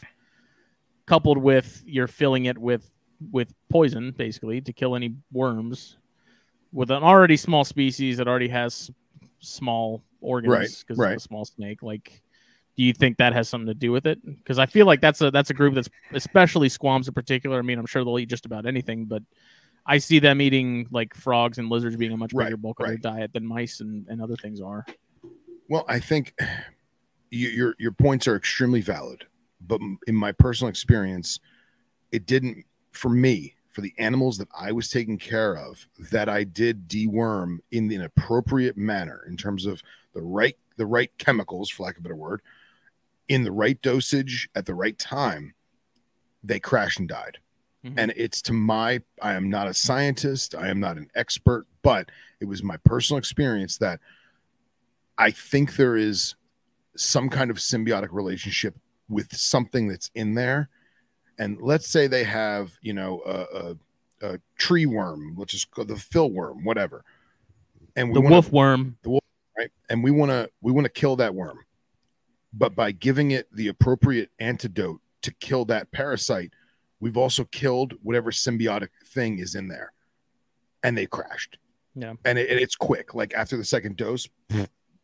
coupled 1.06 1.38
with 1.38 1.84
you're 1.86 2.08
filling 2.08 2.46
it 2.46 2.58
with 2.58 2.92
with 3.32 3.54
poison 3.70 4.12
basically 4.12 4.62
to 4.62 4.74
kill 4.74 4.96
any 4.96 5.16
worms 5.32 5.98
with 6.72 6.92
an 6.92 7.04
already 7.04 7.38
small 7.38 7.64
species 7.64 8.18
that 8.18 8.28
already 8.28 8.48
has 8.48 8.90
small 9.40 10.04
organs 10.22 10.80
because 10.82 10.98
right. 10.98 11.14
it's 11.14 11.26
a 11.26 11.28
small 11.28 11.46
snake. 11.46 11.84
Like 11.84 12.22
do 12.76 12.84
you 12.84 12.94
think 12.94 13.18
that 13.18 13.34
has 13.34 13.48
something 13.48 13.68
to 13.68 13.74
do 13.74 13.92
with 13.92 14.06
it? 14.06 14.20
Because 14.26 14.60
i 14.60 14.66
feel 14.66 14.86
like 14.86 15.02
that's 15.02 15.22
a 15.22 15.30
that's 15.32 15.50
a 15.50 15.54
group 15.54 15.76
that's 15.76 15.90
especially 16.14 16.70
squams 16.70 17.08
in 17.08 17.14
particular 17.14 17.60
i 17.60 17.62
mean 17.62 17.78
i'm 17.78 17.86
sure 17.86 18.04
they'll 18.04 18.20
eat 18.20 18.30
just 18.30 18.46
about 18.46 18.66
anything 18.66 19.06
but 19.06 19.22
i 19.86 19.98
see 19.98 20.20
them 20.20 20.42
eating 20.42 20.88
like 20.92 21.14
frogs 21.14 21.60
and 21.60 21.70
lizards 21.70 21.96
being 21.96 22.12
a 22.12 22.18
much 22.18 22.34
Right, 22.34 22.46
bigger 22.46 22.58
bulk 22.58 22.80
of 22.80 22.88
their 22.88 22.98
diet 22.98 23.32
than 23.34 23.46
mice 23.46 23.80
and, 23.80 24.08
and 24.08 24.22
other 24.22 24.36
things 24.36 24.60
are. 24.60 24.86
Well, 25.70 25.86
I 25.88 26.00
think 26.00 26.36
you, 27.32 27.50
your 27.50 27.76
your 27.80 27.92
points 27.92 28.28
are 28.28 28.36
extremely 28.36 28.82
valid, 28.82 29.26
but 29.68 29.80
in 30.08 30.16
my 30.16 30.32
personal 30.32 30.70
experience, 30.70 31.40
it 32.12 32.26
didn't 32.26 32.66
for 32.92 33.10
me 33.10 33.56
for 33.70 33.82
the 33.82 33.94
animals 33.98 34.38
that 34.38 34.48
I 34.58 34.72
was 34.72 34.90
taking 34.90 35.18
care 35.18 35.56
of 35.58 35.88
that 36.12 36.30
I 36.30 36.44
did 36.44 36.88
deworm 36.88 37.58
in 37.72 37.92
an 37.92 38.02
appropriate 38.02 38.78
manner 38.78 39.26
in 39.28 39.36
terms 39.36 39.66
of 39.66 39.82
the 40.14 40.22
right 40.22 40.56
the 40.78 40.86
right 40.86 41.12
chemicals, 41.18 41.70
for 41.70 41.84
lack 41.84 41.96
of 41.98 42.00
a 42.00 42.04
better 42.04 42.16
word, 42.16 42.42
in 43.28 43.44
the 43.44 43.52
right 43.52 43.80
dosage 43.82 44.50
at 44.56 44.66
the 44.66 44.74
right 44.76 44.98
time. 44.98 45.54
They 46.44 46.60
crashed 46.60 47.00
and 47.00 47.08
died. 47.08 47.38
Mhm. 47.86 47.94
and 47.98 48.14
it's 48.16 48.42
to 48.44 48.54
my 48.54 49.02
i 49.22 49.34
am 49.34 49.50
not 49.50 49.68
a 49.68 49.74
scientist 49.74 50.56
i 50.56 50.70
am 50.70 50.80
not 50.80 50.96
an 50.96 51.10
expert 51.16 51.68
but 51.82 52.10
it 52.40 52.46
was 52.46 52.64
my 52.64 52.78
personal 52.78 53.18
experience 53.18 53.78
that 53.78 54.00
i 55.18 55.30
think 55.30 55.76
there 55.76 55.98
is 55.98 56.36
some 56.96 57.28
kind 57.28 57.52
of 57.52 57.58
symbiotic 57.58 58.08
relationship 58.14 58.74
with 59.10 59.36
something 59.36 59.88
that's 59.88 60.10
in 60.16 60.34
there. 60.34 60.70
And 61.38 61.62
let's 61.62 61.88
say 61.88 62.08
they 62.08 62.24
have 62.24 62.74
you 62.82 62.94
know 62.94 63.22
a, 63.26 63.58
a, 63.58 64.34
a 64.34 64.40
tree 64.58 64.86
worm 64.86 65.36
which 65.36 65.54
is 65.54 65.66
called 65.66 65.88
the 65.88 65.96
fill 65.96 66.32
worm 66.32 66.64
whatever. 66.64 67.04
And 67.96 68.10
we 68.10 68.16
the 68.16 68.22
wanna, 68.22 68.36
wolf 68.36 68.52
worm. 68.52 68.98
Right? 69.58 69.72
And 69.90 70.04
we 70.04 70.12
want 70.12 70.32
to 70.32 70.50
we 70.62 70.72
want 70.72 70.86
to 70.86 70.92
kill 70.92 71.16
that 71.18 71.34
worm. 71.34 71.60
But 72.54 72.76
by 72.76 72.92
giving 72.92 73.32
it 73.32 73.48
the 73.52 73.68
appropriate 73.70 74.30
antidote 74.40 75.02
to 75.24 75.32
kill 75.36 75.66
that 75.66 75.92
parasite 75.92 76.52
we've 77.04 77.18
also 77.18 77.44
killed 77.44 77.94
whatever 78.02 78.32
symbiotic 78.32 78.88
thing 79.08 79.40
is 79.40 79.56
in 79.56 79.68
there. 79.68 79.92
And 80.84 80.98
they 80.98 81.06
crashed. 81.06 81.58
Yeah. 81.96 82.14
and, 82.24 82.40
it, 82.40 82.50
and 82.50 82.60
it's 82.60 82.78
quick. 82.78 83.14
Like 83.14 83.34
after 83.34 83.58
the 83.58 83.66
second 83.66 83.98
dose 83.98 84.28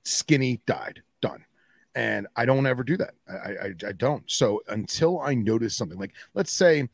skinny 0.05 0.61
died. 0.65 1.01
Done 1.21 1.43
and 1.99 2.27
i 2.35 2.45
don't 2.45 2.65
ever 2.65 2.83
do 2.83 2.95
that. 2.97 3.13
I, 3.27 3.33
I 3.67 3.73
i 3.89 3.91
don't. 3.91 4.23
So 4.29 4.61
until 4.67 5.19
i 5.19 5.33
notice 5.33 5.75
something 5.75 5.99
like 5.99 6.13
let's 6.33 6.51
say 6.51 6.87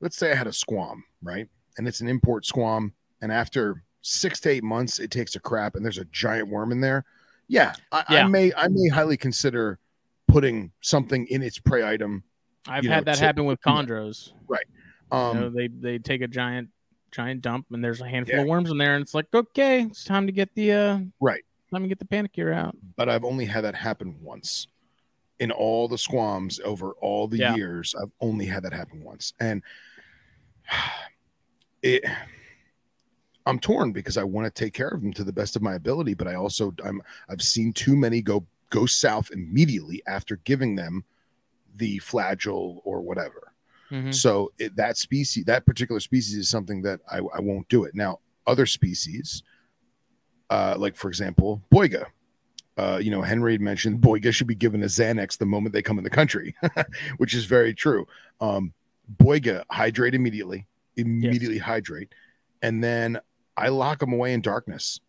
let's 0.00 0.16
say 0.16 0.32
i 0.32 0.34
had 0.34 0.46
a 0.46 0.52
squam 0.52 1.04
right? 1.22 1.46
And 1.78 1.86
it's 1.86 2.00
an 2.00 2.08
import 2.08 2.44
squam 2.46 2.92
and 3.22 3.30
after 3.30 3.82
six 4.02 4.40
to 4.40 4.50
eight 4.50 4.64
months 4.64 4.98
it 4.98 5.10
takes 5.10 5.36
a 5.36 5.40
crap 5.40 5.74
and 5.76 5.84
there's 5.84 5.98
a 5.98 6.04
giant 6.06 6.48
worm 6.48 6.72
in 6.72 6.80
there. 6.80 7.04
Yeah 7.48 7.74
I, 7.92 8.04
I 8.08 8.24
may 8.26 8.52
i 8.56 8.66
may 8.68 8.88
highly 8.88 9.16
consider 9.16 9.78
putting 10.28 10.72
something 10.80 11.26
in 11.26 11.42
its 11.42 11.58
prey 11.58 11.82
item 11.86 12.22
i've 12.68 12.84
had 12.84 13.04
know, 13.06 13.12
that 13.12 13.18
to- 13.18 13.24
happen 13.24 13.44
with 13.44 13.60
chondros. 13.62 14.32
Right. 14.48 14.66
um 15.12 15.36
you 15.36 15.40
know, 15.42 15.50
they 15.50 15.68
they 15.68 15.98
take 15.98 16.22
a 16.22 16.28
giant 16.28 16.68
giant 17.12 17.42
dump 17.42 17.66
and 17.72 17.82
there's 17.84 18.00
a 18.00 18.08
handful 18.08 18.36
Yeah. 18.36 18.42
of 18.42 18.48
worms 18.48 18.70
in 18.70 18.78
there 18.78 18.94
and 18.94 19.02
it's 19.02 19.14
like 19.14 19.26
okay 19.34 19.82
it's 19.82 20.04
time 20.04 20.26
to 20.26 20.32
get 20.32 20.54
the 20.54 20.72
uh 20.72 20.98
Right. 21.20 21.42
Time 21.72 21.82
me 21.82 21.88
get 21.88 21.98
the 21.98 22.04
Panacur 22.04 22.52
out 22.54 22.76
but 22.96 23.08
I've 23.08 23.24
only 23.24 23.44
had 23.46 23.62
that 23.64 23.74
happen 23.74 24.16
once 24.20 24.66
in 25.38 25.50
all 25.50 25.88
the 25.88 25.96
squams 25.98 26.60
over 26.64 26.92
all 27.00 27.26
the 27.28 27.38
Yeah. 27.38 27.54
years. 27.54 27.94
I've 28.00 28.10
only 28.20 28.44
had 28.46 28.62
that 28.64 28.72
happen 28.72 29.02
once, 29.02 29.32
and 29.40 29.62
it. 31.82 32.04
I'm 33.46 33.58
torn 33.58 33.92
because 33.92 34.18
I 34.18 34.22
want 34.22 34.54
to 34.54 34.64
take 34.64 34.74
care 34.74 34.88
of 34.88 35.00
them 35.00 35.12
to 35.14 35.24
the 35.24 35.32
best 35.32 35.56
of 35.56 35.62
my 35.62 35.74
ability, 35.74 36.12
but 36.14 36.28
I 36.28 36.34
also 36.34 36.74
I'm 36.84 37.00
I've 37.28 37.40
seen 37.42 37.72
too 37.72 37.96
many 37.96 38.20
go 38.20 38.46
go 38.68 38.84
south 38.86 39.30
immediately 39.32 40.02
after 40.06 40.36
giving 40.44 40.76
them 40.76 41.04
the 41.76 41.98
Flagyl 42.00 42.80
or 42.84 43.00
whatever. 43.00 43.52
Mhm. 43.90 44.14
So 44.14 44.52
it, 44.58 44.76
that 44.76 44.96
species, 44.98 45.44
that 45.46 45.64
particular 45.66 46.00
species, 46.00 46.36
is 46.36 46.48
something 46.48 46.82
that 46.82 47.00
I, 47.10 47.18
I 47.18 47.40
won't 47.40 47.68
do 47.68 47.84
it. 47.84 47.94
Now, 47.94 48.20
other 48.46 48.66
species, 48.66 49.42
uh, 50.50 50.74
like 50.78 50.96
for 50.96 51.08
example, 51.08 51.62
Boiga. 51.72 52.06
Uh, 52.76 52.98
you 53.02 53.10
know, 53.10 53.20
Henry 53.20 53.52
had 53.52 53.60
mentioned 53.60 54.00
Boiga 54.02 54.32
should 54.32 54.46
be 54.46 54.54
given 54.54 54.82
a 54.82 54.86
Xanax 54.86 55.38
the 55.38 55.46
moment 55.46 55.72
they 55.72 55.82
come 55.82 55.98
in 55.98 56.04
the 56.04 56.10
country, 56.10 56.54
which 57.18 57.34
is 57.34 57.44
very 57.44 57.74
true. 57.74 58.06
Um, 58.40 58.72
boiga 59.16 59.64
hydrate 59.70 60.14
immediately, 60.14 60.66
immediately 60.96 61.58
hydrate, 61.58 62.14
and 62.62 62.82
then 62.82 63.18
I 63.56 63.68
lock 63.68 63.98
them 63.98 64.12
away 64.12 64.32
in 64.32 64.40
darkness. 64.40 65.00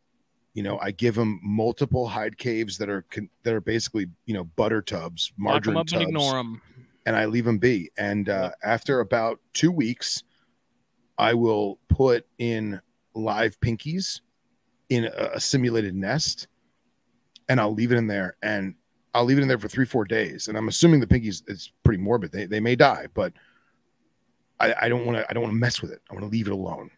You 0.53 0.63
know, 0.63 0.79
I 0.81 0.91
give 0.91 1.15
them 1.15 1.39
multiple 1.41 2.07
hide 2.07 2.37
caves 2.37 2.77
that 2.79 2.89
are 2.89 3.03
con- 3.03 3.29
that 3.43 3.53
are 3.53 3.61
basically 3.61 4.07
you 4.25 4.33
know 4.33 4.43
butter 4.43 4.81
tubs, 4.81 5.31
lock 5.39 5.65
margarine 5.65 5.77
up 5.77 5.87
tubs 5.87 5.93
and 5.93 6.01
ignore 6.01 6.33
them 6.33 6.61
and 7.05 7.15
I 7.15 7.25
leave 7.25 7.45
them 7.45 7.57
be. 7.57 7.91
And 7.97 8.29
uh, 8.29 8.51
after 8.63 8.99
about 8.99 9.39
two 9.53 9.71
weeks, 9.71 10.23
I 11.17 11.33
will 11.33 11.79
put 11.89 12.25
in 12.37 12.81
live 13.13 13.59
pinkies 13.59 14.21
in 14.91 15.05
a, 15.05 15.31
a 15.35 15.39
simulated 15.39 15.95
nest, 15.95 16.47
and 17.49 17.59
I'll 17.59 17.73
leave 17.73 17.91
it 17.91 17.97
in 17.97 18.07
there. 18.07 18.35
And 18.43 18.75
I'll 19.13 19.25
leave 19.25 19.37
it 19.39 19.41
in 19.41 19.47
there 19.47 19.57
for 19.57 19.67
three, 19.67 19.85
four 19.85 20.05
days. 20.05 20.47
And 20.47 20.57
I'm 20.57 20.67
assuming 20.67 20.99
the 20.99 21.07
pinkies 21.07 21.43
it's 21.47 21.71
pretty 21.83 22.01
morbid. 22.01 22.31
They 22.31 22.45
they 22.45 22.59
may 22.59 22.75
die, 22.75 23.07
but 23.13 23.33
I, 24.59 24.75
I 24.83 24.89
don't 24.89 25.05
want 25.05 25.17
to 25.17 25.25
I 25.29 25.33
don't 25.33 25.43
want 25.43 25.53
to 25.53 25.59
mess 25.59 25.81
with 25.81 25.91
it. 25.91 26.01
I 26.09 26.13
want 26.13 26.23
to 26.25 26.29
leave 26.29 26.47
it 26.47 26.53
alone. 26.53 26.91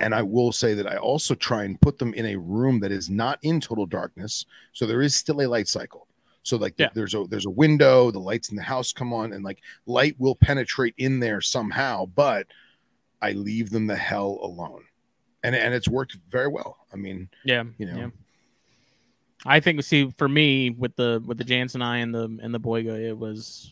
And 0.00 0.12
I 0.14 0.22
will 0.22 0.50
say 0.52 0.74
that 0.74 0.88
I 0.88 0.96
also 0.96 1.34
try 1.36 1.62
and 1.64 1.80
put 1.80 1.98
them 1.98 2.12
in 2.14 2.26
a 2.26 2.36
room 2.36 2.80
that 2.80 2.90
is 2.92 3.08
not 3.08 3.38
in 3.42 3.60
total 3.60 3.86
darkness, 3.86 4.44
so 4.72 4.86
there 4.86 5.02
is 5.02 5.14
still 5.14 5.40
a 5.40 5.46
light 5.46 5.68
cycle. 5.68 6.08
So 6.42 6.56
like 6.56 6.74
Yeah. 6.78 6.88
there's 6.94 7.14
a 7.14 7.24
there's 7.28 7.46
a 7.46 7.50
window, 7.50 8.10
the 8.10 8.18
lights 8.18 8.50
in 8.50 8.56
the 8.56 8.62
house 8.62 8.92
come 8.92 9.12
on, 9.12 9.32
and 9.32 9.44
like 9.44 9.60
light 9.86 10.16
will 10.18 10.34
penetrate 10.34 10.94
in 10.98 11.20
there 11.20 11.40
somehow, 11.40 12.06
but 12.06 12.46
I 13.22 13.32
leave 13.32 13.70
them 13.70 13.86
the 13.86 13.96
hell 13.96 14.38
alone. 14.42 14.84
And 15.42 15.54
and 15.54 15.74
it's 15.74 15.88
worked 15.88 16.16
very 16.28 16.48
well. 16.48 16.77
I 16.92 16.96
mean, 16.96 17.28
Yeah, 17.44 17.64
you 17.78 17.86
know. 17.86 17.96
yeah. 17.96 18.08
I 19.46 19.60
think 19.60 19.82
see 19.84 20.10
for 20.18 20.28
me 20.28 20.70
with 20.70 20.96
the 20.96 21.22
with 21.24 21.38
the 21.38 21.44
jansenii 21.44 22.02
and 22.02 22.14
the 22.14 22.24
and 22.42 22.52
the 22.52 22.58
Boiga, 22.60 22.98
it 22.98 23.16
was 23.16 23.70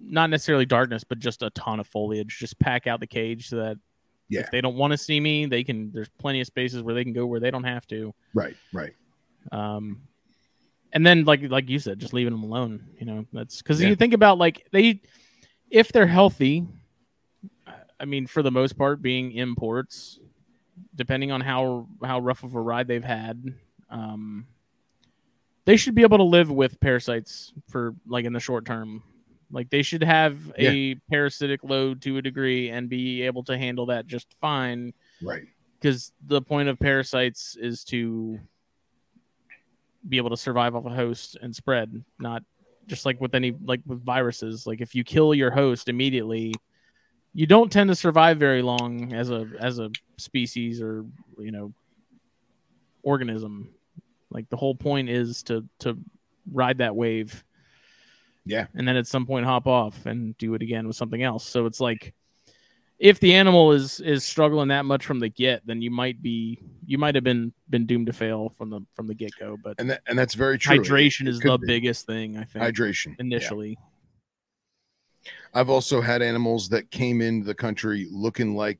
not 0.00 0.30
necessarily 0.30 0.66
darkness, 0.66 1.04
but 1.04 1.18
just 1.18 1.42
a 1.42 1.50
ton 1.50 1.80
of 1.80 1.86
foliage. 1.86 2.38
Just 2.38 2.58
pack 2.58 2.86
out 2.86 3.00
the 3.00 3.06
cage 3.06 3.48
so 3.48 3.56
that 3.56 3.78
Yeah. 4.28 4.40
if 4.40 4.50
they 4.50 4.60
don't 4.60 4.76
want 4.76 4.92
to 4.92 4.98
see 4.98 5.20
me, 5.20 5.46
they 5.46 5.64
can. 5.64 5.90
There's 5.92 6.10
plenty 6.18 6.40
of 6.40 6.46
spaces 6.46 6.82
where 6.82 6.94
they 6.94 7.02
can 7.02 7.12
go 7.14 7.24
where 7.26 7.40
they 7.40 7.50
don't 7.50 7.64
have 7.64 7.86
to. 7.88 8.14
right, 8.34 8.56
right. 8.72 8.92
Um, 9.52 10.02
and 10.92 11.04
then 11.06 11.24
like 11.24 11.40
like 11.42 11.68
you 11.70 11.78
said, 11.78 11.98
just 11.98 12.12
leaving 12.12 12.32
them 12.34 12.42
alone. 12.42 12.88
You 12.98 13.06
know, 13.06 13.26
that's 13.32 13.62
because 13.62 13.80
Yeah. 13.80 13.88
you 13.88 13.96
think 13.96 14.12
about 14.12 14.36
like 14.38 14.66
they, 14.70 15.00
if 15.70 15.92
they're 15.92 16.06
healthy, 16.06 16.66
I 17.98 18.04
mean, 18.04 18.26
for 18.26 18.42
the 18.42 18.50
most 18.50 18.76
part, 18.76 19.00
being 19.02 19.32
imports, 19.32 20.20
depending 20.94 21.30
on 21.32 21.40
how 21.40 21.86
how 22.04 22.18
rough 22.20 22.42
of 22.44 22.54
a 22.54 22.60
ride 22.60 22.88
they've 22.88 23.04
had, 23.04 23.54
um, 23.90 24.46
they 25.64 25.76
should 25.76 25.94
be 25.94 26.02
able 26.02 26.18
to 26.18 26.24
live 26.24 26.50
with 26.50 26.80
parasites 26.80 27.52
for 27.68 27.94
like 28.06 28.24
in 28.24 28.32
the 28.32 28.40
short 28.40 28.64
term. 28.64 29.02
Like 29.50 29.70
they 29.70 29.82
should 29.82 30.02
have 30.02 30.36
a 30.58 30.94
parasitic 31.10 31.64
load 31.64 32.02
to 32.02 32.18
a 32.18 32.22
degree 32.22 32.68
and 32.68 32.88
be 32.88 33.22
able 33.22 33.42
to 33.44 33.56
handle 33.56 33.86
that 33.86 34.06
just 34.06 34.32
fine 34.40 34.92
Right. 35.22 35.44
because 35.80 36.12
the 36.26 36.42
point 36.42 36.68
of 36.68 36.78
parasites 36.78 37.56
is 37.58 37.82
to 37.84 38.38
be 40.08 40.16
able 40.18 40.30
to 40.30 40.36
survive 40.36 40.74
off 40.76 40.84
a 40.86 40.90
host 40.90 41.36
and 41.42 41.54
spread 41.54 42.04
not 42.18 42.42
just 42.86 43.04
like 43.04 43.20
with 43.20 43.34
any 43.34 43.52
like 43.64 43.80
with 43.86 44.02
viruses 44.04 44.66
like 44.66 44.80
if 44.80 44.94
you 44.94 45.02
kill 45.02 45.34
your 45.34 45.50
host 45.50 45.88
immediately 45.88 46.54
you 47.34 47.46
don't 47.46 47.70
tend 47.72 47.88
to 47.88 47.94
survive 47.96 48.38
very 48.38 48.62
long 48.62 49.12
as 49.12 49.30
a 49.30 49.46
as 49.58 49.78
a 49.78 49.90
species 50.18 50.80
or 50.82 51.04
you 51.38 51.50
know 51.52 51.72
organism 53.02 53.70
like 54.30 54.48
the 54.50 54.56
whole 54.56 54.74
point 54.74 55.08
is 55.08 55.42
to 55.44 55.64
to 55.78 55.96
ride 56.52 56.78
that 56.78 56.94
wave 56.94 57.44
Yeah. 58.44 58.66
and 58.74 58.86
then 58.86 58.96
at 58.96 59.06
some 59.06 59.26
point 59.26 59.46
hop 59.46 59.66
off 59.66 60.06
and 60.06 60.36
do 60.38 60.54
it 60.54 60.62
again 60.62 60.86
with 60.86 60.96
something 60.96 61.22
else 61.22 61.44
so 61.46 61.66
it's 61.66 61.80
like 61.80 62.14
if 62.98 63.20
the 63.20 63.34
animal 63.34 63.70
is 63.72 64.00
is 64.00 64.24
struggling 64.24 64.68
that 64.68 64.84
much 64.84 65.06
from 65.06 65.20
the 65.20 65.28
get 65.28 65.64
then 65.66 65.80
you 65.80 65.90
might 65.90 66.20
be 66.20 66.58
you 66.84 66.98
might 66.98 67.14
have 67.14 67.24
been 67.24 67.52
been 67.70 67.86
doomed 67.86 68.06
to 68.06 68.12
fail 68.12 68.48
from 68.50 68.70
the 68.70 68.80
from 68.92 69.06
the 69.06 69.14
get-go 69.14 69.56
but 69.62 69.76
And 69.78 69.90
that, 69.90 70.02
and 70.08 70.18
that's 70.18 70.34
very 70.34 70.58
true. 70.58 70.74
It- 70.74 70.82
hydration 70.82 71.22
it 71.22 71.28
is 71.28 71.38
the 71.40 71.56
be. 71.58 71.66
biggest 71.66 72.06
thing 72.06 72.36
i 72.36 72.44
think 72.44 72.64
hydration 72.64 73.08
Yeah. 73.10 73.14
initially 73.20 73.78
I've 75.54 75.70
also 75.70 76.00
had 76.00 76.20
animals 76.22 76.68
that 76.70 76.90
came 76.90 77.20
into 77.22 77.46
the 77.46 77.54
country 77.54 78.06
looking 78.10 78.54
like 78.54 78.78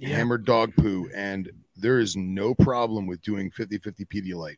hammered 0.00 0.44
dog 0.44 0.74
poo, 0.76 1.08
and 1.14 1.50
there 1.76 1.98
is 1.98 2.16
no 2.16 2.54
problem 2.54 3.06
with 3.06 3.20
doing 3.22 3.50
50 3.50 3.78
50 3.78 4.04
Pedialyte. 4.06 4.56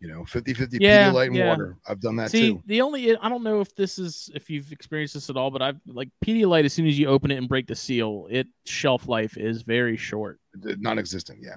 You 0.00 0.06
know, 0.08 0.24
50 0.24 0.54
50 0.54 0.78
Yeah, 0.80 1.10
Pedialyte 1.10 1.26
and 1.26 1.36
yeah. 1.36 1.48
water. 1.48 1.76
I've 1.88 2.00
done 2.00 2.14
that 2.16 2.30
See, 2.30 2.52
too. 2.52 2.62
the 2.66 2.80
only 2.82 3.16
I 3.16 3.28
don't 3.28 3.42
know 3.42 3.60
if 3.60 3.74
this 3.74 3.98
is 3.98 4.30
if 4.34 4.48
you've 4.48 4.70
experienced 4.70 5.14
this 5.14 5.28
at 5.28 5.36
all, 5.36 5.50
but 5.50 5.60
I've 5.60 5.80
like 5.86 6.08
Pedialyte. 6.24 6.64
As 6.64 6.72
soon 6.72 6.86
as 6.86 6.98
you 6.98 7.08
open 7.08 7.30
it 7.30 7.36
and 7.36 7.48
break 7.48 7.66
the 7.66 7.74
seal, 7.74 8.28
it 8.30 8.46
shelf 8.64 9.08
life 9.08 9.36
is 9.36 9.62
very 9.62 9.96
short. 9.96 10.38
Non 10.54 10.98
existent. 10.98 11.40
Yeah. 11.42 11.56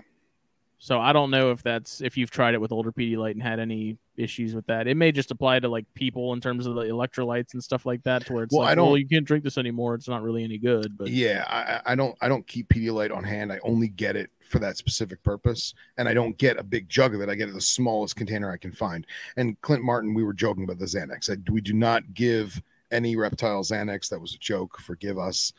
So 0.83 0.99
I 0.99 1.13
don't 1.13 1.29
know 1.29 1.51
if 1.51 1.61
that's 1.61 2.01
if 2.01 2.17
you've 2.17 2.31
tried 2.31 2.55
it 2.55 2.59
with 2.59 2.71
older 2.71 2.91
Pedialyte 2.91 3.33
and 3.33 3.43
had 3.43 3.59
any 3.59 3.99
issues 4.17 4.55
with 4.55 4.65
that. 4.65 4.87
It 4.87 4.97
may 4.97 5.11
just 5.11 5.29
apply 5.29 5.59
to 5.59 5.67
like 5.69 5.85
people 5.93 6.33
in 6.33 6.41
terms 6.41 6.65
of 6.65 6.73
the 6.73 6.81
electrolytes 6.85 7.53
and 7.53 7.63
stuff 7.63 7.85
like 7.85 8.01
that, 8.01 8.25
to 8.25 8.33
where 8.33 8.43
it's 8.45 8.51
Well, 8.51 8.63
like, 8.63 8.71
I 8.71 8.75
don't- 8.75 8.87
well, 8.87 8.97
you 8.97 9.07
can't 9.07 9.23
drink 9.23 9.43
this 9.43 9.59
anymore. 9.59 9.93
It's 9.93 10.07
not 10.07 10.23
really 10.23 10.43
any 10.43 10.57
good. 10.57 10.97
But 10.97 11.09
Yeah. 11.09 11.45
I, 11.47 11.61
I- 11.75 11.91
I 11.91 11.95
don't, 11.95 12.17
I 12.19 12.27
don't 12.27 12.47
keep 12.47 12.67
Pedialyte 12.69 13.15
on 13.15 13.23
hand. 13.23 13.53
I 13.53 13.59
only 13.63 13.89
get 13.89 14.15
it 14.15 14.31
for 14.49 14.57
that 14.57 14.75
specific 14.75 15.21
purpose. 15.21 15.75
And 15.99 16.09
I 16.09 16.15
don't 16.15 16.35
get 16.39 16.57
a 16.57 16.63
big 16.63 16.89
jug 16.89 17.13
of 17.13 17.21
it. 17.21 17.29
I 17.29 17.35
get 17.35 17.53
the 17.53 17.61
smallest 17.61 18.15
container 18.15 18.51
I 18.51 18.57
can 18.57 18.71
find. 18.71 19.05
And 19.37 19.61
Clint 19.61 19.83
Martin, 19.83 20.15
we 20.15 20.23
were 20.23 20.33
joking 20.33 20.63
about 20.63 20.79
the 20.79 20.85
Xanax. 20.85 21.29
I, 21.29 21.37
we 21.51 21.61
do 21.61 21.73
not 21.73 22.15
give 22.15 22.59
any 22.89 23.15
reptile 23.15 23.61
Xanax. 23.61 24.09
That 24.09 24.19
was 24.19 24.33
a 24.33 24.39
joke. 24.39 24.79
Forgive 24.79 25.19
us. 25.19 25.53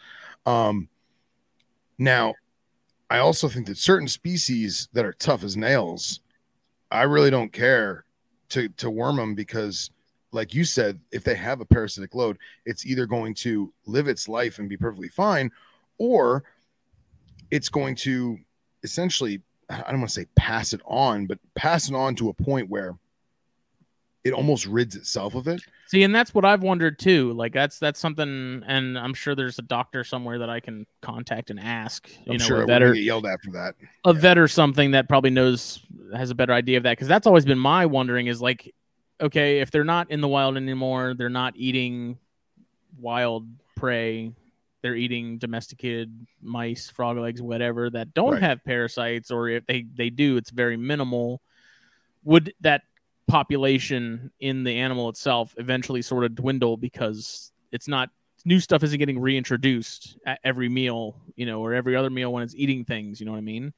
Um, 0.47 0.89
now, 1.97 2.35
I 3.13 3.19
also 3.19 3.47
think 3.47 3.67
that 3.67 3.77
certain 3.77 4.09
species 4.09 4.89
that 4.95 5.05
are 5.05 5.13
tough 5.13 5.45
as 5.45 5.55
nails, 5.55 6.21
I 6.91 7.03
really 7.03 7.29
don't 7.29 7.53
care 7.53 8.07
to 8.49 8.71
to 8.71 8.89
worm 8.89 9.17
them 9.17 9.35
because, 9.35 9.91
like 10.31 10.55
you 10.55 10.65
said, 10.65 10.99
if 11.11 11.23
they 11.23 11.35
have 11.35 11.61
a 11.61 11.67
parasitic 11.67 12.15
load, 12.15 12.39
it's 12.65 12.87
either 12.87 13.05
going 13.05 13.35
to 13.35 13.71
live 13.85 14.09
its 14.09 14.29
life 14.29 14.59
and 14.59 14.67
be 14.67 14.79
perfectly 14.79 15.09
fine, 15.09 15.51
or 15.99 16.43
it's 17.51 17.69
going 17.69 17.97
to 17.97 18.39
essentially 18.83 19.43
I 19.69 19.91
don't 19.91 20.01
want 20.01 20.09
to 20.09 20.21
say 20.21 20.27
pass 20.35 20.73
it 20.73 20.81
on, 20.87 21.27
but 21.27 21.39
pass 21.55 21.91
it 21.91 21.95
on 21.95 22.15
to 22.15 22.31
a 22.31 22.33
point 22.33 22.71
where 22.71 22.97
it 24.25 24.33
almost 24.33 24.67
rids 24.67 24.95
itself 24.95 25.35
of 25.35 25.49
it. 25.49 25.61
see, 25.87 26.03
and 26.05 26.15
that's 26.15 26.33
what 26.33 26.45
I've 26.45 26.63
wondered 26.63 26.99
too. 26.99 27.33
Like 27.33 27.53
that's 27.53 27.79
that's 27.79 27.99
something, 27.99 28.63
and 28.67 28.99
I'm 28.99 29.15
sure 29.15 29.35
there's 29.35 29.59
a 29.59 29.63
doctor 29.63 30.05
somewhere 30.05 30.39
that 30.39 30.49
I 30.51 30.61
can 30.61 30.87
contact 31.01 31.51
and 31.51 31.59
ask. 31.59 32.09
You 32.27 32.33
I'm 32.35 32.37
know, 32.39 32.45
sure 32.45 32.63
a 32.63 32.67
vet 32.67 32.83
or 32.83 32.95
get 32.95 33.03
yelled 33.03 33.27
at 33.27 33.41
for 33.43 33.51
that. 33.53 33.75
a 34.05 34.13
Yeah. 34.15 34.21
vet 34.21 34.39
or 34.39 34.47
something 34.49 34.93
that 34.93 35.09
probably 35.09 35.31
knows 35.31 35.81
has 36.15 36.31
a 36.31 36.35
better 36.35 36.53
idea 36.53 36.77
of 36.77 36.83
that 36.85 36.93
because 36.93 37.09
that's 37.09 37.27
always 37.27 37.45
been 37.45 37.59
my 37.59 37.87
wondering 37.87 38.27
is 38.29 38.41
like 38.43 38.73
okay 39.21 39.61
if 39.61 39.71
they're 39.71 39.85
not 39.85 40.11
in 40.11 40.21
the 40.21 40.29
wild 40.29 40.57
anymore 40.57 41.15
they're 41.15 41.29
not 41.29 41.55
eating 41.57 42.19
wild 42.99 43.49
prey 43.77 44.33
they're 44.83 44.95
eating 44.97 45.39
domesticated 45.39 46.27
mice 46.43 46.91
frog 46.91 47.17
legs 47.17 47.41
whatever 47.41 47.89
that 47.89 48.13
don't 48.15 48.33
Right. 48.35 48.43
have 48.43 48.65
parasites 48.65 49.31
or 49.31 49.49
if 49.49 49.65
they 49.67 49.87
they 49.95 50.11
do 50.11 50.37
it's 50.37 50.51
very 50.51 50.77
minimal 50.77 51.41
would 52.25 52.53
that 52.61 52.83
population 53.29 54.31
in 54.41 54.65
the 54.65 54.77
animal 54.79 55.09
itself 55.09 55.55
eventually 55.59 56.03
sort 56.03 56.25
of 56.25 56.35
dwindle 56.35 56.77
because 56.77 57.53
it's 57.71 57.89
not 57.89 58.11
new 58.45 58.59
stuff 58.61 58.83
isn't 58.83 58.99
getting 58.99 59.19
reintroduced 59.21 60.19
at 60.27 60.41
every 60.45 60.69
meal, 60.69 61.17
you 61.37 61.47
know, 61.47 61.61
or 61.61 61.73
every 61.75 61.95
other 61.97 62.11
meal 62.11 62.33
when 62.33 62.43
it's 62.43 62.55
eating 62.57 62.85
things, 62.85 63.21
you 63.21 63.27
know 63.27 63.33
what 63.33 63.39
I 63.39 63.43
mean? 63.43 63.73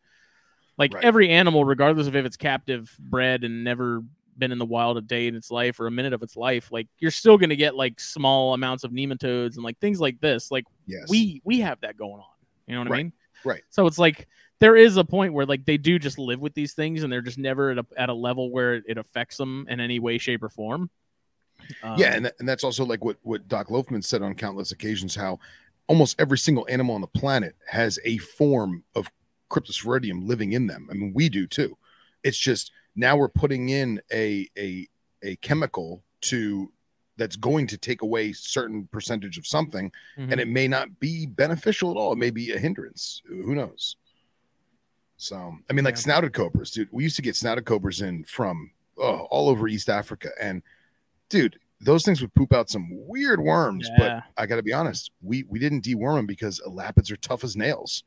Like 0.78 0.94
Right. 0.94 1.04
every 1.04 1.30
animal, 1.30 1.64
regardless 1.64 2.06
of 2.06 2.16
if 2.16 2.24
it's 2.24 2.36
captive 2.36 2.94
bred 2.98 3.44
and 3.44 3.62
never 3.62 4.02
been 4.36 4.50
in 4.50 4.58
the 4.58 4.64
wild 4.64 4.96
a 4.96 5.00
day 5.00 5.28
in 5.28 5.36
its 5.36 5.50
life 5.50 5.78
or 5.78 5.86
a 5.86 5.90
minute 5.90 6.12
of 6.12 6.22
its 6.22 6.36
life, 6.36 6.72
like 6.72 6.88
you're 6.98 7.10
still 7.10 7.38
gonna 7.38 7.54
get 7.54 7.76
like 7.76 8.00
small 8.00 8.54
amounts 8.54 8.82
of 8.82 8.90
nematodes 8.90 9.54
and 9.54 9.62
like 9.62 9.78
things 9.78 10.00
like 10.00 10.20
this. 10.20 10.50
Like 10.50 10.64
Yes. 10.86 11.08
we 11.08 11.40
we 11.44 11.60
have 11.60 11.80
that 11.82 11.96
going 11.96 12.14
on. 12.14 12.24
You 12.66 12.74
know 12.74 12.80
what 12.80 12.92
I 12.92 12.96
mean? 12.96 13.12
Right. 13.44 13.62
So 13.70 13.86
it's 13.86 13.98
like 13.98 14.26
there 14.64 14.76
is 14.76 14.96
a 14.96 15.04
point 15.04 15.34
where 15.34 15.44
like 15.44 15.66
they 15.66 15.76
do 15.76 15.98
just 15.98 16.18
live 16.18 16.40
with 16.40 16.54
these 16.54 16.72
things 16.72 17.02
and 17.02 17.12
they're 17.12 17.20
just 17.20 17.36
never 17.36 17.72
at 17.72 17.76
a, 17.76 17.86
at 17.98 18.08
a 18.08 18.14
level 18.14 18.50
where 18.50 18.76
it 18.86 18.96
affects 18.96 19.36
them 19.36 19.66
in 19.68 19.78
any 19.78 19.98
way, 19.98 20.16
shape, 20.16 20.42
or 20.42 20.48
form. 20.48 20.88
Um, 21.82 21.98
yeah, 21.98 22.14
and, 22.14 22.24
that, 22.24 22.34
and 22.38 22.48
that's 22.48 22.64
also 22.64 22.82
like 22.82 23.04
what 23.04 23.18
what 23.20 23.46
Doc 23.46 23.68
Loafman 23.68 24.02
said 24.02 24.22
on 24.22 24.34
countless 24.34 24.72
occasions 24.72 25.14
how 25.14 25.38
almost 25.86 26.18
every 26.18 26.38
single 26.38 26.66
animal 26.70 26.94
on 26.94 27.02
the 27.02 27.06
planet 27.06 27.54
has 27.68 27.98
a 28.06 28.16
form 28.16 28.82
of 28.94 29.10
cryptosporidium 29.50 30.26
living 30.26 30.54
in 30.54 30.66
them. 30.66 30.88
I 30.90 30.94
mean, 30.94 31.12
we 31.14 31.28
do 31.28 31.46
too. 31.46 31.76
It's 32.22 32.38
just 32.38 32.72
now 32.96 33.18
we're 33.18 33.28
putting 33.28 33.68
in 33.68 34.00
a 34.10 34.48
a 34.56 34.88
a 35.22 35.36
chemical 35.36 36.02
to 36.22 36.72
that's 37.18 37.36
going 37.36 37.66
to 37.66 37.76
take 37.76 38.00
away 38.00 38.32
certain 38.32 38.88
percentage 38.90 39.36
of 39.36 39.46
something 39.46 39.92
mhm. 40.18 40.32
and 40.32 40.40
it 40.40 40.48
may 40.48 40.66
not 40.66 40.98
be 41.00 41.26
beneficial 41.26 41.90
at 41.90 41.98
all. 41.98 42.14
It 42.14 42.18
may 42.18 42.30
be 42.30 42.52
a 42.52 42.58
hindrance. 42.58 43.20
Who 43.28 43.54
knows? 43.54 43.96
So, 45.16 45.56
I 45.70 45.72
mean, 45.72 45.84
like 45.84 45.94
Yeah. 45.94 46.00
snouted 46.00 46.32
cobras, 46.32 46.70
dude. 46.70 46.88
We 46.90 47.04
used 47.04 47.16
to 47.16 47.22
get 47.22 47.36
snouted 47.36 47.64
cobras 47.64 48.00
in 48.00 48.24
from 48.24 48.70
oh, 48.98 49.26
all 49.30 49.48
over 49.48 49.66
East 49.68 49.88
Africa, 49.88 50.30
and 50.40 50.62
dude, 51.28 51.58
those 51.80 52.04
things 52.04 52.20
would 52.20 52.32
poop 52.34 52.52
out 52.52 52.70
some 52.70 52.88
weird 52.90 53.40
worms. 53.40 53.88
Yeah. 53.90 53.96
But 53.98 54.42
I 54.42 54.46
got 54.46 54.56
to 54.56 54.62
be 54.62 54.72
honest, 54.72 55.10
we 55.22 55.42
we 55.44 55.58
didn't 55.58 55.84
deworm 55.84 56.16
them 56.16 56.26
because 56.26 56.60
elapids 56.66 57.10
are 57.10 57.16
tough 57.16 57.44
as 57.44 57.56
nails. 57.56 58.04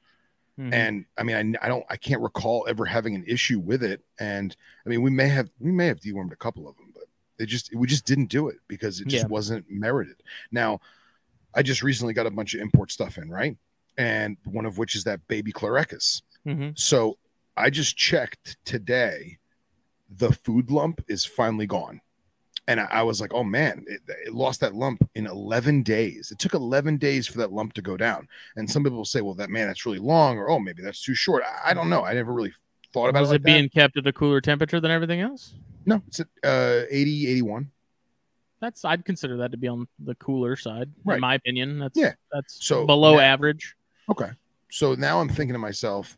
Mhm. 0.59 0.73
And 0.73 1.05
I 1.17 1.23
mean, 1.23 1.55
I, 1.61 1.65
I 1.65 1.69
don't, 1.69 1.85
I 1.89 1.97
can't 1.97 2.21
recall 2.21 2.65
ever 2.67 2.83
having 2.85 3.13
an 3.15 3.23
issue 3.27 3.59
with 3.59 3.83
it. 3.83 4.01
And 4.19 4.55
I 4.85 4.89
mean, 4.89 5.03
we 5.03 5.11
may 5.11 5.27
have, 5.27 5.49
we 5.59 5.71
may 5.71 5.85
have 5.85 5.99
dewormed 5.99 6.31
a 6.31 6.35
couple 6.37 6.67
of 6.67 6.75
them, 6.77 6.91
but 6.95 7.03
they 7.37 7.45
just, 7.45 7.75
we 7.75 7.85
just 7.85 8.05
didn't 8.07 8.25
do 8.29 8.47
it 8.47 8.57
because 8.67 8.99
it 8.99 9.07
just 9.07 9.25
Yeah. 9.25 9.27
wasn't 9.27 9.69
merited. 9.69 10.23
Now, 10.51 10.79
I 11.53 11.61
just 11.61 11.83
recently 11.83 12.13
got 12.15 12.25
a 12.25 12.31
bunch 12.31 12.55
of 12.55 12.61
import 12.61 12.91
stuff 12.91 13.19
in, 13.19 13.29
right? 13.29 13.55
And 13.99 14.35
one 14.45 14.65
of 14.65 14.79
which 14.79 14.95
is 14.95 15.03
that 15.03 15.27
baby 15.27 15.51
Chlorechis. 15.51 16.23
Mhm. 16.47 16.79
So 16.79 17.17
I 17.55 17.69
just 17.69 17.97
checked 17.97 18.57
today. 18.65 19.37
The 20.09 20.31
food 20.31 20.71
lump 20.71 21.03
is 21.07 21.25
finally 21.25 21.67
gone. 21.67 22.01
and 22.69 22.81
I, 22.81 22.85
I 22.85 23.03
was 23.03 23.21
like, 23.21 23.33
oh 23.33 23.43
man, 23.45 23.85
it, 23.87 24.01
it 24.25 24.33
lost 24.33 24.59
that 24.59 24.75
lump 24.75 25.01
in 25.15 25.25
11 25.25 25.83
days. 25.83 26.31
It 26.31 26.39
took 26.39 26.53
11 26.53 26.97
days 26.97 27.25
for 27.25 27.37
that 27.37 27.53
lump 27.53 27.71
to 27.73 27.81
go 27.81 27.95
down. 27.95 28.27
And 28.57 28.69
some 28.69 28.83
people 28.83 29.05
say, 29.05 29.21
well, 29.21 29.35
that 29.35 29.49
man, 29.49 29.67
that's 29.67 29.85
really 29.85 29.99
long, 29.99 30.37
or 30.37 30.49
oh, 30.49 30.59
maybe 30.59 30.81
that's 30.83 31.01
too 31.01 31.13
short. 31.15 31.43
I, 31.45 31.71
I 31.71 31.73
don't 31.73 31.89
know. 31.89 32.03
I 32.03 32.13
never 32.13 32.33
really 32.33 32.53
thought 32.93 33.07
about 33.09 33.21
Was 33.21 33.31
it. 33.31 33.35
it 33.35 33.39
Like 33.39 33.43
being 33.43 33.63
that. 33.63 33.73
kept 33.73 33.97
at 33.97 34.05
a 34.07 34.11
cooler 34.13 34.41
temperature 34.41 34.79
than 34.81 34.91
everything 34.91 35.21
else? 35.21 35.53
No, 35.85 36.01
it's 36.07 36.19
at 36.19 36.27
uh, 36.43 36.81
80, 36.89 37.27
81. 37.29 37.71
That's 38.59 38.83
I'd 38.83 39.05
consider 39.05 39.37
that 39.37 39.51
to 39.51 39.57
be 39.57 39.67
on 39.69 39.87
the 39.99 40.15
cooler 40.15 40.55
side, 40.57 40.89
Right. 41.05 41.15
in 41.15 41.21
my 41.21 41.35
opinion. 41.35 41.79
That's 41.79 41.97
Yeah. 41.97 42.13
that's 42.33 42.65
So 42.65 42.85
below 42.85 43.19
average. 43.19 43.75
Okay. 44.09 44.31
So 44.71 44.93
now 44.95 45.21
I'm 45.21 45.29
thinking 45.29 45.53
to 45.53 45.59
myself, 45.59 46.17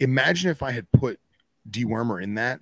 imagine 0.00 0.50
if 0.50 0.62
I 0.62 0.70
had 0.72 0.90
put 0.92 1.18
dewormer 1.70 2.22
in 2.22 2.34
that. 2.34 2.60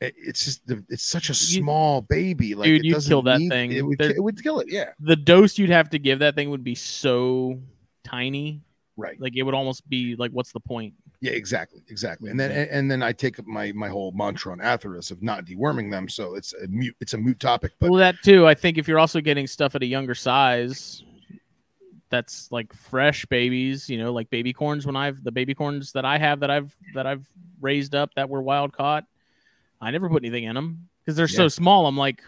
It's 0.00 0.44
just 0.44 0.66
the- 0.66 0.84
it's 0.90 1.02
such 1.02 1.28
a 1.30 1.32
You- 1.32 1.62
small 1.62 2.02
baby. 2.02 2.54
Like 2.54 2.66
Dude, 2.66 2.92
doesn't 2.92 3.08
kill 3.08 3.22
that 3.22 3.38
need- 3.38 3.48
thing. 3.48 3.72
It 3.72 3.86
would, 3.86 3.98
There- 3.98 4.10
it 4.10 4.22
would 4.22 4.42
kill 4.42 4.60
it. 4.60 4.66
Yeah. 4.70 4.90
The 5.00 5.16
dose 5.16 5.56
you'd 5.56 5.70
have 5.70 5.88
to 5.90 5.98
give 5.98 6.18
that 6.18 6.34
thing 6.34 6.50
would 6.50 6.64
be 6.64 6.74
so 6.74 7.58
tiny, 8.02 8.60
Right. 8.98 9.18
like 9.18 9.34
it 9.34 9.42
would 9.44 9.54
almost 9.54 9.88
be 9.88 10.14
like, 10.16 10.30
what's 10.32 10.52
the 10.52 10.60
point? 10.60 10.92
Yeah. 11.20 11.32
Exactly. 11.32 11.80
Exactly. 11.88 12.28
And 12.30 12.38
then 12.38 12.50
and, 12.50 12.70
and 12.70 12.90
then 12.90 13.02
I 13.02 13.12
take 13.12 13.38
up 13.38 13.46
my 13.46 13.72
my 13.72 13.88
whole 13.88 14.12
mantra 14.12 14.52
on 14.52 14.58
Atheris 14.58 15.10
of 15.10 15.22
not 15.22 15.46
deworming 15.46 15.90
them. 15.90 16.06
So 16.06 16.34
it's 16.34 16.52
a 16.52 16.66
mute. 16.68 16.94
It's 17.00 17.14
a 17.14 17.18
moot 17.18 17.40
topic. 17.40 17.72
But 17.78 17.88
well, 17.90 17.98
that 18.00 18.16
too. 18.22 18.46
I 18.46 18.52
think 18.52 18.76
if 18.76 18.86
you're 18.86 18.98
also 18.98 19.22
getting 19.22 19.46
stuff 19.46 19.74
at 19.74 19.82
a 19.82 19.86
younger 19.86 20.14
size, 20.14 21.02
that's 22.10 22.50
like 22.52 22.72
fresh 22.72 23.26
babies. 23.26 23.88
You 23.88 23.98
know, 23.98 24.12
like 24.12 24.30
baby 24.30 24.52
corns. 24.52 24.86
When 24.86 24.96
I've 24.96 25.22
the 25.22 25.32
baby 25.32 25.54
corns 25.54 25.92
that 25.92 26.04
I 26.04 26.18
have 26.18 26.40
that 26.40 26.50
I've 26.50 26.76
that 26.94 27.06
I've 27.06 27.26
raised 27.60 27.94
up 27.94 28.10
that 28.14 28.28
were 28.28 28.42
wild 28.42 28.72
caught, 28.72 29.04
I 29.80 29.90
never 29.90 30.08
put 30.08 30.22
anything 30.22 30.44
in 30.44 30.54
them 30.54 30.88
because 31.04 31.16
they're 31.16 31.28
so 31.28 31.48
small. 31.48 31.86
I'm 31.86 31.96
like, 31.96 32.22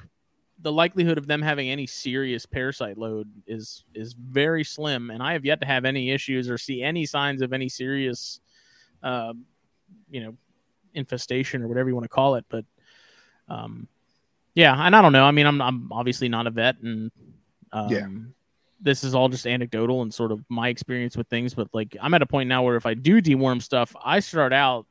the 0.61 0.73
likelihood 0.73 1.19
of 1.19 1.27
them 1.27 1.43
having 1.43 1.71
any 1.71 1.87
serious 1.87 2.47
parasite 2.47 2.99
load 2.99 3.31
is 3.47 3.85
is 3.95 4.13
very 4.15 4.65
slim, 4.65 5.11
and 5.11 5.23
I 5.23 5.35
have 5.35 5.45
yet 5.45 5.61
to 5.61 5.67
have 5.67 5.85
any 5.85 6.11
issues 6.11 6.49
or 6.49 6.59
see 6.59 6.83
any 6.83 7.07
signs 7.07 7.43
of 7.43 7.53
any 7.53 7.69
serious, 7.69 8.41
uh, 9.03 9.35
you 10.11 10.25
know, 10.25 10.37
infestation 10.95 11.63
or 11.63 11.69
whatever 11.69 11.89
you 11.89 11.95
want 11.95 12.05
to 12.05 12.09
call 12.09 12.37
it. 12.37 12.45
But 12.49 12.65
um, 13.49 13.89
yeah, 14.55 14.75
and 14.79 14.97
I 14.97 15.03
don't 15.03 15.13
know. 15.13 15.25
I 15.25 15.31
mean, 15.31 15.47
I'm 15.47 15.61
I'm 15.61 15.93
obviously 15.93 16.29
not 16.29 16.47
a 16.47 16.51
vet, 16.51 16.79
and 16.81 17.11
um, 17.73 17.91
Yeah. 17.91 18.07
This 18.81 19.05
is 19.05 19.15
all 19.15 19.29
just 19.29 19.47
anecdotal 19.47 20.03
and 20.03 20.13
sort 20.13 20.33
of 20.33 20.45
my 20.49 20.69
experience 20.69 21.17
with 21.17 21.29
things. 21.29 21.55
But 21.55 21.69
like, 21.73 21.97
I'm 22.01 22.15
at 22.15 22.23
a 22.23 22.27
point 22.27 22.49
now 22.49 22.63
where 22.63 22.77
if 22.77 22.87
I 22.87 22.95
do 22.95 23.23
deworm 23.23 23.63
stuff, 23.63 23.95
I 24.05 24.21
start 24.21 24.53
out 24.53 24.87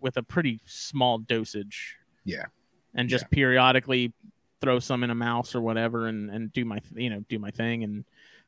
with 0.00 0.16
a 0.16 0.22
pretty 0.22 0.60
small 0.66 1.18
dosage. 1.18 1.96
Yeah. 2.24 2.46
and 2.94 3.08
just 3.08 3.30
periodically 3.30 4.12
throw 4.60 4.78
some 4.80 5.04
in 5.04 5.10
a 5.10 5.14
mouse 5.14 5.54
or 5.54 5.60
whatever, 5.60 6.06
and 6.08 6.30
and 6.30 6.52
do 6.52 6.64
my 6.64 6.80
you 6.94 7.10
know 7.10 7.24
do 7.28 7.38
my 7.38 7.50
thing, 7.50 7.84
and 7.84 8.04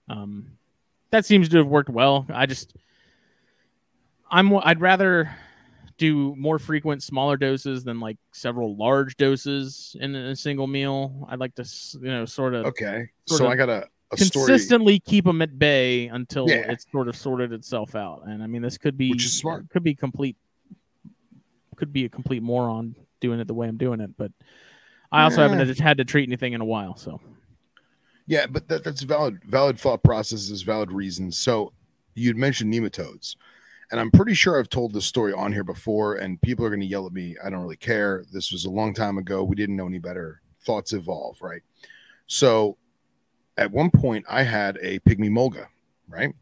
um, 0.08 0.52
that 1.10 1.24
seems 1.26 1.48
to 1.50 1.58
have 1.58 1.66
worked 1.66 1.90
well. 1.90 2.26
I 2.32 2.46
just 2.46 2.74
I'm 4.30 4.56
I'd 4.56 4.80
rather 4.80 5.30
do 5.96 6.34
more 6.36 6.58
frequent 6.58 7.02
smaller 7.02 7.36
doses 7.36 7.84
than 7.84 8.00
like 8.00 8.16
several 8.32 8.76
large 8.76 9.16
doses 9.16 9.96
in 10.00 10.14
a 10.14 10.34
single 10.34 10.66
meal. 10.66 11.26
I'd 11.28 11.40
like 11.40 11.54
to 11.56 11.64
you 12.00 12.08
know 12.08 12.24
sort 12.24 12.54
of 12.54 12.66
okay. 12.66 13.08
sort 13.26 13.38
So 13.38 13.44
of 13.46 13.52
I 13.52 13.56
got 13.56 13.68
a, 13.68 13.86
a 14.12 14.16
story 14.16 14.46
consistently 14.46 14.98
keep 15.00 15.24
them 15.24 15.42
at 15.42 15.58
bay 15.58 16.08
until 16.08 16.48
Yeah. 16.48 16.70
it's 16.70 16.86
sort 16.90 17.08
of 17.08 17.16
sorted 17.16 17.52
itself 17.52 17.94
out. 17.94 18.22
And 18.26 18.42
I 18.42 18.46
mean, 18.46 18.62
this 18.62 18.78
could 18.78 18.96
be 18.96 19.10
Which 19.10 19.24
is 19.26 19.38
smart. 19.38 19.68
Could 19.70 19.82
be 19.82 19.94
complete. 19.94 20.36
Could 21.76 21.92
be 21.92 22.04
a 22.04 22.08
complete 22.08 22.42
moron 22.42 22.94
doing 23.20 23.38
it 23.40 23.46
the 23.46 23.54
way 23.54 23.68
I'm 23.68 23.76
doing 23.76 24.00
it, 24.00 24.16
but 24.16 24.32
I 25.12 25.22
also 25.24 25.42
Yeah. 25.42 25.48
haven't 25.48 25.78
had 25.78 25.98
to 25.98 26.04
treat 26.04 26.28
anything 26.28 26.52
in 26.52 26.60
a 26.60 26.64
while. 26.64 26.96
So 26.96 27.20
Yeah, 28.26 28.46
but 28.46 28.68
that, 28.68 28.84
that's 28.84 29.02
valid. 29.02 29.42
Valid 29.44 29.78
thought 29.78 30.02
processes, 30.02 30.62
valid 30.62 30.92
reasons. 30.92 31.38
So 31.38 31.72
you'd 32.14 32.36
mentioned 32.36 32.72
nematodes, 32.72 33.36
and 33.90 33.98
I'm 34.00 34.10
pretty 34.10 34.34
sure 34.34 34.58
I've 34.58 34.68
told 34.68 34.92
this 34.92 35.06
story 35.06 35.32
on 35.32 35.52
here 35.52 35.64
before, 35.64 36.16
and 36.16 36.40
people 36.42 36.64
are 36.66 36.68
going 36.68 36.80
to 36.80 36.86
yell 36.86 37.06
at 37.06 37.12
me. 37.12 37.36
I 37.42 37.48
don't 37.48 37.62
really 37.62 37.76
care. 37.76 38.24
This 38.32 38.52
was 38.52 38.64
a 38.66 38.70
long 38.70 38.92
time 38.92 39.16
ago. 39.18 39.44
We 39.44 39.56
didn't 39.56 39.76
know 39.76 39.86
any 39.86 39.98
better. 39.98 40.42
Thoughts 40.60 40.92
evolve, 40.92 41.40
right? 41.40 41.62
So 42.26 42.76
at 43.58 43.70
one 43.70 43.90
point, 43.90 44.24
I 44.28 44.42
had 44.42 44.78
a 44.80 45.00
pygmy 45.00 45.30
mulga, 45.30 45.66
right? 46.08 46.32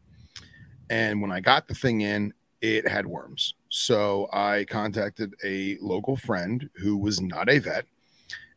And 0.89 1.21
when 1.21 1.31
I 1.31 1.41
got 1.41 1.67
the 1.67 1.75
thing 1.75 2.01
in, 2.01 2.33
it 2.61 2.87
had 2.87 3.05
worms. 3.05 3.55
So 3.69 4.29
I 4.31 4.65
contacted 4.69 5.33
a 5.43 5.77
local 5.81 6.15
friend 6.15 6.69
who 6.75 6.97
was 6.97 7.19
not 7.19 7.49
a 7.49 7.59
vet, 7.59 7.85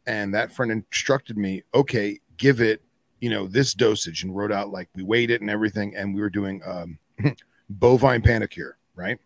and 0.06 0.32
that 0.34 0.52
friend 0.52 0.70
instructed 0.70 1.36
me, 1.36 1.62
okay, 1.74 2.18
give 2.36 2.61
it 2.61 2.82
you 3.20 3.28
know 3.28 3.46
this 3.46 3.74
dosage 3.74 4.24
and 4.24 4.34
wrote 4.34 4.50
out 4.50 4.70
like 4.70 4.88
we 4.94 5.02
weighed 5.02 5.30
it 5.30 5.42
and 5.42 5.50
everything 5.50 5.94
and 5.94 6.14
we 6.14 6.22
were 6.22 6.30
doing 6.30 6.61
um 6.64 6.98
bovine 7.68 8.22
Panacur 8.22 8.72
right 8.96 9.18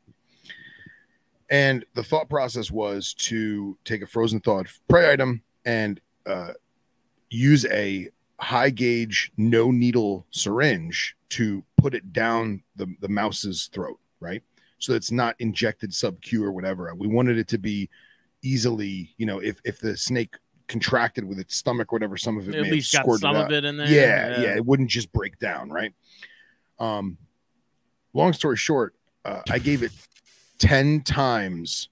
and 1.50 1.84
the 1.94 2.02
thought 2.02 2.28
process 2.28 2.70
was 2.70 3.14
to 3.14 3.78
take 3.84 4.02
a 4.02 4.06
frozen 4.06 4.40
thawed 4.40 4.66
prey 4.88 5.12
item 5.12 5.40
and 5.64 6.00
uh, 6.26 6.52
use 7.30 7.64
a 7.66 8.08
high 8.40 8.70
gauge 8.70 9.30
no 9.36 9.70
needle 9.70 10.26
syringe 10.30 11.16
to 11.30 11.64
put 11.76 11.94
it 11.94 12.12
down 12.12 12.62
the, 12.76 12.86
the 13.00 13.08
mouse's 13.08 13.68
throat 13.72 13.98
right 14.20 14.42
so 14.78 14.92
it's 14.92 15.10
not 15.10 15.36
injected 15.38 15.94
sub 15.94 16.20
q 16.20 16.44
or 16.44 16.52
whatever 16.52 16.92
we 16.96 17.06
wanted 17.06 17.38
it 17.38 17.48
to 17.48 17.58
be 17.58 17.88
easily 18.42 19.14
you 19.16 19.24
know 19.24 19.38
if 19.38 19.60
if 19.64 19.78
the 19.78 19.96
snake 19.96 20.34
contracted 20.68 21.24
with 21.24 21.38
its 21.38 21.56
stomach 21.56 21.92
or 21.92 21.96
whatever 21.96 22.16
some 22.16 22.38
of 22.38 22.48
it 22.48 22.54
at 22.54 22.64
least 22.64 22.92
got 22.92 23.06
some 23.18 23.36
of 23.36 23.52
it 23.52 23.64
in 23.64 23.76
there. 23.76 23.88
yeah, 23.88 24.40
yeah, 24.40 24.56
it 24.56 24.64
wouldn't 24.64 24.90
just 24.90 25.12
break 25.12 25.38
down, 25.38 25.70
right? 25.70 25.92
Um, 26.78 27.18
long 28.12 28.32
story 28.32 28.56
short, 28.56 28.94
uh, 29.24 29.42
I 29.50 29.58
gave 29.58 29.82
it 29.82 29.92
ten 30.58 31.02
times 31.02 31.88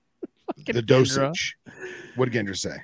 the 0.66 0.82
dosage. 0.82 1.56
What 2.16 2.30
did 2.30 2.46
Gendra 2.46 2.56
say? 2.56 2.76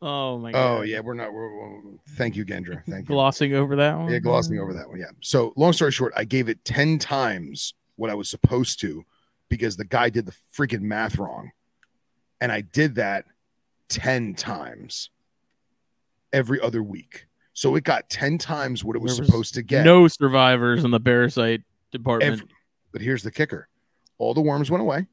Oh 0.00 0.38
my 0.38 0.50
oh, 0.50 0.52
god. 0.52 0.78
Oh 0.78 0.82
yeah, 0.82 1.00
we're 1.00 1.14
not. 1.14 1.32
We're, 1.32 1.56
we're- 1.56 1.98
thank 2.10 2.36
you, 2.36 2.44
Gendra. 2.44 2.84
Thank 2.88 3.08
you. 3.08 3.14
Glossing 3.14 3.54
over 3.54 3.76
that 3.76 3.98
one. 3.98 4.12
Yeah, 4.12 4.18
glossing 4.18 4.58
over 4.58 4.72
that 4.74 4.88
one. 4.88 4.98
Yeah. 4.98 5.06
So 5.20 5.52
long 5.56 5.72
story 5.72 5.92
short, 5.92 6.12
I 6.16 6.24
gave 6.24 6.48
it 6.48 6.64
ten 6.64 6.98
times 6.98 7.74
what 7.96 8.10
I 8.10 8.14
was 8.14 8.28
supposed 8.28 8.80
to 8.80 9.04
because 9.48 9.76
the 9.76 9.84
guy 9.84 10.08
did 10.08 10.26
the 10.26 10.34
freaking 10.56 10.82
math 10.82 11.18
wrong, 11.18 11.50
and 12.40 12.52
I 12.52 12.60
did 12.60 12.94
that 12.96 13.24
ten 13.88 14.34
times 14.34 15.10
every 16.32 16.60
other 16.60 16.82
week. 16.82 17.26
So 17.52 17.74
it 17.74 17.84
got 17.84 18.08
ten 18.08 18.38
times 18.38 18.84
what 18.84 18.94
it 18.94 19.02
was 19.02 19.18
was 19.18 19.26
supposed 19.26 19.54
to 19.54 19.62
get. 19.62 19.84
No 19.84 20.06
survivors 20.06 20.84
in 20.84 20.90
the 20.90 21.00
parasite 21.00 21.62
department. 21.90 22.34
Every- 22.34 22.46
but 22.92 23.00
here's 23.00 23.22
the 23.22 23.30
kicker 23.30 23.68
all 24.18 24.34
the 24.34 24.40
worms 24.40 24.70
went 24.70 24.82
away, 24.82 25.06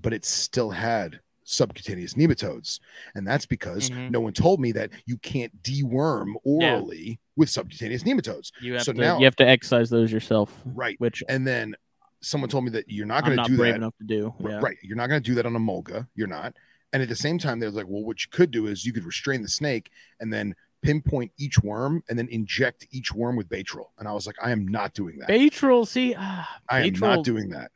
but 0.00 0.12
it 0.12 0.24
still 0.24 0.70
had 0.70 1.20
subcutaneous 1.52 2.14
nematodes. 2.14 2.80
And 3.14 3.26
that's 3.26 3.46
because 3.46 3.90
Mhm. 3.90 4.10
no 4.10 4.20
one 4.20 4.32
told 4.32 4.60
me 4.60 4.72
that 4.72 4.90
you 5.06 5.16
can't 5.18 5.62
deworm 5.62 6.34
orally 6.44 7.20
with 7.36 7.48
subcutaneous 7.50 8.02
nematodes. 8.04 8.50
you 8.60 8.74
have 8.74 8.82
so 8.82 8.92
to 8.92 8.98
now- 9.00 9.18
you 9.18 9.24
have 9.24 9.36
to 9.36 9.46
exercise 9.46 9.90
those 9.90 10.10
yourself, 10.10 10.60
Right. 10.64 10.98
which 11.00 11.22
And 11.28 11.46
then 11.46 11.74
someone 12.20 12.48
told 12.48 12.64
me 12.64 12.70
that 12.70 12.88
you're 12.88 13.06
not 13.06 13.24
I'm 13.24 13.34
going 13.34 13.36
to 13.36 13.42
not 13.42 13.48
do 13.48 13.56
brave 13.56 13.72
that. 13.74 13.76
enough 13.78 13.94
to 13.98 14.04
do. 14.04 14.34
Yeah. 14.40 14.60
Right. 14.60 14.76
You're 14.82 14.96
not 14.96 15.08
going 15.08 15.22
to 15.22 15.28
do 15.30 15.34
that 15.36 15.46
on 15.46 15.54
a 15.56 15.60
mulga. 15.60 16.06
You're 16.14 16.28
not. 16.28 16.54
And 16.92 17.02
at 17.02 17.08
the 17.08 17.16
same 17.16 17.38
time, 17.38 17.58
they're 17.58 17.70
like, 17.70 17.86
well, 17.88 18.04
what 18.04 18.22
you 18.24 18.28
could 18.30 18.50
do 18.50 18.66
is 18.66 18.84
you 18.84 18.92
could 18.92 19.04
restrain 19.04 19.42
the 19.42 19.48
snake 19.48 19.90
and 20.20 20.32
then 20.32 20.54
pinpoint 20.82 21.32
each 21.38 21.58
worm 21.62 22.02
and 22.08 22.18
then 22.18 22.28
inject 22.28 22.86
each 22.90 23.12
worm 23.14 23.36
with 23.36 23.48
Baytril. 23.48 23.86
And 23.98 24.06
I 24.08 24.12
was 24.12 24.26
like, 24.26 24.36
I 24.42 24.50
am 24.50 24.66
not 24.68 24.94
doing 24.94 25.18
that. 25.18 25.28
Baytril, 25.28 25.86
see, 25.86 26.14
ah, 26.16 26.60
I 26.68 26.82
am 26.86 26.92
not 26.94 27.24
doing 27.24 27.50
that. 27.50 27.70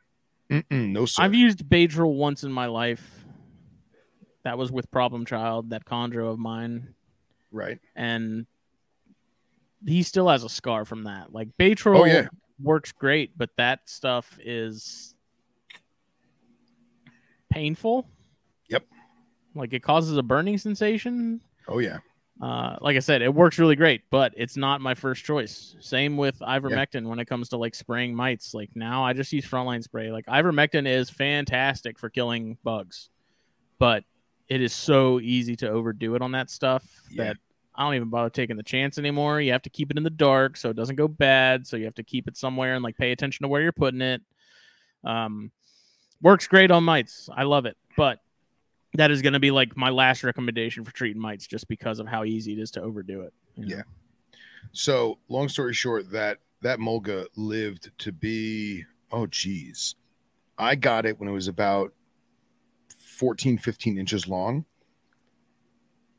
Mm-mm, 0.50 0.90
no, 0.90 1.06
sir. 1.06 1.22
I've 1.22 1.34
used 1.34 1.64
Baytril 1.68 2.14
once 2.16 2.44
in 2.44 2.52
my 2.52 2.66
life. 2.66 3.24
That 4.46 4.58
was 4.58 4.70
with 4.70 4.88
Problem 4.92 5.26
Child, 5.26 5.70
that 5.70 5.84
chondro 5.86 6.30
of 6.30 6.38
mine, 6.38 6.94
right. 7.50 7.80
and 7.96 8.46
he 9.84 10.04
still 10.04 10.28
has 10.28 10.44
a 10.44 10.48
scar 10.48 10.84
from 10.84 11.02
that. 11.02 11.32
Like 11.32 11.48
Baytril 11.58 11.98
Oh, 11.98 12.04
yeah. 12.04 12.28
works 12.62 12.92
great, 12.92 13.36
but 13.36 13.50
that 13.56 13.80
stuff 13.86 14.38
is 14.40 15.16
painful. 17.50 18.08
Yep. 18.68 18.84
Like 19.56 19.72
it 19.72 19.82
causes 19.82 20.16
a 20.16 20.22
burning 20.22 20.58
sensation. 20.58 21.40
Oh, 21.66 21.80
yeah. 21.80 21.98
Uh, 22.40 22.76
like 22.80 22.94
I 22.94 23.00
said, 23.00 23.22
it 23.22 23.34
works 23.34 23.58
really 23.58 23.74
great, 23.74 24.02
but 24.10 24.32
it's 24.36 24.56
not 24.56 24.80
my 24.80 24.94
first 24.94 25.24
choice. 25.24 25.74
Same 25.80 26.16
with 26.16 26.38
ivermectin 26.38 27.04
when 27.08 27.18
it 27.18 27.24
comes 27.24 27.48
to 27.48 27.56
like 27.56 27.74
spraying 27.74 28.14
mites. 28.14 28.54
Like 28.54 28.70
now, 28.76 29.04
I 29.04 29.12
just 29.12 29.32
use 29.32 29.44
frontline 29.44 29.82
spray. 29.82 30.12
Like 30.12 30.26
ivermectin 30.26 30.86
is 30.86 31.10
fantastic 31.10 31.98
for 31.98 32.10
killing 32.10 32.58
bugs, 32.62 33.10
but 33.80 34.04
it 34.48 34.60
is 34.60 34.72
so 34.72 35.20
easy 35.20 35.56
to 35.56 35.68
overdo 35.68 36.14
it 36.14 36.22
on 36.22 36.32
that 36.32 36.50
stuff 36.50 36.84
Yeah. 37.10 37.24
that 37.24 37.36
I 37.74 37.82
don't 37.84 37.94
even 37.94 38.08
bother 38.08 38.30
taking 38.30 38.56
the 38.56 38.62
chance 38.62 38.96
anymore. 38.96 39.40
You 39.40 39.52
have 39.52 39.62
to 39.62 39.70
keep 39.70 39.90
it 39.90 39.96
in 39.98 40.02
the 40.02 40.08
dark 40.10 40.56
so 40.56 40.70
it 40.70 40.76
doesn't 40.76 40.96
go 40.96 41.08
bad. 41.08 41.66
So 41.66 41.76
you 41.76 41.84
have 41.84 41.94
to 41.96 42.02
keep 42.04 42.26
it 42.28 42.36
somewhere 42.36 42.74
and 42.74 42.82
like 42.82 42.96
pay 42.96 43.12
attention 43.12 43.44
to 43.44 43.48
where 43.48 43.60
you're 43.60 43.72
putting 43.72 44.00
it. 44.00 44.22
Um, 45.04 45.50
works 46.22 46.46
great 46.46 46.70
on 46.70 46.84
mites. 46.84 47.28
I 47.36 47.42
love 47.42 47.66
it, 47.66 47.76
but 47.96 48.20
that 48.94 49.10
is 49.10 49.20
going 49.20 49.34
to 49.34 49.40
be 49.40 49.50
like 49.50 49.76
my 49.76 49.90
last 49.90 50.24
recommendation 50.24 50.84
for 50.84 50.92
treating 50.92 51.20
mites, 51.20 51.46
just 51.46 51.68
because 51.68 51.98
of 51.98 52.06
how 52.06 52.24
easy 52.24 52.52
it 52.54 52.58
is 52.58 52.70
to 52.72 52.80
overdo 52.82 53.20
it. 53.22 53.34
you 53.56 53.66
know? 53.66 53.76
Yeah. 53.76 53.82
So, 54.72 55.18
long 55.28 55.48
story 55.50 55.74
short, 55.74 56.10
that 56.12 56.38
that 56.62 56.78
mulga 56.78 57.26
lived 57.36 57.90
to 57.98 58.10
be 58.12 58.84
oh 59.12 59.26
geez, 59.26 59.94
I 60.58 60.74
got 60.76 61.04
it 61.04 61.18
when 61.20 61.28
it 61.28 61.32
was 61.32 61.48
about 61.48 61.92
14, 63.16 63.58
15 63.58 63.98
inches 63.98 64.28
long. 64.28 64.64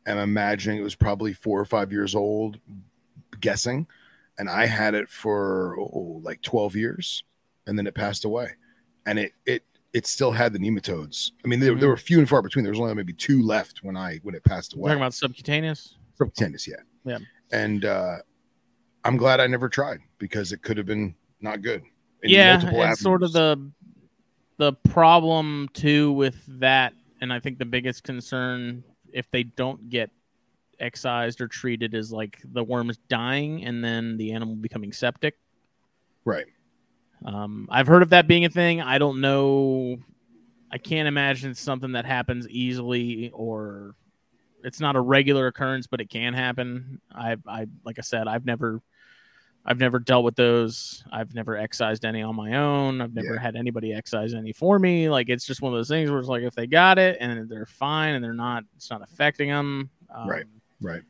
I'm 0.06 0.18
imagining 0.18 0.80
it 0.80 0.84
was 0.84 0.96
probably 0.96 1.34
four 1.34 1.60
or 1.60 1.66
five 1.66 1.92
years 1.92 2.16
old, 2.16 2.60
guessing, 3.42 3.88
and 4.38 4.50
I 4.50 4.66
had 4.66 4.96
it 4.96 5.10
for 5.10 5.78
oh, 5.78 6.22
like 6.24 6.42
12 6.42 6.76
years, 6.76 7.24
and 7.66 7.78
then 7.78 7.88
it 7.88 7.94
passed 7.94 8.24
away, 8.24 8.52
and 9.06 9.20
it 9.20 9.34
it 9.46 9.64
it 9.94 10.08
still 10.08 10.32
had 10.32 10.54
the 10.54 10.60
nematodes. 10.60 11.32
I 11.44 11.48
mean, 11.48 11.60
there, 11.60 11.76
there 11.76 11.90
were 11.90 11.98
few 11.98 12.20
and 12.20 12.30
far 12.30 12.42
between. 12.42 12.64
There 12.64 12.72
was 12.72 12.80
only 12.80 12.94
maybe 12.94 13.14
two 13.14 13.42
left 13.42 13.84
when 13.84 13.98
I 13.98 14.20
when 14.24 14.34
it 14.34 14.44
passed 14.44 14.76
We're 14.76 14.82
away. 14.82 14.90
talking 14.92 15.02
about 15.02 15.14
subcutaneous. 15.14 15.96
Subcutaneous, 16.18 16.68
yeah. 16.68 16.76
Yeah. 17.04 17.18
And 17.52 17.84
uh, 17.84 18.18
I'm 19.04 19.18
glad 19.18 19.40
I 19.40 19.48
never 19.48 19.68
tried 19.70 20.00
because 20.20 20.52
it 20.52 20.62
could 20.62 20.78
have 20.78 20.86
been 20.86 21.16
not 21.42 21.62
good. 21.62 21.82
in 22.24 22.30
yeah, 22.30 22.58
multiple 22.58 22.84
and 22.84 22.98
sort 22.98 23.24
of 23.24 23.34
the 23.34 23.72
the 24.58 24.74
problem 24.74 25.70
too 25.74 26.12
with 26.12 26.44
that, 26.60 26.94
and 27.22 27.32
I 27.32 27.40
think 27.40 27.58
the 27.58 27.66
biggest 27.66 28.04
concern 28.04 28.84
if 29.14 29.30
they 29.32 29.44
don't 29.44 29.90
get 29.90 30.12
excised 30.80 31.42
or 31.42 31.48
treated 31.48 31.94
is 31.94 32.12
like 32.12 32.40
the 32.44 32.64
worms 32.64 32.98
dying 33.10 33.64
and 33.66 33.84
then 33.84 34.18
the 34.18 34.34
animal 34.34 34.56
becoming 34.56 34.92
septic. 34.92 35.38
right. 36.26 36.46
Um, 37.26 37.68
I've 37.72 37.88
heard 37.88 38.04
of 38.04 38.12
that 38.12 38.28
being 38.28 38.46
a 38.46 38.50
thing. 38.50 38.80
I 38.80 39.00
don't 39.00 39.22
know. 39.22 39.98
I 40.72 40.78
can't 40.78 41.08
imagine 41.08 41.50
it's 41.50 41.60
something 41.60 41.94
that 41.94 42.06
happens 42.06 42.48
easily 42.48 43.32
or 43.34 43.96
it's 44.64 44.80
not 44.80 44.96
a 44.96 45.02
regular 45.02 45.48
occurrence, 45.48 45.88
but 45.88 46.00
it 46.00 46.12
can 46.12 46.36
happen. 46.36 47.02
I, 47.12 47.38
I, 47.48 47.68
like 47.84 47.98
I 47.98 48.04
said, 48.04 48.28
I've 48.28 48.46
never, 48.46 48.82
I've 49.70 49.80
never 49.80 50.00
dealt 50.00 50.24
with 50.24 50.36
those. 50.38 51.04
I've 51.12 51.36
never 51.36 51.58
excised 51.58 52.06
any 52.06 52.22
on 52.22 52.36
my 52.38 52.54
own. 52.56 53.02
I've 53.02 53.14
never 53.14 53.34
Yeah. 53.34 53.42
had 53.42 53.58
anybody 53.58 53.94
excise 53.94 54.34
any 54.34 54.54
for 54.54 54.80
me. 54.80 55.10
Like 55.10 55.28
it's 55.28 55.46
just 55.46 55.62
one 55.62 55.74
of 55.74 55.78
those 55.78 55.90
things 55.90 56.10
where 56.10 56.20
it's 56.20 56.30
like 56.30 56.44
if 56.44 56.56
they 56.56 56.68
got 56.68 56.98
it 56.98 57.18
and 57.20 57.50
they're 57.50 57.66
fine 57.66 58.16
and 58.16 58.24
they're 58.24 58.34
not, 58.34 58.64
it's 58.78 58.90
not 58.90 59.02
affecting 59.02 59.50
them. 59.50 59.90
Um, 60.16 60.30
Right. 60.30 60.46
Right. 60.82 61.02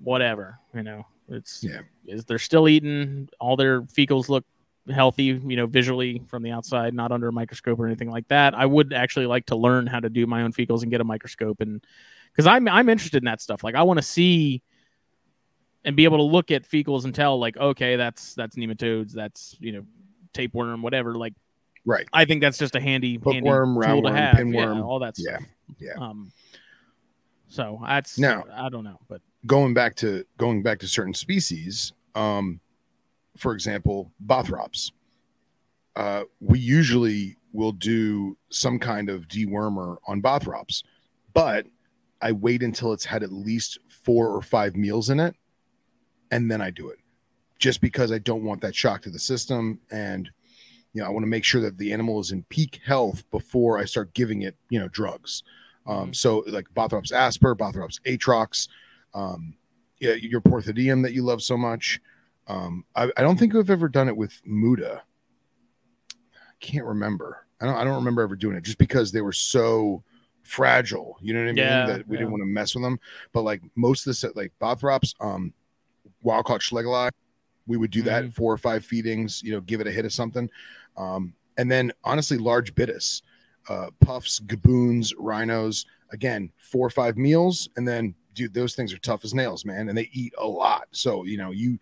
Whatever, 0.00 0.58
you 0.74 0.82
know, 0.82 1.06
it's 1.28 1.62
Yeah. 1.64 1.80
is 2.06 2.24
they're 2.24 2.38
still 2.38 2.68
eating. 2.68 3.28
All 3.40 3.56
their 3.56 3.82
fecals 3.82 4.28
look 4.28 4.44
healthy, 4.90 5.40
you 5.46 5.56
know, 5.56 5.66
visually 5.66 6.20
from 6.26 6.42
the 6.42 6.50
outside, 6.50 6.92
not 6.92 7.12
under 7.12 7.28
a 7.28 7.32
microscope 7.32 7.78
or 7.78 7.86
anything 7.86 8.10
like 8.10 8.26
that. 8.28 8.52
I 8.54 8.66
would 8.66 8.92
actually 8.92 9.26
like 9.26 9.46
to 9.46 9.56
learn 9.56 9.86
how 9.86 10.00
to 10.00 10.10
do 10.10 10.26
my 10.26 10.42
own 10.42 10.52
fecals 10.52 10.82
and 10.82 10.90
get 10.90 11.00
a 11.00 11.04
microscope 11.04 11.60
and 11.60 11.82
because 12.32 12.46
I'm 12.46 12.66
I'm 12.68 12.88
interested 12.88 13.18
in 13.18 13.26
that 13.26 13.40
stuff. 13.40 13.62
Like 13.62 13.76
I 13.76 13.82
want 13.82 13.98
to 13.98 14.02
see 14.02 14.62
and 15.84 15.96
be 15.96 16.04
able 16.04 16.18
to 16.18 16.22
look 16.24 16.50
at 16.50 16.62
fecals 16.68 17.04
and 17.04 17.14
tell 17.14 17.38
like, 17.38 17.56
okay, 17.56 17.96
that's 17.96 18.34
that's 18.34 18.56
nematodes, 18.56 19.12
that's 19.12 19.56
you 19.60 19.72
know, 19.72 19.84
tapeworm, 20.32 20.82
whatever. 20.82 21.14
Like 21.14 21.34
Right. 21.84 22.06
I 22.12 22.24
think 22.26 22.40
that's 22.42 22.58
just 22.58 22.76
a 22.76 22.80
handy, 22.80 23.18
to 23.18 23.24
roundworm, 23.24 24.14
have. 24.16 24.36
pinworm. 24.36 24.76
Yeah, 24.76 24.82
all 24.82 25.00
that 25.00 25.14
Yeah, 25.18 25.36
stuff. 25.38 25.48
yeah. 25.80 25.92
Um 25.98 26.32
so 27.48 27.80
that's 27.86 28.18
Now- 28.18 28.44
I 28.52 28.68
don't 28.68 28.84
know, 28.84 29.00
but 29.08 29.20
Going 29.46 29.74
back 29.74 29.96
to 29.96 30.24
going 30.38 30.62
back 30.62 30.78
to 30.80 30.86
certain 30.86 31.14
species, 31.14 31.92
um, 32.14 32.60
for 33.36 33.52
example, 33.54 34.12
Bothrops. 34.24 34.92
Uh, 35.96 36.22
we 36.40 36.58
usually 36.60 37.36
will 37.52 37.72
do 37.72 38.38
some 38.50 38.78
kind 38.78 39.10
of 39.10 39.26
dewormer 39.26 39.96
on 40.06 40.22
Bothrops, 40.22 40.84
but 41.34 41.66
I 42.20 42.30
wait 42.32 42.62
until 42.62 42.92
it's 42.92 43.04
had 43.04 43.22
at 43.24 43.32
least 43.32 43.78
four 43.88 44.28
or 44.28 44.40
five 44.42 44.76
meals 44.76 45.10
in 45.10 45.18
it, 45.18 45.34
and 46.32 46.50
then 46.50 46.60
I 46.60 46.70
do 46.70 46.88
it, 46.88 46.98
just 47.60 47.80
because 47.80 48.10
I 48.10 48.18
don't 48.18 48.42
want 48.42 48.60
that 48.62 48.74
shock 48.74 49.02
to 49.02 49.10
the 49.10 49.18
system, 49.20 49.78
and 49.92 50.28
you 50.92 51.00
know 51.00 51.06
I 51.06 51.10
want 51.10 51.22
to 51.22 51.28
make 51.28 51.44
sure 51.44 51.60
that 51.60 51.78
the 51.78 51.92
animal 51.92 52.18
is 52.18 52.32
in 52.32 52.42
peak 52.48 52.80
health 52.84 53.22
before 53.30 53.78
I 53.78 53.84
start 53.84 54.12
giving 54.14 54.42
it, 54.42 54.56
you 54.70 54.80
know, 54.80 54.88
drugs. 54.88 55.44
Um, 55.86 56.10
Mhm. 56.10 56.16
so 56.16 56.44
like 56.48 56.66
Bothrops 56.74 57.12
asper, 57.12 57.54
Bothrops 57.54 58.00
atrox, 58.06 58.68
um, 59.14 59.54
yeah, 60.00 60.14
your 60.14 60.40
Porthidium 60.40 61.02
that 61.02 61.12
you 61.12 61.22
love 61.22 61.42
so 61.42 61.56
much. 61.56 62.00
Um, 62.48 62.84
I, 62.96 63.04
I 63.16 63.22
don't 63.22 63.38
think 63.38 63.54
I've 63.54 63.70
ever 63.70 63.88
done 63.88 64.08
it 64.08 64.16
with 64.16 64.40
Muda. 64.44 65.02
I 66.10 66.54
can't 66.60 66.84
remember. 66.86 67.46
I 67.60 67.66
don't. 67.66 67.76
I 67.76 67.84
don't 67.84 67.94
remember 67.94 68.22
ever 68.22 68.36
doing 68.36 68.56
it 68.56 68.64
just 68.64 68.78
because 68.78 69.12
they 69.12 69.20
were 69.20 69.32
so 69.32 70.02
fragile. 70.42 71.16
You 71.20 71.34
know 71.34 71.40
what 71.40 71.50
I 71.50 71.52
mean? 71.52 71.56
Yeah, 71.58 71.86
that 71.86 72.08
we 72.08 72.16
yeah. 72.16 72.20
didn't 72.20 72.32
want 72.32 72.42
to 72.42 72.46
mess 72.46 72.74
with 72.74 72.82
them. 72.82 72.98
But 73.32 73.42
like 73.42 73.62
most 73.76 74.00
of 74.00 74.06
the 74.10 74.14
set, 74.14 74.36
like 74.36 74.52
Bothrops, 74.60 75.14
um, 75.20 75.52
wild 76.22 76.44
caught 76.46 76.60
Schlegeli, 76.60 77.10
we 77.66 77.76
would 77.76 77.90
do 77.90 78.02
that 78.02 78.24
Mhm. 78.24 78.34
four 78.34 78.52
or 78.52 78.58
five 78.58 78.84
feedings. 78.84 79.42
You 79.42 79.52
know, 79.52 79.60
give 79.60 79.80
it 79.80 79.86
a 79.86 79.92
hit 79.92 80.04
of 80.04 80.12
something, 80.12 80.48
um, 80.96 81.34
and 81.56 81.70
then 81.70 81.92
honestly, 82.04 82.38
large 82.38 82.74
bitis, 82.74 83.22
uh, 83.68 83.90
puffs, 84.00 84.40
gaboons, 84.40 85.12
rhinos. 85.18 85.86
Again, 86.10 86.50
four 86.58 86.86
or 86.86 86.90
five 86.90 87.16
meals, 87.16 87.68
and 87.76 87.86
then 87.88 88.14
dude, 88.34 88.52
those 88.54 88.74
things 88.74 88.92
are 88.92 88.98
tough 88.98 89.24
as 89.24 89.32
nails, 89.34 89.64
man, 89.64 89.88
and 89.88 89.96
they 89.96 90.08
eat 90.12 90.32
a 90.38 90.46
lot. 90.46 90.88
So 90.90 91.24
you 91.24 91.36
know, 91.36 91.50
you 91.50 91.78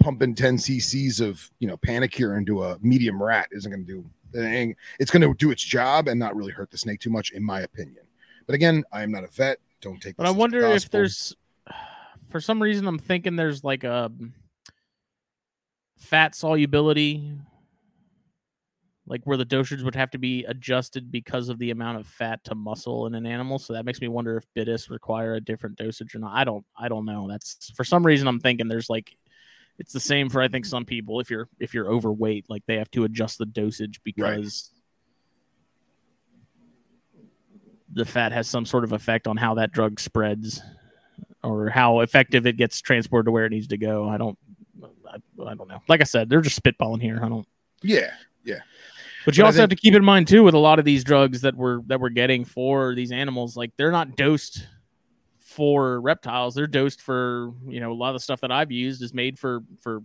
pumping 0.00 0.32
10 0.34 0.56
cc's 0.56 1.20
of 1.20 1.50
you 1.58 1.66
know 1.66 1.76
Panacur 1.76 2.38
into 2.38 2.62
a 2.62 2.78
medium 2.80 3.20
rat 3.20 3.48
isn't 3.50 3.70
going 3.70 3.84
to 3.84 3.92
do 4.32 4.40
ain't- 4.40 4.76
it's 5.00 5.10
going 5.10 5.22
to 5.22 5.34
do 5.34 5.50
its 5.50 5.62
job 5.62 6.06
and 6.06 6.20
not 6.20 6.36
really 6.36 6.52
hurt 6.52 6.70
the 6.70 6.78
snake 6.78 7.00
too 7.00 7.10
much 7.10 7.32
in 7.32 7.42
my 7.42 7.62
opinion 7.62 8.04
but 8.46 8.54
again 8.54 8.84
i 8.92 9.02
am 9.02 9.10
not 9.10 9.24
a 9.24 9.26
vet 9.26 9.58
don't 9.80 10.00
take 10.00 10.16
But 10.16 10.26
I 10.26 10.30
wonder 10.30 10.60
if 10.66 10.88
there's, 10.88 11.34
for 12.28 12.40
some 12.40 12.62
reason, 12.62 12.86
I'm 12.86 12.98
thinking 12.98 13.36
there's 13.36 13.64
like 13.64 13.84
a 13.84 14.10
fat 15.96 16.34
solubility, 16.34 17.32
like 19.06 19.22
where 19.24 19.36
the 19.36 19.44
dosage 19.44 19.82
would 19.82 19.94
have 19.94 20.10
to 20.10 20.18
be 20.18 20.44
adjusted 20.44 21.10
because 21.10 21.48
of 21.48 21.58
the 21.58 21.70
amount 21.70 21.98
of 21.98 22.06
fat 22.06 22.44
to 22.44 22.54
muscle 22.54 23.06
in 23.06 23.14
an 23.14 23.26
animal. 23.26 23.58
So 23.58 23.72
that 23.72 23.84
makes 23.84 24.00
me 24.00 24.08
wonder 24.08 24.36
if 24.36 24.44
bitis 24.56 24.90
require 24.90 25.34
a 25.34 25.40
different 25.40 25.76
dosage 25.76 26.14
or 26.14 26.18
not. 26.18 26.34
I 26.34 26.44
don't, 26.44 26.64
I 26.78 26.88
don't 26.88 27.04
know. 27.04 27.26
That's 27.28 27.72
for 27.74 27.84
some 27.84 28.04
reason 28.04 28.28
I'm 28.28 28.40
thinking 28.40 28.68
there's 28.68 28.90
like, 28.90 29.16
it's 29.78 29.92
the 29.92 30.00
same 30.00 30.28
for 30.28 30.42
I 30.42 30.48
think 30.48 30.66
some 30.66 30.84
people. 30.84 31.20
If 31.20 31.30
you're 31.30 31.48
if 31.60 31.72
you're 31.72 31.88
overweight, 31.88 32.46
like 32.48 32.64
they 32.66 32.76
have 32.76 32.90
to 32.92 33.04
adjust 33.04 33.38
the 33.38 33.46
dosage 33.46 34.00
because. 34.04 34.70
The 37.90 38.04
fat 38.04 38.32
has 38.32 38.46
some 38.46 38.66
sort 38.66 38.84
of 38.84 38.92
effect 38.92 39.26
on 39.26 39.38
how 39.38 39.54
that 39.54 39.72
drug 39.72 39.98
spreads 39.98 40.60
or 41.48 41.68
how 41.70 42.00
effective 42.00 42.46
it 42.46 42.56
gets 42.56 42.80
transported 42.80 43.26
to 43.26 43.30
where 43.32 43.46
it 43.46 43.50
needs 43.50 43.68
to 43.68 43.76
go. 43.78 44.08
I 44.08 44.16
don't, 44.18 44.38
I, 45.08 45.16
I 45.46 45.54
don't 45.54 45.68
know. 45.68 45.82
Like 45.88 46.00
I 46.00 46.04
said, 46.04 46.28
they're 46.28 46.40
just 46.40 46.62
spitballing 46.62 47.00
here. 47.02 47.20
I 47.22 47.28
don't. 47.28 47.46
yeah 47.82 48.10
yeah. 48.44 48.60
But 49.24 49.36
you 49.36 49.42
But 49.42 49.46
also 49.48 49.60
have 49.60 49.70
to 49.70 49.76
keep 49.76 49.94
in 49.94 50.04
mind 50.04 50.28
too 50.28 50.42
with 50.44 50.54
a 50.54 50.58
lot 50.58 50.78
of 50.78 50.84
these 50.84 51.04
drugs 51.04 51.40
that 51.42 51.54
we're 51.54 51.82
that 51.86 52.00
we're 52.00 52.08
getting 52.08 52.44
for 52.44 52.94
these 52.94 53.12
animals, 53.12 53.56
like 53.56 53.72
they're 53.76 53.90
not 53.90 54.16
dosed 54.16 54.66
for 55.38 56.00
reptiles. 56.00 56.54
They're 56.54 56.66
dosed 56.66 57.00
for 57.02 57.52
you 57.66 57.80
know 57.80 57.92
a 57.92 57.94
lot 57.94 58.10
of 58.10 58.14
the 58.14 58.20
stuff 58.20 58.40
that 58.40 58.52
I've 58.52 58.70
used 58.70 59.02
is 59.02 59.12
made 59.12 59.38
for 59.38 59.60
for 59.82 60.02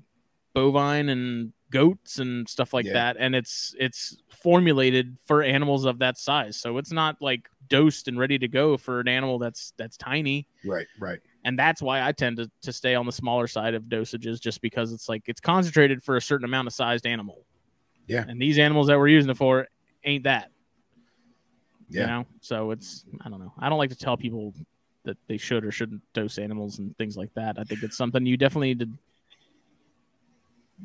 bovine 0.53 1.09
and 1.09 1.53
goats 1.69 2.19
and 2.19 2.47
stuff 2.49 2.73
like 2.73 2.85
Yeah. 2.85 2.93
that, 2.93 3.17
and 3.19 3.35
it's 3.35 3.75
it's 3.79 4.17
formulated 4.29 5.17
for 5.25 5.41
animals 5.41 5.85
of 5.85 5.99
that 5.99 6.17
size. 6.17 6.57
So 6.57 6.77
it's 6.77 6.91
not 6.91 7.17
like 7.21 7.47
dosed 7.69 8.07
and 8.07 8.19
ready 8.19 8.37
to 8.39 8.47
go 8.47 8.77
for 8.77 8.99
an 8.99 9.07
animal 9.07 9.39
that's 9.39 9.73
that's 9.77 9.95
tiny 9.95 10.47
right 10.65 10.87
right 10.99 11.19
and 11.45 11.59
that's 11.59 11.81
why 11.81 12.01
I 12.01 12.11
tend 12.11 12.37
to, 12.37 12.49
to 12.61 12.73
stay 12.73 12.95
on 12.95 13.05
the 13.05 13.11
smaller 13.11 13.47
side 13.47 13.73
of 13.73 13.83
dosages 13.83 14.39
just 14.39 14.61
because 14.61 14.93
it's 14.93 15.09
like 15.09 15.23
it's 15.27 15.41
concentrated 15.41 16.01
for 16.03 16.15
a 16.17 16.21
certain 16.21 16.45
amount 16.45 16.67
of 16.67 16.73
sized 16.73 17.05
animal. 17.05 17.45
Yeah. 18.07 18.25
And 18.27 18.41
these 18.41 18.59
animals 18.59 18.87
that 18.87 18.97
we're 18.97 19.07
using 19.09 19.29
it 19.29 19.37
for 19.37 19.67
ain't 20.03 20.23
that. 20.23 20.49
yeah 21.89 22.01
You 22.01 22.07
know? 22.07 22.25
So 22.41 22.71
it's 22.71 23.05
I 23.21 23.29
don't 23.29 23.39
know. 23.39 23.53
I 23.59 23.69
don't 23.69 23.77
like 23.77 23.89
to 23.89 23.95
tell 23.95 24.17
people 24.17 24.53
that 25.03 25.17
they 25.27 25.37
should 25.37 25.65
or 25.65 25.71
shouldn't 25.71 26.01
dose 26.13 26.37
animals 26.37 26.79
and 26.79 26.97
things 26.97 27.17
like 27.17 27.33
that. 27.35 27.59
I 27.59 27.63
think 27.63 27.83
it's 27.83 27.97
something 27.97 28.25
you 28.25 28.37
definitely 28.37 28.69
need 28.69 28.79
to 28.79 28.89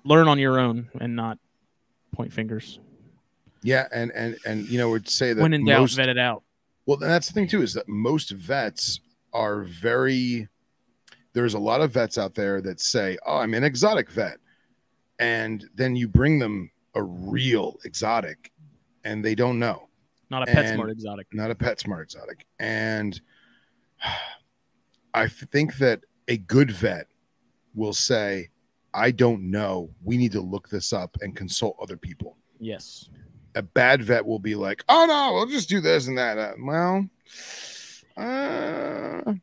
learn 0.04 0.28
on 0.28 0.38
your 0.38 0.58
own 0.58 0.88
and 1.00 1.14
not 1.14 1.38
point 2.12 2.32
fingers. 2.32 2.80
yeah 3.62 3.86
and 3.92 4.10
and 4.12 4.36
and 4.46 4.68
you 4.68 4.78
know 4.78 4.90
would 4.90 5.08
say 5.08 5.32
that 5.32 5.42
when 5.42 5.52
in 5.52 5.64
doubt, 5.64 5.80
most, 5.80 5.94
vet 5.94 6.08
it 6.08 6.18
out. 6.18 6.42
Well, 6.86 6.96
that's 6.96 7.26
the 7.28 7.32
thing 7.32 7.46
too 7.48 7.62
is 7.62 7.74
that 7.74 7.88
most 7.88 8.30
vets 8.30 9.00
are 9.32 9.62
very. 9.62 10.48
There's 11.34 11.54
a 11.54 11.58
lot 11.58 11.80
of 11.80 11.92
vets 11.92 12.18
out 12.18 12.34
there 12.34 12.60
that 12.62 12.80
say, 12.80 13.18
"Oh, 13.26 13.36
I'm 13.38 13.54
an 13.54 13.64
exotic 13.64 14.10
vet," 14.10 14.38
and 15.18 15.68
then 15.74 15.94
you 15.96 16.08
bring 16.08 16.38
them 16.38 16.70
a 16.94 17.02
real 17.02 17.78
exotic, 17.84 18.50
and 19.04 19.24
they 19.24 19.34
don't 19.34 19.58
know, 19.58 19.88
Not 20.30 20.42
a 20.42 20.46
pet 20.46 20.64
and- 20.64 20.74
smart 20.76 20.90
exotic. 20.90 21.26
not 21.32 21.50
a 21.50 21.54
pet 21.54 21.78
smart 21.78 22.02
exotic. 22.02 22.46
And 22.58 23.20
I 25.14 25.28
think 25.28 25.76
that 25.78 26.00
a 26.28 26.36
good 26.38 26.70
vet 26.70 27.06
will 27.74 27.92
say, 27.92 28.48
"I 28.94 29.10
don't 29.10 29.50
know. 29.50 29.90
We 30.02 30.16
need 30.16 30.32
to 30.32 30.40
look 30.40 30.68
this 30.68 30.92
up 30.92 31.16
and 31.20 31.36
consult 31.36 31.76
other 31.80 31.96
people." 31.96 32.36
Yes. 32.60 33.08
a 33.54 33.62
bad 33.62 34.02
vet 34.04 34.24
will 34.24 34.38
be 34.38 34.54
like, 34.54 34.84
"Oh 34.88 35.04
no, 35.06 35.32
we'll 35.34 35.46
just 35.46 35.68
do 35.68 35.80
this 35.80 36.06
and 36.06 36.16
that." 36.18 36.38
Uh, 36.38 36.52
well, 36.60 37.08
uh, 38.18 39.34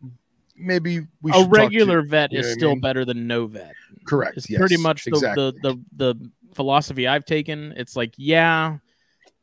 maybe 0.56 1.02
we 1.22 1.32
a 1.32 1.34
should 1.36 1.44
talk 1.46 1.52
regular 1.54 2.02
to- 2.02 2.08
vet 2.08 2.32
you 2.32 2.40
is 2.40 2.46
know 2.46 2.50
what 2.50 2.52
I 2.52 2.58
still 2.58 2.70
mean? 2.72 2.82
better 2.82 3.06
than 3.06 3.28
no 3.28 3.48
vet. 3.48 3.74
correct. 4.06 4.38
It's 4.38 4.50
yes, 4.50 4.60
pretty 4.60 4.78
much 4.78 5.06
the, 5.06 5.12
exactly. 5.12 5.52
the 5.62 5.74
the 5.98 6.14
the 6.14 6.32
philosophy 6.54 7.08
I've 7.08 7.26
taken. 7.26 7.74
It's 7.78 7.96
like, 7.96 8.14
yeah, 8.18 8.78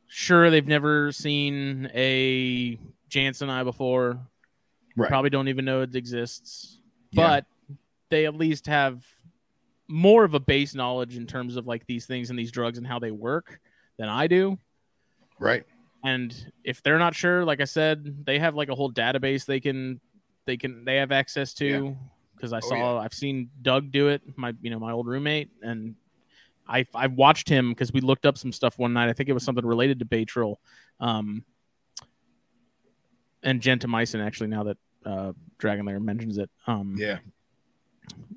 sure, 0.07 0.49
they've 0.49 0.67
never 0.67 1.11
seen 1.11 1.89
a 1.93 2.77
jansenii 3.09 3.63
before. 3.63 4.19
Right. 4.95 5.09
Probably 5.09 5.29
don't 5.31 5.47
even 5.47 5.65
know 5.65 5.81
it 5.81 5.95
exists, 5.95 6.79
Yeah. 7.11 7.27
but 7.27 7.45
they 8.09 8.25
at 8.27 8.35
least 8.35 8.67
have 8.67 9.03
more 9.87 10.23
of 10.23 10.33
a 10.35 10.39
base 10.39 10.75
knowledge 10.75 11.17
in 11.17 11.25
terms 11.27 11.55
of 11.55 11.65
like 11.67 11.85
these 11.87 12.05
things 12.05 12.29
and 12.29 12.37
these 12.37 12.51
drugs 12.51 12.77
and 12.77 12.85
how 12.85 12.99
they 12.99 13.09
work 13.11 13.59
than 13.97 14.07
I 14.09 14.27
do. 14.27 14.57
right. 15.39 15.63
And 16.03 16.51
if 16.63 16.83
they're 16.83 16.99
not 16.99 17.15
sure, 17.15 17.45
like 17.45 17.61
I 17.61 17.65
said, 17.65 18.25
they 18.25 18.37
have 18.39 18.55
like 18.55 18.69
a 18.69 18.75
whole 18.75 18.91
database 18.91 19.45
they 19.45 19.59
can 19.61 20.01
they 20.45 20.57
can 20.57 20.83
they 20.83 20.97
have 20.97 21.11
access 21.13 21.53
to 21.55 21.95
because 22.35 22.51
I 22.51 22.57
Oh, 22.57 22.69
saw 22.69 22.95
yeah. 22.97 23.01
I've 23.05 23.13
seen 23.13 23.49
Doug 23.61 23.91
do 23.91 24.09
it, 24.09 24.21
my 24.35 24.53
you 24.61 24.69
know 24.69 24.79
my 24.79 24.91
old 24.91 25.07
roommate, 25.07 25.49
and 25.61 25.95
I 26.67 26.85
I 26.93 27.07
watched 27.07 27.47
him 27.47 27.69
because 27.69 27.93
we 27.93 28.01
looked 28.01 28.25
up 28.25 28.37
some 28.37 28.51
stuff 28.51 28.77
one 28.77 28.91
night. 28.91 29.09
I 29.09 29.13
think 29.13 29.29
it 29.29 29.33
was 29.33 29.43
something 29.43 29.65
related 29.65 29.99
to 29.99 30.05
Baytril, 30.05 30.57
um, 30.99 31.45
and 33.41 33.61
gentamicin. 33.61 34.25
Actually, 34.25 34.47
now 34.47 34.63
that 34.63 34.77
uh, 35.05 35.31
Dragon 35.57 35.85
Lair 35.85 35.99
mentions 36.01 36.37
it, 36.37 36.49
um, 36.67 36.95
Yeah. 36.97 37.19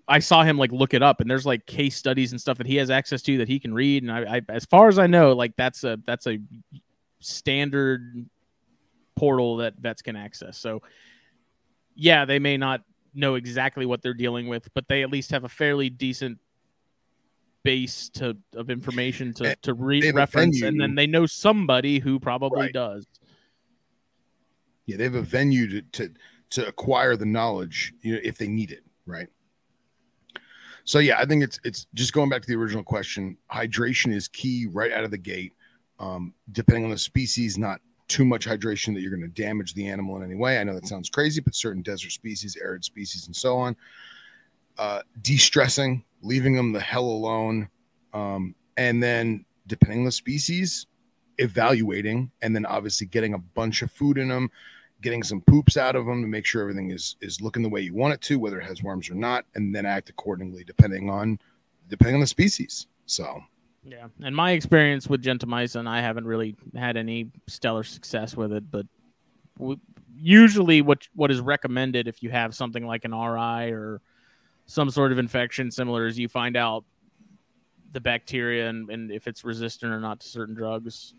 I 0.07 0.21
saw 0.21 0.45
him 0.45 0.57
like 0.57 0.71
look 0.71 0.95
it 0.95 1.03
up, 1.03 1.21
and 1.21 1.29
there's 1.29 1.47
like 1.47 1.67
case 1.67 1.97
studies 1.97 2.31
and 2.31 2.41
stuff 2.41 2.59
that 2.59 2.67
he 2.69 2.77
has 2.77 2.91
access 2.91 3.23
to 3.23 3.39
that 3.39 3.49
he 3.49 3.59
can 3.59 3.75
read. 3.75 4.05
And 4.05 4.13
I, 4.13 4.37
I 4.37 4.41
as 4.51 4.65
far 4.65 4.87
as 4.87 5.01
I 5.01 5.09
know, 5.09 5.33
like 5.33 5.57
that's 5.57 5.83
a 5.83 5.99
that's 6.07 6.29
a 6.29 6.39
standard 7.27 8.29
portal 9.17 9.57
that 9.59 9.75
vets 9.79 10.03
can 10.03 10.17
access. 10.17 10.59
So, 10.59 10.83
yeah, 11.95 12.25
they 12.25 12.39
may 12.39 12.57
not 12.57 12.83
know 13.15 13.35
exactly 13.35 13.87
what 13.87 14.03
they're 14.03 14.15
dealing 14.15 14.47
with, 14.47 14.69
but 14.75 14.87
they 14.89 15.03
at 15.03 15.11
least 15.11 15.31
have 15.31 15.45
a 15.45 15.49
fairly 15.49 15.91
decent 15.91 16.39
base 17.63 18.09
to 18.11 18.37
of 18.55 18.71
information 18.71 19.35
to 19.35 19.57
to 19.63 19.75
re- 19.75 20.13
reference, 20.13 20.63
and 20.63 20.81
then 20.81 20.95
they 20.95 21.07
know 21.07 21.27
somebody 21.27 21.99
who 21.99 22.21
probably 22.21 22.61
Right. 22.61 22.73
does. 22.73 23.07
Yeah, 24.85 24.99
they 24.99 25.05
have 25.05 25.17
a 25.17 25.23
venue 25.23 25.69
to 25.69 25.83
to 25.83 26.15
to 26.51 26.69
acquire 26.69 27.17
the 27.17 27.27
knowledge, 27.27 27.93
you 28.03 28.15
know, 28.15 28.21
if 28.23 28.39
they 28.39 28.47
need 28.47 28.71
it, 28.71 28.85
right? 29.05 29.27
So 30.85 31.01
yeah, 31.01 31.19
I 31.19 31.25
think 31.25 31.43
it's 31.43 31.59
it's 31.65 31.89
just 31.95 32.13
going 32.13 32.29
back 32.29 32.43
to 32.43 32.49
the 32.49 32.55
original 32.55 32.85
question. 32.85 33.37
Hydration 33.51 34.13
is 34.13 34.29
key 34.29 34.67
right 34.71 34.93
out 34.93 35.03
of 35.03 35.11
the 35.11 35.19
gate. 35.19 35.53
Um, 35.99 36.35
depending 36.53 36.85
on 36.85 36.91
the 36.91 36.99
species, 36.99 37.57
not 37.57 37.81
too 38.09 38.25
much 38.25 38.47
hydration 38.47 38.95
that 38.95 39.01
you're 39.01 39.17
going 39.17 39.23
to 39.23 39.43
damage 39.43 39.75
the 39.75 39.89
animal 39.89 40.17
in 40.17 40.23
any 40.23 40.35
way. 40.35 40.59
I 40.59 40.65
know 40.65 40.75
that 40.75 40.87
sounds 40.87 41.09
crazy, 41.09 41.41
but 41.41 41.55
certain 41.55 41.83
desert 41.83 42.13
species, 42.13 42.57
arid 42.63 42.85
species, 42.85 43.27
and 43.27 43.35
so 43.35 43.57
on. 43.57 43.77
Uh, 44.79 45.01
de-stressing, 45.23 46.05
leaving 46.23 46.55
them 46.55 46.73
the 46.73 46.81
hell 46.81 47.05
alone, 47.05 47.69
um, 48.13 48.55
and 48.77 49.03
then 49.03 49.45
depending 49.67 50.01
on 50.01 50.05
the 50.05 50.13
species, 50.13 50.87
evaluating, 51.39 52.31
and 52.43 52.55
then 52.55 52.67
obviously 52.67 53.07
getting 53.07 53.35
a 53.35 53.39
bunch 53.39 53.83
of 53.83 53.91
food 53.91 54.19
in 54.19 54.29
them, 54.29 54.51
getting 55.01 55.23
some 55.23 55.41
poops 55.41 55.77
out 55.77 55.97
of 55.97 56.07
them 56.07 56.23
to 56.23 56.29
make 56.29 56.45
sure 56.45 56.61
everything 56.63 56.91
is 56.91 57.17
is 57.21 57.41
looking 57.41 57.63
the 57.63 57.69
way 57.69 57.81
you 57.81 57.95
want 57.95 58.15
it 58.15 58.21
to, 58.21 58.39
whether 58.39 58.61
it 58.61 58.67
has 58.67 58.83
worms 58.83 59.11
or 59.11 59.15
not, 59.15 59.45
and 59.55 59.75
then 59.75 59.87
act 59.87 60.11
accordingly 60.11 60.63
depending 60.63 61.09
on 61.11 61.39
depending 61.89 62.17
on 62.17 62.21
the 62.21 62.27
species. 62.27 62.87
So 63.07 63.41
Yeah, 63.89 64.09
and 64.23 64.35
my 64.35 64.51
experience 64.51 65.09
with 65.09 65.23
gentamicin, 65.23 65.87
I 65.87 66.01
haven't 66.01 66.27
really 66.27 66.57
had 66.75 66.97
any 66.97 67.31
stellar 67.47 67.85
success 67.85 68.37
with 68.37 68.53
it, 68.53 68.69
but 68.69 68.87
usually 70.17 70.83
what 70.83 71.07
what 71.15 71.31
is 71.31 71.41
recommended 71.41 72.09
if 72.09 72.23
you 72.23 72.31
have 72.31 72.55
something 72.55 72.85
like 72.85 73.05
an 73.05 73.13
RI 73.13 73.73
or 73.73 74.01
some 74.67 74.91
sort 74.91 75.13
of 75.13 75.19
infection 75.19 75.71
similar 75.71 76.07
is 76.09 76.19
you 76.19 76.29
find 76.29 76.57
out 76.57 76.85
the 77.93 78.01
bacteria 78.01 78.69
and, 78.69 78.91
and 78.91 79.13
if 79.13 79.29
it's 79.29 79.45
resistant 79.45 79.93
or 79.93 80.01
not 80.01 80.21
to 80.21 80.27
certain 80.27 80.55
drugs. 80.55 81.15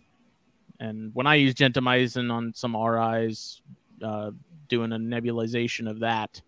And 0.80 1.11
when 1.15 1.26
I 1.26 1.35
use 1.35 1.53
gentamicin 1.53 2.31
on 2.31 2.53
some 2.53 2.76
RIs, 2.76 3.61
uh, 4.03 4.31
doing 4.68 4.91
a 4.91 4.98
nebulization 4.98 5.89
of 5.89 6.02
that, 6.02 6.41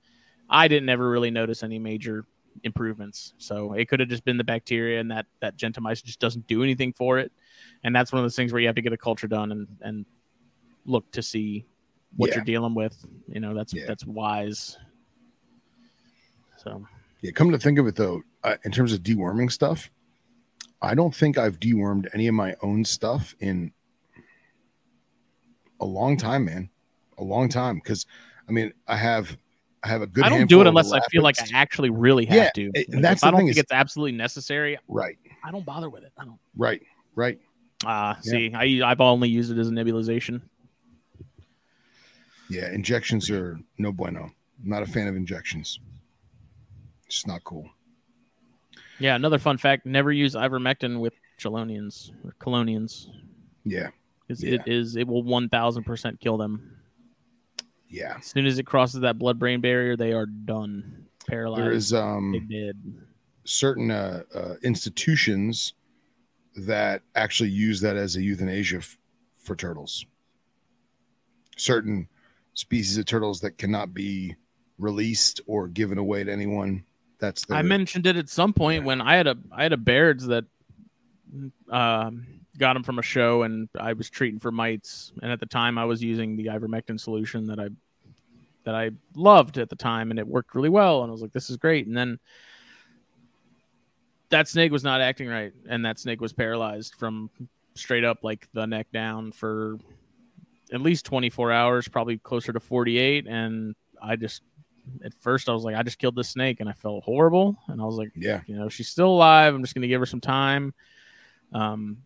I 0.49 0.67
didn't 0.67 0.89
ever 0.89 1.09
really 1.09 1.31
notice 1.31 1.63
any 1.63 1.79
major 1.79 2.25
improvements. 2.63 3.33
So 3.37 3.73
it 3.73 3.87
could 3.87 3.99
have 3.99 4.09
just 4.09 4.25
been 4.25 4.37
the 4.37 4.43
bacteria, 4.43 4.99
and 4.99 5.09
that 5.11 5.25
that 5.41 5.57
gentamicin 5.57 6.03
just 6.03 6.19
doesn't 6.19 6.47
do 6.47 6.63
anything 6.63 6.93
for 6.93 7.17
it. 7.19 7.31
And 7.83 7.95
that's 7.95 8.11
one 8.11 8.19
of 8.19 8.23
those 8.23 8.35
things 8.35 8.51
where 8.51 8.61
you 8.61 8.67
have 8.67 8.75
to 8.75 8.81
get 8.81 8.93
a 8.93 8.97
culture 8.97 9.27
done 9.27 9.51
and 9.51 9.67
and 9.81 10.05
look 10.85 11.11
to 11.11 11.21
see 11.21 11.65
what 12.15 12.29
Yeah. 12.29 12.35
you're 12.37 12.45
dealing 12.45 12.73
with. 12.75 13.05
You 13.27 13.39
know, 13.39 13.53
that's 13.53 13.73
Yeah. 13.73 13.85
that's 13.87 14.05
wise. 14.05 14.77
So 16.57 16.85
yeah, 17.21 17.31
come 17.31 17.51
to 17.51 17.59
think 17.59 17.79
of 17.79 17.87
it 17.87 17.95
though, 17.95 18.21
uh, 18.43 18.55
in 18.63 18.71
terms 18.71 18.93
of 18.93 19.01
deworming 19.01 19.51
stuff, 19.51 19.91
I 20.81 20.95
don't 20.95 21.13
think 21.13 21.37
I've 21.37 21.59
dewormed 21.59 22.07
any 22.13 22.27
of 22.27 22.35
my 22.35 22.55
own 22.61 22.85
stuff 22.85 23.35
in 23.39 23.71
a 25.79 25.85
long 25.85 26.17
time, 26.17 26.45
man. 26.45 26.69
A 27.17 27.23
long 27.23 27.49
time. 27.49 27.75
Because 27.75 28.05
I 28.47 28.51
mean, 28.51 28.73
I 28.87 28.95
have 28.95 29.37
I 29.83 29.87
have 29.87 30.01
a 30.01 30.07
good. 30.07 30.23
I 30.25 30.29
don't 30.29 30.47
do 30.49 30.59
it 30.61 30.67
unless 30.67 30.91
I 30.91 30.99
feel 31.11 31.23
like 31.23 31.41
I 31.41 31.45
actually 31.53 31.89
really 31.89 32.25
have 32.25 32.35
Yeah, 32.35 32.49
to. 32.55 32.61
it- 32.73 32.75
Like, 32.75 32.85
and 32.95 33.03
that's 33.03 33.23
I 33.23 33.27
the 33.27 33.31
don't 33.31 33.39
thing 33.39 33.47
think 33.47 33.57
is- 33.57 33.63
it's 33.63 33.71
absolutely 33.71 34.17
necessary. 34.17 34.77
right, 34.87 35.17
I 35.43 35.51
don't 35.51 35.65
bother 35.65 35.89
with 35.89 36.03
it. 36.03 36.11
I 36.17 36.25
don't. 36.25 36.39
right, 36.57 36.81
right. 37.15 37.39
Ah, 37.85 38.17
see, 38.21 38.51
I 38.53 38.89
I've 38.89 38.99
only 38.99 39.29
used 39.29 39.51
it 39.51 39.57
as 39.57 39.69
a 39.69 39.71
nebulization. 39.71 40.41
Yeah, 42.49 42.71
injections 42.73 43.29
are 43.29 43.59
no 43.77 43.91
bueno. 43.91 44.23
I'm 44.63 44.69
not 44.69 44.83
a 44.83 44.85
fan 44.87 45.07
of 45.07 45.15
injections. 45.15 45.79
It's 47.05 47.25
not 47.25 47.43
cool. 47.43 47.69
Yeah, 48.99 49.15
another 49.15 49.37
fun 49.37 49.57
fact: 49.57 49.85
never 49.85 50.11
use 50.11 50.35
ivermectin 50.35 50.99
with 50.99 51.13
chelonians 51.39 52.11
or 52.25 52.35
colonians. 52.41 53.07
Yeah, 53.63 53.89
Yeah. 54.27 54.55
it 54.55 54.61
is 54.67 54.95
it 54.97 55.07
will 55.07 55.23
one 55.23 55.47
thousand 55.47 55.83
percent 55.85 56.19
kill 56.19 56.37
them. 56.37 56.75
Yeah. 57.89 58.15
As 58.19 58.25
soon 58.27 58.45
as 58.45 58.59
it 58.59 58.65
crosses 58.65 59.01
that 59.01 59.17
blood 59.19 59.39
brain 59.39 59.61
barrier, 59.61 59.95
they 59.97 60.13
are 60.13 60.25
done. 60.25 61.05
Paralyzed. 61.27 61.61
There 61.63 61.71
is 61.71 61.89
they 61.89 61.97
um 61.97 62.47
did. 62.49 62.77
certain 63.43 63.91
uh, 63.91 64.23
uh, 64.33 64.55
institutions 64.63 65.73
that 66.55 67.01
actually 67.15 67.49
use 67.49 67.81
that 67.81 67.95
as 67.95 68.15
a 68.15 68.21
euthanasia 68.21 68.77
f- 68.77 68.97
for 69.37 69.55
turtles. 69.55 70.05
Certain 71.57 72.07
species 72.53 72.97
of 72.97 73.05
turtles 73.05 73.39
that 73.41 73.57
cannot 73.57 73.93
be 73.93 74.35
released 74.77 75.41
or 75.45 75.67
given 75.67 75.97
away 75.97 76.23
to 76.23 76.31
anyone. 76.31 76.83
That's 77.19 77.45
the 77.45 77.55
I 77.55 77.61
mentioned 77.61 78.07
it 78.07 78.15
at 78.15 78.29
some 78.29 78.53
point 78.53 78.81
Yeah. 78.81 78.87
when 78.87 79.01
I 79.01 79.15
had 79.15 79.27
a 79.27 79.37
I 79.51 79.63
had 79.63 79.73
a 79.73 79.77
Baird's 79.77 80.25
that 80.27 80.45
um, 81.69 82.25
got 82.59 82.75
him 82.75 82.83
from 82.83 82.99
a 82.99 83.03
show, 83.03 83.43
and 83.43 83.69
I 83.79 83.93
was 83.93 84.09
treating 84.09 84.39
for 84.39 84.51
mites, 84.51 85.11
and 85.23 85.31
at 85.31 85.39
the 85.39 85.45
time 85.45 85.77
I 85.77 85.85
was 85.85 86.03
using 86.03 86.35
the 86.35 86.47
ivermectin 86.47 86.99
solution 86.99 87.47
that 87.47 87.59
I 87.59 87.69
that 88.65 88.75
I 88.75 88.91
loved 89.15 89.57
at 89.57 89.69
the 89.69 89.75
time, 89.75 90.11
and 90.11 90.19
it 90.19 90.27
worked 90.27 90.53
really 90.53 90.69
well, 90.69 91.01
and 91.01 91.09
I 91.09 91.13
was 91.13 91.21
like, 91.21 91.31
this 91.31 91.49
is 91.49 91.57
great, 91.57 91.87
and 91.87 91.97
then 91.97 92.19
that 94.29 94.47
snake 94.47 94.71
was 94.71 94.83
not 94.83 95.01
acting 95.01 95.27
right, 95.27 95.53
and 95.67 95.85
that 95.85 95.97
snake 95.97 96.21
was 96.21 96.33
paralyzed 96.33 96.93
from 96.95 97.29
straight 97.73 98.03
up 98.03 98.19
like 98.21 98.47
the 98.53 98.67
neck 98.67 98.87
down 98.91 99.31
for 99.31 99.77
at 100.71 100.81
least 100.81 101.05
24 101.05 101.51
hours, 101.51 101.87
probably 101.87 102.17
closer 102.17 102.53
to 102.53 102.59
48, 102.59 103.25
and 103.27 103.75
I 104.01 104.15
just 104.17 104.43
at 105.03 105.13
first 105.21 105.49
I 105.49 105.53
was 105.53 105.63
like, 105.63 105.75
I 105.75 105.83
just 105.83 105.97
killed 105.97 106.15
this 106.15 106.29
snake, 106.29 106.59
and 106.59 106.69
I 106.69 106.73
felt 106.73 107.03
horrible, 107.03 107.57
and 107.69 107.81
I 107.81 107.85
was 107.85 107.95
like, 107.95 108.11
yeah, 108.15 108.41
you 108.45 108.55
know, 108.55 108.69
she's 108.69 108.89
still 108.89 109.09
alive. 109.09 109.55
I'm 109.55 109.63
just 109.63 109.73
going 109.73 109.83
to 109.83 109.87
give 109.87 110.01
her 110.01 110.05
some 110.05 110.21
time. 110.21 110.73
Um, 111.53 111.99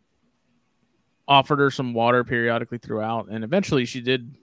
offered 1.34 1.60
her 1.60 1.72
some 1.72 1.94
water 1.94 2.24
periodically 2.24 2.78
throughout, 2.78 3.28
and 3.30 3.44
eventually 3.44 3.86
she 3.86 4.02
did 4.02 4.36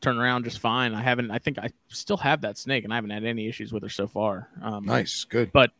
turn 0.00 0.16
around 0.18 0.44
just 0.44 0.58
fine. 0.60 0.94
I 0.94 1.02
haven't. 1.02 1.30
I 1.30 1.38
think 1.38 1.58
I 1.58 1.70
still 1.88 2.16
have 2.18 2.40
that 2.42 2.56
snake, 2.56 2.84
and 2.84 2.92
I 2.92 2.96
haven't 2.96 3.10
had 3.10 3.24
any 3.24 3.48
issues 3.48 3.72
with 3.72 3.82
her 3.82 3.88
so 3.88 4.06
far. 4.06 4.48
Um, 4.62 4.84
nice, 4.86 5.24
good. 5.24 5.50
But 5.52 5.70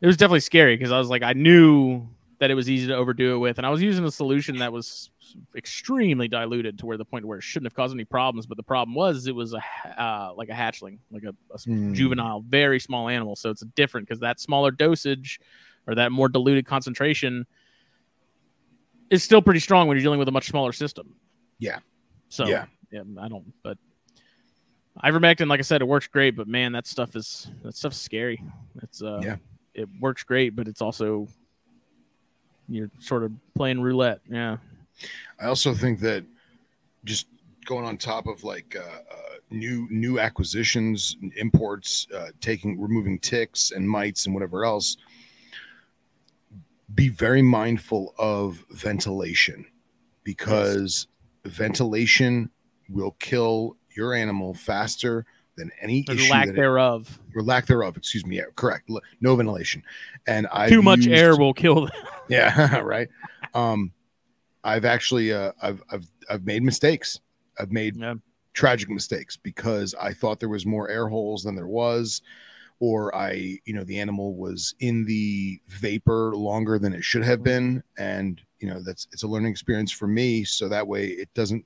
it 0.00 0.06
was 0.06 0.16
definitely 0.16 0.40
scary 0.40 0.76
because 0.76 0.92
I 0.92 0.98
was 0.98 1.08
like, 1.08 1.22
I 1.22 1.32
knew 1.32 2.06
that 2.38 2.50
it 2.50 2.54
was 2.54 2.68
easy 2.68 2.86
to 2.88 2.94
overdo 2.94 3.34
it 3.34 3.38
with, 3.38 3.58
and 3.58 3.66
I 3.66 3.70
was 3.70 3.82
using 3.82 4.04
a 4.04 4.10
solution 4.10 4.58
that 4.58 4.72
was 4.72 5.10
extremely 5.56 6.28
diluted 6.28 6.78
to 6.78 6.86
where 6.86 6.96
the 6.96 7.04
point 7.04 7.24
where 7.24 7.38
it 7.38 7.42
shouldn't 7.42 7.66
have 7.66 7.74
caused 7.74 7.94
any 7.94 8.04
problems. 8.04 8.46
But 8.46 8.56
the 8.56 8.62
problem 8.62 8.94
was 8.94 9.26
it 9.26 9.34
was 9.34 9.54
a 9.54 9.62
uh, 10.00 10.32
like 10.36 10.48
a 10.48 10.52
hatchling, 10.52 10.98
like 11.10 11.24
a, 11.24 11.34
a 11.54 11.58
Hmm. 11.64 11.92
juvenile, 11.92 12.44
very 12.46 12.78
small 12.78 13.08
animal. 13.08 13.36
So 13.36 13.50
it's 13.50 13.64
different 13.74 14.06
because 14.06 14.20
that 14.20 14.38
smaller 14.38 14.70
dosage 14.70 15.40
or 15.86 15.94
that 15.94 16.12
more 16.12 16.28
diluted 16.28 16.66
concentration 16.66 17.46
is 19.10 19.22
still 19.22 19.42
pretty 19.42 19.60
strong 19.60 19.86
when 19.88 19.96
you're 19.96 20.02
dealing 20.02 20.18
with 20.18 20.28
a 20.28 20.32
much 20.32 20.48
smaller 20.48 20.72
system. 20.72 21.14
Yeah. 21.58 21.78
So 22.28 22.46
Yeah. 22.46 22.66
yeah, 22.90 23.02
I 23.20 23.28
don't. 23.28 23.52
But 23.62 23.78
ivermectin, 25.04 25.48
like 25.48 25.60
I 25.60 25.62
said, 25.62 25.80
it 25.82 25.86
works 25.88 26.06
great. 26.06 26.36
But 26.36 26.48
man, 26.48 26.72
that 26.72 26.86
stuff 26.86 27.16
is 27.16 27.48
that 27.62 27.74
stuff's 27.76 27.98
scary. 27.98 28.42
It's 28.82 29.02
uh, 29.02 29.20
Yeah. 29.22 29.36
it 29.74 29.88
works 30.00 30.22
great, 30.22 30.56
but 30.56 30.68
it's 30.68 30.80
also 30.82 31.28
you're 32.68 32.90
sort 32.98 33.22
of 33.22 33.32
playing 33.54 33.80
roulette. 33.80 34.20
Yeah. 34.28 34.56
I 35.40 35.46
also 35.46 35.72
think 35.74 36.00
that 36.00 36.24
just 37.04 37.26
going 37.64 37.84
on 37.84 37.96
top 37.96 38.26
of 38.26 38.42
like 38.44 38.74
uh, 38.76 38.80
uh, 38.80 39.16
new 39.50 39.86
new 39.90 40.18
acquisitions, 40.18 41.16
imports, 41.36 42.06
uh, 42.14 42.28
taking 42.40 42.80
removing 42.80 43.18
ticks 43.18 43.70
and 43.70 43.88
mites 43.88 44.26
and 44.26 44.34
whatever 44.34 44.64
else. 44.64 44.96
Be 46.94 47.08
very 47.08 47.42
mindful 47.42 48.14
of 48.18 48.64
ventilation 48.70 49.66
because 50.22 51.06
ventilation 51.44 52.50
will 52.88 53.12
kill 53.18 53.76
your 53.96 54.14
animal 54.14 54.54
faster 54.54 55.24
than 55.56 55.70
any 55.80 56.04
Or 56.08 56.14
issue 56.14 56.30
lack 56.30 56.46
that 56.46 56.52
it- 56.52 56.56
thereof. 56.56 57.18
or 57.34 57.42
lack 57.42 57.66
thereof. 57.66 57.96
Excuse 57.96 58.24
me. 58.26 58.36
Yeah, 58.36 58.44
correct. 58.54 58.90
No 59.20 59.34
ventilation, 59.36 59.82
and 60.26 60.46
I 60.52 60.68
Too 60.68 60.82
much 60.82 61.06
air 61.06 61.36
will 61.36 61.54
kill 61.54 61.86
them. 61.86 61.90
yeah, 62.28 62.78
right. 62.80 63.08
Um, 63.54 63.92
I've 64.62 64.84
actually 64.84 65.32
uh, 65.32 65.52
I've 65.62 65.82
I've 65.90 66.06
I've 66.30 66.44
made 66.44 66.62
mistakes. 66.62 67.20
I've 67.58 67.72
made 67.72 67.96
Yeah. 67.96 68.14
tragic 68.52 68.90
mistakes 68.90 69.36
because 69.36 69.94
I 70.00 70.12
thought 70.12 70.40
there 70.40 70.48
was 70.50 70.66
more 70.66 70.88
air 70.90 71.08
holes 71.08 71.42
than 71.44 71.54
there 71.56 71.66
was, 71.66 72.20
or 72.80 73.14
I 73.14 73.58
you 73.64 73.74
know 73.74 73.84
the 73.84 73.98
animal 73.98 74.34
was 74.34 74.74
in 74.80 75.04
the 75.04 75.60
vapor 75.68 76.34
longer 76.36 76.78
than 76.78 76.92
it 76.92 77.04
should 77.04 77.24
have 77.24 77.42
been, 77.42 77.82
and 77.98 78.40
you 78.58 78.68
know 78.68 78.80
that's 78.82 79.08
it's 79.12 79.22
a 79.22 79.28
learning 79.28 79.50
experience 79.50 79.92
for 79.92 80.06
me. 80.06 80.44
So 80.44 80.68
that 80.68 80.86
way 80.86 81.06
it 81.08 81.32
doesn't. 81.34 81.64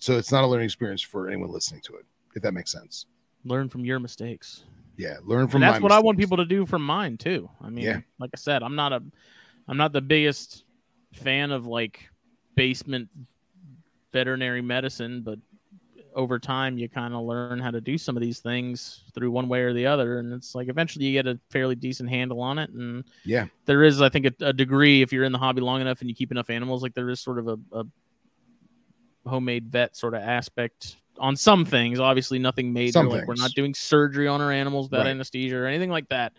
So 0.00 0.18
it's 0.18 0.32
not 0.32 0.44
a 0.44 0.46
learning 0.46 0.66
experience 0.66 1.02
for 1.02 1.28
anyone 1.28 1.50
listening 1.50 1.80
to 1.82 1.94
it, 1.96 2.04
if 2.34 2.42
that 2.42 2.52
makes 2.52 2.72
sense. 2.72 3.06
Learn 3.44 3.68
from 3.68 3.84
your 3.84 3.98
mistakes. 4.00 4.64
Yeah, 4.96 5.16
learn 5.24 5.46
from. 5.48 5.62
And 5.62 5.72
that's 5.72 5.82
what 5.82 5.92
I 5.92 6.00
want 6.00 6.18
people 6.18 6.36
to 6.38 6.44
do 6.44 6.66
from 6.66 6.84
mine 6.84 7.16
too. 7.16 7.48
I 7.62 7.70
mean, 7.70 7.84
Yeah. 7.84 8.00
like 8.18 8.30
I 8.34 8.38
said, 8.38 8.62
I'm 8.64 8.74
not 8.74 8.92
a, 8.92 9.00
I'm 9.68 9.76
not 9.76 9.92
the 9.92 10.00
biggest 10.00 10.64
fan 11.12 11.52
of 11.52 11.66
like 11.66 12.08
basement 12.56 13.08
veterinary 14.12 14.60
medicine, 14.62 15.22
but 15.22 15.38
over 16.18 16.38
time 16.38 16.76
you 16.76 16.88
kind 16.88 17.14
of 17.14 17.22
learn 17.22 17.60
how 17.60 17.70
to 17.70 17.80
do 17.80 17.96
some 17.96 18.16
of 18.16 18.20
these 18.20 18.40
things 18.40 19.04
through 19.14 19.30
one 19.30 19.48
way 19.48 19.60
or 19.60 19.72
the 19.72 19.86
other, 19.86 20.18
and 20.18 20.32
it's 20.34 20.52
like 20.54 20.68
eventually 20.68 21.06
you 21.06 21.12
get 21.12 21.28
a 21.28 21.38
fairly 21.50 21.76
decent 21.76 22.10
handle 22.10 22.40
on 22.40 22.58
it. 22.58 22.70
And 22.70 23.04
Yeah. 23.24 23.46
there 23.66 23.84
is, 23.84 24.02
I 24.02 24.08
think, 24.08 24.26
a, 24.26 24.46
a 24.46 24.52
degree 24.52 25.00
if 25.00 25.12
you're 25.12 25.22
in 25.24 25.30
the 25.32 25.38
hobby 25.38 25.60
long 25.60 25.80
enough 25.80 26.00
and 26.00 26.10
you 26.10 26.16
keep 26.16 26.32
enough 26.32 26.50
animals, 26.50 26.82
like 26.82 26.94
there 26.94 27.08
is 27.08 27.20
sort 27.20 27.38
of 27.38 27.46
a, 27.48 27.58
a 27.72 27.84
homemade 29.26 29.68
vet 29.70 29.96
sort 29.96 30.14
of 30.14 30.22
aspect 30.22 30.96
on 31.18 31.36
some 31.36 31.64
things. 31.64 32.00
Obviously, 32.00 32.38
nothing 32.40 32.72
major. 32.72 32.92
Some 32.92 33.08
like 33.08 33.26
we're 33.26 33.34
not 33.36 33.52
doing 33.52 33.72
surgery 33.74 34.26
on 34.26 34.40
our 34.40 34.50
animals 34.50 34.90
without 34.90 35.04
Right. 35.04 35.10
anesthesia 35.10 35.56
or 35.56 35.66
anything 35.66 35.90
like 35.90 36.08
that. 36.08 36.32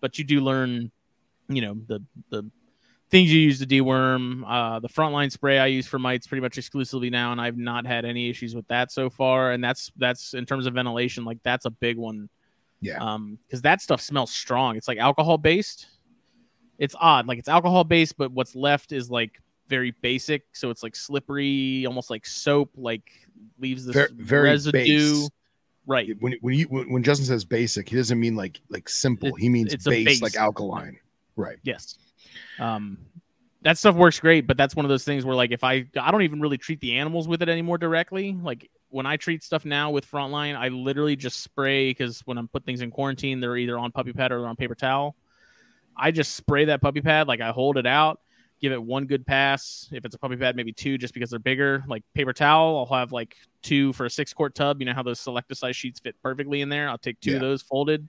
But 0.00 0.18
you 0.18 0.24
do 0.24 0.40
learn, 0.40 0.90
you 1.48 1.62
know, 1.62 1.76
the 1.86 2.02
the 2.30 2.50
things 3.12 3.32
you 3.32 3.40
use 3.40 3.60
to 3.60 3.66
deworm. 3.66 4.42
Uh, 4.44 4.80
the 4.80 4.88
frontline 4.88 5.30
spray 5.30 5.58
I 5.58 5.66
use 5.66 5.86
for 5.86 5.98
mites 6.00 6.26
pretty 6.26 6.40
much 6.40 6.58
exclusively 6.58 7.10
now, 7.10 7.30
and 7.30 7.40
I've 7.40 7.58
not 7.58 7.86
had 7.86 8.04
any 8.04 8.28
issues 8.28 8.56
with 8.56 8.66
that 8.68 8.90
so 8.90 9.08
far. 9.10 9.52
And 9.52 9.62
that's 9.62 9.92
that's 9.96 10.34
in 10.34 10.46
terms 10.46 10.66
of 10.66 10.74
ventilation, 10.74 11.24
like 11.24 11.38
that's 11.44 11.66
a 11.66 11.70
big 11.70 11.96
one. 11.98 12.28
Yeah. 12.80 12.96
Um, 12.98 13.38
because 13.46 13.62
that 13.62 13.80
stuff 13.80 14.00
smells 14.00 14.32
strong. 14.32 14.76
It's 14.76 14.88
like 14.88 14.98
alcohol 14.98 15.38
based. 15.38 15.86
It's 16.78 16.96
odd, 16.98 17.28
like 17.28 17.38
it's 17.38 17.48
alcohol 17.48 17.84
based, 17.84 18.16
but 18.16 18.32
what's 18.32 18.56
left 18.56 18.90
is 18.90 19.08
like 19.08 19.40
very 19.68 19.92
basic. 20.02 20.42
So 20.52 20.70
it's 20.70 20.82
like 20.82 20.96
slippery, 20.96 21.86
almost 21.86 22.10
like 22.10 22.26
soap. 22.26 22.70
Like 22.76 23.08
leaves 23.60 23.84
this 23.84 23.94
Ver- 23.94 24.08
very 24.16 24.48
residue. 24.48 24.80
base. 25.20 25.30
Right. 25.86 26.16
when 26.20 26.34
when 26.40 26.54
you 26.54 26.64
when 26.66 26.90
when 26.90 27.02
Justin 27.02 27.26
says 27.26 27.44
basic, 27.44 27.88
he 27.88 27.96
doesn't 27.96 28.18
mean 28.18 28.34
like 28.36 28.60
like 28.70 28.88
simple. 28.88 29.28
It- 29.28 29.38
he 29.38 29.48
means 29.48 29.76
base, 29.76 30.04
base. 30.04 30.22
like 30.22 30.34
alkaline. 30.36 30.98
Right. 31.36 31.58
Yes. 31.62 31.98
Um, 32.58 32.98
that 33.62 33.78
stuff 33.78 33.94
works 33.94 34.18
great, 34.18 34.46
but 34.46 34.56
that's 34.56 34.74
one 34.74 34.84
of 34.84 34.88
those 34.88 35.04
things 35.04 35.24
where 35.24 35.36
like 35.36 35.52
if 35.52 35.62
I 35.62 35.86
I 36.00 36.10
don't 36.10 36.22
even 36.22 36.40
really 36.40 36.58
treat 36.58 36.80
the 36.80 36.96
animals 36.98 37.28
with 37.28 37.42
it 37.42 37.48
anymore 37.48 37.78
directly. 37.78 38.36
Like 38.40 38.68
when 38.88 39.06
I 39.06 39.16
treat 39.16 39.42
stuff 39.42 39.64
now 39.64 39.90
with 39.90 40.10
Frontline, 40.10 40.56
I 40.56 40.68
literally 40.68 41.16
just 41.16 41.42
spray 41.42 41.90
because 41.90 42.20
when 42.26 42.38
I'm 42.38 42.48
put 42.48 42.64
things 42.64 42.80
in 42.82 42.90
quarantine, 42.90 43.40
they're 43.40 43.56
either 43.56 43.78
on 43.78 43.92
puppy 43.92 44.12
pad 44.12 44.32
or 44.32 44.40
they're 44.40 44.48
on 44.48 44.56
paper 44.56 44.74
towel. 44.74 45.14
I 45.96 46.10
just 46.10 46.34
spray 46.34 46.64
that 46.66 46.80
puppy 46.82 47.00
pad, 47.02 47.28
like 47.28 47.40
I 47.40 47.50
hold 47.50 47.76
it 47.76 47.86
out, 47.86 48.20
give 48.60 48.72
it 48.72 48.82
one 48.82 49.06
good 49.06 49.24
pass. 49.26 49.88
If 49.92 50.04
it's 50.04 50.14
a 50.14 50.18
puppy 50.18 50.36
pad, 50.36 50.56
maybe 50.56 50.72
two, 50.72 50.98
just 50.98 51.14
because 51.14 51.30
they're 51.30 51.38
bigger. 51.38 51.84
Like 51.86 52.02
paper 52.14 52.32
towel, 52.32 52.78
I'll 52.78 52.98
have 52.98 53.12
like 53.12 53.36
two 53.62 53.92
for 53.92 54.06
a 54.06 54.10
six 54.10 54.32
quart 54.34 54.54
tub. 54.54 54.80
You 54.80 54.86
know 54.86 54.94
how 54.94 55.02
those 55.02 55.20
selecta 55.20 55.54
size 55.54 55.76
sheets 55.76 56.00
fit 56.00 56.16
perfectly 56.22 56.62
in 56.62 56.68
there. 56.68 56.88
I'll 56.88 56.98
take 56.98 57.20
two 57.20 57.30
Yeah. 57.30 57.36
of 57.36 57.42
those 57.42 57.62
folded, 57.62 58.08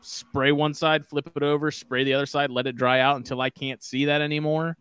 spray 0.00 0.52
one 0.52 0.74
side, 0.74 1.06
flip 1.06 1.30
it 1.34 1.42
over, 1.42 1.70
spray 1.70 2.04
the 2.04 2.14
other 2.14 2.26
side, 2.26 2.50
let 2.50 2.66
it 2.66 2.76
dry 2.76 3.00
out 3.00 3.16
until 3.16 3.40
I 3.40 3.50
can't 3.50 3.82
see 3.82 4.06
that 4.06 4.20
anymore. 4.20 4.76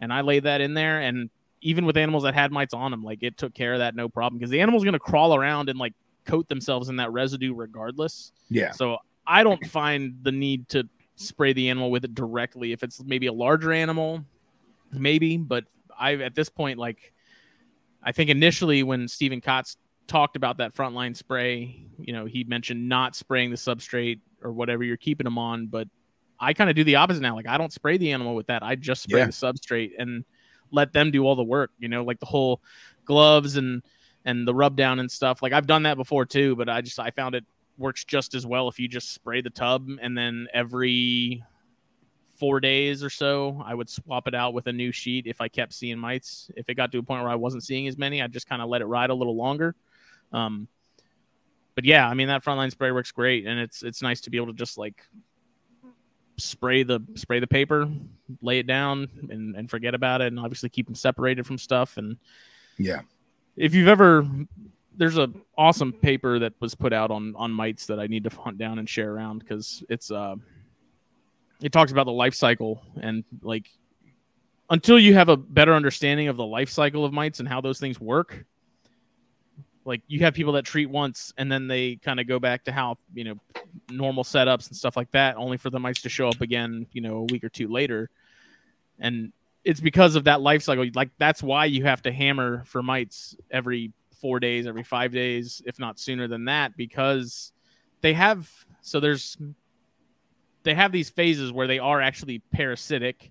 And 0.00 0.12
I 0.12 0.20
lay 0.20 0.40
that 0.40 0.60
in 0.60 0.74
there. 0.74 1.00
And 1.00 1.30
even 1.62 1.86
with 1.86 1.96
animals 1.96 2.24
that 2.24 2.34
had 2.34 2.52
mites 2.52 2.74
on 2.74 2.90
them, 2.90 3.02
like 3.02 3.22
it 3.22 3.36
took 3.36 3.54
care 3.54 3.72
of 3.72 3.78
that 3.78 3.94
no 3.94 4.08
problem 4.08 4.38
because 4.38 4.50
the 4.50 4.60
animal's 4.60 4.84
going 4.84 4.92
to 4.92 4.98
crawl 4.98 5.34
around 5.34 5.68
and 5.68 5.78
like 5.78 5.94
coat 6.24 6.48
themselves 6.48 6.88
in 6.88 6.96
that 6.96 7.12
residue 7.12 7.54
regardless. 7.54 8.32
Yeah. 8.48 8.72
So 8.72 8.98
I 9.26 9.42
don't 9.42 9.64
find 9.66 10.16
the 10.22 10.32
need 10.32 10.68
to 10.70 10.88
spray 11.16 11.52
the 11.52 11.70
animal 11.70 11.90
with 11.90 12.04
it 12.04 12.14
directly. 12.14 12.72
If 12.72 12.82
it's 12.82 13.02
maybe 13.02 13.26
a 13.26 13.32
larger 13.32 13.72
animal, 13.72 14.24
maybe, 14.92 15.36
but 15.36 15.64
I 15.98 16.14
at 16.16 16.34
this 16.34 16.48
point 16.48 16.78
like 16.78 17.12
I 18.02 18.12
think 18.12 18.30
initially 18.30 18.82
when 18.82 19.08
Stephen 19.08 19.40
Kotz 19.40 19.76
talked 20.06 20.36
about 20.36 20.58
that 20.58 20.74
frontline 20.74 21.16
spray, 21.16 21.84
you 21.98 22.12
know, 22.12 22.24
he 22.24 22.44
mentioned 22.44 22.88
not 22.88 23.16
spraying 23.16 23.50
the 23.50 23.56
substrate 23.56 24.20
or 24.46 24.52
whatever 24.52 24.84
you're 24.84 24.96
keeping 24.96 25.24
them 25.24 25.38
on, 25.38 25.66
but 25.66 25.88
I 26.38 26.52
kind 26.52 26.70
of 26.70 26.76
do 26.76 26.84
the 26.84 26.96
opposite 26.96 27.20
now. 27.22 27.34
Like 27.34 27.48
I 27.48 27.58
don't 27.58 27.72
spray 27.72 27.96
the 27.96 28.12
animal 28.12 28.34
with 28.34 28.46
that. 28.48 28.62
I 28.62 28.76
just 28.76 29.02
spray 29.02 29.20
Yeah. 29.20 29.26
the 29.26 29.32
substrate 29.32 29.92
and 29.98 30.24
let 30.70 30.92
them 30.92 31.10
do 31.10 31.24
all 31.24 31.34
the 31.36 31.42
work, 31.44 31.70
you 31.78 31.88
know, 31.88 32.04
like 32.04 32.20
the 32.20 32.26
whole 32.26 32.60
gloves 33.04 33.56
and 33.56 33.82
and 34.24 34.46
the 34.46 34.54
rub 34.54 34.76
down 34.76 34.98
and 34.98 35.10
stuff. 35.10 35.42
Like 35.42 35.52
I've 35.52 35.66
done 35.66 35.84
that 35.84 35.96
before 35.96 36.26
too, 36.26 36.56
but 36.56 36.68
I 36.68 36.80
just 36.80 36.98
I 36.98 37.10
found 37.10 37.34
it 37.34 37.44
works 37.78 38.04
just 38.04 38.34
as 38.34 38.46
well 38.46 38.68
if 38.68 38.78
you 38.78 38.88
just 38.88 39.12
spray 39.12 39.40
the 39.40 39.50
tub 39.50 39.88
and 40.00 40.16
then 40.16 40.46
every 40.54 41.42
four 42.38 42.60
days 42.60 43.02
or 43.02 43.08
so 43.10 43.62
I 43.64 43.74
would 43.74 43.88
swap 43.88 44.28
it 44.28 44.34
out 44.34 44.52
with 44.52 44.66
a 44.66 44.72
new 44.72 44.92
sheet 44.92 45.26
if 45.26 45.40
I 45.40 45.48
kept 45.48 45.72
seeing 45.72 45.98
mites. 45.98 46.50
If 46.56 46.68
it 46.68 46.74
got 46.74 46.92
to 46.92 46.98
a 46.98 47.02
point 47.02 47.22
where 47.22 47.30
I 47.30 47.34
wasn't 47.36 47.62
seeing 47.64 47.86
as 47.88 47.96
many, 47.96 48.20
I'd 48.20 48.32
just 48.32 48.46
kind 48.48 48.60
of 48.60 48.68
let 48.68 48.82
it 48.82 48.86
ride 48.86 49.08
a 49.10 49.14
little 49.14 49.36
longer. 49.36 49.74
Um, 50.32 50.68
but 51.76 51.84
yeah, 51.84 52.08
I 52.08 52.14
mean 52.14 52.26
that 52.26 52.44
frontline 52.44 52.72
spray 52.72 52.90
works 52.90 53.12
great, 53.12 53.46
and 53.46 53.60
it's 53.60 53.84
it's 53.84 54.02
nice 54.02 54.20
to 54.22 54.30
be 54.30 54.38
able 54.38 54.48
to 54.48 54.52
just 54.54 54.76
like 54.76 55.00
spray 56.38 56.82
the 56.82 57.00
spray 57.14 57.38
the 57.38 57.46
paper, 57.46 57.88
lay 58.42 58.58
it 58.58 58.66
down, 58.66 59.08
and 59.30 59.54
and 59.54 59.70
forget 59.70 59.94
about 59.94 60.20
it, 60.22 60.28
and 60.28 60.40
obviously 60.40 60.68
keep 60.68 60.86
them 60.86 60.94
separated 60.96 61.46
from 61.46 61.58
stuff. 61.58 61.96
And 61.98 62.16
Yeah. 62.78 63.02
if 63.56 63.74
you've 63.74 63.88
ever 63.88 64.26
there's 64.98 65.18
a 65.18 65.30
awesome 65.58 65.92
paper 65.92 66.38
that 66.38 66.54
was 66.58 66.74
put 66.74 66.92
out 66.92 67.10
on 67.10 67.34
on 67.36 67.52
mites 67.52 67.86
that 67.86 68.00
I 68.00 68.06
need 68.06 68.24
to 68.24 68.30
hunt 68.30 68.56
down 68.58 68.78
and 68.78 68.88
share 68.88 69.12
around 69.12 69.40
because 69.40 69.84
it's 69.90 70.10
uh 70.10 70.36
it 71.60 71.70
talks 71.72 71.92
about 71.92 72.04
the 72.04 72.12
life 72.12 72.34
cycle 72.34 72.82
and 73.00 73.22
like 73.42 73.70
until 74.70 74.98
you 74.98 75.12
have 75.14 75.28
a 75.28 75.36
better 75.36 75.74
understanding 75.74 76.28
of 76.28 76.36
the 76.36 76.44
life 76.46 76.70
cycle 76.70 77.04
of 77.04 77.12
mites 77.12 77.40
and 77.40 77.48
how 77.48 77.60
those 77.60 77.78
things 77.78 78.00
work 78.00 78.44
like 79.86 80.02
you 80.08 80.20
have 80.20 80.34
people 80.34 80.52
that 80.54 80.64
treat 80.64 80.90
once 80.90 81.32
and 81.38 81.50
then 81.50 81.68
they 81.68 81.96
kind 81.96 82.18
of 82.20 82.26
go 82.26 82.38
back 82.38 82.64
to 82.64 82.72
how 82.72 82.98
you 83.14 83.24
know 83.24 83.36
normal 83.88 84.24
setups 84.24 84.66
and 84.66 84.76
stuff 84.76 84.96
like 84.96 85.10
that 85.12 85.36
only 85.36 85.56
for 85.56 85.70
the 85.70 85.78
mites 85.78 86.02
to 86.02 86.08
show 86.08 86.28
up 86.28 86.40
again 86.40 86.86
you 86.92 87.00
know 87.00 87.18
a 87.18 87.24
week 87.24 87.44
or 87.44 87.48
two 87.48 87.68
later. 87.68 88.10
And 88.98 89.32
it's 89.64 89.80
because 89.80 90.16
of 90.16 90.24
that 90.24 90.40
life 90.40 90.62
cycle. 90.62 90.84
Like 90.94 91.10
that's 91.18 91.42
why 91.42 91.66
you 91.66 91.84
have 91.84 92.02
to 92.02 92.12
hammer 92.12 92.64
for 92.66 92.82
mites 92.82 93.36
every 93.50 93.92
four 94.20 94.40
days 94.40 94.66
every 94.66 94.82
five 94.82 95.12
days 95.12 95.62
if 95.66 95.78
not 95.78 95.98
sooner 95.98 96.26
than 96.26 96.46
that 96.46 96.76
because 96.76 97.52
they 98.00 98.12
have 98.14 98.50
so 98.80 98.98
there's 98.98 99.36
they 100.62 100.74
have 100.74 100.90
these 100.90 101.10
phases 101.10 101.52
where 101.52 101.66
they 101.66 101.78
are 101.78 102.00
actually 102.00 102.38
parasitic 102.52 103.30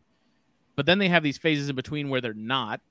but 0.76 0.86
then 0.86 1.00
they 1.00 1.10
have 1.10 1.24
these 1.24 1.38
phases 1.38 1.70
in 1.70 1.76
between 1.76 2.10
where 2.10 2.22
they're 2.22 2.34
not 2.34 2.82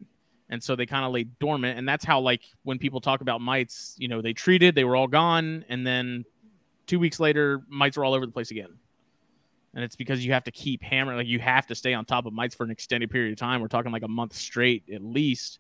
and 0.51 0.63
so 0.63 0.77
they 0.77 0.87
kind 0.87 1.05
of 1.05 1.13
lay 1.13 1.25
dormant 1.25 1.79
and 1.79 1.89
that's 1.89 2.05
how 2.05 2.21
like 2.21 2.43
when 2.65 2.79
people 2.79 3.01
talk 3.01 3.21
about 3.23 3.41
mites 3.41 3.95
you 3.99 4.09
know 4.09 4.21
they 4.21 4.33
treated 4.33 4.75
they 4.75 4.85
were 4.85 4.95
all 4.97 5.07
gone 5.09 5.65
and 5.69 5.87
then 5.87 6.25
two 6.87 6.99
weeks 6.99 7.19
later 7.19 7.63
mites 7.69 7.97
are 7.97 8.05
all 8.05 8.13
over 8.15 8.27
the 8.27 8.33
place 8.33 8.51
again. 8.51 8.69
And 9.77 9.83
it's 9.83 9.97
because 9.97 10.25
you 10.25 10.33
have 10.35 10.45
to 10.45 10.53
keep 10.53 10.83
hammering 10.85 11.17
like 11.17 11.27
you 11.27 11.41
have 11.41 11.67
to 11.67 11.75
stay 11.75 11.95
on 11.95 12.05
top 12.05 12.27
of 12.27 12.33
mites 12.33 12.55
for 12.55 12.63
an 12.63 12.71
extended 12.71 13.11
period 13.11 13.33
of 13.33 13.39
time. 13.39 13.61
We're 13.61 13.67
talking 13.69 13.91
like 13.91 14.05
a 14.05 14.09
month 14.09 14.35
straight 14.35 14.85
at 14.93 15.03
least 15.03 15.59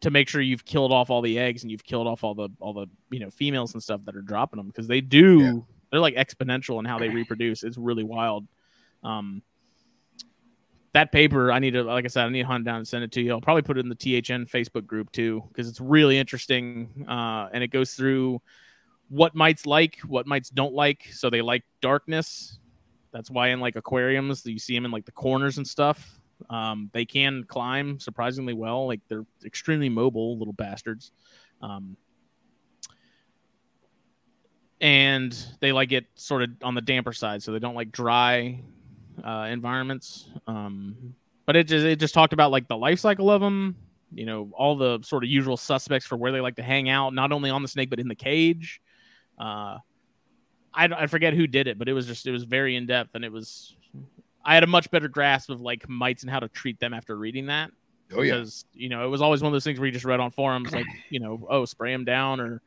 to 0.00 0.10
make 0.10 0.28
sure 0.28 0.42
you've 0.42 0.64
killed 0.66 0.92
off 0.92 1.08
all 1.08 1.22
the 1.22 1.38
eggs 1.38 1.62
and 1.62 1.70
you've 1.70 1.84
killed 1.84 2.06
off 2.06 2.24
all 2.24 2.34
the 2.34 2.50
all 2.60 2.74
the 2.74 2.88
you 3.10 3.20
know 3.20 3.30
females 3.30 3.72
and 3.72 3.82
stuff 3.82 4.02
that 4.04 4.16
are 4.16 4.20
dropping 4.20 4.58
them 4.58 4.66
because 4.66 4.86
they 4.86 5.00
do 5.00 5.40
Yeah. 5.40 5.52
they're 5.90 6.00
like 6.00 6.16
exponential 6.16 6.78
in 6.80 6.84
how 6.84 6.98
they 6.98 7.08
reproduce. 7.20 7.62
It's 7.62 7.78
really 7.78 8.04
wild. 8.04 8.46
Um 9.02 9.42
that 10.92 11.10
paper 11.10 11.50
i 11.50 11.58
need 11.58 11.72
to 11.72 11.82
like 11.82 12.04
i 12.04 12.08
said 12.08 12.26
i 12.26 12.28
need 12.28 12.42
to 12.42 12.46
hunt 12.46 12.64
down 12.64 12.76
and 12.76 12.88
send 12.88 13.02
it 13.02 13.12
to 13.12 13.20
you. 13.20 13.32
I'll 13.32 13.40
probably 13.40 13.62
put 13.62 13.78
it 13.78 13.80
in 13.80 13.88
the 13.88 13.96
thn 13.96 14.48
facebook 14.48 14.86
group 14.86 15.10
too 15.12 15.42
because 15.48 15.68
it's 15.68 15.80
really 15.80 16.18
interesting 16.18 17.06
uh, 17.08 17.48
and 17.52 17.64
it 17.64 17.68
goes 17.68 17.94
through 17.94 18.40
what 19.12 19.34
mites 19.34 19.66
like 19.66 19.98
what 20.06 20.26
mites 20.26 20.48
don't 20.48 20.72
like. 20.72 21.10
So 21.12 21.28
they 21.28 21.42
like 21.42 21.64
darkness. 21.82 22.58
That's 23.12 23.30
why 23.30 23.48
in 23.48 23.60
like 23.60 23.76
aquariums 23.76 24.44
you 24.46 24.58
see 24.58 24.74
them 24.74 24.86
in 24.86 24.90
like 24.90 25.04
the 25.04 25.12
corners 25.12 25.58
and 25.58 25.68
stuff. 25.68 26.18
Um, 26.48 26.90
they 26.94 27.04
can 27.04 27.44
climb 27.44 28.00
surprisingly 28.00 28.54
well. 28.54 28.86
Like 28.86 29.00
they're 29.08 29.26
extremely 29.44 29.90
mobile 29.90 30.38
little 30.38 30.54
bastards. 30.54 31.12
Um, 31.60 31.98
and 34.80 35.36
they 35.60 35.72
like 35.72 35.92
it 35.92 36.06
sort 36.14 36.42
of 36.42 36.50
on 36.62 36.74
the 36.74 36.80
damper 36.80 37.12
side, 37.12 37.42
so 37.42 37.52
they 37.52 37.58
don't 37.58 37.76
like 37.76 37.92
dry 37.92 38.62
uh, 39.24 39.48
environments. 39.50 40.28
Um, 40.46 41.14
but 41.46 41.56
it 41.56 41.64
just 41.64 41.84
it 41.84 41.96
just 41.96 42.14
talked 42.14 42.32
about 42.32 42.50
like 42.50 42.68
the 42.68 42.76
life 42.76 43.00
cycle 43.00 43.30
of 43.30 43.40
them. 43.40 43.76
You 44.14 44.26
know, 44.26 44.50
all 44.56 44.76
the 44.76 45.00
sort 45.02 45.24
of 45.24 45.30
usual 45.30 45.56
suspects 45.56 46.06
for 46.06 46.16
where 46.16 46.32
they 46.32 46.40
like 46.40 46.56
to 46.56 46.62
hang 46.62 46.88
out, 46.88 47.14
not 47.14 47.32
only 47.32 47.50
on 47.50 47.62
the 47.62 47.68
snake 47.68 47.90
but 47.90 47.98
in 47.98 48.08
the 48.08 48.14
cage. 48.14 48.80
Uh, 49.38 49.78
I, 50.74 50.84
I 50.84 51.06
forget 51.06 51.34
who 51.34 51.46
did 51.46 51.66
it, 51.66 51.78
but 51.78 51.88
it 51.88 51.92
was 51.92 52.06
just 52.06 52.26
it 52.26 52.30
was 52.30 52.44
very 52.44 52.76
in 52.76 52.86
depth, 52.86 53.14
and 53.14 53.24
it 53.24 53.32
was 53.32 53.74
I 54.44 54.54
had 54.54 54.64
a 54.64 54.68
much 54.68 54.90
better 54.90 55.08
grasp 55.08 55.50
of 55.50 55.60
like 55.60 55.88
mites 55.88 56.22
and 56.22 56.30
how 56.30 56.40
to 56.40 56.48
treat 56.48 56.78
them 56.80 56.94
after 56.94 57.16
reading 57.16 57.46
that. 57.46 57.70
Oh 58.14 58.22
yeah, 58.22 58.34
Because 58.34 58.64
you 58.74 58.88
know 58.88 59.04
it 59.04 59.08
was 59.08 59.22
always 59.22 59.42
one 59.42 59.48
of 59.48 59.52
those 59.54 59.64
things 59.64 59.78
where 59.78 59.86
you 59.86 59.92
just 59.92 60.04
read 60.04 60.20
on 60.20 60.30
forums 60.30 60.72
like 60.72 60.86
you 61.10 61.20
know 61.20 61.46
oh 61.48 61.64
spray 61.64 61.92
them 61.92 62.04
down 62.04 62.40
or 62.40 62.60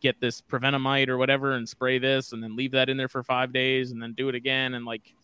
get 0.00 0.20
this 0.20 0.40
Provent-a-Mite 0.40 1.08
or 1.08 1.16
whatever 1.16 1.52
and 1.52 1.66
spray 1.66 1.98
this 1.98 2.32
and 2.32 2.42
then 2.42 2.56
leave 2.56 2.72
that 2.72 2.90
in 2.90 2.96
there 2.96 3.08
for 3.08 3.22
five 3.22 3.52
days 3.52 3.92
and 3.92 4.02
then 4.02 4.12
do 4.14 4.28
it 4.28 4.34
again 4.34 4.74
and 4.74 4.84
like 4.84 5.14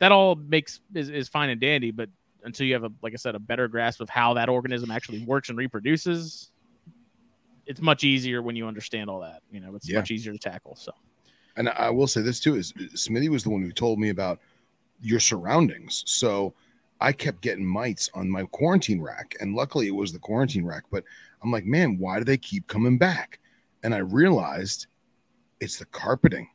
that 0.00 0.12
all 0.12 0.34
makes 0.34 0.80
is, 0.94 1.08
is 1.08 1.28
fine 1.28 1.50
and 1.50 1.60
dandy, 1.60 1.90
but 1.92 2.08
until 2.42 2.66
you 2.66 2.72
have 2.74 2.84
a 2.84 2.90
like 3.02 3.12
I 3.12 3.16
said 3.16 3.34
a 3.34 3.38
better 3.38 3.68
grasp 3.68 4.00
of 4.00 4.08
how 4.08 4.34
that 4.34 4.48
organism 4.48 4.90
actually 4.90 5.24
works 5.24 5.48
and 5.48 5.56
reproduces, 5.56 6.50
it's 7.66 7.80
much 7.80 8.02
easier 8.02 8.42
when 8.42 8.56
you 8.56 8.66
understand 8.66 9.08
all 9.08 9.20
that. 9.20 9.42
You 9.52 9.60
know, 9.60 9.76
it's 9.76 9.88
Yeah. 9.88 9.98
much 9.98 10.10
easier 10.10 10.32
to 10.32 10.38
tackle. 10.38 10.74
So 10.74 10.92
and 11.56 11.68
I 11.68 11.90
will 11.90 12.06
say 12.06 12.22
this 12.22 12.40
too: 12.40 12.56
is 12.56 12.72
Smithy 12.94 13.28
was 13.28 13.44
the 13.44 13.50
one 13.50 13.62
who 13.62 13.72
told 13.72 13.98
me 14.00 14.08
about 14.08 14.40
your 15.00 15.20
surroundings. 15.20 16.02
So 16.06 16.54
I 17.00 17.12
kept 17.12 17.40
getting 17.40 17.64
mites 17.64 18.10
on 18.14 18.28
my 18.28 18.44
quarantine 18.44 19.00
rack, 19.00 19.36
and 19.40 19.54
luckily 19.54 19.86
it 19.86 19.94
was 19.94 20.12
the 20.12 20.18
quarantine 20.18 20.64
rack. 20.64 20.84
But 20.90 21.04
I'm 21.42 21.50
like, 21.50 21.64
man, 21.64 21.98
why 21.98 22.18
do 22.18 22.24
they 22.24 22.36
keep 22.36 22.66
coming 22.66 22.98
back? 22.98 23.38
And 23.82 23.94
I 23.94 23.98
realized 23.98 24.86
it's 25.60 25.78
the 25.78 25.86
carpeting. 25.86 26.48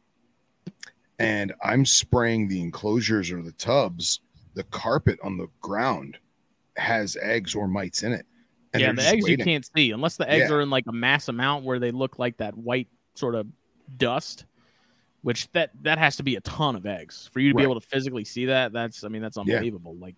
And 1.20 1.54
I'm 1.64 1.86
spraying 1.86 2.48
the 2.48 2.62
enclosures 2.62 3.32
or 3.32 3.42
the 3.42 3.54
tubs. 3.54 4.22
The 4.56 4.64
carpet 4.66 5.18
on 5.24 5.38
the 5.38 5.48
ground 5.62 6.18
has 6.78 7.18
eggs 7.22 7.56
or 7.56 7.68
mites 7.68 8.04
in 8.04 8.12
it. 8.14 8.26
And 8.74 8.82
yeah, 8.82 8.92
the 8.92 9.02
eggs 9.08 9.24
waiting. 9.24 9.40
you 9.40 9.46
can't 9.46 9.70
see 9.76 9.92
unless 9.92 10.18
the 10.18 10.30
eggs 10.30 10.50
Yeah. 10.50 10.56
are 10.58 10.62
in 10.62 10.70
like 10.70 10.84
a 10.88 10.92
mass 10.92 11.30
amount 11.30 11.64
where 11.64 11.80
they 11.80 11.92
look 11.92 12.20
like 12.20 12.38
that 12.38 12.58
white 12.58 12.90
sort 13.16 13.36
of 13.36 13.48
dust. 13.98 14.46
Which 15.22 15.52
that 15.54 15.72
that 15.82 15.98
has 15.98 16.18
to 16.18 16.24
be 16.24 16.36
a 16.36 16.42
ton 16.42 16.76
of 16.76 16.86
eggs 16.86 17.30
for 17.34 17.40
you 17.40 17.50
to 17.52 17.56
be 17.58 17.64
able 17.64 17.80
to 17.80 17.88
physically 17.88 18.24
see 18.26 18.46
that. 18.46 18.74
That's 18.74 19.04
I 19.04 19.08
mean 19.08 19.22
that's 19.24 19.38
Yeah. 19.38 19.56
unbelievable. 19.56 19.96
Like 19.96 20.16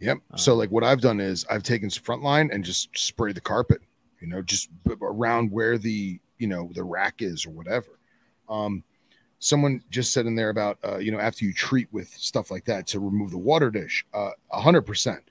Yep. 0.00 0.18
Uh, 0.32 0.36
so 0.36 0.54
like 0.54 0.70
what 0.70 0.84
I've 0.84 1.00
done 1.00 1.20
is 1.20 1.44
I've 1.50 1.62
taken 1.64 1.88
frontline 1.90 2.54
and 2.54 2.64
just 2.64 2.88
sprayed 2.96 3.34
the 3.34 3.40
carpet, 3.42 3.82
you 4.20 4.28
know, 4.28 4.40
just 4.40 4.70
around 5.02 5.50
where 5.52 5.76
the 5.76 6.18
you 6.38 6.46
know 6.46 6.70
the 6.74 6.84
rack 6.84 7.20
is 7.20 7.44
or 7.44 7.50
whatever. 7.50 7.98
Um, 8.48 8.84
someone 9.38 9.82
just 9.90 10.12
said 10.12 10.26
in 10.26 10.34
there 10.34 10.50
about 10.50 10.78
uh, 10.84 10.98
you 10.98 11.12
know 11.12 11.18
after 11.18 11.44
you 11.44 11.52
treat 11.52 11.88
with 11.92 12.08
stuff 12.08 12.50
like 12.50 12.64
that 12.66 12.86
to 12.88 13.00
remove 13.00 13.30
the 13.30 13.38
water 13.38 13.70
dish, 13.70 14.04
uh, 14.14 14.30
a 14.52 14.60
hundred 14.60 14.82
percent. 14.82 15.22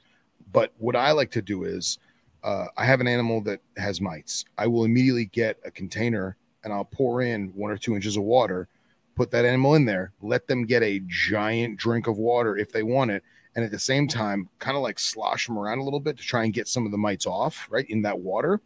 But 0.51 0.71
what 0.77 0.95
I 0.95 1.11
like 1.11 1.31
to 1.31 1.41
do 1.41 1.63
is 1.63 1.99
uh, 2.43 2.67
I 2.77 2.85
have 2.85 3.01
an 3.01 3.07
animal 3.07 3.41
that 3.41 3.59
has 3.77 3.99
mites. 3.99 4.45
I 4.57 4.67
will 4.67 4.85
immediately 4.85 5.25
get 5.25 5.59
a 5.65 5.71
container 5.71 6.38
and 6.63 6.73
I'll 6.73 6.85
pour 6.85 7.21
in 7.21 7.49
one 7.49 7.71
or 7.71 7.77
two 7.77 7.95
inches 7.95 8.17
of 8.17 8.23
water, 8.23 8.67
put 9.15 9.29
that 9.31 9.45
animal 9.45 9.75
in 9.75 9.85
there, 9.85 10.13
let 10.21 10.47
them 10.47 10.65
get 10.65 10.84
a 10.84 11.01
giant 11.07 11.77
drink 11.77 12.07
of 12.07 12.17
water 12.17 12.57
if 12.57 12.71
they 12.71 12.84
want 12.84 13.11
it 13.11 13.23
and 13.57 13.65
at 13.65 13.71
the 13.71 13.79
same 13.79 14.07
time 14.07 14.47
kind 14.59 14.77
of 14.77 14.84
like 14.84 14.99
slosh 14.99 15.47
them 15.47 15.57
around 15.57 15.79
a 15.79 15.84
little 15.84 15.99
bit 15.99 16.15
to 16.15 16.23
try 16.23 16.45
and 16.45 16.53
get 16.53 16.67
some 16.67 16.85
of 16.85 16.91
the 16.91 16.97
mites 16.97 17.25
off 17.25 17.67
right 17.69 17.89
in 17.89 18.03
that 18.03 18.17
water 18.17 18.61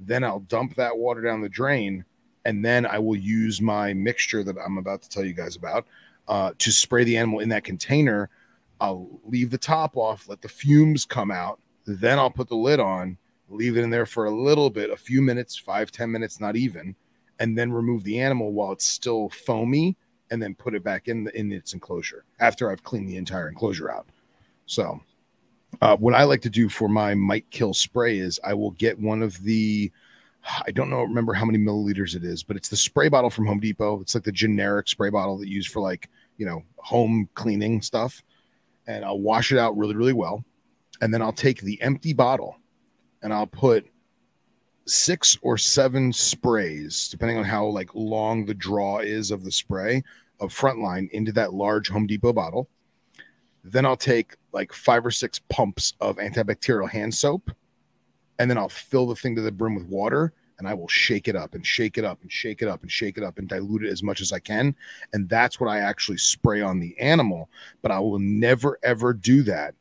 then 0.00 0.24
i'll 0.24 0.40
dump 0.40 0.74
that 0.74 0.96
water 0.96 1.20
down 1.20 1.40
the 1.40 1.48
drain 1.48 2.04
and 2.46 2.64
then 2.64 2.86
i 2.86 2.98
will 2.98 3.16
use 3.16 3.60
my 3.60 3.92
mixture 3.92 4.42
that 4.42 4.56
i'm 4.64 4.78
about 4.78 5.02
to 5.02 5.08
tell 5.08 5.24
you 5.24 5.32
guys 5.32 5.56
about 5.56 5.86
uh, 6.28 6.52
to 6.58 6.72
spray 6.72 7.04
the 7.04 7.16
animal 7.16 7.40
in 7.40 7.48
that 7.48 7.64
container 7.64 8.30
i'll 8.80 9.08
leave 9.24 9.50
the 9.50 9.58
top 9.58 9.96
off 9.96 10.28
let 10.28 10.40
the 10.40 10.48
fumes 10.48 11.04
come 11.04 11.30
out 11.30 11.60
then 11.86 12.18
i'll 12.18 12.30
put 12.30 12.48
the 12.48 12.56
lid 12.56 12.80
on 12.80 13.16
leave 13.48 13.76
it 13.76 13.82
in 13.82 13.90
there 13.90 14.06
for 14.06 14.24
a 14.24 14.30
little 14.30 14.70
bit 14.70 14.90
a 14.90 14.96
few 14.96 15.22
minutes 15.22 15.56
five 15.56 15.92
ten 15.92 16.10
minutes 16.10 16.40
not 16.40 16.56
even 16.56 16.96
and 17.38 17.56
then 17.56 17.72
remove 17.72 18.02
the 18.04 18.18
animal 18.18 18.52
while 18.52 18.72
it's 18.72 18.86
still 18.86 19.28
foamy 19.28 19.96
and 20.30 20.42
then 20.42 20.54
put 20.54 20.74
it 20.74 20.82
back 20.82 21.08
in 21.08 21.24
the, 21.24 21.38
in 21.38 21.52
its 21.52 21.72
enclosure 21.72 22.24
after 22.40 22.70
I've 22.70 22.82
cleaned 22.82 23.08
the 23.08 23.16
entire 23.16 23.48
enclosure 23.48 23.90
out. 23.90 24.06
So, 24.66 25.00
uh, 25.80 25.96
what 25.96 26.14
I 26.14 26.24
like 26.24 26.40
to 26.42 26.50
do 26.50 26.68
for 26.68 26.88
my 26.88 27.14
mite 27.14 27.48
kill 27.50 27.74
spray 27.74 28.18
is 28.18 28.40
I 28.42 28.54
will 28.54 28.70
get 28.72 28.98
one 28.98 29.22
of 29.22 29.40
the 29.42 29.90
I 30.64 30.70
don't 30.70 30.90
know 30.90 31.02
remember 31.02 31.32
how 31.32 31.44
many 31.44 31.58
milliliters 31.58 32.14
it 32.14 32.24
is, 32.24 32.42
but 32.42 32.56
it's 32.56 32.68
the 32.68 32.76
spray 32.76 33.08
bottle 33.08 33.30
from 33.30 33.46
Home 33.46 33.60
Depot. 33.60 34.00
It's 34.00 34.14
like 34.14 34.24
the 34.24 34.32
generic 34.32 34.88
spray 34.88 35.10
bottle 35.10 35.38
that 35.38 35.48
you 35.48 35.56
use 35.56 35.66
for 35.66 35.80
like 35.80 36.08
you 36.36 36.46
know 36.46 36.62
home 36.76 37.28
cleaning 37.34 37.82
stuff, 37.82 38.22
and 38.86 39.04
I'll 39.04 39.20
wash 39.20 39.52
it 39.52 39.58
out 39.58 39.76
really 39.76 39.96
really 39.96 40.12
well, 40.12 40.44
and 41.00 41.12
then 41.12 41.22
I'll 41.22 41.32
take 41.32 41.60
the 41.60 41.80
empty 41.82 42.12
bottle 42.12 42.56
and 43.22 43.32
I'll 43.32 43.46
put 43.46 43.86
six 44.86 45.36
or 45.42 45.58
seven 45.58 46.12
sprays, 46.12 47.08
depending 47.08 47.38
on 47.38 47.44
how 47.44 47.66
like 47.66 47.94
long 47.94 48.46
the 48.46 48.54
draw 48.54 48.98
is 48.98 49.30
of 49.30 49.44
the 49.44 49.50
spray 49.50 50.02
of 50.40 50.54
frontline 50.54 51.10
into 51.10 51.32
that 51.32 51.54
large 51.54 51.88
Home 51.88 52.06
Depot 52.06 52.32
bottle. 52.32 52.68
Then 53.64 53.84
I'll 53.84 53.96
take 53.96 54.36
like 54.52 54.72
five 54.72 55.04
or 55.04 55.10
six 55.10 55.40
pumps 55.50 55.94
of 56.00 56.18
antibacterial 56.18 56.88
hand 56.88 57.14
soap, 57.14 57.50
and 58.38 58.50
then 58.50 58.58
I'll 58.58 58.68
fill 58.68 59.06
the 59.06 59.16
thing 59.16 59.34
to 59.36 59.42
the 59.42 59.52
brim 59.52 59.74
with 59.74 59.86
water, 59.86 60.32
and 60.58 60.66
I 60.66 60.74
will 60.74 60.88
shake 60.88 61.28
it 61.28 61.36
up 61.36 61.54
and 61.54 61.66
shake 61.66 61.98
it 61.98 62.04
up 62.04 62.22
and 62.22 62.32
shake 62.32 62.62
it 62.62 62.68
up 62.68 62.82
and 62.82 62.90
shake 62.90 63.18
it 63.18 63.24
up 63.24 63.38
and 63.38 63.48
dilute 63.48 63.84
it 63.84 63.90
as 63.90 64.02
much 64.02 64.20
as 64.20 64.32
I 64.32 64.38
can. 64.38 64.74
And 65.12 65.28
that's 65.28 65.60
what 65.60 65.68
I 65.68 65.80
actually 65.80 66.18
spray 66.18 66.60
on 66.62 66.80
the 66.80 66.98
animal. 66.98 67.50
But 67.82 67.90
I 67.90 67.98
will 67.98 68.18
never 68.18 68.78
ever 68.82 69.12
do 69.12 69.42
that 69.44 69.74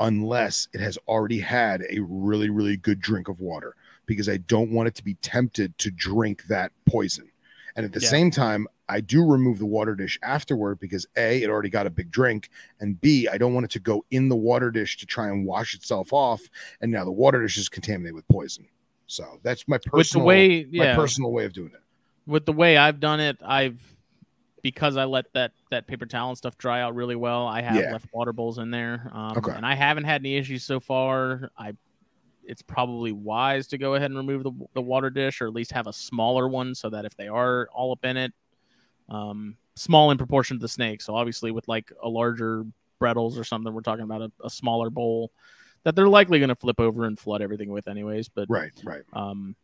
unless 0.00 0.68
it 0.74 0.80
has 0.80 0.98
already 1.08 1.40
had 1.40 1.82
a 1.90 2.00
really, 2.00 2.50
really 2.50 2.76
good 2.76 3.00
drink 3.00 3.28
of 3.28 3.40
water 3.40 3.74
because 4.06 4.28
I 4.28 4.36
don't 4.38 4.70
want 4.70 4.88
it 4.88 4.94
to 4.96 5.04
be 5.04 5.14
tempted 5.14 5.76
to 5.78 5.90
drink 5.90 6.44
that 6.44 6.72
poison. 6.86 7.30
And 7.76 7.84
at 7.84 7.92
the 7.92 8.00
Yeah. 8.00 8.08
same 8.08 8.30
time, 8.30 8.66
I 8.88 9.00
do 9.00 9.24
remove 9.24 9.58
the 9.58 9.66
water 9.66 9.94
dish 9.94 10.18
afterward 10.22 10.78
because 10.78 11.06
A, 11.16 11.42
it 11.42 11.50
already 11.50 11.70
got 11.70 11.86
a 11.86 11.90
big 11.90 12.10
drink, 12.10 12.50
and 12.80 13.00
B, 13.00 13.28
I 13.28 13.38
don't 13.38 13.54
want 13.54 13.64
it 13.64 13.70
to 13.72 13.80
go 13.80 14.04
in 14.10 14.28
the 14.28 14.36
water 14.36 14.70
dish 14.70 14.96
to 14.98 15.06
try 15.06 15.28
and 15.28 15.44
wash 15.46 15.74
itself 15.74 16.12
off. 16.12 16.42
And 16.80 16.92
now 16.92 17.04
the 17.04 17.12
water 17.12 17.42
dish 17.42 17.56
is 17.58 17.68
contaminated 17.68 18.14
with 18.14 18.28
poison. 18.28 18.66
So 19.06 19.40
that's 19.42 19.66
my 19.68 19.76
with 19.76 19.82
the 19.84 19.90
personal 19.90 20.26
way 20.26 20.66
my 20.72 20.94
personal 20.94 21.32
way 21.32 21.44
of 21.44 21.52
doing 21.52 21.72
it. 21.74 21.80
with 22.26 22.44
the 22.44 22.52
way 22.52 22.76
I've 22.76 23.00
done 23.00 23.20
it, 23.20 23.36
I've 23.44 23.80
because 24.62 24.96
I 24.96 25.04
let 25.04 25.32
that 25.34 25.52
that 25.70 25.86
paper 25.86 26.06
towel 26.06 26.30
and 26.30 26.38
stuff 26.38 26.58
dry 26.58 26.80
out 26.80 26.94
really 26.94 27.14
well. 27.16 27.46
I 27.46 27.60
have 27.62 27.76
Yeah. 27.76 27.92
left 27.92 28.06
water 28.12 28.32
bowls 28.32 28.58
in 28.58 28.70
there, 28.70 29.10
um, 29.12 29.38
Okay. 29.38 29.52
and 29.52 29.64
I 29.64 29.74
haven't 29.74 30.04
had 30.04 30.22
any 30.22 30.36
issues 30.36 30.64
so 30.64 30.80
far. 30.80 31.50
I 31.56 31.74
it's 32.48 32.62
probably 32.62 33.10
wise 33.10 33.66
to 33.68 33.78
go 33.78 33.94
ahead 33.96 34.10
and 34.10 34.16
remove 34.16 34.44
the, 34.44 34.52
the 34.74 34.82
water 34.82 35.10
dish, 35.10 35.40
or 35.40 35.48
at 35.48 35.52
least 35.52 35.72
have 35.72 35.88
a 35.88 35.92
smaller 35.92 36.46
one, 36.46 36.74
so 36.76 36.88
that 36.90 37.04
if 37.04 37.16
they 37.16 37.26
are 37.26 37.68
all 37.74 37.90
up 37.92 38.04
in 38.04 38.16
it, 38.16 38.32
um, 39.08 39.56
small 39.74 40.10
in 40.10 40.18
proportion 40.18 40.56
to 40.58 40.60
the 40.60 40.68
snake. 40.68 41.02
So 41.02 41.14
obviously, 41.14 41.50
with 41.50 41.68
like 41.68 41.92
a 42.02 42.08
larger 42.08 42.64
Brettles 43.00 43.38
or 43.38 43.44
something, 43.44 43.72
we're 43.72 43.80
talking 43.82 44.04
about 44.04 44.22
a, 44.22 44.32
a 44.44 44.50
smaller 44.50 44.90
bowl 44.90 45.30
that 45.84 45.94
they're 45.94 46.08
likely 46.08 46.38
going 46.38 46.48
to 46.48 46.56
flip 46.56 46.80
over 46.80 47.04
and 47.04 47.18
flood 47.18 47.42
everything 47.42 47.70
with, 47.70 47.86
anyways. 47.86 48.28
But 48.28 48.46
Right, 48.48 48.72
right. 48.84 49.02
um, 49.12 49.54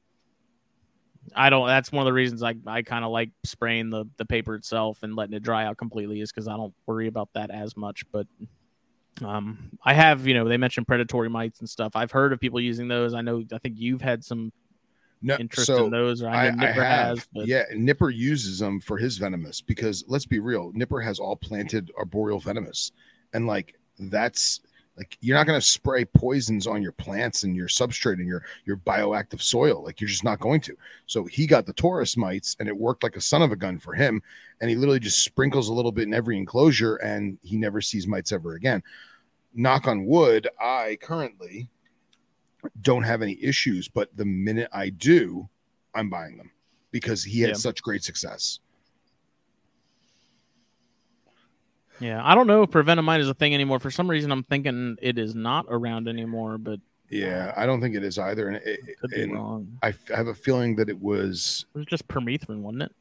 I 1.35 1.51
don't. 1.51 1.67
That's 1.67 1.91
one 1.91 2.03
of 2.03 2.07
the 2.07 2.13
reasons 2.13 2.43
I, 2.43 2.55
I 2.67 2.83
kind 2.83 3.05
of 3.05 3.11
like 3.11 3.31
spraying 3.45 3.91
the 3.91 4.05
the 4.17 4.25
paper 4.25 4.55
itself 4.55 5.03
and 5.03 5.15
letting 5.17 5.35
it 5.35 5.43
dry 5.43 5.65
out 5.65 5.77
completely 5.79 6.21
is 6.21 6.31
because 6.33 6.49
I 6.49 6.57
don't 6.57 6.75
worry 6.87 7.07
about 7.07 7.29
that 7.35 7.51
as 7.51 7.77
much. 7.77 8.05
But 8.13 8.27
um, 9.25 9.71
I 9.85 9.95
have 9.95 10.27
you 10.27 10.35
know 10.35 10.49
they 10.49 10.57
mentioned 10.57 10.87
predatory 10.87 11.31
mites 11.31 11.61
and 11.61 11.69
stuff. 11.69 11.93
I've 11.95 12.11
heard 12.11 12.33
of 12.33 12.41
people 12.41 12.61
using 12.61 12.89
those. 12.89 13.15
I 13.15 13.21
know. 13.21 13.45
I 13.53 13.59
think 13.59 13.77
you've 13.79 14.03
had 14.03 14.25
some 14.25 14.53
No, 15.23 15.37
interest 15.39 15.67
so 15.67 15.85
in 15.87 15.91
those, 15.91 16.23
or 16.23 16.29
I 16.29 16.49
I, 16.49 16.51
know 16.51 16.65
I 16.65 16.67
Nipper 16.67 16.85
have. 16.85 17.19
has. 17.19 17.29
But 17.33 17.47
Yeah, 17.47 17.63
Nipper 17.75 18.11
uses 18.11 18.59
them 18.59 18.81
for 18.81 18.99
his 18.99 19.19
venomous 19.19 19.61
because 19.61 20.05
let's 20.09 20.27
be 20.27 20.41
real, 20.41 20.73
Nipper 20.75 21.01
has 21.01 21.19
all 21.19 21.37
planted 21.37 21.91
arboreal 21.97 22.41
venomous, 22.41 22.93
and 23.33 23.47
like 23.47 23.79
that's 23.99 24.61
like 24.97 25.17
you're 25.21 25.37
not 25.37 25.47
going 25.47 25.59
to 25.59 25.67
spray 25.67 26.05
poisons 26.05 26.67
on 26.67 26.83
your 26.83 26.93
plants 26.93 27.45
and 27.45 27.57
your 27.57 27.69
substrate 27.69 28.15
and 28.15 28.27
your 28.27 28.45
your 28.65 28.77
bioactive 28.77 29.41
soil. 29.41 29.83
Like 29.83 30.01
you're 30.01 30.09
just 30.09 30.25
not 30.25 30.41
going 30.41 30.61
to. 30.63 30.77
So 31.07 31.25
he 31.25 31.47
got 31.47 31.67
the 31.67 31.73
Taurrus 31.73 32.17
mites, 32.17 32.57
and 32.61 32.69
it 32.69 32.77
worked 32.77 33.03
like 33.03 33.17
a 33.17 33.21
son 33.21 33.43
of 33.43 33.53
a 33.53 33.57
gun 33.57 33.79
for 33.79 33.95
him. 33.95 34.23
And 34.61 34.69
he 34.69 34.77
literally 34.77 35.01
just 35.01 35.25
sprinkles 35.25 35.69
a 35.69 35.73
little 35.73 35.93
bit 35.93 36.07
in 36.07 36.15
every 36.15 36.37
enclosure, 36.37 36.97
and 36.97 37.39
he 37.43 37.57
never 37.57 37.81
sees 37.81 38.07
mites 38.07 38.33
ever 38.33 38.55
again. 38.55 38.83
Knock 39.55 39.87
on 39.87 40.05
wood, 40.05 40.49
I 40.61 40.99
currently 41.01 41.69
don't 42.81 43.03
have 43.03 43.23
any 43.23 43.43
issues, 43.43 43.89
but 43.89 44.17
the 44.17 44.25
minute 44.25 44.69
I 44.73 44.91
do, 44.91 45.49
I'm 45.95 46.09
buying 46.11 46.37
them 46.37 46.51
because 46.91 47.25
he 47.25 47.41
had 47.41 47.51
Yeah. 47.51 47.55
such 47.57 47.83
great 47.83 48.03
success. 48.05 48.61
Yeah, 52.01 52.21
I 52.25 52.35
don't 52.35 52.47
know 52.47 52.63
if 52.63 52.71
Provent-a-Mite 52.71 53.21
is 53.21 53.29
a 53.29 53.35
thing 53.35 53.55
anymore. 53.55 53.79
For 53.79 53.91
some 53.91 54.11
reason, 54.11 54.33
I'm 54.33 54.43
thinking 54.45 54.97
it 55.01 55.19
is 55.19 55.35
not 55.35 55.67
around 55.69 56.09
anymore, 56.09 56.59
but 56.59 56.81
Yeah, 57.11 57.53
I 57.57 57.67
don't 57.67 57.81
think 57.81 57.95
it 57.95 58.03
is 58.03 58.19
either. 58.19 58.49
And, 58.49 58.57
it, 58.57 58.81
could 59.01 59.11
be 59.11 59.27
wrong. 59.33 59.79
I 59.83 59.89
f- 59.89 60.09
have 60.09 60.27
a 60.27 60.35
feeling 60.35 60.75
that 60.77 60.89
it 60.89 61.01
was 61.01 61.67
It 61.75 61.79
was 61.79 61.87
just 61.87 62.09
permethrin, 62.09 62.61
wasn't 62.63 62.83
it? 62.85 62.93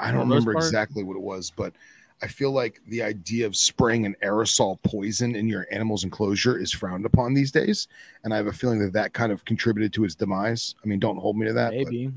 I 0.00 0.10
don't 0.10 0.28
remember 0.28 0.52
exactly 0.52 1.04
what 1.04 1.16
it 1.16 1.22
was, 1.22 1.52
but 1.54 1.74
I 2.20 2.26
feel 2.26 2.50
like 2.50 2.80
the 2.88 3.02
idea 3.02 3.46
of 3.46 3.54
spraying 3.54 4.04
an 4.04 4.16
aerosol 4.22 4.82
poison 4.82 5.36
in 5.36 5.46
your 5.46 5.66
animal's 5.70 6.02
enclosure 6.04 6.58
is 6.58 6.72
frowned 6.72 7.06
upon 7.06 7.32
these 7.32 7.52
days, 7.52 7.86
and 8.24 8.34
I 8.34 8.36
have 8.38 8.48
a 8.48 8.52
feeling 8.52 8.80
that 8.80 8.92
that 8.94 9.12
kind 9.12 9.30
of 9.30 9.44
contributed 9.44 9.92
to 9.94 10.04
its 10.04 10.14
demise. 10.16 10.74
I 10.82 10.88
mean, 10.88 10.98
don't 10.98 11.16
hold 11.16 11.36
me 11.36 11.46
to 11.46 11.52
that. 11.52 11.70
but- 11.70 11.76
Maybe. 11.76 12.12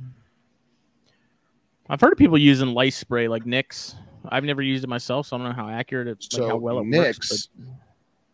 I've 1.89 1.99
heard 1.99 2.13
of 2.13 2.17
people 2.17 2.37
using 2.37 2.73
lice 2.73 2.95
spray 2.95 3.27
like 3.27 3.45
Nix. 3.45 3.95
I've 4.29 4.43
never 4.45 4.61
used 4.61 4.83
it 4.83 4.87
myself, 4.87 5.27
so 5.27 5.35
I 5.35 5.39
don't 5.39 5.49
know 5.49 5.53
how 5.53 5.69
accurate 5.69 6.07
it's 6.07 6.31
like 6.31 6.39
So 6.41 6.47
how 6.47 6.55
well 6.55 6.79
it 6.79 6.85
Nix, 6.85 7.29
works. 7.29 7.49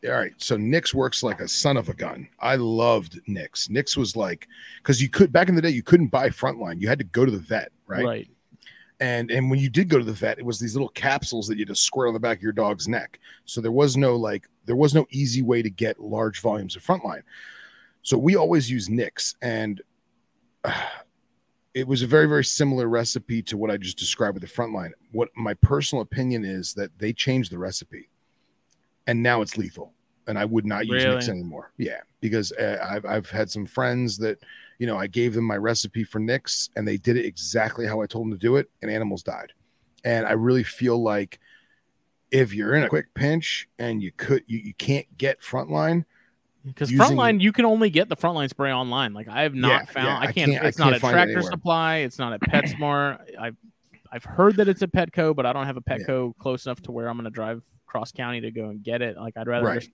all 0.05 0.11
right. 0.11 0.31
So 0.37 0.57
Nix 0.57 0.93
works 0.93 1.23
like 1.23 1.39
a 1.39 1.47
son 1.47 1.75
of 1.75 1.89
a 1.89 1.93
gun. 1.93 2.27
I 2.39 2.55
loved 2.55 3.19
Nix. 3.25 3.69
Nix 3.69 3.97
was 3.97 4.15
like 4.15 4.47
because 4.77 5.01
you 5.01 5.09
could 5.09 5.31
back 5.31 5.49
in 5.49 5.55
the 5.55 5.61
day 5.61 5.69
you 5.69 5.81
couldn't 5.81 6.07
buy 6.07 6.29
Frontline. 6.29 6.79
You 6.81 6.87
had 6.87 6.99
to 6.99 7.05
go 7.05 7.25
to 7.25 7.31
the 7.31 7.39
vet, 7.39 7.71
right? 7.87 8.05
right. 8.05 8.29
And 8.99 9.29
and 9.29 9.49
when 9.49 9.59
you 9.59 9.69
did 9.69 9.89
go 9.89 9.99
to 9.99 10.03
the 10.03 10.11
vet, 10.11 10.39
it 10.39 10.45
was 10.45 10.59
these 10.59 10.73
little 10.75 10.89
capsules 10.89 11.47
that 11.47 11.57
you 11.57 11.65
just 11.65 11.83
squirt 11.83 12.07
on 12.07 12.13
the 12.13 12.19
back 12.19 12.37
of 12.37 12.43
your 12.43 12.51
dog's 12.51 12.87
neck. 12.87 13.19
So 13.45 13.61
there 13.61 13.71
was 13.71 13.95
no 13.95 14.15
like 14.15 14.47
there 14.65 14.75
was 14.75 14.95
no 14.95 15.05
easy 15.11 15.41
way 15.43 15.61
to 15.61 15.69
get 15.69 15.99
large 15.99 16.41
volumes 16.41 16.75
of 16.75 16.83
Frontline. 16.83 17.21
So 18.01 18.17
we 18.17 18.35
always 18.35 18.71
use 18.71 18.89
Nix, 18.89 19.35
and 19.41 19.81
uh, 20.63 20.73
it 21.75 21.87
was 21.87 22.01
a 22.01 22.07
very 22.07 22.25
very 22.25 22.43
similar 22.43 22.87
recipe 22.87 23.43
to 23.43 23.57
what 23.57 23.69
I 23.69 23.77
just 23.77 23.97
described 23.99 24.33
with 24.33 24.41
the 24.41 24.49
Frontline. 24.49 24.91
What 25.11 25.29
my 25.35 25.53
personal 25.55 26.01
opinion 26.01 26.43
is 26.43 26.73
that 26.73 26.97
they 26.97 27.13
changed 27.13 27.51
the 27.51 27.59
recipe, 27.59 28.09
and 29.05 29.21
now 29.21 29.41
it's 29.41 29.57
lethal. 29.57 29.93
And 30.25 30.37
I 30.37 30.43
would 30.43 30.65
not 30.65 30.87
use 30.87 31.05
Nix 31.05 31.27
Really? 31.27 31.39
anymore. 31.39 31.71
Yeah, 31.77 32.01
because 32.19 32.51
uh, 32.53 32.83
I've 32.83 33.05
I've 33.05 33.29
had 33.29 33.49
some 33.51 33.65
friends 33.67 34.17
that 34.17 34.39
you 34.79 34.87
know, 34.87 34.97
I 34.97 35.07
gave 35.07 35.33
them 35.33 35.43
my 35.45 35.57
recipe 35.57 36.03
for 36.03 36.19
Nix 36.19 36.69
and 36.75 36.87
they 36.87 36.97
did 36.97 37.17
it 37.17 37.25
exactly 37.25 37.85
how 37.87 38.01
I 38.01 38.05
told 38.05 38.25
them 38.25 38.31
to 38.31 38.37
do 38.37 38.55
it, 38.57 38.69
and 38.81 38.91
animals 38.91 39.23
died. 39.23 39.53
And 40.03 40.25
I 40.25 40.31
really 40.33 40.63
feel 40.63 41.01
like 41.01 41.39
if 42.31 42.53
you're 42.53 42.75
in 42.75 42.83
a 42.83 42.89
quick 42.89 43.13
pinch 43.13 43.67
and 43.79 44.01
you 44.01 44.11
could 44.15 44.43
you, 44.47 44.59
you 44.59 44.73
can't 44.75 45.05
get 45.17 45.41
frontline, 45.41 46.03
Because 46.65 46.91
frontline, 46.91 47.39
you 47.41 47.51
can 47.53 47.65
only 47.65 47.89
get 47.89 48.09
the 48.09 48.17
frontline 48.17 48.49
spray 48.49 48.71
online. 48.73 49.13
Like 49.13 49.27
I 49.29 49.43
have 49.43 49.55
not 49.55 49.69
Yeah, 49.69 49.85
found. 49.85 50.07
yeah, 50.07 50.17
I 50.17 50.21
I 50.23 50.31
can't. 50.31 50.51
can't- 50.51 50.65
it's 50.65 50.77
not 50.77 50.83
can't 50.85 50.95
at 50.95 51.01
find 51.01 51.15
it 51.29 51.33
Tractor. 51.33 51.41
Supply. 51.49 51.95
It's 51.97 52.19
not 52.19 52.33
at 52.33 52.41
PetSmart. 52.41 53.19
I've 53.39 53.55
I've 54.11 54.23
heard 54.23 54.55
that 54.57 54.67
it's 54.69 54.81
at 54.83 54.91
Petco, 54.93 55.35
but 55.35 55.45
I 55.45 55.51
don't 55.53 55.65
have 55.65 55.75
a 55.77 55.81
Yeah. 55.87 55.97
Petco 55.97 56.37
close 56.37 56.65
enough 56.65 56.81
to 56.83 56.91
where 56.91 57.09
I'm 57.09 57.17
going 57.17 57.25
to 57.25 57.29
drive 57.31 57.63
cross 57.85 58.11
county 58.11 58.39
to 58.41 58.51
go 58.51 58.69
and 58.69 58.81
get 58.83 59.01
it. 59.01 59.17
Like 59.17 59.35
I'd 59.35 59.47
rather 59.47 59.65
Right. 59.67 59.79
just 59.81 59.91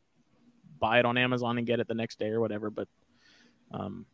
buy 0.80 1.00
it 1.00 1.06
on 1.06 1.18
Amazon 1.18 1.58
and 1.58 1.66
get 1.66 1.80
it 1.80 1.88
the 1.88 1.94
next 1.96 2.20
day 2.20 2.28
or 2.30 2.40
whatever. 2.40 2.70
But 2.70 2.88
um, 3.72 4.06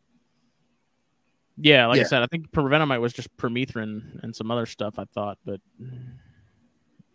yeah, 1.62 1.88
like 1.88 1.98
Yeah. 1.98 2.04
I 2.04 2.08
said, 2.08 2.24
I 2.24 2.28
think 2.28 2.52
Provent-a-Mite 2.52 3.02
was 3.02 3.14
just 3.14 3.36
permethrin 3.38 4.24
and 4.24 4.36
some 4.36 4.50
other 4.52 4.66
stuff. 4.66 4.98
I 4.98 5.06
thought, 5.06 5.38
but 5.46 5.60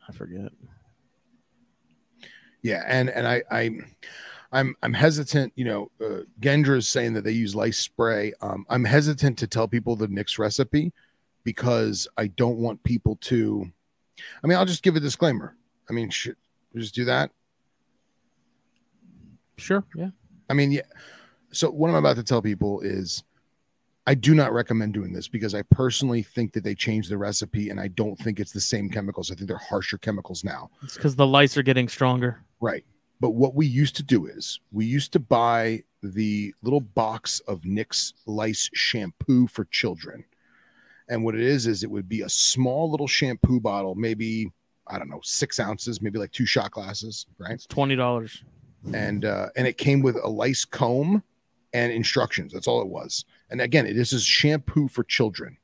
I 0.08 0.12
forget. 0.12 0.52
yeah, 2.62 2.82
and 2.86 3.08
and 3.10 3.26
I 3.26 3.42
I 3.50 3.70
I'm 4.52 4.74
I'm 4.82 4.92
hesitant, 4.92 5.52
you 5.56 5.64
know, 5.64 5.90
uh, 6.00 6.20
Gendra 6.40 6.76
is 6.76 6.88
saying 6.88 7.14
that 7.14 7.24
they 7.24 7.32
use 7.32 7.54
lice 7.54 7.78
spray. 7.78 8.32
Um, 8.40 8.64
I'm 8.68 8.84
hesitant 8.84 9.38
to 9.38 9.46
tell 9.46 9.66
people 9.66 9.96
the 9.96 10.08
Nix 10.08 10.38
recipe 10.38 10.92
because 11.42 12.06
I 12.16 12.28
don't 12.28 12.58
want 12.58 12.82
people 12.84 13.16
to. 13.22 13.66
I 14.42 14.46
mean, 14.46 14.56
I'll 14.56 14.64
just 14.66 14.82
give 14.82 14.94
a 14.96 15.00
disclaimer. 15.00 15.56
I 15.90 15.92
mean, 15.92 16.08
should 16.10 16.36
we 16.72 16.80
just 16.80 16.94
do 16.94 17.04
that? 17.06 17.30
Sure. 19.56 19.84
Yeah. 19.96 20.10
I 20.48 20.54
mean, 20.54 20.70
yeah. 20.72 20.82
So 21.52 21.70
what 21.70 21.88
I'm 21.88 21.96
about 21.96 22.16
to 22.16 22.22
tell 22.24 22.42
people 22.42 22.80
is 22.80 23.22
I 24.06 24.14
do 24.14 24.34
not 24.34 24.52
recommend 24.52 24.92
doing 24.92 25.12
this 25.12 25.28
because 25.28 25.54
I 25.54 25.62
personally 25.62 26.22
think 26.22 26.52
that 26.52 26.62
they 26.62 26.74
changed 26.74 27.10
the 27.10 27.16
recipe 27.16 27.70
and 27.70 27.80
I 27.80 27.88
don't 27.88 28.16
think 28.18 28.38
it's 28.38 28.52
the 28.52 28.60
same 28.60 28.90
chemicals. 28.90 29.30
I 29.30 29.34
think 29.34 29.48
they're 29.48 29.56
harsher 29.56 29.96
chemicals 29.96 30.44
now. 30.44 30.70
It's 30.82 30.94
because 30.94 31.16
the 31.16 31.26
lights 31.26 31.56
are 31.56 31.62
getting 31.62 31.88
stronger. 31.88 32.42
Right. 32.60 32.84
But 33.20 33.30
what 33.30 33.54
we 33.54 33.66
used 33.66 33.96
to 33.96 34.02
do 34.02 34.26
is 34.26 34.60
we 34.72 34.84
used 34.84 35.12
to 35.14 35.20
buy 35.20 35.84
the 36.02 36.54
little 36.62 36.80
box 36.80 37.40
of 37.48 37.64
Nix 37.64 38.12
lice 38.26 38.68
shampoo 38.74 39.46
for 39.46 39.64
children. 39.66 40.24
And 41.08 41.24
what 41.24 41.34
it 41.34 41.40
is, 41.40 41.66
is 41.66 41.82
it 41.82 41.90
would 41.90 42.08
be 42.08 42.22
a 42.22 42.28
small 42.28 42.90
little 42.90 43.06
shampoo 43.06 43.60
bottle, 43.60 43.94
maybe, 43.94 44.50
I 44.86 44.98
don't 44.98 45.08
know, 45.08 45.20
six 45.22 45.58
ounces, 45.60 46.02
maybe 46.02 46.18
like 46.18 46.32
two 46.32 46.46
shot 46.46 46.72
glasses, 46.72 47.26
right? 47.38 47.52
It's 47.52 47.66
twenty 47.66 47.96
dollars. 47.96 48.42
and 48.92 49.24
uh, 49.24 49.48
and 49.56 49.66
it 49.66 49.78
came 49.78 50.02
with 50.02 50.16
a 50.16 50.28
lice 50.28 50.64
comb 50.66 51.22
and 51.74 51.92
instructions. 51.92 52.52
That's 52.52 52.66
all 52.68 52.80
it 52.80 52.88
was. 52.88 53.26
And 53.50 53.60
again, 53.60 53.84
this 53.94 54.12
is 54.14 54.24
shampoo 54.24 54.88
for 54.88 55.04
children. 55.04 55.58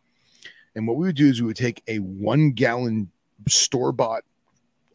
And 0.75 0.87
what 0.87 0.97
we 0.97 1.07
would 1.07 1.17
do 1.17 1.29
is 1.29 1.41
we 1.41 1.47
would 1.47 1.57
take 1.57 1.83
a 1.89 1.99
one 2.01 2.51
gallon 2.51 3.11
store 3.49 3.93
bought 3.93 4.25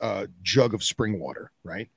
uh, 0.02 0.28
jug 0.44 0.74
of 0.74 0.84
spring 0.84 1.20
water, 1.20 1.52
right? 1.64 1.90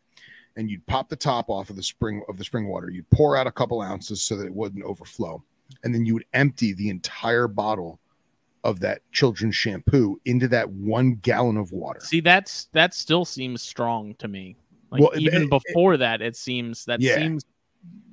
And 0.56 0.70
you'd 0.70 0.86
pop 0.86 1.08
the 1.08 1.16
top 1.16 1.50
off 1.50 1.68
of 1.68 1.76
the 1.76 1.82
spring 1.82 2.22
of 2.28 2.38
the 2.38 2.44
spring 2.44 2.68
water. 2.68 2.90
You'd 2.90 3.10
pour 3.10 3.36
out 3.36 3.46
a 3.46 3.52
couple 3.52 3.80
ounces 3.82 4.22
so 4.22 4.36
that 4.36 4.46
it 4.46 4.54
wouldn't 4.54 4.84
overflow, 4.84 5.42
and 5.84 5.94
then 5.94 6.04
you 6.06 6.14
would 6.14 6.24
empty 6.32 6.72
the 6.72 6.88
entire 6.88 7.46
bottle 7.46 8.00
of 8.64 8.80
that 8.80 9.02
children's 9.12 9.54
shampoo 9.54 10.20
into 10.24 10.48
that 10.48 10.68
one 10.70 11.14
gallon 11.22 11.56
of 11.56 11.70
water. 11.70 12.00
See, 12.00 12.20
that's 12.20 12.68
that 12.72 12.92
still 12.94 13.24
seems 13.24 13.62
strong 13.62 14.14
to 14.16 14.26
me. 14.26 14.56
Like 14.90 15.00
Well, 15.00 15.12
even 15.16 15.44
it- 15.44 15.50
before 15.50 15.96
that, 15.98 16.22
it 16.22 16.34
seems 16.34 16.84
that 16.86 17.00
Yeah. 17.00 17.16
seems 17.18 17.44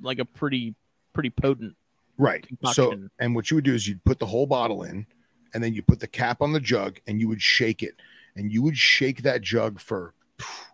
like 0.00 0.20
a 0.20 0.24
pretty 0.24 0.74
pretty 1.16 1.30
potent. 1.30 1.74
Right. 2.18 2.46
So, 2.72 2.94
and 3.18 3.34
what 3.34 3.50
you 3.50 3.56
would 3.56 3.64
do 3.64 3.74
is 3.74 3.88
you'd 3.88 4.04
put 4.04 4.18
the 4.18 4.26
whole 4.26 4.46
bottle 4.46 4.82
in, 4.82 5.06
and 5.54 5.64
then 5.64 5.72
you 5.72 5.82
put 5.82 5.98
the 5.98 6.06
cap 6.06 6.42
on 6.42 6.52
the 6.52 6.60
jug, 6.60 6.98
and 7.06 7.20
you 7.20 7.28
would 7.28 7.40
shake 7.40 7.82
it, 7.82 7.94
and 8.36 8.52
you 8.52 8.62
would 8.62 8.76
shake 8.76 9.22
that 9.22 9.40
jug 9.40 9.80
for, 9.80 10.14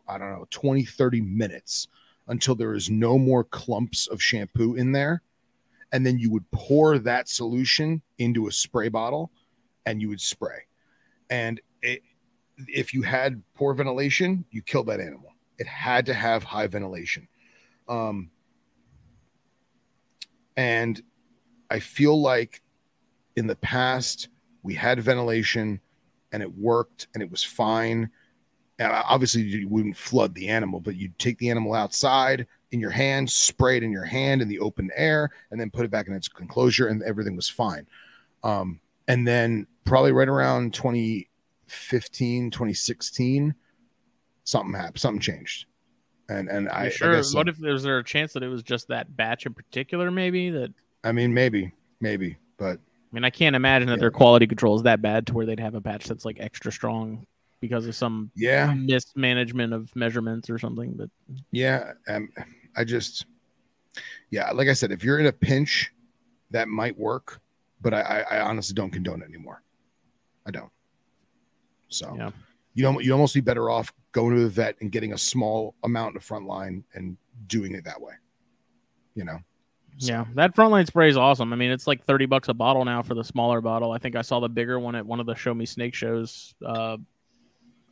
I 0.09 0.19
don't 0.19 0.31
know, 0.31 0.47
20, 0.51 0.85
30 0.85 1.21
minutes 1.21 1.87
until 2.27 2.55
there 2.55 2.75
is 2.75 2.91
no 2.91 3.19
more 3.19 3.45
clumps 3.45 4.09
of 4.09 4.21
shampoo 4.21 4.75
in 4.75 4.93
there. 4.93 5.23
And 5.93 6.05
then 6.05 6.19
you 6.19 6.31
would 6.31 6.51
pour 6.51 6.99
that 6.99 7.29
solution 7.29 8.03
into 8.19 8.49
a 8.49 8.53
spray 8.53 8.89
bottle 8.89 9.31
and 9.85 10.01
you 10.01 10.09
would 10.09 10.21
spray. 10.21 10.67
And 11.31 11.61
it, 11.83 12.03
if 12.69 12.95
you 12.95 13.03
had 13.03 13.43
poor 13.55 13.75
ventilation, 13.75 14.45
you 14.51 14.63
killed 14.63 14.87
that 14.87 15.01
animal. 15.01 15.35
It 15.59 15.67
had 15.67 16.07
to 16.07 16.15
have 16.15 16.43
high 16.43 16.67
ventilation. 16.67 17.29
Um, 17.89 18.31
and 20.63 21.03
I 21.71 21.81
feel 21.81 22.23
like 22.23 22.63
in 23.35 23.49
the 23.49 23.57
past 23.57 24.29
we 24.63 24.75
had 24.75 25.01
ventilation 25.01 25.81
and 26.31 26.41
it 26.41 26.57
worked 26.57 27.09
and 27.15 27.23
it 27.23 27.29
was 27.29 27.43
fine. 27.43 28.09
Uh, 28.79 29.03
obviously, 29.05 29.43
you 29.43 29.69
wouldn't 29.69 29.97
flood 29.97 30.37
the 30.37 30.49
animal, 30.49 30.79
but 30.79 30.95
you'd 30.95 31.19
take 31.19 31.37
the 31.39 31.51
animal 31.51 31.75
outside 31.75 32.47
in 32.71 32.79
your 32.79 32.91
hand, 32.91 33.29
spray 33.29 33.77
it 33.77 33.83
in 33.83 33.91
your 33.91 34.05
hand 34.05 34.41
in 34.41 34.47
the 34.47 34.61
open 34.61 34.89
air, 34.95 35.31
and 35.51 35.61
then 35.61 35.69
put 35.69 35.85
it 35.85 35.91
back 35.91 36.07
in 36.07 36.15
its 36.15 36.31
enclosure, 36.41 36.87
and 36.87 37.03
everything 37.03 37.35
was 37.35 37.49
fine. 37.49 37.85
Um, 38.45 38.81
and 39.09 39.27
then 39.27 39.67
probably 39.85 40.13
right 40.13 40.29
around 40.29 40.75
2015, 40.75 42.51
2016, 42.53 43.55
something 44.45 44.75
happened, 44.75 45.01
something 45.01 45.21
changed. 45.21 45.67
And 46.29 46.49
and 46.49 46.69
I 46.69 46.79
You 46.79 46.85
like 46.85 46.93
sure. 46.93 47.17
I 47.17 47.21
said- 47.21 47.37
what 47.37 47.49
if 47.49 47.59
there's 47.59 47.83
there 47.83 47.99
a 47.99 48.05
chance 48.05 48.33
that 48.35 48.43
it 48.43 48.49
was 48.49 48.63
just 48.63 48.89
that 48.89 49.17
batch 49.17 49.47
in 49.47 49.55
particular? 49.55 50.11
Maybe 50.11 50.51
that. 50.51 50.73
I 51.05 51.13
mean, 51.13 51.35
maybe, 51.35 51.73
maybe, 52.01 52.37
but 52.59 52.79
I 52.79 53.15
mean, 53.15 53.25
I 53.25 53.31
can't 53.31 53.57
imagine 53.57 53.89
that 53.89 53.95
Yeah. 53.95 54.01
their 54.01 54.11
quality 54.13 54.47
control 54.47 54.77
is 54.77 54.83
that 54.85 55.03
bad 55.03 55.27
to 55.27 55.35
where 55.35 55.45
they'd 55.47 55.61
have 55.61 55.75
a 55.75 55.81
batch 55.81 56.07
that's 56.07 56.25
like 56.25 56.39
extra 56.41 56.71
strong 56.73 57.27
because 57.61 57.87
of 57.87 57.95
some 57.95 58.31
yeah, 58.35 58.73
mismanagement 58.75 59.73
of 59.73 59.95
measurements 59.97 60.49
or 60.49 60.59
something. 60.59 60.95
But 60.95 61.11
yeah. 61.51 61.93
Um, 62.09 62.31
I 62.77 62.85
just, 62.85 63.27
yeah, 64.31 64.51
like 64.53 64.69
I 64.69 64.73
said, 64.73 64.93
if 64.93 65.05
you're 65.05 65.19
in 65.19 65.27
a 65.27 65.33
pinch, 65.33 65.93
that 66.53 66.69
might 66.69 66.99
work, 66.99 67.41
but 67.83 67.93
I, 67.93 68.01
I, 68.01 68.21
I 68.37 68.41
honestly 68.41 68.75
don't 68.75 68.91
condone 68.91 69.23
it 69.23 69.27
anymore. 69.29 69.63
I 70.47 70.51
don't. 70.53 70.71
So 71.89 72.15
yeah, 72.17 72.31
you 72.75 72.83
know, 72.85 72.99
you'd 73.01 73.13
almost 73.13 73.35
be 73.35 73.41
better 73.41 73.69
off 73.71 73.93
going 74.13 74.35
to 74.37 74.43
the 74.43 74.49
vet 74.49 74.77
and 74.81 74.93
getting 74.93 75.13
a 75.13 75.19
small 75.19 75.75
amount 75.85 76.17
of 76.17 76.23
front 76.23 76.47
line 76.47 76.85
and 76.95 77.17
doing 77.47 77.75
it 77.75 77.85
that 77.85 78.01
way. 78.01 78.13
You 79.15 79.25
know. 79.25 79.39
So, 79.99 80.11
yeah, 80.13 80.25
that 80.35 80.57
frontline 80.57 80.87
spray 80.87 81.11
is 81.11 81.17
awesome. 81.19 81.53
I 81.53 81.57
mean, 81.57 81.71
it's 81.71 81.87
like 81.87 82.05
thirty 82.05 82.27
bucks 82.27 82.49
a 82.49 82.55
bottle 82.55 82.85
now 82.85 83.03
for 83.03 83.15
the 83.15 83.25
smaller 83.25 83.61
bottle. 83.61 83.93
I 83.93 83.99
think 83.99 84.17
I 84.17 84.23
saw 84.23 84.41
the 84.41 84.49
bigger 84.49 84.79
one 84.79 84.95
at 84.95 85.05
one 85.05 85.21
of 85.21 85.27
the 85.27 85.35
Show 85.35 85.53
Me 85.53 85.67
Snake 85.67 85.95
shows 85.95 86.55
uh, 86.65 86.97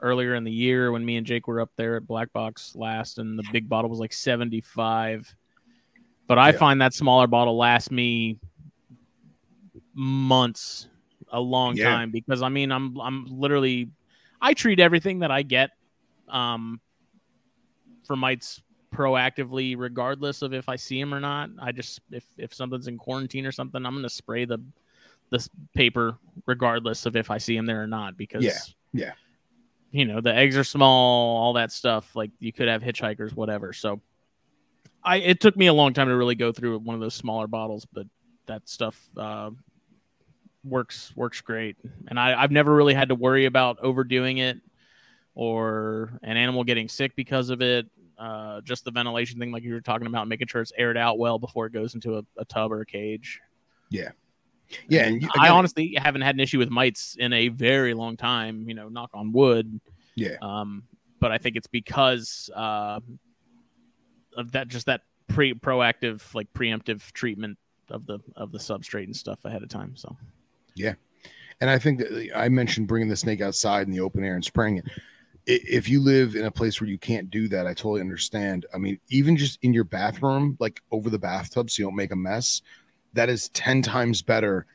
earlier 0.01 0.35
in 0.35 0.45
the 0.45 0.51
year 0.51 0.93
when 0.93 1.05
me 1.05 1.17
and 1.17 1.27
Jake 1.27 1.47
were 1.47 1.61
up 1.61 1.71
there 1.77 1.97
at 1.97 2.07
Black 2.07 2.33
Box 2.33 2.75
last, 2.75 3.19
and 3.19 3.39
the 3.39 3.45
big 3.53 3.69
bottle 3.69 3.91
was 3.91 3.99
like 3.99 4.15
seventy 4.15 4.63
five. 4.63 5.35
But 6.27 6.39
I 6.39 6.53
Yeah. 6.53 6.59
find 6.59 6.81
that 6.81 6.95
smaller 6.95 7.27
bottle 7.27 7.59
lasts 7.59 7.91
me 7.91 8.39
months, 9.95 10.89
a 11.31 11.41
long 11.41 11.77
Yeah. 11.77 11.85
time 11.85 12.11
because 12.11 12.41
I 12.43 12.49
mean 12.49 12.73
I'm 12.73 12.99
I'm 13.01 13.27
literally 13.27 13.91
I 14.41 14.55
treat 14.55 14.81
everything 14.81 15.19
that 15.19 15.31
I 15.31 15.43
get 15.43 15.71
um 16.31 16.81
for 18.07 18.17
mites 18.17 18.63
proactively, 18.95 19.77
regardless 19.79 20.43
of 20.43 20.53
if 20.53 20.69
I 20.69 20.77
see 20.77 21.01
them 21.01 21.15
or 21.15 21.21
not. 21.21 21.51
I 21.61 21.73
just 21.73 22.01
if 22.11 22.25
if 22.37 22.53
something's 22.53 22.89
in 22.89 22.99
quarantine 22.99 23.47
or 23.47 23.53
something, 23.53 23.85
I'm 23.85 23.95
gonna 23.95 24.09
spray 24.09 24.45
the 24.45 24.59
the 25.31 25.47
paper 25.75 26.19
regardless 26.47 27.07
of 27.07 27.15
if 27.15 27.31
I 27.31 27.39
see 27.39 27.57
them 27.57 27.67
there 27.67 27.83
or 27.83 27.87
not 27.87 28.17
because 28.17 28.45
Yeah, 28.45 28.59
yeah. 28.93 29.13
you 29.93 30.05
know 30.05 30.21
the 30.21 30.35
eggs 30.35 30.57
are 30.57 30.65
small, 30.65 31.37
all 31.37 31.53
that 31.55 31.71
stuff. 31.73 32.17
Like 32.17 32.33
you 32.41 32.53
could 32.53 32.69
have 32.69 32.83
hitchhikers, 32.83 33.33
whatever. 33.35 33.73
So 33.73 34.01
I 35.05 35.19
it 35.19 35.41
took 35.41 35.57
me 35.57 35.67
a 35.67 35.73
long 35.73 35.93
time 35.95 36.09
to 36.09 36.17
really 36.17 36.35
go 36.35 36.53
through 36.53 36.79
one 36.81 36.95
of 36.95 37.01
those 37.01 37.15
smaller 37.15 37.47
bottles, 37.47 37.87
but 37.93 38.07
that 38.47 38.69
stuff 38.69 39.01
uh, 39.17 39.51
works 40.65 41.15
works 41.15 41.41
great. 41.41 41.77
And 42.09 42.19
I, 42.19 42.43
I've 42.43 42.51
never 42.51 42.75
really 42.75 42.95
had 42.95 43.11
to 43.11 43.15
worry 43.15 43.45
about 43.47 43.79
overdoing 43.81 44.39
it 44.39 44.59
or 45.41 46.21
an 46.23 46.37
animal 46.37 46.63
getting 46.65 46.87
sick 46.87 47.17
because 47.17 47.49
of 47.49 47.63
it. 47.63 47.87
Uh, 48.19 48.61
just 48.61 48.85
the 48.85 48.91
ventilation 48.91 49.41
thing, 49.41 49.51
like 49.51 49.63
you 49.63 49.73
were 49.73 49.81
talking 49.81 50.07
about, 50.07 50.29
making 50.29 50.47
sure 50.47 50.61
it's 50.61 50.73
aired 50.77 50.99
out 50.99 51.19
well 51.19 51.39
before 51.39 51.65
it 51.65 51.73
goes 51.73 51.95
into 51.95 52.19
a, 52.19 52.23
a 52.37 52.45
tub 52.45 52.71
or 52.71 52.83
a 52.83 52.85
cage. 52.85 53.41
Yeah, 53.89 54.11
yeah. 54.87 55.07
And 55.07 55.23
you, 55.23 55.31
I 55.35 55.49
honestly 55.49 55.97
haven't 55.97 56.21
had 56.21 56.35
an 56.35 56.41
issue 56.41 56.59
with 56.59 56.69
mites 56.69 57.17
in 57.19 57.33
a 57.33 57.49
very 57.49 57.95
long 57.95 58.19
time. 58.19 58.69
You 58.69 58.75
know, 58.75 58.91
knock 58.91 59.09
on 59.15 59.33
wood. 59.33 59.81
yeah, 60.15 60.37
Um, 60.43 60.83
but 61.21 61.33
I 61.33 61.39
think 61.39 61.57
it's 61.57 61.69
because 61.69 62.51
uh, 62.55 63.01
of 64.37 64.53
that, 64.53 64.69
just 64.69 64.85
that 64.87 65.05
pre 65.27 65.55
proactive, 65.55 66.35
like 66.35 66.53
preemptive 66.53 67.13
treatment 67.13 67.57
of 67.89 68.05
the 68.05 68.19
of 68.37 68.53
the 68.53 68.59
substrate 68.59 69.05
and 69.05 69.17
stuff 69.17 69.43
ahead 69.47 69.63
of 69.63 69.71
time. 69.71 69.97
So 69.97 70.15
yeah. 70.75 70.97
and 71.63 71.71
I 71.71 71.79
think 71.79 72.01
that 72.01 72.31
I 72.37 72.51
mentioned 72.51 72.89
bringing 72.89 73.09
the 73.09 73.17
snake 73.17 73.41
outside 73.41 73.87
in 73.87 73.91
the 73.91 74.01
open 74.01 74.23
air 74.23 74.35
and 74.35 74.45
spraying 74.45 74.77
it. 74.77 74.85
If 75.47 75.89
you 75.89 76.01
live 76.01 76.37
in 76.37 76.45
a 76.45 76.51
place 76.51 76.81
where 76.81 76.89
you 76.89 76.99
can't 76.99 77.31
do 77.31 77.49
that, 77.49 77.67
I 77.67 77.71
totally 77.75 78.01
understand. 78.01 78.67
I 78.75 78.79
mean, 78.79 79.01
even 79.09 79.37
just 79.37 79.59
in 79.63 79.73
your 79.73 79.85
bathroom, 79.85 80.57
like 80.61 80.81
over 80.93 81.11
the 81.11 81.19
bathtub, 81.19 81.71
so 81.71 81.81
you 81.83 81.87
don't 81.87 81.97
make 81.97 82.13
a 82.13 82.17
mess, 82.17 82.63
that 83.15 83.29
is 83.29 83.49
ten 83.51 83.83
times 83.83 84.23
better 84.23 84.67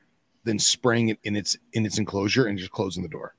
than 0.44 0.60
spraying 0.60 1.10
it 1.10 1.20
in 1.24 1.36
its 1.36 1.56
in 1.74 1.86
its 1.86 1.98
enclosure 1.98 2.46
and 2.46 2.58
just 2.58 2.72
closing 2.72 3.04
the 3.04 3.10
door. 3.10 3.36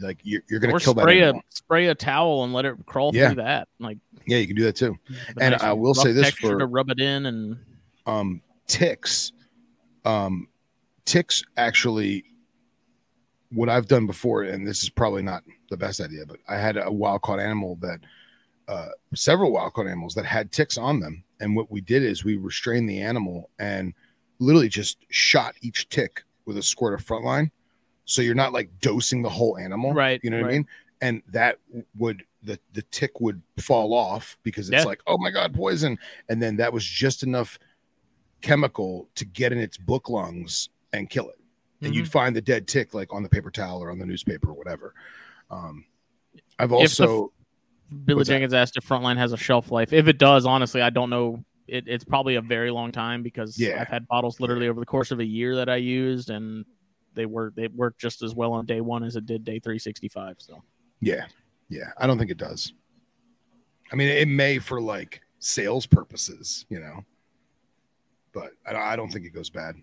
Like 0.00 0.18
you're, 0.24 0.42
you're 0.50 0.58
gonna 0.58 0.74
or 0.74 0.80
kill 0.80 0.94
that. 0.94 1.02
spray 1.02 1.20
a 1.20 1.32
spray 1.50 1.86
a 1.86 1.94
towel 1.94 2.42
and 2.44 2.52
let 2.52 2.64
it 2.64 2.74
crawl 2.86 3.12
Yeah. 3.14 3.28
through 3.28 3.42
that. 3.44 3.68
Like, 3.78 3.98
Yeah, 4.26 4.38
you 4.38 4.46
can 4.48 4.56
do 4.56 4.64
that 4.64 4.74
too. 4.74 4.98
And 5.40 5.52
nice 5.52 5.62
I 5.62 5.72
will 5.72 5.94
say 5.94 6.10
this 6.12 6.30
for- 6.30 6.58
to 6.58 6.66
rub 6.66 6.90
it 6.90 6.98
in 6.98 7.26
and 7.26 7.58
um 8.06 8.42
ticks 8.66 9.32
um 10.04 10.48
ticks 11.04 11.42
actually 11.56 12.24
what 13.50 13.68
i've 13.68 13.86
done 13.86 14.06
before 14.06 14.42
and 14.42 14.66
this 14.66 14.82
is 14.82 14.90
probably 14.90 15.22
not 15.22 15.42
the 15.74 15.86
best 15.86 16.00
idea 16.00 16.24
but 16.26 16.38
i 16.48 16.56
had 16.56 16.76
a 16.76 16.90
wild 16.90 17.20
caught 17.22 17.40
animal 17.40 17.76
that 17.80 17.98
uh 18.68 18.88
several 19.14 19.52
wild 19.52 19.72
caught 19.72 19.86
animals 19.86 20.14
that 20.14 20.24
had 20.24 20.50
ticks 20.52 20.78
on 20.78 21.00
them 21.00 21.22
and 21.40 21.56
what 21.56 21.70
we 21.70 21.80
did 21.80 22.02
is 22.02 22.24
we 22.24 22.36
restrained 22.36 22.88
the 22.88 23.00
animal 23.00 23.50
and 23.58 23.92
literally 24.38 24.68
just 24.68 24.98
shot 25.10 25.54
each 25.62 25.88
tick 25.88 26.22
with 26.46 26.56
a 26.56 26.62
squirt 26.62 26.94
of 26.94 27.04
frontline 27.04 27.50
so 28.04 28.22
you're 28.22 28.34
not 28.34 28.52
like 28.52 28.68
dosing 28.80 29.20
the 29.22 29.28
whole 29.28 29.58
animal 29.58 29.92
Right, 29.92 30.20
you 30.22 30.30
know 30.30 30.40
what 30.40 30.46
i 30.48 30.52
mean 30.52 30.66
and 31.00 31.22
that 31.28 31.58
would 31.98 32.24
the 32.42 32.58
the 32.72 32.82
tick 32.90 33.20
would 33.20 33.42
fall 33.58 33.92
off 33.94 34.38
because 34.44 34.68
it's 34.70 34.82
Yeah. 34.82 34.88
like 34.88 35.02
oh 35.06 35.18
my 35.18 35.30
god 35.30 35.52
poison 35.54 35.98
and 36.28 36.40
then 36.42 36.56
that 36.56 36.72
was 36.72 36.84
just 36.84 37.22
enough 37.22 37.58
chemical 38.42 39.08
to 39.14 39.24
get 39.24 39.52
in 39.52 39.58
its 39.58 39.76
book 39.78 40.08
lungs 40.10 40.68
and 40.92 41.08
kill 41.10 41.28
it. 41.30 41.38
And 41.82 41.92
Mhm. 41.92 41.96
you'd 41.96 42.08
find 42.12 42.36
the 42.36 42.40
dead 42.42 42.68
tick 42.68 42.94
like 42.94 43.12
on 43.12 43.22
the 43.22 43.28
paper 43.28 43.50
towel 43.50 43.82
or 43.82 43.90
on 43.90 43.98
the 43.98 44.06
newspaper 44.06 44.48
or 44.50 44.54
whatever. 44.54 44.94
Um, 45.50 45.84
I've 46.58 46.72
also 46.72 47.32
Billy 48.04 48.16
What's 48.16 48.28
that? 48.28 48.34
Jenkins 48.34 48.54
asked 48.54 48.76
if 48.76 48.86
Frontline 48.88 49.16
has 49.16 49.32
a 49.32 49.36
shelf 49.36 49.70
life. 49.70 49.92
If 49.92 50.08
it 50.08 50.18
does, 50.18 50.46
honestly, 50.46 50.82
I 50.82 50.90
don't 50.90 51.10
know. 51.10 51.44
It, 51.66 51.84
it's 51.86 52.04
probably 52.04 52.34
a 52.34 52.42
very 52.42 52.70
long 52.70 52.92
time 52.92 53.22
because 53.22 53.58
Yeah. 53.58 53.80
I've 53.80 53.88
had 53.88 54.06
bottles 54.08 54.40
literally 54.40 54.68
over 54.68 54.80
the 54.80 54.86
course 54.86 55.10
of 55.10 55.20
a 55.20 55.24
year 55.24 55.56
that 55.56 55.68
I 55.68 55.76
used, 55.76 56.30
and 56.30 56.64
they 57.14 57.26
work. 57.26 57.54
They 57.54 57.68
work 57.68 57.96
just 57.98 58.22
as 58.22 58.34
well 58.34 58.52
on 58.52 58.66
day 58.66 58.80
one 58.80 59.02
as 59.04 59.16
it 59.16 59.26
did 59.26 59.44
day 59.44 59.58
three 59.60 59.78
sixty 59.78 60.08
five. 60.08 60.36
So 60.38 60.62
yeah, 61.00 61.26
yeah, 61.68 61.90
I 61.98 62.06
don't 62.06 62.18
think 62.18 62.30
it 62.30 62.38
does. 62.38 62.72
I 63.92 63.96
mean, 63.96 64.08
it 64.08 64.28
may 64.28 64.58
for 64.58 64.80
like 64.80 65.20
sales 65.38 65.86
purposes, 65.86 66.66
you 66.68 66.80
know, 66.80 67.04
but 68.32 68.52
I, 68.66 68.74
I 68.74 68.96
don't 68.96 69.10
think 69.12 69.24
it 69.26 69.34
goes 69.34 69.50
bad. 69.50 69.76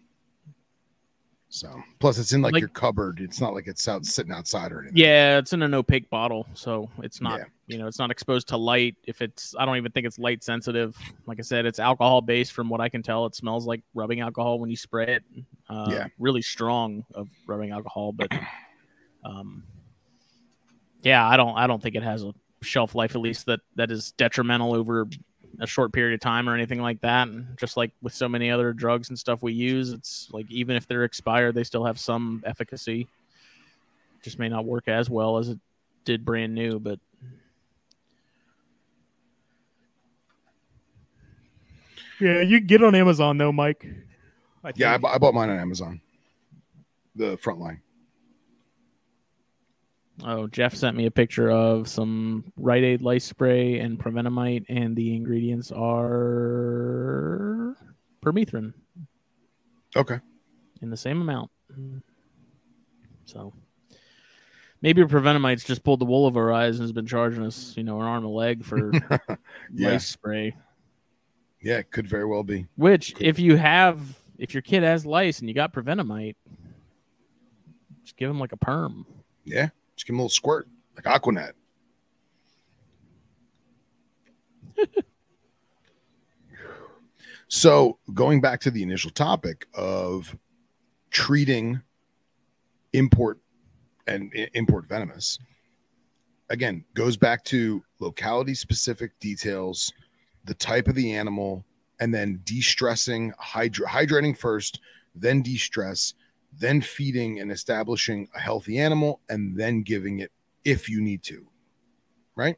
So 1.53 1.69
plus 1.99 2.17
it's 2.17 2.31
in 2.31 2.41
like, 2.41 2.53
Like- 2.53 2.61
your 2.61 2.69
cupboard. 2.69 3.19
It's 3.19 3.41
not 3.41 3.53
like 3.53 3.67
it's 3.67 3.85
out 3.87 4.05
sitting 4.05 4.31
outside 4.31 4.71
or 4.71 4.79
anything. 4.83 4.95
yeah, 4.97 5.37
it's 5.37 5.51
in 5.51 5.61
an 5.61 5.73
opaque 5.73 6.09
bottle, 6.09 6.47
so 6.53 6.89
it's 7.03 7.19
not. 7.19 7.39
Yeah. 7.39 7.45
You 7.67 7.77
know, 7.77 7.87
it's 7.87 7.99
not 7.99 8.09
exposed 8.09 8.47
to 8.49 8.57
light. 8.57 8.95
If 9.03 9.21
it's, 9.21 9.53
I 9.59 9.65
don't 9.65 9.75
even 9.75 9.91
think 9.91 10.07
it's 10.07 10.17
light 10.17 10.43
sensitive. 10.45 10.97
Like 11.25 11.39
I 11.39 11.41
said, 11.41 11.65
it's 11.65 11.77
alcohol 11.79 12.21
based. 12.21 12.53
From 12.53 12.69
what 12.69 12.79
I 12.79 12.87
can 12.87 13.03
tell, 13.03 13.25
it 13.25 13.35
smells 13.35 13.65
like 13.65 13.81
rubbing 13.93 14.21
alcohol 14.21 14.59
when 14.59 14.69
you 14.69 14.77
spray 14.77 15.15
it. 15.15 15.23
Uh, 15.69 15.87
Yeah. 15.91 16.07
really 16.19 16.41
strong 16.41 17.03
of 17.15 17.27
rubbing 17.47 17.71
alcohol, 17.71 18.13
but 18.13 18.31
um, 19.25 19.63
yeah, 21.03 21.27
I 21.27 21.35
don't, 21.37 21.57
I 21.57 21.67
don't 21.67 21.81
think 21.83 21.95
it 21.95 22.03
has 22.03 22.23
a 22.23 22.33
shelf 22.61 22.95
life 22.95 23.15
at 23.15 23.21
least 23.21 23.47
that 23.47 23.59
that 23.75 23.89
is 23.91 24.11
detrimental 24.13 24.73
over 24.73 25.07
a 25.59 25.67
short 25.67 25.93
period 25.93 26.13
of 26.13 26.19
time 26.19 26.47
or 26.47 26.55
anything 26.55 26.81
like 26.81 27.01
that. 27.01 27.27
And 27.27 27.57
just 27.57 27.77
like 27.77 27.91
with 28.01 28.13
so 28.13 28.27
many 28.27 28.51
other 28.51 28.73
drugs 28.73 29.09
and 29.09 29.17
stuff 29.17 29.41
we 29.41 29.53
use, 29.53 29.91
it's 29.91 30.29
like 30.31 30.49
even 30.49 30.75
if 30.75 30.87
they're 30.87 31.03
expired, 31.03 31.55
they 31.55 31.63
still 31.63 31.85
have 31.85 31.99
some 31.99 32.43
efficacy. 32.45 33.07
Just 34.23 34.39
may 34.39 34.49
not 34.49 34.65
work 34.65 34.87
as 34.87 35.09
well 35.09 35.37
as 35.37 35.49
it 35.49 35.59
did 36.05 36.25
brand 36.25 36.53
new, 36.53 36.79
but 36.79 36.99
yeah, 42.19 42.41
you 42.41 42.59
get 42.59 42.83
on 42.83 42.93
Amazon 42.95 43.37
though, 43.37 43.51
Mike. 43.51 43.85
I 44.63 44.71
yeah, 44.75 44.89
I, 44.89 44.91
think. 44.93 45.01
bu- 45.01 45.07
I 45.07 45.17
bought 45.17 45.33
mine 45.33 45.49
on 45.49 45.57
Amazon. 45.57 46.01
The 47.15 47.37
front 47.37 47.59
line. 47.59 47.81
Oh, 50.23 50.45
Jeff 50.47 50.75
sent 50.75 50.95
me 50.95 51.07
a 51.07 51.11
picture 51.11 51.49
of 51.49 51.87
some 51.87 52.51
Rite 52.55 52.83
Aid 52.83 53.01
lice 53.01 53.25
spray 53.25 53.79
and 53.79 53.97
Provent-a-Mite, 53.99 54.65
and 54.69 54.95
the 54.95 55.15
ingredients 55.15 55.71
are 55.71 57.75
permethrin 58.23 58.73
Okay. 59.95 60.19
in 60.81 60.89
the 60.91 60.97
same 60.97 61.21
amount. 61.21 61.49
So 63.25 63.53
maybe 64.81 65.03
Provent-a-Mite's 65.05 65.63
just 65.63 65.83
pulled 65.83 66.01
the 66.01 66.05
wool 66.05 66.25
over 66.27 66.51
our 66.51 66.53
eyes 66.53 66.75
and 66.75 66.83
has 66.83 66.91
been 66.91 67.07
charging 67.07 67.43
us, 67.43 67.73
you 67.75 67.83
know, 67.83 67.99
an 67.99 68.05
arm 68.05 68.17
and 68.17 68.25
a 68.25 68.29
leg 68.29 68.63
for 68.63 68.91
Yeah. 69.73 69.91
lice 69.91 70.05
spray. 70.07 70.55
Yeah, 71.61 71.77
it 71.77 71.89
could 71.91 72.07
very 72.07 72.25
well 72.25 72.43
be. 72.43 72.67
Which, 72.75 73.15
if 73.19 73.39
you 73.39 73.55
have, 73.55 73.99
if 74.37 74.53
your 74.53 74.61
kid 74.61 74.83
has 74.83 75.03
lice 75.05 75.39
and 75.39 75.49
you 75.49 75.55
got 75.55 75.73
Provent-a-Mite, 75.73 76.37
just 78.03 78.17
give 78.17 78.29
him 78.29 78.39
like 78.39 78.51
a 78.51 78.57
perm. 78.57 79.05
Yeah. 79.45 79.69
Just 80.01 80.07
give 80.07 80.15
him 80.15 80.19
a 80.21 80.23
little 80.23 80.29
squirt, 80.29 80.67
like 80.95 81.05
Aquanet. 81.05 81.51
so, 87.47 87.99
going 88.11 88.41
back 88.41 88.59
to 88.61 88.71
the 88.71 88.81
initial 88.81 89.11
topic 89.11 89.67
of 89.75 90.35
treating 91.11 91.79
import 92.93 93.37
and 94.07 94.33
import 94.55 94.87
venomous, 94.87 95.37
again, 96.49 96.83
goes 96.95 97.15
back 97.15 97.43
to 97.43 97.83
locality 97.99 98.55
specific 98.55 99.11
details, 99.19 99.93
the 100.45 100.55
type 100.55 100.87
of 100.87 100.95
the 100.95 101.13
animal, 101.13 101.63
and 101.99 102.11
then 102.11 102.41
de 102.43 102.59
stressing, 102.59 103.31
hydra- 103.37 103.87
hydrating 103.87 104.35
first, 104.35 104.79
then 105.13 105.43
de 105.43 105.57
stress, 105.57 106.15
then 106.57 106.81
feeding 106.81 107.39
and 107.39 107.51
establishing 107.51 108.27
a 108.35 108.39
healthy 108.39 108.77
animal, 108.79 109.21
and 109.29 109.55
then 109.57 109.81
giving 109.83 110.19
it 110.19 110.31
if 110.65 110.89
you 110.89 111.01
need 111.01 111.23
to. 111.23 111.45
Right? 112.35 112.55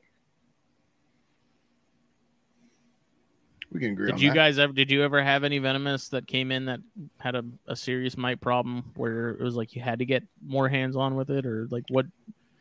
We 3.72 3.80
can 3.80 3.92
agree 3.92 4.12
Did 4.12 4.22
you 4.22 4.30
that. 4.30 4.36
guys 4.36 4.60
ever? 4.60 4.72
Did 4.72 4.92
you 4.92 5.02
ever 5.04 5.24
have 5.24 5.44
any 5.44 5.58
venomous 5.58 6.10
that 6.10 6.28
came 6.28 6.52
in 6.52 6.66
that 6.66 6.80
had 7.18 7.36
a, 7.36 7.44
a 7.68 7.76
serious 7.76 8.16
mite 8.18 8.40
problem 8.40 8.92
where 8.96 9.30
it 9.32 9.42
was 9.42 9.56
like 9.56 9.76
you 9.76 9.82
had 9.82 9.98
to 10.00 10.06
get 10.06 10.24
more 10.46 10.70
hands 10.70 10.96
on 10.96 11.16
with 11.16 11.32
it, 11.32 11.46
or 11.46 11.68
like 11.72 11.84
what? 11.90 12.06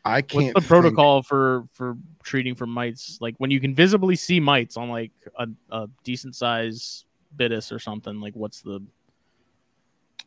I 0.05 0.21
can't 0.21 0.45
What's 0.45 0.53
the 0.55 0.61
think- 0.61 0.67
protocol 0.67 1.21
for 1.21 1.65
for 1.73 1.97
treating 2.23 2.55
for 2.55 2.65
mites? 2.65 3.19
Like 3.21 3.35
when 3.37 3.51
you 3.51 3.59
can 3.59 3.75
visibly 3.75 4.15
see 4.15 4.39
mites 4.39 4.75
on 4.75 4.89
like 4.89 5.11
a, 5.37 5.47
a 5.69 5.87
decent 6.03 6.35
size 6.35 7.05
bitis 7.37 7.71
or 7.71 7.77
something. 7.79 8.19
Like 8.19 8.35
what's 8.35 8.61
the? 8.61 8.81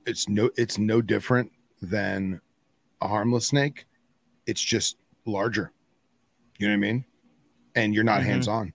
It's 0.07 0.28
no 0.28 0.51
it's 0.57 0.78
no 0.78 1.03
different 1.03 1.51
than 1.83 2.41
a 3.03 3.09
harmless 3.09 3.47
snake. 3.49 3.87
It's 4.47 4.62
just 4.62 4.97
larger. 5.27 5.73
You 6.59 6.69
know 6.69 6.73
what 6.73 6.77
I 6.87 6.93
mean? 6.93 7.05
And 7.74 7.95
you're 7.95 8.05
not 8.05 8.20
Mhm. 8.23 8.24
hands 8.27 8.49
on. 8.49 8.73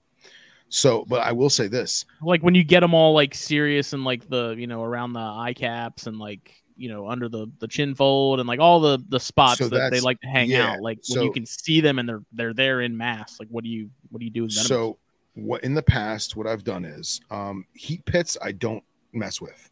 So, 0.70 1.04
but 1.08 1.22
I 1.22 1.32
will 1.32 1.50
say 1.50 1.68
this. 1.68 2.06
like 2.22 2.42
when 2.44 2.56
you 2.56 2.64
get 2.64 2.80
them 2.82 2.94
all 2.94 3.14
like 3.14 3.34
serious 3.36 3.94
and 3.94 4.04
like 4.06 4.30
the 4.30 4.56
you 4.58 4.68
know 4.68 4.84
around 4.84 5.14
the 5.14 5.20
eye 5.20 5.54
caps 5.54 6.08
and 6.08 6.18
like 6.20 6.54
you 6.78 6.88
know 6.90 7.08
under 7.10 7.28
the 7.28 7.48
the 7.60 7.68
chin 7.68 7.94
fold 7.96 8.40
and 8.40 8.48
like 8.48 8.60
all 8.60 8.80
the 8.80 9.04
the 9.10 9.20
spots 9.20 9.58
So 9.60 9.68
that 9.70 9.92
they 9.92 10.00
like 10.00 10.20
to 10.22 10.28
hang 10.28 10.50
yeah, 10.50 10.74
out 10.74 10.82
like 10.82 10.98
when 11.10 11.18
so- 11.20 11.24
you 11.24 11.32
can 11.32 11.46
see 11.46 11.82
them 11.82 12.00
and 12.00 12.08
they're 12.08 12.24
they're 12.32 12.54
there 12.54 12.82
in 12.82 12.96
mass 12.96 13.38
like 13.40 13.50
what 13.50 13.64
do 13.64 13.70
you 13.70 13.90
what 14.10 14.20
do 14.20 14.26
you 14.26 14.32
do 14.32 14.44
with 14.44 14.52
venomous? 14.54 14.68
So 14.68 14.98
what 15.34 15.64
in 15.64 15.74
the 15.74 15.84
past, 15.84 16.36
what 16.36 16.46
I've 16.48 16.64
done 16.66 16.84
is 16.86 17.22
um, 17.32 17.66
heat 17.74 18.04
pits. 18.06 18.38
I 18.42 18.52
don't 18.52 18.84
mess 19.14 19.40
with 19.42 19.70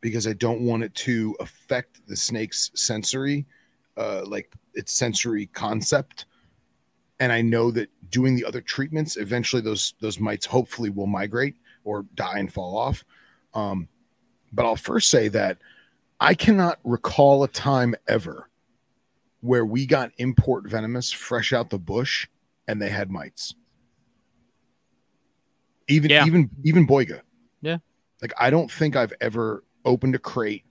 because 0.00 0.26
I 0.26 0.32
don't 0.32 0.60
want 0.62 0.84
it 0.84 0.94
to 0.96 1.36
affect 1.40 2.06
the 2.06 2.16
snake's 2.16 2.70
sensory, 2.74 3.46
uh, 3.96 4.22
like 4.26 4.52
its 4.74 4.92
sensory 4.92 5.46
concept. 5.46 6.26
And 7.20 7.32
I 7.32 7.42
know 7.42 7.70
that 7.72 7.90
doing 8.10 8.36
the 8.36 8.44
other 8.44 8.60
treatments, 8.60 9.16
eventually 9.16 9.60
those 9.62 9.94
those 10.00 10.20
mites 10.20 10.46
hopefully 10.46 10.90
will 10.90 11.06
migrate 11.08 11.56
or 11.84 12.04
die 12.14 12.38
and 12.38 12.52
fall 12.52 12.78
off. 12.78 13.04
Um, 13.54 13.88
but 14.52 14.64
I'll 14.64 14.76
first 14.76 15.10
say 15.10 15.28
that 15.28 15.58
I 16.20 16.34
cannot 16.34 16.78
recall 16.84 17.42
a 17.42 17.48
time 17.48 17.94
ever 18.06 18.48
where 19.40 19.64
we 19.64 19.86
got 19.86 20.10
import 20.18 20.68
venomous 20.68 21.10
fresh 21.12 21.52
out 21.52 21.70
the 21.70 21.78
bush 21.78 22.28
and 22.66 22.80
they 22.80 22.88
had 22.88 23.10
mites. 23.10 23.54
Even 25.88 26.10
Yeah. 26.10 26.26
even 26.26 26.50
even 26.64 26.86
Boiga. 26.86 27.22
Yeah. 27.62 27.78
Like 28.20 28.32
I 28.38 28.50
don't 28.50 28.70
think 28.70 28.94
I've 28.94 29.12
ever 29.20 29.64
opened 29.84 30.14
a 30.14 30.18
crate. 30.18 30.64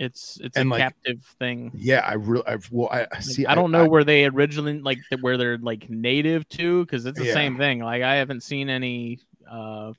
It's 0.00 0.38
it's 0.42 0.56
And, 0.56 0.68
a 0.68 0.72
like, 0.72 0.80
captive 0.80 1.22
thing. 1.38 1.70
Yeah, 1.74 2.00
I 2.00 2.14
really 2.14 2.42
I've 2.46 2.68
well 2.72 2.88
I 2.90 3.00
Like, 3.00 3.22
see 3.22 3.46
I 3.46 3.54
don't 3.54 3.70
know 3.70 3.86
where 3.86 4.04
they 4.04 4.26
originally 4.26 4.80
like 4.80 4.98
where 5.20 5.36
they're 5.36 5.58
like 5.58 5.88
native 5.88 6.48
to 6.50 6.84
because 6.84 7.06
it's 7.06 7.18
the 7.18 7.26
Yeah. 7.26 7.32
same 7.34 7.56
thing. 7.56 7.80
Like 7.80 8.02
I 8.02 8.16
haven't 8.16 8.42
seen 8.42 8.68
any 8.68 9.20
uh 9.48 9.92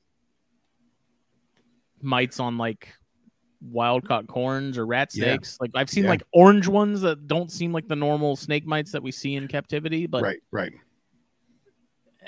mites 2.01 2.39
on 2.39 2.57
like 2.57 2.93
wild 3.61 4.07
caught 4.07 4.27
corns 4.27 4.77
or 4.77 4.85
rat 4.85 5.09
Yeah. 5.13 5.25
snakes. 5.25 5.57
Like 5.59 5.71
I've 5.75 5.89
seen 5.89 6.03
Yeah. 6.03 6.11
like 6.11 6.23
orange 6.33 6.67
ones 6.67 7.01
that 7.01 7.27
don't 7.27 7.51
seem 7.51 7.71
like 7.71 7.87
the 7.87 7.95
normal 7.95 8.35
snake 8.35 8.65
mites 8.65 8.91
that 8.91 9.03
we 9.03 9.11
see 9.11 9.35
in 9.35 9.47
captivity. 9.47 10.07
But 10.07 10.23
right, 10.23 10.39
right. 10.51 10.73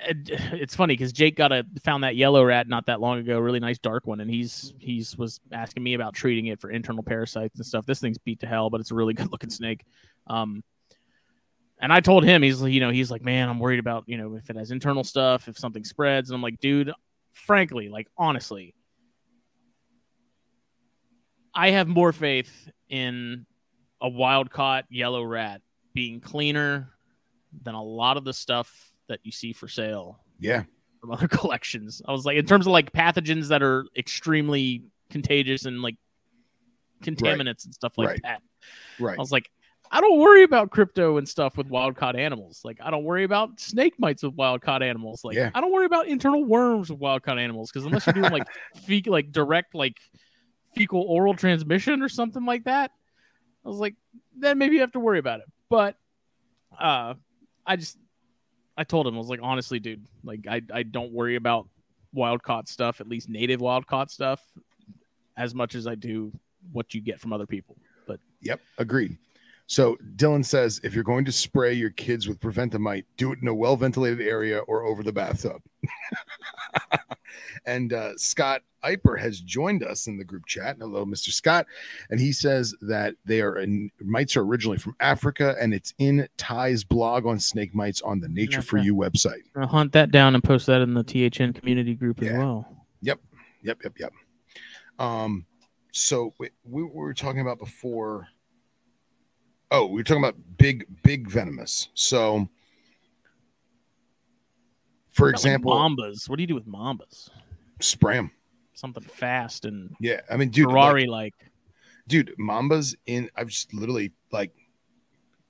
It- 0.08 0.30
it's 0.54 0.76
funny 0.76 0.94
because 0.94 1.14
Jake 1.14 1.36
got 1.36 1.52
a 1.52 1.66
found 1.84 2.04
that 2.04 2.16
yellow 2.16 2.44
rat 2.44 2.68
not 2.68 2.86
that 2.88 3.02
long 3.02 3.20
ago, 3.20 3.40
really 3.40 3.60
nice 3.60 3.78
dark 3.80 4.08
one, 4.08 4.20
and 4.20 4.30
he's 4.30 4.74
he's 4.80 5.18
was 5.18 5.40
asking 5.52 5.84
me 5.84 5.94
about 5.94 6.14
treating 6.14 6.48
it 6.48 6.60
for 6.60 6.70
internal 6.70 7.04
parasites 7.04 7.58
and 7.58 7.66
stuff. 7.66 7.86
This 7.86 8.00
thing's 8.00 8.18
beat 8.18 8.40
to 8.42 8.48
hell, 8.48 8.70
but 8.70 8.82
it's 8.82 8.92
a 8.92 8.96
really 8.96 9.14
good 9.16 9.32
looking 9.32 9.50
snake. 9.50 9.86
Um, 10.28 10.64
and 11.80 11.92
I 11.92 12.00
told 12.00 12.24
him 12.24 12.44
he's 12.44 12.62
you 12.62 12.80
know 12.80 12.92
he's 12.92 13.12
like, 13.12 13.24
man, 13.24 13.50
I'm 13.50 13.60
worried 13.60 13.80
about 13.80 14.04
you 14.08 14.18
know 14.18 14.36
if 14.36 14.50
it 14.50 14.56
has 14.56 14.72
internal 14.72 15.04
stuff, 15.04 15.48
if 15.48 15.58
something 15.58 15.84
spreads, 15.84 16.30
and 16.30 16.36
I'm 16.36 16.42
like, 16.42 16.60
dude, 16.60 16.92
frankly, 17.32 17.90
like 17.90 18.08
honestly, 18.18 18.76
I 21.54 21.72
have 21.72 21.88
more 21.88 22.14
faith 22.14 22.70
in 22.90 23.46
a 24.00 24.10
wild 24.10 24.50
caught 24.50 24.86
yellow 24.90 25.24
rat 25.24 25.62
being 25.94 26.22
cleaner 26.22 26.90
than 27.64 27.76
a 27.76 27.84
lot 27.84 28.18
of 28.18 28.24
the 28.24 28.34
stuff 28.34 28.91
that 29.12 29.20
you 29.24 29.32
see 29.32 29.52
for 29.54 29.68
sale 29.68 30.20
Yeah. 30.40 30.64
from 31.02 31.12
other 31.12 31.28
collections. 31.40 32.02
I 32.08 32.12
was 32.12 32.26
like, 32.26 32.38
in 32.38 32.46
terms 32.46 32.66
of 32.66 32.72
like 32.72 32.92
pathogens 32.94 33.50
that 33.50 33.62
are 33.62 33.86
extremely 33.98 34.84
contagious 35.10 35.66
and 35.66 35.82
like 35.82 35.98
contaminants 37.04 37.66
and 37.66 37.74
stuff 37.74 37.98
like 37.98 38.08
Right. 38.08 38.20
that. 38.24 38.42
Right. 39.00 39.18
I 39.18 39.22
was 39.22 39.32
like, 39.32 39.50
I 39.94 40.00
don't 40.00 40.20
worry 40.20 40.44
about 40.44 40.72
crypto 40.72 41.18
and 41.18 41.28
stuff 41.28 41.58
with 41.58 41.68
wild 41.68 41.98
caught 41.98 42.16
animals. 42.16 42.62
Like, 42.64 42.78
I 42.82 42.90
don't 42.92 43.04
worry 43.04 43.26
about 43.26 43.60
snake 43.60 43.96
mites 44.00 44.24
with 44.24 44.34
wild 44.36 44.62
caught 44.62 44.82
animals. 44.82 45.26
Like, 45.26 45.36
Yeah. 45.36 45.50
I 45.54 45.60
don't 45.60 45.72
worry 45.74 45.86
about 45.86 46.08
internal 46.08 46.46
worms 46.46 46.90
with 46.90 47.00
wild 47.00 47.24
caught 47.24 47.38
animals 47.38 47.70
because 47.72 47.86
unless 47.86 48.06
you're 48.08 48.14
doing 48.14 48.32
like 48.32 48.48
fe- 48.86 49.04
like 49.06 49.32
direct 49.34 49.76
like 49.76 49.98
fecal 50.74 51.02
oral 51.02 51.34
transmission 51.34 52.02
or 52.02 52.08
something 52.08 52.46
like 52.46 52.64
that, 52.66 52.92
I 53.66 53.68
was 53.68 53.80
like, 53.80 53.96
then 54.38 54.58
maybe 54.58 54.76
you 54.76 54.82
have 54.82 54.94
to 54.94 55.00
worry 55.02 55.20
about 55.20 55.42
it. 55.42 55.46
But 55.70 55.98
uh, 56.80 57.16
I 57.66 57.76
just 57.76 57.98
I 58.78 58.84
told 58.84 59.08
him 59.08 59.16
I 59.16 59.18
was 59.18 59.28
like, 59.28 59.42
honestly, 59.44 59.80
dude, 59.80 60.06
like 60.24 60.46
I 60.50 60.62
I 60.74 60.84
don't 60.84 61.12
worry 61.12 61.36
about 61.36 61.68
wild 62.14 62.44
caught 62.44 62.68
stuff, 62.68 63.02
at 63.02 63.08
least 63.08 63.30
native 63.30 63.62
wild 63.62 63.88
caught 63.88 64.12
stuff, 64.12 64.42
as 65.38 65.54
much 65.54 65.76
as 65.76 65.88
I 65.88 65.96
do 65.96 66.32
what 66.72 66.94
you 66.94 67.02
get 67.02 67.20
from 67.20 67.34
other 67.34 67.46
people. 67.46 67.76
But 68.08 68.20
Yep, 68.42 68.62
agreed. 68.78 69.18
So 69.68 69.98
Dylan 70.18 70.44
says 70.46 70.82
if 70.84 70.94
you're 70.94 71.04
going 71.04 71.26
to 71.26 71.32
spray 71.32 71.74
your 71.74 71.92
kids 71.92 72.28
with 72.28 72.40
Provent-a-Mite, 72.40 73.06
do 73.18 73.32
it 73.32 73.40
in 73.42 73.48
a 73.48 73.54
well 73.54 73.78
ventilated 73.78 74.22
area 74.22 74.60
or 74.60 74.84
over 74.84 75.02
the 75.04 75.14
bathtub. 75.14 75.62
and 77.66 77.94
uh, 77.94 78.18
Scott 78.18 78.62
Iper 78.84 79.20
has 79.20 79.40
joined 79.40 79.84
us 79.84 80.08
in 80.08 80.18
the 80.18 80.24
group 80.24 80.46
chat. 80.46 80.78
Hello, 80.80 81.06
Mr. 81.06 81.30
Scott. 81.32 81.68
And 82.10 82.20
he 82.20 82.32
says 82.32 82.76
that 82.82 83.16
they 83.26 83.42
are 83.42 83.58
in, 83.60 83.92
mites 84.00 84.36
are 84.36 84.42
originally 84.42 84.78
from 84.78 84.96
Africa 85.00 85.56
and 85.60 85.74
it's 85.74 85.94
in 86.00 86.28
Ty's 86.38 86.84
blog 86.84 87.26
on 87.26 87.40
snake 87.40 87.74
mites 87.76 88.02
on 88.02 88.20
the 88.20 88.28
Nature 88.30 88.62
for. 88.62 88.78
You 88.78 88.96
website. 88.96 89.44
I'll 89.56 89.68
hunt 89.68 89.94
that 89.94 90.12
down 90.12 90.34
and 90.36 90.44
post 90.44 90.66
that 90.68 90.82
in 90.82 90.96
the 90.96 91.04
THN 91.04 91.54
community 91.54 91.94
group 91.94 92.22
as 92.22 92.28
Yeah. 92.28 92.38
well. 92.40 92.88
Yep, 93.02 93.20
yep, 93.64 93.78
yep. 94.00 94.12
Um, 94.98 95.46
so 95.92 96.34
we, 96.40 96.50
we 96.64 96.84
were 96.84 97.14
talking 97.14 97.42
about 97.42 97.60
before. 97.60 98.28
Oh, 99.72 99.86
we 99.88 100.02
are 100.02 100.04
talking 100.04 100.24
about 100.24 100.36
big, 100.58 100.86
big 101.02 101.30
venomous. 101.30 101.88
So, 101.94 102.50
for 105.12 105.28
Got, 105.32 105.38
like, 105.38 105.46
example, 105.46 105.72
mambas. 105.72 106.30
What 106.30 106.36
do 106.38 106.44
you 106.44 106.48
do 106.48 106.56
with 106.56 106.68
mambas? 106.68 107.30
spray 107.80 108.16
them. 108.16 108.32
Something 108.74 109.04
fast 109.04 109.66
and 109.66 109.96
Yeah, 110.00 110.22
I 110.30 110.38
mean, 110.38 110.50
dude, 110.50 110.70
Ferrari 110.70 111.06
like. 111.08 111.34
dude, 112.08 112.34
Mambas 112.40 112.96
in. 113.06 113.30
I've 113.36 113.48
just 113.48 113.74
literally 113.74 114.12
like 114.32 114.52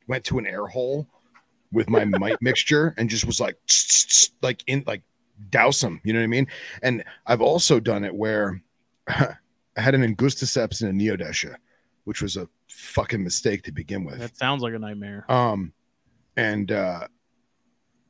went 0.08 0.24
to 0.26 0.38
an 0.38 0.46
air 0.46 0.66
hole 0.68 1.08
with 1.72 1.90
my 1.90 2.06
mite 2.20 2.42
mixture 2.42 2.94
and 2.98 3.10
just 3.10 3.26
was 3.26 3.40
like, 3.40 3.58
like 4.42 4.64
in 4.68 4.84
like 4.86 5.02
douse 5.50 5.82
them. 5.82 6.00
You 6.04 6.14
know 6.14 6.20
what 6.20 6.26
I 6.26 6.28
mean? 6.28 6.48
And 6.84 7.04
I've 7.26 7.42
also 7.42 7.80
done 7.80 8.04
it 8.04 8.14
where 8.14 8.62
I 9.08 9.36
had 9.78 9.96
an 9.96 10.04
angusticeps 10.04 10.82
and 10.82 11.02
a 11.02 11.04
neodesha, 11.04 11.56
which 12.04 12.22
was 12.22 12.38
a 12.38 12.48
fucking 12.72 13.24
mistake 13.24 13.64
to 13.64 13.72
begin 13.72 14.04
with. 14.04 14.20
That 14.20 14.38
sounds 14.38 14.62
like 14.62 14.74
a 14.74 14.80
nightmare. 14.80 15.26
Um, 15.30 15.74
and 16.38 16.72
uh, 16.72 17.08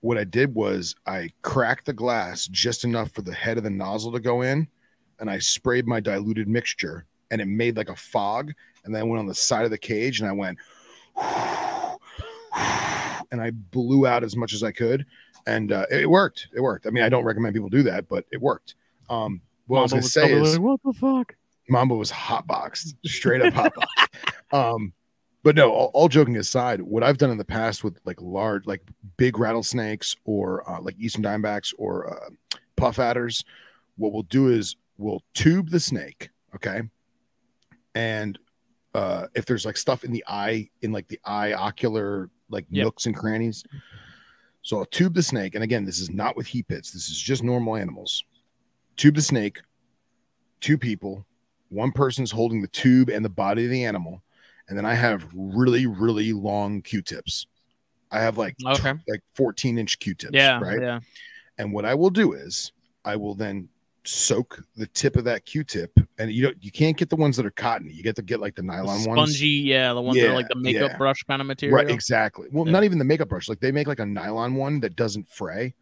what 0.01 0.17
I 0.17 0.23
did 0.23 0.53
was 0.53 0.95
I 1.05 1.29
cracked 1.41 1.85
the 1.85 1.93
glass 1.93 2.47
just 2.47 2.83
enough 2.83 3.11
for 3.11 3.21
the 3.21 3.33
head 3.33 3.57
of 3.57 3.63
the 3.63 3.69
nozzle 3.69 4.11
to 4.13 4.19
go 4.19 4.41
in, 4.41 4.67
and 5.19 5.29
I 5.29 5.39
sprayed 5.39 5.87
my 5.87 5.99
diluted 5.99 6.47
mixture, 6.47 7.05
and 7.29 7.41
it 7.41 7.47
made 7.47 7.77
like 7.77 7.89
a 7.89 7.95
fog. 7.95 8.51
And 8.83 8.93
then 8.93 9.01
I 9.01 9.03
went 9.03 9.19
on 9.19 9.27
the 9.27 9.35
side 9.35 9.65
of 9.65 9.71
the 9.71 9.77
cage, 9.77 10.19
and 10.19 10.29
I 10.29 10.33
went, 10.33 10.57
and 13.31 13.41
I 13.41 13.51
blew 13.51 14.07
out 14.07 14.23
as 14.23 14.35
much 14.35 14.53
as 14.53 14.63
I 14.63 14.71
could, 14.71 15.05
and 15.45 15.71
uh, 15.71 15.85
it 15.91 16.09
worked. 16.09 16.47
It 16.53 16.61
worked. 16.61 16.87
I 16.87 16.89
mean, 16.89 17.03
I 17.03 17.09
don't 17.09 17.23
recommend 17.23 17.53
people 17.53 17.69
do 17.69 17.83
that, 17.83 18.07
but 18.07 18.25
it 18.31 18.41
worked. 18.41 18.75
Um, 19.09 19.41
what 19.67 19.79
I 19.79 19.81
was 19.83 19.91
gonna 19.91 20.01
was 20.01 20.13
say 20.13 20.33
is. 20.33 20.53
like, 20.53 20.61
what 20.61 20.79
the 20.83 20.93
fuck? 20.93 21.35
Mamba 21.69 21.95
was 21.95 22.11
hotboxed, 22.11 22.95
straight 23.05 23.41
up 23.41 23.53
hotboxed. 23.53 24.07
um, 24.53 24.93
but 25.43 25.55
no, 25.55 25.71
all, 25.71 25.91
all 25.93 26.07
joking 26.07 26.37
aside, 26.37 26.81
what 26.81 27.03
I've 27.03 27.17
done 27.17 27.31
in 27.31 27.37
the 27.37 27.45
past 27.45 27.83
with 27.83 27.99
like 28.05 28.21
large, 28.21 28.67
like 28.67 28.81
big 29.17 29.39
rattlesnakes 29.39 30.15
or 30.25 30.69
uh, 30.69 30.81
like 30.81 30.95
eastern 30.99 31.23
diamondbacks 31.23 31.73
or 31.77 32.13
uh, 32.13 32.29
puff 32.75 32.99
adders, 32.99 33.43
what 33.97 34.13
we'll 34.13 34.23
do 34.23 34.49
is 34.49 34.75
we'll 34.97 35.23
tube 35.33 35.69
the 35.69 35.79
snake, 35.79 36.29
okay, 36.55 36.81
and 37.95 38.37
uh, 38.93 39.27
if 39.35 39.45
there's 39.45 39.65
like 39.65 39.77
stuff 39.77 40.03
in 40.03 40.11
the 40.11 40.23
eye, 40.27 40.69
in 40.81 40.91
like 40.91 41.07
the 41.07 41.19
eye 41.25 41.53
ocular 41.53 42.29
like 42.49 42.65
Yep. 42.69 42.83
nooks 42.83 43.05
and 43.05 43.15
crannies, 43.15 43.63
so 44.61 44.77
I'll 44.77 44.85
tube 44.85 45.13
the 45.13 45.23
snake, 45.23 45.55
and 45.55 45.63
again, 45.63 45.85
this 45.85 45.99
is 45.99 46.11
not 46.11 46.35
with 46.35 46.45
heat 46.47 46.67
pits. 46.67 46.91
This 46.91 47.09
is 47.09 47.19
just 47.19 47.43
normal 47.43 47.75
animals. 47.75 48.23
Tube 48.97 49.15
the 49.15 49.21
snake, 49.21 49.59
two 50.59 50.77
people, 50.77 51.25
one 51.71 51.91
person's 51.91 52.29
holding 52.31 52.61
the 52.61 52.67
tube 52.67 53.09
and 53.09 53.23
the 53.23 53.29
body 53.29 53.63
of 53.65 53.71
the 53.71 53.85
animal, 53.85 54.21
and 54.67 54.77
then 54.77 54.85
I 54.85 54.93
have 54.93 55.25
really, 55.33 55.87
really 55.87 56.33
long 56.33 56.81
Q-tips. 56.81 57.47
I 58.11 58.19
have 58.19 58.37
like 58.37 58.55
Okay. 58.65 58.93
like 59.07 59.21
14 59.35 59.77
inch 59.77 59.97
Q-tips, 59.99 60.33
Yeah, 60.33 60.59
right? 60.59 60.81
yeah. 60.81 60.99
And 61.57 61.73
what 61.73 61.85
I 61.85 61.95
will 61.95 62.09
do 62.09 62.33
is 62.33 62.73
I 63.05 63.15
will 63.15 63.35
then 63.35 63.69
soak 64.03 64.63
the 64.75 64.87
tip 64.87 65.15
of 65.15 65.23
that 65.25 65.45
Q-tip, 65.45 65.91
and 66.17 66.31
you 66.31 66.43
don't 66.43 66.57
you 66.61 66.71
can't 66.71 66.97
get 66.97 67.09
the 67.09 67.15
ones 67.15 67.37
that 67.37 67.45
are 67.45 67.51
cotton. 67.51 67.89
You 67.89 68.03
get 68.03 68.15
to 68.17 68.21
get 68.21 68.41
like 68.41 68.55
the 68.55 68.63
The 68.63 68.67
nylon 68.67 68.99
spongy, 68.99 69.17
ones. 69.17 69.31
Spongy, 69.35 69.47
yeah, 69.47 69.93
the 69.93 70.01
ones 70.01 70.19
that 70.19 70.29
are 70.29 70.35
like 70.35 70.49
the 70.49 70.55
makeup 70.55 70.91
yeah. 70.91 70.97
brush 70.97 71.23
kind 71.23 71.39
of 71.41 71.47
material. 71.47 71.77
Right, 71.77 71.89
exactly. 71.89 72.47
Well, 72.51 72.65
Yeah. 72.65 72.71
not 72.73 72.83
even 72.83 72.97
the 72.99 73.05
makeup 73.05 73.29
brush. 73.29 73.47
Like 73.47 73.59
they 73.61 73.71
make 73.71 73.87
like 73.87 73.99
a 73.99 74.05
nylon 74.05 74.55
one 74.55 74.81
that 74.81 74.95
doesn't 74.95 75.27
fray. 75.29 75.73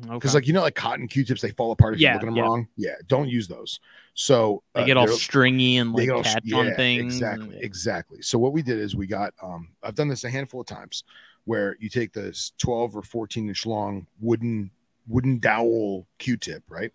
Because 0.00 0.16
Okay. 0.16 0.30
like 0.34 0.46
you 0.46 0.52
know 0.52 0.62
like 0.62 0.74
cotton 0.74 1.08
q-tips 1.08 1.40
they 1.42 1.50
fall 1.50 1.72
apart 1.72 1.94
if 1.94 2.00
Yeah, 2.00 2.10
you 2.10 2.14
look 2.14 2.22
at 2.22 2.26
them 2.26 2.36
yeah. 2.36 2.46
wall 2.46 2.64
yeah 2.76 2.94
don't 3.06 3.28
use 3.28 3.48
those 3.48 3.80
so 4.14 4.62
they 4.74 4.82
uh, 4.82 4.86
get 4.86 4.96
all 4.96 5.08
stringy 5.08 5.76
and 5.78 5.94
they 5.94 6.06
like 6.06 6.16
all- 6.16 6.22
catch 6.22 6.42
yeah, 6.44 6.56
on 6.56 6.74
things. 6.74 7.14
exactly 7.16 7.54
and- 7.56 7.64
exactly 7.64 8.22
so 8.22 8.38
what 8.38 8.52
we 8.52 8.62
did 8.62 8.78
is 8.78 8.94
we 8.94 9.06
got 9.06 9.34
um 9.42 9.70
i've 9.82 9.94
done 9.94 10.08
this 10.08 10.24
a 10.24 10.30
handful 10.30 10.60
of 10.60 10.66
times 10.66 11.04
where 11.44 11.76
you 11.80 11.88
take 11.88 12.12
this 12.12 12.52
12 12.58 12.96
or 12.96 13.02
14 13.02 13.48
inch 13.48 13.66
long 13.66 14.06
wooden 14.20 14.70
wooden 15.08 15.38
dowel 15.38 16.06
q-tip 16.18 16.62
right 16.68 16.92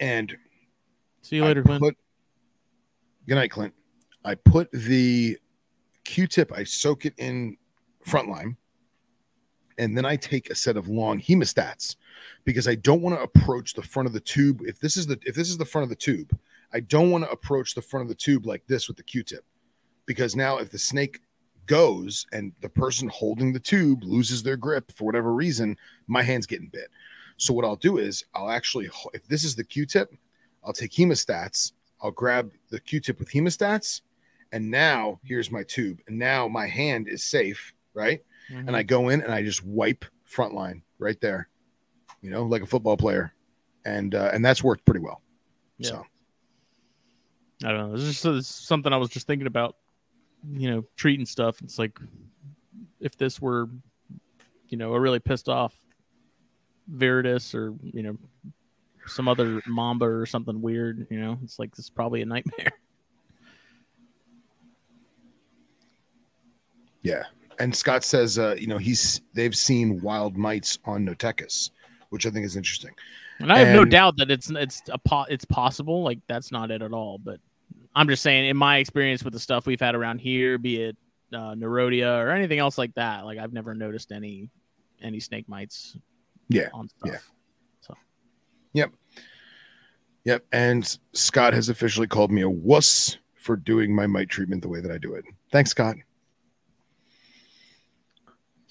and 0.00 0.36
See 1.22 1.36
you 1.36 1.44
later, 1.44 1.62
Clint. 1.62 1.82
good 3.26 3.34
night 3.36 3.50
clint 3.50 3.72
i 4.24 4.34
put 4.34 4.70
the 4.72 5.38
q-tip 6.04 6.52
i 6.52 6.62
soak 6.64 7.06
it 7.06 7.14
in 7.16 7.56
frontline 8.06 8.56
and 9.78 9.96
then 9.96 10.04
I 10.04 10.16
take 10.16 10.50
a 10.50 10.54
set 10.54 10.76
of 10.76 10.88
long 10.88 11.20
hemostats 11.20 11.96
because 12.44 12.68
I 12.68 12.74
don't 12.74 13.02
want 13.02 13.16
to 13.16 13.22
approach 13.22 13.74
the 13.74 13.82
front 13.82 14.06
of 14.06 14.12
the 14.12 14.20
tube. 14.20 14.62
If 14.64 14.78
this 14.78 14.96
is 14.96 15.06
the 15.06 15.18
if 15.24 15.34
this 15.34 15.50
is 15.50 15.58
the 15.58 15.64
front 15.64 15.84
of 15.84 15.88
the 15.88 15.96
tube, 15.96 16.36
I 16.72 16.80
don't 16.80 17.10
want 17.10 17.24
to 17.24 17.30
approach 17.30 17.74
the 17.74 17.82
front 17.82 18.02
of 18.02 18.08
the 18.08 18.14
tube 18.14 18.46
like 18.46 18.66
this 18.66 18.88
with 18.88 18.96
the 18.96 19.02
Q-tip 19.02 19.44
because 20.06 20.36
now 20.36 20.58
if 20.58 20.70
the 20.70 20.78
snake 20.78 21.20
goes 21.66 22.26
and 22.32 22.52
the 22.60 22.68
person 22.68 23.08
holding 23.08 23.52
the 23.52 23.60
tube 23.60 24.02
loses 24.04 24.42
their 24.42 24.56
grip 24.56 24.92
for 24.92 25.04
whatever 25.04 25.32
reason, 25.32 25.76
my 26.06 26.22
hand's 26.22 26.46
getting 26.46 26.68
bit. 26.68 26.88
So 27.36 27.54
what 27.54 27.64
I'll 27.64 27.76
do 27.76 27.98
is 27.98 28.24
I'll 28.34 28.50
actually 28.50 28.88
if 29.12 29.26
this 29.26 29.44
is 29.44 29.56
the 29.56 29.64
Q-tip, 29.64 30.12
I'll 30.62 30.72
take 30.72 30.92
hemostats, 30.92 31.72
I'll 32.02 32.10
grab 32.10 32.52
the 32.70 32.80
Q-tip 32.80 33.18
with 33.18 33.30
hemostats, 33.30 34.02
and 34.52 34.70
now 34.70 35.18
here's 35.24 35.50
my 35.50 35.62
tube. 35.64 36.00
And 36.06 36.18
now 36.18 36.46
my 36.46 36.66
hand 36.66 37.08
is 37.08 37.24
safe, 37.24 37.74
right? 37.92 38.22
Mm-hmm. 38.50 38.68
And 38.68 38.76
I 38.76 38.82
go 38.82 39.08
in 39.08 39.22
and 39.22 39.32
I 39.32 39.42
just 39.42 39.64
wipe 39.64 40.04
front 40.24 40.54
line 40.54 40.82
right 40.98 41.20
there, 41.20 41.48
you 42.20 42.30
know, 42.30 42.44
like 42.44 42.62
a 42.62 42.66
football 42.66 42.96
player. 42.96 43.32
And 43.84 44.14
uh, 44.14 44.30
and 44.32 44.44
that's 44.44 44.64
worked 44.64 44.84
pretty 44.84 45.00
well. 45.00 45.20
Yeah. 45.78 45.90
So 45.90 46.06
I 47.64 47.68
don't 47.72 47.92
know. 47.92 47.96
Just 47.96 48.24
it's 48.24 48.48
something 48.48 48.92
I 48.92 48.96
was 48.96 49.10
just 49.10 49.26
thinking 49.26 49.46
about, 49.46 49.76
you 50.52 50.70
know, 50.70 50.84
treating 50.96 51.26
stuff. 51.26 51.60
It's 51.62 51.78
like 51.78 51.98
if 53.00 53.16
this 53.16 53.40
were, 53.40 53.68
you 54.68 54.78
know, 54.78 54.94
a 54.94 55.00
really 55.00 55.20
pissed 55.20 55.48
off 55.48 55.78
Viridis 56.90 57.54
or, 57.54 57.74
you 57.82 58.02
know, 58.02 58.16
some 59.06 59.28
other 59.28 59.62
Mamba 59.66 60.06
or 60.06 60.26
something 60.26 60.60
weird, 60.60 61.06
you 61.10 61.20
know, 61.20 61.38
it's 61.42 61.58
like 61.58 61.74
this 61.74 61.86
is 61.86 61.90
probably 61.90 62.22
a 62.22 62.26
nightmare. 62.26 62.72
yeah. 67.02 67.24
And 67.58 67.74
Scott 67.74 68.04
says, 68.04 68.38
uh, 68.38 68.56
you 68.58 68.66
know, 68.66 68.78
he's 68.78 69.20
they've 69.32 69.54
seen 69.54 70.00
wild 70.00 70.36
mites 70.36 70.78
on 70.84 71.06
Notechis, 71.06 71.70
which 72.10 72.26
I 72.26 72.30
think 72.30 72.44
is 72.44 72.56
interesting. 72.56 72.90
And 73.40 73.52
I 73.52 73.58
have 73.58 73.74
no 73.74 73.84
doubt 73.84 74.16
that 74.18 74.30
it's 74.30 74.50
it's 74.50 74.82
a 74.90 74.98
po- 74.98 75.26
it's 75.28 75.44
possible. 75.44 76.02
Like 76.02 76.20
that's 76.26 76.52
not 76.52 76.70
it 76.70 76.82
at 76.82 76.92
all. 76.92 77.18
But 77.18 77.40
I'm 77.94 78.08
just 78.08 78.22
saying, 78.22 78.48
in 78.48 78.56
my 78.56 78.78
experience 78.78 79.24
with 79.24 79.32
the 79.32 79.40
stuff 79.40 79.66
we've 79.66 79.80
had 79.80 79.94
around 79.94 80.20
here, 80.20 80.58
be 80.58 80.82
it 80.82 80.96
uh, 81.32 81.54
Nerodia 81.54 82.22
or 82.22 82.30
anything 82.30 82.58
else 82.58 82.78
like 82.78 82.94
that, 82.94 83.24
like 83.24 83.38
I've 83.38 83.52
never 83.52 83.74
noticed 83.74 84.12
any 84.12 84.50
any 85.02 85.20
snake 85.20 85.48
mites. 85.48 85.96
Yeah, 86.48 86.68
on 86.72 86.88
stuff. 86.88 87.12
yeah. 87.12 87.18
So. 87.80 87.94
Yep. 88.74 88.92
Yep. 90.24 90.44
And 90.52 90.98
Scott 91.12 91.52
has 91.54 91.68
officially 91.68 92.06
called 92.06 92.30
me 92.30 92.42
a 92.42 92.50
wuss 92.50 93.18
for 93.34 93.56
doing 93.56 93.94
my 93.94 94.06
mite 94.06 94.28
treatment 94.28 94.62
the 94.62 94.68
way 94.68 94.80
that 94.80 94.90
I 94.90 94.98
do 94.98 95.14
it. 95.14 95.24
Thanks, 95.52 95.70
Scott. 95.70 95.96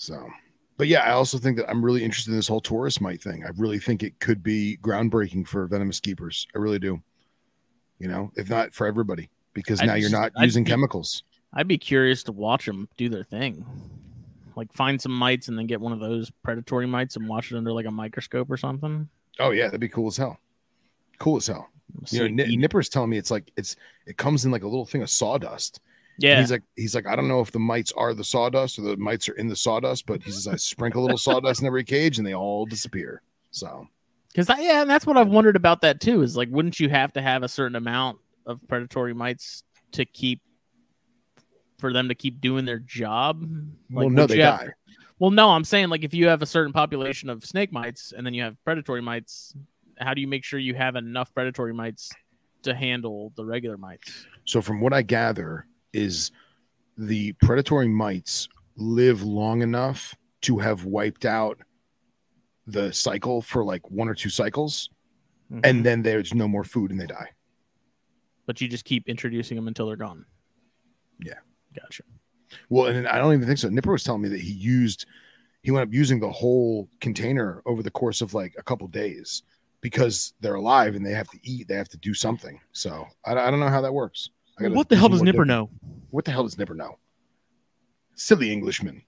So, 0.03 0.30
but 0.77 0.88
yeah, 0.89 0.99
I 1.03 1.11
also 1.11 1.38
think 1.38 1.55
that 1.57 1.69
I'm 1.69 1.84
really 1.84 2.03
interested 2.03 2.31
in 2.31 2.35
this 2.35 2.47
whole 2.49 2.59
Taurrus 2.59 2.99
mite 2.99 3.21
thing. 3.21 3.45
I 3.45 3.51
really 3.55 3.80
think 3.80 4.03
it 4.03 4.19
could 4.19 4.43
be 4.43 4.77
groundbreaking 4.81 5.47
for 5.47 5.65
venomous 5.65 6.01
keepers. 6.01 6.45
I 6.53 6.57
really 6.57 6.80
do. 6.80 7.01
You 7.99 8.09
know, 8.09 8.31
if 8.35 8.49
not 8.49 8.73
for 8.73 8.85
everybody, 8.85 9.30
because 9.53 9.80
I'd 9.80 9.85
now 9.88 9.93
you're 9.93 10.09
just- 10.09 10.21
not 10.21 10.31
I'd 10.35 10.43
using 10.43 10.65
be- 10.65 10.71
chemicals. 10.71 11.23
I'd 11.53 11.69
be 11.69 11.77
curious 11.77 12.23
to 12.23 12.31
watch 12.34 12.65
them 12.65 12.89
do 12.97 13.07
their 13.07 13.23
thing. 13.23 13.65
Like 14.57 14.73
find 14.73 14.99
some 15.01 15.13
mites 15.13 15.47
and 15.47 15.57
then 15.57 15.67
get 15.67 15.80
one 15.80 15.93
of 15.93 15.99
those 16.01 16.30
predatory 16.43 16.85
mites 16.85 17.15
and 17.15 17.30
watch 17.30 17.51
it 17.51 17.57
under 17.57 17.71
like 17.71 17.85
a 17.85 17.91
microscope 17.91 18.51
or 18.51 18.57
something. 18.57 19.07
Oh 19.39 19.51
yeah, 19.51 19.65
that'd 19.65 19.80
be 19.80 19.88
cool 19.88 20.07
as 20.07 20.17
hell. 20.17 20.38
Cool 21.19 21.38
as 21.38 21.47
hell. 21.47 21.69
See 22.05 22.17
You 22.17 22.30
know, 22.30 22.43
Nipper's 22.43 22.89
telling 22.89 23.09
me 23.09 23.17
it's 23.17 23.31
like 23.31 23.51
it's 23.55 23.75
it 24.05 24.17
comes 24.17 24.43
in 24.43 24.51
like 24.51 24.63
a 24.63 24.67
little 24.67 24.85
thing 24.85 25.01
of 25.01 25.09
sawdust. 25.09 25.80
And 26.15 26.23
yeah, 26.23 26.40
he's 26.40 26.52
like, 26.52 26.61
he's 26.76 26.94
like, 26.95 27.07
I 27.07 27.15
don't 27.15 27.27
know 27.27 27.41
if 27.41 27.52
the 27.52 27.60
mites 27.60 27.91
are 27.94 28.14
the 28.14 28.23
sawdust 28.23 28.77
or 28.77 28.84
the 28.84 28.98
mites 28.98 29.27
are 29.30 29.34
in 29.34 29.48
the 29.48 29.56
sawdust, 29.56 30.06
but 30.06 30.22
he 30.22 30.31
says 30.31 30.48
I 30.48 30.56
sprinkle 30.57 31.02
a 31.02 31.03
little 31.03 31.18
sawdust 31.18 31.61
in 31.61 31.68
every 31.68 31.84
cage 31.84 32.18
and 32.19 32.27
they 32.27 32.35
all 32.35 32.65
disappear. 32.65 33.22
So 33.52 33.88
Because 34.31 34.48
yeah, 34.60 34.81
and 34.81 34.90
that's 34.90 35.06
what 35.07 35.18
I've 35.18 35.27
wondered 35.30 35.56
about 35.56 35.81
that 35.81 35.99
too. 35.99 36.22
Is 36.22 36.38
like, 36.38 36.49
wouldn't 36.52 36.80
you 36.80 36.90
have 36.90 37.14
to 37.14 37.22
have 37.22 37.41
a 37.44 37.48
certain 37.48 37.76
amount 37.76 38.19
of 38.45 38.60
predatory 38.68 39.14
mites 39.14 39.64
to 39.94 40.06
keep 40.06 40.41
for 41.80 41.91
them 41.94 42.07
to 42.10 42.15
keep 42.15 42.40
doing 42.41 42.65
their 42.65 42.80
job? 42.80 43.41
well, 43.91 44.06
Like, 44.06 44.14
no, 44.14 44.27
they 44.27 44.40
have- 44.40 44.60
die. 44.60 44.68
well, 45.19 45.31
no, 45.31 45.49
I'm 45.49 45.64
saying 45.64 45.90
like 45.90 46.03
if 46.03 46.14
you 46.14 46.27
have 46.27 46.41
a 46.41 46.45
certain 46.45 46.73
population 46.73 47.30
of 47.30 47.44
snake 47.44 47.72
mites 47.72 48.14
and 48.15 48.26
then 48.26 48.34
you 48.34 48.44
have 48.44 48.56
predatory 48.64 49.02
mites, 49.02 49.53
how 49.99 50.14
do 50.14 50.22
you 50.22 50.27
make 50.27 50.44
sure 50.44 50.60
you 50.60 50.76
have 50.76 50.95
enough 50.95 51.34
predatory 51.34 51.73
mites 51.73 52.11
to 52.64 52.73
handle 52.73 53.34
the 53.35 53.44
regular 53.45 53.77
mites? 53.77 54.26
So 54.45 54.61
from 54.61 54.80
what 54.81 54.94
I 54.94 55.02
gather 55.02 55.65
is 55.94 56.32
the 56.98 57.34
predatory 57.34 57.88
mites 57.88 58.48
live 58.76 59.24
long 59.24 59.61
enough 59.61 60.15
to 60.41 60.57
have 60.60 60.86
wiped 60.86 61.26
out 61.26 61.60
the 62.68 62.91
cycle 62.91 63.41
for 63.41 63.64
like 63.64 63.90
one 63.91 64.07
or 64.10 64.15
two 64.15 64.30
cycles, 64.30 64.90
Mhm. 65.52 65.61
and 65.65 65.86
then 65.86 66.02
there's 66.02 66.34
no 66.34 66.48
more 66.48 66.64
food 66.64 66.91
and 66.91 66.99
they 66.99 67.06
die. 67.07 67.30
but 68.45 68.60
you 68.60 68.68
just 68.68 68.84
keep 68.84 69.07
introducing 69.07 69.56
them 69.56 69.70
until 69.70 69.88
they're 69.88 69.95
gone. 69.95 70.26
Yeah. 71.24 71.40
gotcha. 71.74 72.03
Well, 72.70 72.88
and 72.88 73.07
I 73.07 73.18
don't 73.18 73.34
even 73.34 73.48
think 73.48 73.57
so. 73.57 73.70
Nipper 73.70 73.94
was 73.94 74.03
telling 74.03 74.22
me 74.22 74.28
that 74.30 74.41
he 74.41 74.52
used, 74.52 75.06
he 75.61 75.72
went 75.72 75.88
up 75.88 75.94
using 75.94 76.20
the 76.20 76.30
whole 76.30 76.90
container 76.99 77.61
over 77.65 77.82
the 77.82 77.90
course 77.90 78.20
of 78.22 78.34
like 78.34 78.53
a 78.57 78.64
couple 78.64 78.86
days 78.90 79.44
because 79.80 80.34
they're 80.41 80.56
alive 80.56 80.95
and 80.95 81.06
they 81.06 81.14
have 81.14 81.30
to 81.30 81.40
eat, 81.41 81.70
they 81.70 81.76
have 81.76 81.88
to 81.90 81.98
do 81.98 82.14
something. 82.14 82.60
So 82.74 83.07
I, 83.26 83.32
I 83.32 83.49
don't 83.49 83.61
know 83.61 83.70
how 83.70 83.80
that 83.82 83.94
works. 83.94 84.30
What 84.59 84.89
the 84.89 84.95
hell 84.95 85.09
does 85.09 85.21
Nipper 85.21 85.45
know? 85.45 85.69
What 86.11 86.25
the 86.25 86.31
hell 86.31 86.43
does 86.43 86.57
Nipper 86.57 86.75
know? 86.75 86.97
Silly 88.15 88.51
Englishman. 88.51 89.01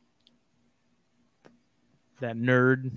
That 2.19 2.35
nerd. 2.35 2.91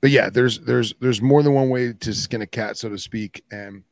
But 0.00 0.10
yeah, 0.10 0.30
there's 0.30 0.58
there's 0.60 0.94
there's 1.00 1.22
more 1.22 1.44
than 1.44 1.54
one 1.54 1.70
way 1.70 1.92
to 1.92 2.12
skin 2.12 2.42
a 2.42 2.46
cat, 2.46 2.76
so 2.76 2.88
to 2.88 2.98
speak. 2.98 3.44
And 3.52 3.84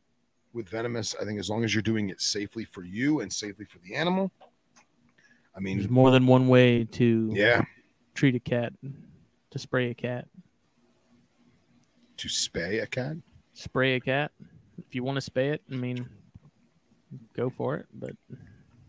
with 0.52 0.68
venomous, 0.68 1.14
I 1.20 1.24
think 1.24 1.38
as 1.38 1.48
long 1.48 1.62
as 1.62 1.72
you're 1.72 1.82
doing 1.82 2.10
it 2.10 2.20
safely 2.20 2.64
for 2.64 2.82
you 2.82 3.20
and 3.20 3.32
safely 3.32 3.64
for 3.64 3.78
the 3.78 3.94
animal, 3.94 4.32
I 5.54 5.60
mean, 5.60 5.78
There's 5.78 5.90
more 5.90 6.10
than 6.10 6.26
one 6.26 6.48
way 6.48 6.84
to 6.84 7.30
yeah, 7.32 7.62
treat 8.14 8.34
a 8.34 8.40
cat, 8.40 8.72
to 9.50 9.58
spray 9.58 9.90
a 9.90 9.94
cat, 9.94 10.26
to 12.16 12.28
spay 12.28 12.82
a 12.82 12.86
cat. 12.88 13.16
Spray 13.52 13.94
a 13.96 14.00
cat. 14.00 14.32
If 14.78 14.94
you 14.94 15.02
want 15.04 15.20
to 15.22 15.30
spay 15.30 15.52
it, 15.52 15.62
I 15.70 15.74
mean, 15.74 16.08
go 17.36 17.50
for 17.50 17.76
it. 17.76 17.86
But 17.92 18.12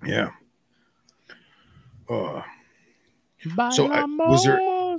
Yeah. 0.05 0.31
Uh, 2.09 2.41
So, 3.71 3.91
I- 3.91 4.03
was 4.05 4.43
there- 4.43 4.97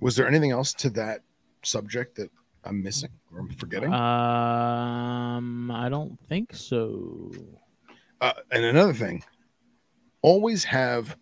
was 0.00 0.16
there 0.16 0.26
anything 0.26 0.50
else 0.50 0.72
to 0.74 0.90
that 0.90 1.22
subject 1.62 2.16
that 2.16 2.30
I'm 2.64 2.82
missing 2.82 3.10
or 3.32 3.40
I'm 3.40 3.50
forgetting? 3.50 3.92
Um, 3.92 5.70
I 5.70 5.88
don't 5.88 6.18
think 6.28 6.54
so. 6.54 7.32
Uh, 8.20 8.32
and 8.50 8.64
another 8.64 8.94
thing, 8.94 9.22
always 10.22 10.64
have 10.64 11.16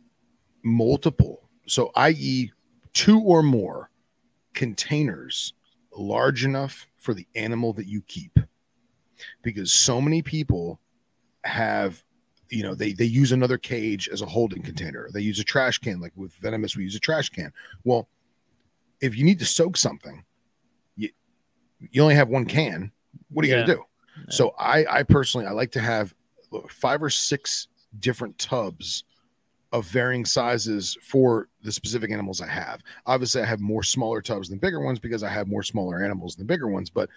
multiple, 0.62 1.48
so 1.66 1.90
i.e., 1.96 2.52
two 2.92 3.20
or 3.20 3.42
more 3.42 3.90
containers 4.52 5.54
large 5.96 6.44
enough 6.44 6.88
for 6.98 7.14
the 7.14 7.26
animal 7.34 7.72
that 7.74 7.86
you 7.86 8.02
keep. 8.02 8.38
Because 9.42 9.72
so 9.72 10.00
many 10.00 10.22
people 10.22 10.80
have, 11.44 12.02
you 12.50 12.62
know, 12.62 12.74
they 12.74 12.92
they 12.92 13.04
use 13.04 13.32
another 13.32 13.58
cage 13.58 14.08
as 14.08 14.22
a 14.22 14.26
holding 14.26 14.62
container. 14.62 15.08
They 15.12 15.20
use 15.20 15.38
a 15.38 15.44
trash 15.44 15.78
can, 15.78 16.00
like 16.00 16.12
with 16.16 16.32
venomous, 16.34 16.76
we 16.76 16.84
use 16.84 16.96
a 16.96 17.00
trash 17.00 17.28
can. 17.28 17.52
Well, 17.84 18.08
if 19.00 19.16
you 19.16 19.24
need 19.24 19.38
to 19.38 19.44
soak 19.46 19.76
something, 19.76 20.24
you 20.96 21.10
you 21.78 22.02
only 22.02 22.14
have 22.14 22.28
one 22.28 22.46
can. 22.46 22.92
What 23.30 23.44
are 23.44 23.48
you 23.48 23.54
Yeah. 23.54 23.66
gonna 23.66 23.74
do? 23.76 23.84
So 24.30 24.54
I 24.58 24.84
I 24.86 25.02
personally 25.02 25.46
I 25.46 25.50
like 25.52 25.72
to 25.72 25.80
have 25.80 26.14
five 26.68 27.02
or 27.02 27.10
six 27.10 27.68
different 27.98 28.38
tubs 28.38 29.04
of 29.74 29.84
varying 29.86 30.24
sizes 30.24 30.96
for 31.02 31.48
the 31.62 31.72
specific 31.72 32.12
animals 32.12 32.40
I 32.40 32.46
have. 32.46 32.80
Obviously, 33.06 33.42
I 33.42 33.46
have 33.46 33.58
more 33.58 33.82
smaller 33.82 34.22
tubs 34.22 34.48
than 34.48 34.58
bigger 34.58 34.78
ones 34.78 35.00
because 35.00 35.24
I 35.24 35.28
have 35.28 35.48
more 35.48 35.64
smaller 35.64 36.02
animals 36.02 36.36
than 36.36 36.46
bigger 36.46 36.68
ones, 36.68 36.90
but 36.90 37.10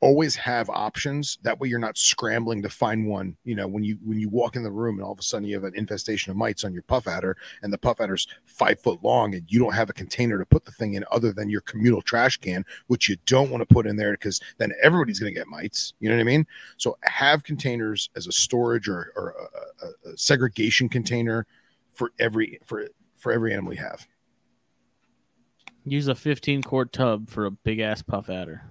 always 0.00 0.34
have 0.34 0.68
options 0.70 1.38
that 1.42 1.58
way 1.58 1.68
you're 1.68 1.78
not 1.78 1.96
scrambling 1.96 2.60
to 2.60 2.68
find 2.68 3.06
one 3.06 3.34
you 3.44 3.54
know 3.54 3.66
when 3.66 3.82
you 3.82 3.96
when 4.04 4.18
you 4.18 4.28
walk 4.28 4.54
in 4.54 4.62
the 4.62 4.70
room 4.70 4.96
and 4.96 5.04
all 5.04 5.12
of 5.12 5.18
a 5.18 5.22
sudden 5.22 5.48
you 5.48 5.54
have 5.54 5.64
an 5.64 5.74
infestation 5.76 6.30
of 6.30 6.36
mites 6.36 6.62
on 6.62 6.74
your 6.74 6.82
puff 6.82 7.08
adder 7.08 7.34
and 7.62 7.72
the 7.72 7.78
puff 7.78 8.02
adder's 8.02 8.26
five 8.44 8.78
foot 8.80 9.02
long 9.02 9.34
and 9.34 9.50
you 9.50 9.58
don't 9.58 9.72
have 9.72 9.88
a 9.88 9.94
container 9.94 10.36
to 10.36 10.44
put 10.44 10.62
the 10.66 10.72
thing 10.72 10.92
in 10.92 11.04
other 11.10 11.32
than 11.32 11.48
your 11.48 11.62
communal 11.62 12.02
trash 12.02 12.36
can 12.36 12.62
which 12.88 13.08
you 13.08 13.16
don't 13.24 13.50
want 13.50 13.66
to 13.66 13.74
put 13.74 13.86
in 13.86 13.96
there 13.96 14.12
because 14.12 14.42
then 14.58 14.72
everybody's 14.82 15.20
going 15.20 15.32
to 15.32 15.40
get 15.40 15.46
mites 15.46 15.94
you 16.00 16.10
know 16.10 16.16
what 16.16 16.20
i 16.20 16.24
mean 16.24 16.46
so 16.76 16.98
have 17.04 17.42
containers 17.42 18.10
as 18.14 18.26
a 18.26 18.32
storage 18.32 18.90
or, 18.90 19.10
or 19.16 19.34
a, 19.82 19.86
a, 19.86 20.12
a 20.12 20.18
segregation 20.18 20.86
container 20.86 21.46
for 21.94 22.12
every 22.18 22.58
for 22.64 22.86
for 23.16 23.32
every 23.32 23.52
animal 23.52 23.72
you 23.72 23.80
have. 23.80 24.06
Use 25.86 26.08
a 26.08 26.14
15 26.14 26.62
quart 26.62 26.92
tub 26.92 27.28
for 27.28 27.44
a 27.44 27.50
big 27.50 27.78
ass 27.78 28.00
puff 28.00 28.30
adder 28.30 28.62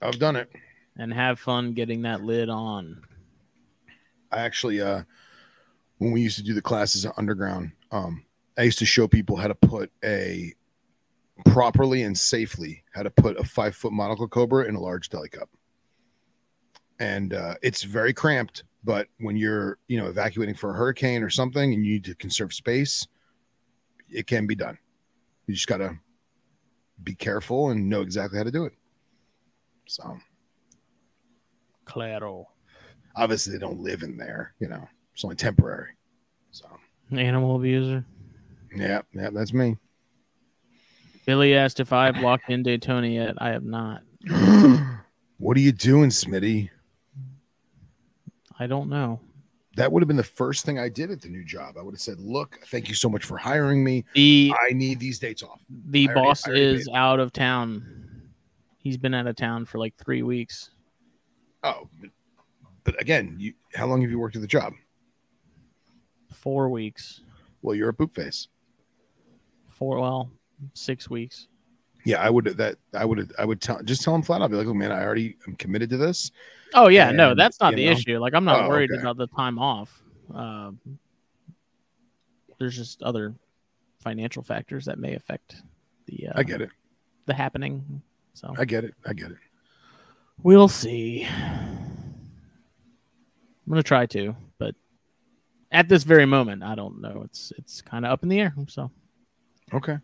I've 0.00 0.18
done 0.18 0.36
it. 0.36 0.50
and 0.96 1.12
have 1.12 1.38
fun 1.38 1.74
getting 1.74 2.02
that 2.02 2.22
lid 2.22 2.48
on. 2.48 3.02
I 4.30 4.40
actually 4.40 4.80
uh 4.80 5.02
when 5.98 6.12
we 6.12 6.20
used 6.20 6.36
to 6.38 6.42
do 6.42 6.54
the 6.54 6.62
classes 6.62 7.06
at 7.06 7.12
Underground, 7.16 7.72
um, 7.92 8.24
I 8.58 8.62
used 8.62 8.80
to 8.80 8.86
show 8.86 9.06
people 9.06 9.36
how 9.36 9.46
to 9.46 9.54
put 9.54 9.92
a 10.04 10.52
properly 11.46 12.02
and 12.02 12.18
safely 12.18 12.82
how 12.92 13.02
to 13.02 13.10
put 13.10 13.38
a 13.38 13.44
five 13.44 13.76
foot 13.76 13.92
monocle 13.92 14.26
cobra 14.28 14.66
in 14.66 14.74
a 14.74 14.80
large 14.80 15.08
deli 15.08 15.28
cup. 15.28 15.48
And 16.98 17.34
uh, 17.34 17.54
it's 17.62 17.82
very 17.82 18.12
cramped, 18.12 18.64
but 18.84 19.06
when 19.18 19.36
you're 19.36 19.78
you 19.88 19.98
know 19.98 20.06
evacuating 20.08 20.54
for 20.54 20.70
a 20.70 20.74
hurricane 20.76 21.22
or 21.22 21.30
something 21.30 21.72
and 21.74 21.84
you 21.84 21.92
need 21.94 22.04
to 22.04 22.14
conserve 22.14 22.52
space, 22.52 23.06
it 24.10 24.26
can 24.26 24.46
be 24.46 24.54
done. 24.54 24.78
You 25.46 25.54
just 25.54 25.66
gotta 25.66 25.98
be 27.02 27.14
careful 27.14 27.70
and 27.70 27.88
know 27.88 28.00
exactly 28.02 28.38
how 28.38 28.44
to 28.44 28.50
do 28.50 28.64
it. 28.64 28.72
So 29.86 30.18
Claro. 31.84 32.48
obviously 33.16 33.52
they 33.52 33.58
don't 33.58 33.80
live 33.80 34.02
in 34.02 34.16
there, 34.16 34.54
you 34.60 34.68
know. 34.68 34.88
It's 35.14 35.24
only 35.24 35.36
temporary. 35.36 35.90
So 36.52 36.66
Animal 37.10 37.56
abuser. 37.56 38.04
yeah, 38.74 39.02
yeah, 39.12 39.30
that's 39.30 39.52
me. 39.52 39.76
Billy 41.26 41.54
asked 41.54 41.80
if 41.80 41.92
I've 41.92 42.18
locked 42.18 42.50
in 42.50 42.62
Daytona 42.62 43.06
yet. 43.08 43.34
I 43.38 43.50
have 43.50 43.64
not. 43.64 44.02
what 45.38 45.56
are 45.56 45.60
you 45.60 45.72
doing, 45.72 46.10
Smitty? 46.10 46.70
I 48.62 48.68
don't 48.68 48.88
know. 48.88 49.18
That 49.74 49.90
would 49.90 50.02
have 50.02 50.06
been 50.06 50.16
the 50.16 50.22
first 50.22 50.64
thing 50.64 50.78
I 50.78 50.88
did 50.88 51.10
at 51.10 51.20
the 51.20 51.28
new 51.28 51.44
job. 51.44 51.76
I 51.76 51.82
would 51.82 51.94
have 51.94 52.00
said, 52.00 52.20
"Look, 52.20 52.60
thank 52.66 52.88
you 52.88 52.94
so 52.94 53.08
much 53.08 53.24
for 53.24 53.36
hiring 53.36 53.82
me. 53.82 54.04
The 54.14 54.54
I 54.56 54.72
need 54.72 55.00
these 55.00 55.18
dates 55.18 55.42
off." 55.42 55.60
the 55.88 56.06
already- 56.06 56.20
boss 56.20 56.46
is 56.46 56.88
out 56.94 57.18
of 57.18 57.32
town. 57.32 58.30
He's 58.78 58.96
been 58.96 59.14
out 59.14 59.26
of 59.26 59.34
town 59.34 59.64
for 59.64 59.78
like 59.78 59.96
three 59.96 60.22
weeks. 60.22 60.70
Oh, 61.64 61.88
but, 62.00 62.10
but 62.84 63.00
again, 63.00 63.34
you 63.36 63.54
how 63.74 63.86
long 63.86 64.00
have 64.02 64.12
you 64.12 64.18
worked 64.20 64.36
at 64.36 64.42
the 64.42 64.48
job? 64.48 64.74
Four 66.32 66.68
weeks. 66.68 67.22
Well, 67.62 67.74
you're 67.74 67.88
a 67.88 67.94
poop 67.94 68.14
face. 68.14 68.46
Four 69.66 70.00
well, 70.00 70.30
six 70.74 71.10
weeks. 71.10 71.48
Yeah, 72.04 72.20
I 72.20 72.30
would 72.30 72.44
that 72.56 72.76
I 72.94 73.04
would 73.04 73.32
I 73.38 73.44
would 73.44 73.60
tell 73.60 73.80
just 73.82 74.02
tell 74.02 74.14
him 74.14 74.22
flat 74.22 74.42
out, 74.42 74.50
be 74.50 74.56
like, 74.56 74.66
"Oh 74.66 74.74
man, 74.74 74.90
I 74.90 75.04
already 75.04 75.36
am 75.46 75.54
committed 75.56 75.90
to 75.90 75.96
this." 75.96 76.32
Oh 76.74 76.88
yeah, 76.88 77.12
no, 77.12 77.34
that's 77.34 77.60
not 77.60 77.74
the 77.76 77.86
know- 77.86 77.92
issue. 77.92 78.18
Like 78.18 78.34
I'm 78.34 78.44
not 78.44 78.64
Oh, 78.64 78.68
worried 78.68 78.90
okay. 78.90 79.00
about 79.00 79.16
the 79.18 79.28
time 79.28 79.58
off. 79.58 80.02
Uh, 80.34 80.72
there's 82.58 82.76
just 82.76 83.02
other 83.02 83.34
financial 84.00 84.42
factors 84.42 84.84
that 84.86 84.98
may 84.98 85.14
affect 85.14 85.56
the 86.06 86.28
uh, 86.28 86.32
I 86.36 86.42
get 86.42 86.60
it. 86.60 86.70
the 87.26 87.34
happening. 87.34 88.02
So 88.34 88.52
I 88.58 88.64
get 88.64 88.84
it. 88.84 88.94
I 89.06 89.12
get 89.12 89.30
it. 89.30 89.36
we'll 90.42 90.68
see. 90.68 91.24
I'm 91.24 92.18
gonna 93.68 93.82
try 93.82 94.06
to, 94.06 94.34
but 94.58 94.74
at 95.70 95.88
this 95.88 96.02
very 96.02 96.26
moment, 96.26 96.64
I 96.64 96.74
don't 96.74 97.00
know. 97.00 97.22
It's 97.24 97.52
it's 97.58 97.80
kind 97.80 98.04
of 98.04 98.10
up 98.10 98.24
in 98.24 98.28
the 98.28 98.40
air. 98.40 98.54
So 98.68 98.90
Okay. 99.72 99.98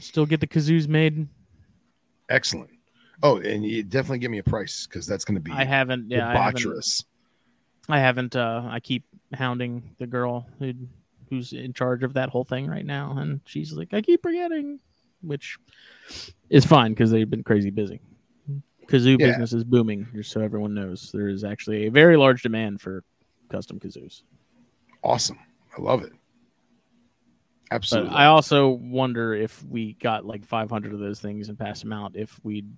Still 0.00 0.26
get 0.26 0.40
the 0.40 0.46
kazoos 0.46 0.88
made. 0.88 1.28
Excellent. 2.28 2.70
Oh, 3.22 3.38
and 3.38 3.64
you 3.64 3.82
definitely 3.82 4.18
give 4.18 4.30
me 4.30 4.38
a 4.38 4.42
price 4.42 4.86
because 4.86 5.06
that's 5.06 5.24
going 5.24 5.36
to 5.36 5.40
be 5.40 5.52
I 5.52 5.64
haven't. 5.64 6.10
Yeah, 6.10 6.28
I 6.28 6.36
haven't. 6.36 7.02
I 7.88 7.98
haven't. 7.98 8.36
Uh, 8.36 8.62
I 8.68 8.80
keep 8.80 9.04
hounding 9.32 9.94
the 9.98 10.06
girl 10.06 10.46
who 10.58 10.72
who's 11.30 11.52
in 11.52 11.72
charge 11.72 12.02
of 12.02 12.14
that 12.14 12.28
whole 12.28 12.44
thing 12.44 12.66
right 12.66 12.84
now, 12.84 13.16
and 13.18 13.40
she's 13.46 13.72
like, 13.72 13.94
"I 13.94 14.02
keep 14.02 14.22
forgetting," 14.22 14.80
which 15.22 15.56
is 16.50 16.64
fine 16.64 16.92
because 16.92 17.10
they've 17.10 17.28
been 17.28 17.42
crazy 17.44 17.70
busy. 17.70 18.00
Kazoo 18.86 19.18
Yeah. 19.18 19.28
business 19.28 19.52
is 19.52 19.64
booming, 19.64 20.06
just 20.14 20.30
so 20.30 20.40
everyone 20.40 20.74
knows. 20.74 21.10
There 21.12 21.28
is 21.28 21.42
actually 21.42 21.86
a 21.86 21.90
very 21.90 22.16
large 22.16 22.42
demand 22.42 22.80
for 22.80 23.02
custom 23.48 23.80
kazoos. 23.80 24.22
Awesome. 25.02 25.38
I 25.76 25.80
love 25.80 26.02
it. 26.04 26.12
But 27.68 27.76
Absolutely. 27.76 28.14
I 28.14 28.26
also 28.26 28.68
wonder 28.68 29.34
if 29.34 29.64
we 29.64 29.94
got 29.94 30.24
like 30.24 30.44
500 30.44 30.92
of 30.92 31.00
those 31.00 31.20
things 31.20 31.48
and 31.48 31.58
passed 31.58 31.82
them 31.82 31.92
out, 31.92 32.12
if 32.14 32.38
we'd 32.44 32.70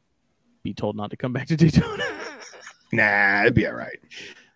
be 0.62 0.72
told 0.72 0.96
not 0.96 1.10
to 1.10 1.16
come 1.16 1.32
back 1.32 1.46
to 1.48 1.56
Daytona. 1.56 2.04
nah, 2.92 3.42
it'd 3.42 3.54
be 3.54 3.66
all 3.66 3.74
right. 3.74 3.98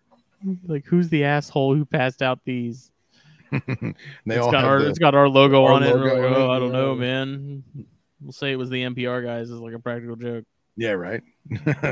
like, 0.65 0.85
who's 0.85 1.09
the 1.09 1.23
asshole 1.23 1.75
who 1.75 1.85
passed 1.85 2.21
out 2.21 2.39
these? 2.45 2.89
they 3.51 3.93
it's 4.25 4.39
all 4.39 4.51
got 4.51 4.65
our 4.65 4.81
the- 4.81 4.89
it's 4.89 4.97
got 4.97 5.13
our 5.13 5.29
logo 5.29 5.65
our 5.65 5.73
on 5.73 5.83
it. 5.83 5.95
Logo 5.95 6.05
like, 6.05 6.17
on 6.17 6.33
oh, 6.33 6.51
it, 6.51 6.55
I 6.55 6.59
don't 6.59 6.71
know, 6.71 6.95
man. 6.95 7.63
We'll 8.19 8.31
say 8.31 8.51
it 8.51 8.55
was 8.55 8.71
the 8.71 8.83
NPR 8.83 9.23
guys. 9.23 9.51
It's 9.51 9.59
like 9.59 9.75
a 9.75 9.79
practical 9.79 10.15
joke. 10.15 10.45
yeah, 10.75 10.91
right. 10.91 11.21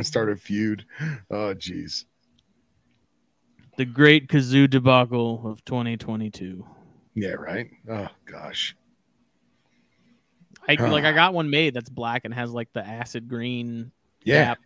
Start 0.01 0.31
a 0.31 0.35
feud. 0.35 0.85
Oh, 1.30 1.53
jeez. 1.53 2.05
The 3.77 3.85
great 3.85 4.27
kazoo 4.27 4.68
debacle 4.68 5.45
of 5.45 5.63
2022. 5.65 6.65
Yeah, 7.15 7.31
right. 7.31 7.69
Oh 7.89 8.07
gosh. 8.25 8.75
I 10.67 10.75
like 10.75 11.03
I 11.03 11.11
got 11.13 11.33
one 11.33 11.49
made 11.49 11.73
that's 11.73 11.89
black 11.89 12.25
and 12.25 12.33
has 12.33 12.51
like 12.51 12.71
the 12.73 12.85
acid 12.85 13.27
green 13.27 13.91
Yeah. 14.23 14.45
cap. 14.45 14.59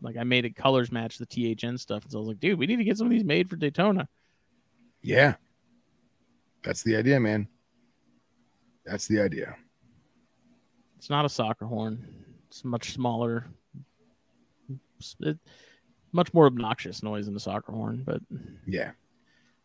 Like 0.00 0.16
I 0.16 0.24
made 0.24 0.44
it 0.44 0.56
colors 0.56 0.90
match 0.90 1.18
the 1.18 1.26
THN 1.26 1.76
stuff. 1.78 2.02
And 2.04 2.12
so 2.12 2.18
I 2.18 2.20
was 2.20 2.28
like, 2.28 2.40
dude, 2.40 2.58
we 2.58 2.66
need 2.66 2.76
to 2.76 2.84
get 2.84 2.96
some 2.98 3.06
of 3.06 3.10
these 3.12 3.24
made 3.24 3.48
for 3.48 3.56
Daytona. 3.56 4.08
Yeah. 5.02 5.34
That's 6.64 6.82
the 6.82 6.96
idea, 6.96 7.18
man. 7.20 7.48
That's 8.84 9.06
the 9.06 9.20
idea. 9.20 9.56
It's 10.96 11.10
not 11.10 11.24
a 11.24 11.28
soccer 11.28 11.66
horn. 11.66 12.06
It's 12.48 12.64
much 12.64 12.92
smaller. 12.92 13.46
It's- 14.98 15.16
it- 15.20 15.38
much 16.14 16.32
more 16.34 16.46
obnoxious 16.46 17.02
noise 17.02 17.24
than 17.26 17.34
a 17.34 17.40
soccer 17.40 17.72
horn, 17.72 18.02
but 18.04 18.20
Yeah. 18.66 18.92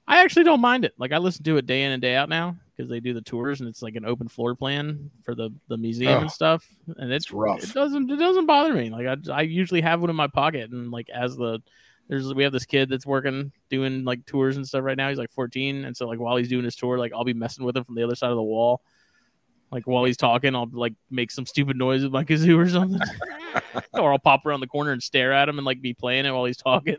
I 0.08 0.24
actually 0.24 0.46
don't 0.46 0.62
mind 0.62 0.86
it. 0.86 0.94
Like 0.98 1.12
I 1.12 1.18
listen 1.18 1.44
to 1.44 1.58
it 1.58 1.66
day 1.66 1.84
in 1.84 1.92
and 1.92 2.02
day 2.02 2.16
out 2.16 2.30
now 2.30 2.56
because 2.76 2.90
they 2.90 3.00
do 3.00 3.14
the 3.14 3.22
tours 3.22 3.60
and 3.60 3.68
it's 3.68 3.82
like 3.82 3.96
an 3.96 4.06
open 4.06 4.28
floor 4.28 4.56
plan 4.56 5.12
for 5.24 5.36
the 5.36 5.50
the 5.68 5.78
museum 5.78 6.14
Oh, 6.14 6.22
and 6.22 6.32
stuff. 6.32 6.66
And 6.98 7.12
it's, 7.12 7.26
it's 7.26 7.34
rough. 7.34 7.64
It 7.64 7.74
doesn't 7.74 8.10
it 8.10 8.18
doesn't 8.18 8.46
bother 8.46 8.74
me. 8.74 8.90
Like 8.90 9.08
I 9.08 9.34
I 9.34 9.42
usually 9.42 9.82
have 9.82 10.00
one 10.00 10.10
in 10.10 10.16
my 10.16 10.28
pocket 10.28 10.72
and 10.72 10.92
like 10.92 11.10
as 11.10 11.36
the 11.36 11.60
there's 12.08 12.34
we 12.34 12.44
have 12.44 12.54
this 12.54 12.66
kid 12.66 12.90
that's 12.90 13.06
working 13.06 13.52
doing 13.70 14.06
like 14.06 14.26
tours 14.26 14.56
and 14.56 14.66
stuff 14.66 14.84
right 14.84 14.96
now. 14.96 15.10
He's 15.10 15.18
like 15.18 15.32
14 15.32 15.84
and 15.84 15.98
so 15.98 16.08
like 16.08 16.20
while 16.20 16.38
he's 16.38 16.48
doing 16.50 16.64
his 16.64 16.78
tour, 16.78 16.98
like 16.98 17.12
I'll 17.14 17.26
be 17.26 17.34
messing 17.34 17.66
with 17.66 17.76
him 17.76 17.84
from 17.84 17.96
the 17.96 18.04
other 18.04 18.16
side 18.16 18.30
of 18.30 18.38
the 18.38 18.44
wall. 18.44 18.82
Like 19.72 19.86
while 19.86 20.06
he's 20.06 20.16
talking, 20.16 20.56
I'll 20.56 20.70
like 20.72 20.94
make 21.12 21.32
some 21.32 21.46
stupid 21.46 21.76
noise 21.76 22.04
with 22.04 22.14
my 22.14 22.24
kazoo 22.26 22.58
or 22.58 22.70
something, 22.70 23.02
or 23.94 24.14
I'll 24.14 24.20
pop 24.20 24.46
around 24.46 24.62
the 24.62 24.68
corner 24.68 24.94
and 24.94 25.04
stare 25.04 25.34
at 25.34 25.50
him 25.50 25.58
and 25.60 25.66
like 25.66 25.82
be 25.82 25.94
playing 25.94 26.26
it 26.26 26.32
while 26.32 26.46
he's 26.46 26.56
talking. 26.56 26.96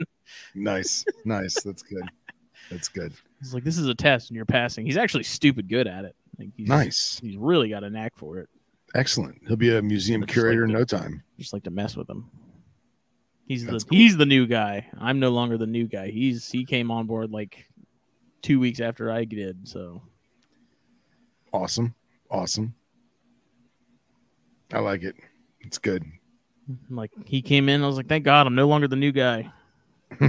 Nice. 0.54 1.06
nice. 1.24 1.62
That's 1.62 1.82
good. 1.82 2.02
That's 2.70 2.88
good. 2.88 3.12
He's 3.40 3.54
like, 3.54 3.64
"This 3.64 3.78
is 3.78 3.86
a 3.88 3.94
test, 3.94 4.30
and 4.30 4.36
you're 4.36 4.44
passing." 4.44 4.84
He's 4.86 4.96
actually 4.96 5.24
stupid 5.24 5.68
good 5.68 5.86
at 5.86 6.04
it. 6.04 6.14
Like, 6.38 6.50
he's, 6.56 6.68
Nice. 6.68 7.18
He's 7.22 7.36
really 7.36 7.68
got 7.70 7.82
a 7.84 7.90
knack 7.90 8.12
for 8.16 8.38
it. 8.38 8.48
Excellent. 8.94 9.40
He'll 9.46 9.56
be 9.56 9.74
a 9.76 9.82
museum 9.82 10.24
curator 10.26 10.62
like 10.62 10.68
in 10.68 10.72
the- 10.74 10.78
no 10.80 10.84
time. 10.84 11.22
Just 11.38 11.52
like 11.52 11.64
to 11.64 11.70
mess 11.70 11.96
with 11.96 12.08
him. 12.08 12.30
He's 13.46 13.64
That's 13.64 13.84
the 13.84 13.90
cool. 13.90 13.98
he's 13.98 14.16
the 14.16 14.26
new 14.26 14.46
guy. 14.46 14.86
I'm 14.98 15.20
no 15.20 15.30
longer 15.30 15.56
the 15.56 15.66
new 15.66 15.86
guy. 15.86 16.10
He's 16.10 16.50
he 16.50 16.64
came 16.66 16.90
on 16.90 17.06
board 17.06 17.30
like 17.30 17.66
two 18.42 18.60
weeks 18.60 18.80
after 18.80 19.10
I 19.10 19.24
did. 19.24 19.66
So 19.66 20.02
Awesome. 21.52 21.94
Awesome. 22.30 22.74
I 24.72 24.80
like 24.80 25.02
it. 25.02 25.16
It's 25.60 25.78
good. 25.78 26.04
like 26.90 27.10
he 27.24 27.40
came 27.40 27.70
in. 27.70 27.82
I 27.82 27.86
was 27.86 27.96
like, 27.96 28.06
thank 28.08 28.24
God, 28.24 28.46
I'm 28.46 28.54
no 28.54 28.68
longer 28.68 28.86
the 28.88 28.96
new 28.96 29.12
guy. 29.12 29.50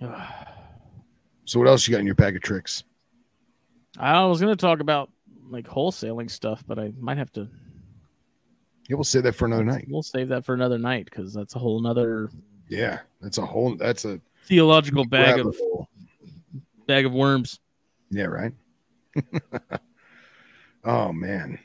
so 1.44 1.58
what 1.58 1.68
else 1.68 1.86
you 1.86 1.92
got 1.92 2.00
in 2.00 2.06
your 2.06 2.14
bag 2.14 2.36
of 2.36 2.42
tricks? 2.42 2.84
I 3.98 4.24
was 4.24 4.40
gonna 4.40 4.56
talk 4.56 4.80
about 4.80 5.10
like 5.48 5.66
wholesaling 5.66 6.30
stuff, 6.30 6.64
but 6.66 6.78
I 6.78 6.92
might 6.98 7.18
have 7.18 7.32
to. 7.32 7.48
Yeah, 8.88 8.96
we'll 8.96 9.04
save 9.04 9.24
that 9.24 9.34
for 9.34 9.46
another 9.46 9.64
night. 9.64 9.86
We'll 9.88 10.02
save 10.02 10.28
that 10.28 10.44
for 10.44 10.54
another 10.54 10.78
night 10.78 11.04
because 11.04 11.32
that's 11.32 11.54
a 11.54 11.58
whole 11.58 11.80
nother 11.80 12.30
Yeah, 12.68 13.00
that's 13.20 13.38
a 13.38 13.46
whole. 13.46 13.76
That's 13.76 14.04
a 14.04 14.20
theological 14.46 15.04
bag 15.04 15.40
of 15.40 15.56
hole. 15.56 15.88
bag 16.86 17.06
of 17.06 17.12
worms. 17.12 17.60
Yeah, 18.10 18.24
right. 18.24 18.52
oh 20.84 21.12
man. 21.12 21.58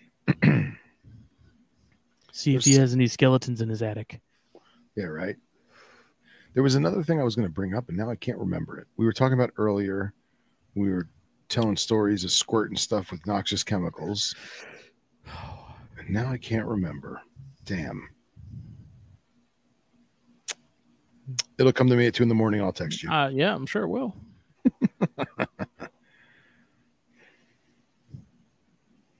See 2.32 2.56
if 2.56 2.66
he 2.66 2.74
has 2.76 2.94
any 2.94 3.08
skeletons 3.08 3.62
in 3.62 3.70
his 3.70 3.82
attic. 3.82 4.20
Yeah, 4.96 5.06
right. 5.06 5.38
There 6.56 6.64
was 6.64 6.74
another 6.76 7.04
thing 7.04 7.20
I 7.20 7.24
was 7.24 7.36
going 7.36 7.48
to 7.48 7.54
bring 7.54 7.76
up, 7.76 7.90
and 7.90 7.98
now 7.98 8.10
I 8.10 8.16
can't 8.16 8.38
remember 8.38 8.80
it. 8.80 8.88
We 8.96 9.06
were 9.06 9.12
talking 9.12 9.34
about 9.34 9.52
earlier. 9.58 10.14
We 10.74 10.90
were 10.90 11.10
telling 11.50 11.76
stories 11.76 12.24
of 12.24 12.32
squirting 12.32 12.78
stuff 12.78 13.12
with 13.12 13.28
noxious 13.28 13.62
chemicals, 13.62 14.34
and 15.98 16.10
now 16.10 16.32
I 16.32 16.38
can't 16.38 16.66
remember. 16.66 17.22
Damn. 17.66 18.08
It'll 21.58 21.74
come 21.74 21.90
to 21.90 21.96
me 21.96 22.08
at 22.08 22.14
two 22.14 22.24
in 22.24 22.30
the 22.30 22.36
morning. 22.36 22.62
I'll 22.62 22.72
text 22.72 23.04
you. 23.04 23.12
Uh, 23.12 23.28
yeah, 23.28 23.54
I'm 23.54 23.66
sure 23.66 23.84
it 23.84 23.90
will. 23.90 24.16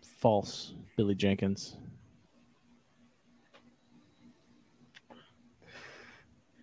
False, 0.02 0.74
Billy 0.96 1.16
Jenkins. 1.16 1.76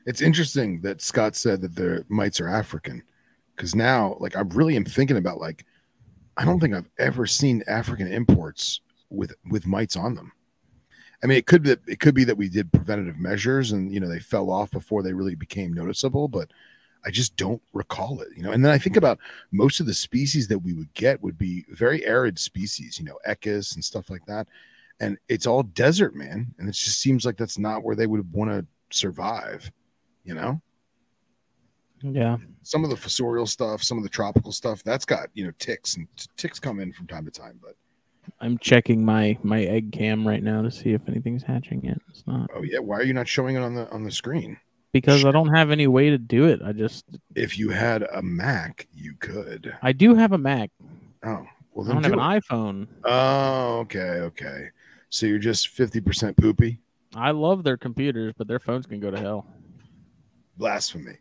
It's 0.06 0.20
interesting 0.20 0.80
that 0.82 1.00
Scott 1.00 1.36
said 1.36 1.60
that 1.62 1.74
the 1.74 2.04
mites 2.08 2.40
are 2.40 2.48
African, 2.48 3.02
because 3.56 3.74
now, 3.74 4.16
like, 4.18 4.36
I 4.36 4.40
really 4.40 4.76
am 4.76 4.84
thinking 4.84 5.16
about 5.16 5.40
like, 5.40 5.64
I 6.36 6.44
don't 6.44 6.58
think 6.58 6.74
I've 6.74 6.90
ever 6.98 7.26
seen 7.26 7.62
African 7.66 8.10
imports 8.10 8.80
with 9.10 9.34
with 9.50 9.66
mites 9.66 9.96
on 9.96 10.14
them. 10.14 10.32
I 11.22 11.26
mean, 11.26 11.38
it 11.38 11.46
could 11.46 11.62
be 11.62 11.76
it 11.86 12.00
could 12.00 12.14
be 12.14 12.24
that 12.24 12.36
we 12.36 12.48
did 12.48 12.72
preventative 12.72 13.18
measures 13.18 13.72
and 13.72 13.92
you 13.92 14.00
know 14.00 14.08
they 14.08 14.18
fell 14.18 14.50
off 14.50 14.70
before 14.70 15.02
they 15.02 15.12
really 15.12 15.34
became 15.34 15.72
noticeable, 15.72 16.26
but 16.26 16.50
I 17.04 17.10
just 17.10 17.36
don't 17.36 17.62
recall 17.72 18.20
it. 18.20 18.28
You 18.36 18.42
know, 18.42 18.52
and 18.52 18.64
then 18.64 18.72
I 18.72 18.78
think 18.78 18.96
about 18.96 19.18
most 19.52 19.78
of 19.80 19.86
the 19.86 19.94
species 19.94 20.48
that 20.48 20.58
we 20.58 20.72
would 20.72 20.92
get 20.94 21.22
would 21.22 21.38
be 21.38 21.64
very 21.68 22.04
arid 22.06 22.38
species, 22.38 22.98
you 22.98 23.04
know, 23.04 23.18
Echis 23.26 23.74
and 23.74 23.84
stuff 23.84 24.10
like 24.10 24.24
that, 24.26 24.48
and 25.00 25.18
it's 25.28 25.46
all 25.46 25.62
desert, 25.62 26.14
man, 26.16 26.54
and 26.58 26.68
it 26.68 26.72
just 26.72 26.98
seems 26.98 27.24
like 27.24 27.36
that's 27.36 27.58
not 27.58 27.84
where 27.84 27.96
they 27.96 28.06
would 28.06 28.32
want 28.32 28.50
to 28.50 28.66
survive. 28.96 29.70
You 30.24 30.34
know. 30.34 30.60
Yeah. 32.02 32.38
Some 32.64 32.82
of 32.84 32.90
the 32.90 32.96
fossorial 32.96 33.48
stuff, 33.48 33.82
some 33.82 33.96
of 33.96 34.02
the 34.02 34.10
tropical 34.10 34.50
stuff, 34.52 34.82
that's 34.82 35.04
got 35.04 35.28
you 35.34 35.44
know 35.44 35.52
ticks 35.58 35.96
and 35.96 36.06
t- 36.16 36.26
ticks 36.36 36.58
come 36.58 36.80
in 36.80 36.92
from 36.92 37.06
time 37.06 37.24
to 37.24 37.30
time, 37.30 37.60
but 37.62 37.76
I'm 38.40 38.58
checking 38.58 39.04
my 39.04 39.38
my 39.42 39.62
egg 39.62 39.92
cam 39.92 40.26
right 40.26 40.42
now 40.42 40.62
to 40.62 40.70
see 40.70 40.92
if 40.92 41.08
anything's 41.08 41.42
hatching 41.42 41.84
yet. 41.84 41.98
It's 42.10 42.26
not 42.26 42.50
oh 42.54 42.62
yeah, 42.62 42.78
why 42.80 42.96
are 42.96 43.02
you 43.04 43.14
not 43.14 43.28
showing 43.28 43.56
it 43.56 43.60
on 43.60 43.74
the 43.74 43.88
on 43.90 44.02
the 44.04 44.10
screen? 44.10 44.58
because 44.92 45.24
I 45.24 45.30
don't 45.30 45.54
have 45.54 45.70
any 45.70 45.86
way 45.86 46.10
to 46.10 46.18
do 46.18 46.44
it. 46.46 46.60
I 46.62 46.72
just 46.72 47.06
If 47.34 47.58
you 47.58 47.70
had 47.70 48.02
a 48.02 48.20
Mac, 48.20 48.86
you 48.92 49.14
could. 49.14 49.74
I 49.80 49.92
do 49.92 50.14
have 50.14 50.32
a 50.32 50.38
Mac. 50.38 50.70
Oh, 51.24 51.46
well 51.72 51.88
I 51.88 51.94
don't 51.94 52.02
have 52.02 52.12
do 52.12 52.20
an 52.20 52.32
it. 52.36 52.42
iPhone. 52.44 52.86
Oh, 53.04 53.78
okay, 53.80 54.00
okay. 54.00 54.68
So 55.08 55.26
you're 55.26 55.38
just 55.38 55.68
fifty 55.68 56.00
percent 56.00 56.36
poopy. 56.36 56.80
I 57.14 57.30
love 57.30 57.62
their 57.64 57.76
computers, 57.76 58.34
but 58.36 58.48
their 58.48 58.58
phones 58.58 58.86
can 58.86 59.00
go 59.00 59.10
to 59.10 59.18
hell. 59.20 59.46
Blasphemy. 60.56 61.18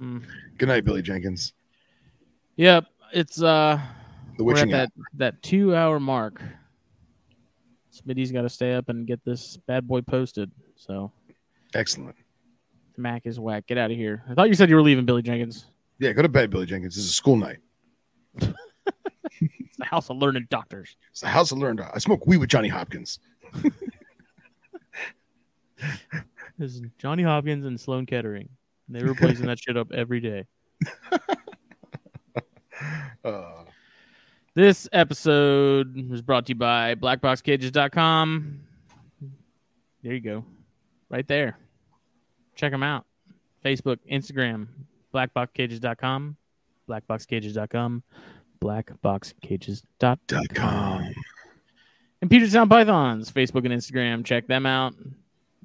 Mm. 0.00 0.22
Good 0.58 0.68
night, 0.68 0.84
Billy 0.84 1.00
Jenkins. 1.00 1.54
Yep, 2.56 2.84
it's 3.12 3.42
uh 3.42 3.80
The 4.36 4.44
we're 4.44 4.52
at 4.52 4.54
witching 4.54 4.70
that 4.72 4.92
that 5.14 5.42
two 5.42 5.74
hour 5.74 5.98
mark. 5.98 6.42
Smitty's 7.90 8.30
got 8.30 8.42
to 8.42 8.50
stay 8.50 8.74
up 8.74 8.90
and 8.90 9.06
get 9.06 9.24
this 9.24 9.56
bad 9.56 9.88
boy 9.88 10.02
posted. 10.02 10.50
So 10.74 11.10
Excellent. 11.74 12.14
Mac 12.98 13.26
is 13.26 13.40
whack. 13.40 13.66
Get 13.66 13.78
out 13.78 13.90
of 13.90 13.96
here. 13.96 14.22
I 14.28 14.34
thought 14.34 14.48
you 14.48 14.54
said 14.54 14.68
you 14.68 14.76
were 14.76 14.82
leaving, 14.82 15.06
Billy 15.06 15.22
Jenkins. 15.22 15.66
Yeah, 15.98 16.12
go 16.12 16.22
to 16.22 16.28
bed, 16.28 16.50
Billy 16.50 16.66
Jenkins. 16.66 16.94
This 16.94 17.04
is 17.04 17.14
school 17.14 17.36
night. 17.36 17.58
It's 19.76 19.90
the 19.90 19.90
house 19.90 20.08
of 20.08 20.16
learned 20.16 20.48
doctors. 20.48 20.96
It's 21.10 21.20
the 21.20 21.28
house 21.28 21.52
of 21.52 21.58
learned. 21.58 21.82
I 21.82 21.98
smoke 21.98 22.26
weed 22.26 22.38
with 22.38 22.48
Johnny 22.48 22.68
Hopkins. 22.68 23.18
Is 26.58 26.80
Johnny 26.98 27.22
Hopkins 27.22 27.66
and 27.66 27.78
Sloan 27.78 28.06
Kettering. 28.06 28.48
They 28.88 29.02
were 29.02 29.14
blazing 29.14 29.46
that 29.46 29.58
shit 29.58 29.76
up 29.76 29.92
every 29.92 30.20
day. 30.20 30.46
Uh, 33.24 33.64
This 34.54 34.88
episode 34.92 36.08
was 36.10 36.22
brought 36.22 36.46
to 36.46 36.50
you 36.50 36.54
by 36.56 36.94
blackboxcages.com. 36.94 38.60
There 40.02 40.14
you 40.14 40.20
go. 40.20 40.44
Right 41.08 41.26
there. 41.26 41.58
Check 42.54 42.72
them 42.72 42.82
out. 42.82 43.04
Facebook, 43.64 43.98
Instagram, 44.10 44.68
blackboxcages.com, 45.12 46.36
blackboxcages.com, 46.88 48.02
blackboxcages.com. 48.60 51.14
And 52.22 52.30
Puget 52.30 52.50
Sound 52.50 52.70
Pythons, 52.70 53.30
Facebook 53.30 53.64
and 53.64 53.74
Instagram. 53.74 54.24
Check 54.24 54.46
them 54.46 54.64
out. 54.66 54.94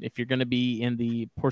If 0.02 0.18
you're 0.18 0.26
going 0.26 0.40
to 0.40 0.46
be 0.46 0.82
in 0.82 0.98
the 0.98 1.28
you're 1.42 1.52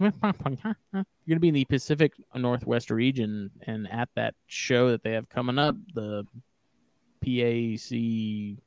going 0.00 1.04
to 1.28 1.38
be 1.40 1.48
in 1.48 1.54
the 1.54 1.64
Pacific 1.64 2.12
Northwest 2.34 2.90
region 2.90 3.50
and 3.66 3.90
at 3.90 4.08
that 4.14 4.34
show 4.46 4.90
that 4.90 5.02
they 5.02 5.12
have 5.12 5.28
coming 5.28 5.58
up, 5.58 5.76
the 5.94 6.24
PAC 7.20 8.58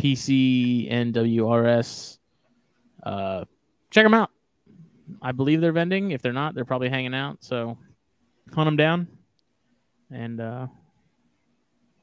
PC 0.00 0.90
NWRS, 0.92 2.18
uh, 3.02 3.44
check 3.90 4.04
them 4.04 4.14
out. 4.14 4.30
I 5.22 5.32
believe 5.32 5.60
they're 5.60 5.72
vending. 5.72 6.10
If 6.12 6.22
they're 6.22 6.32
not, 6.32 6.54
they're 6.54 6.64
probably 6.64 6.88
hanging 6.88 7.14
out. 7.14 7.38
So 7.42 7.76
hunt 8.54 8.66
them 8.66 8.76
down, 8.76 9.08
and 10.10 10.40
uh, 10.40 10.66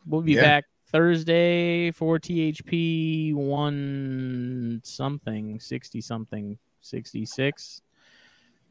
we'll 0.06 0.22
be 0.22 0.34
Yeah. 0.34 0.42
back 0.42 0.66
Thursday 0.88 1.92
for 1.92 2.20
THP 2.20 3.34
one 3.34 4.82
something, 4.84 5.60
60 5.60 6.02
something, 6.02 6.58
66, 6.82 7.82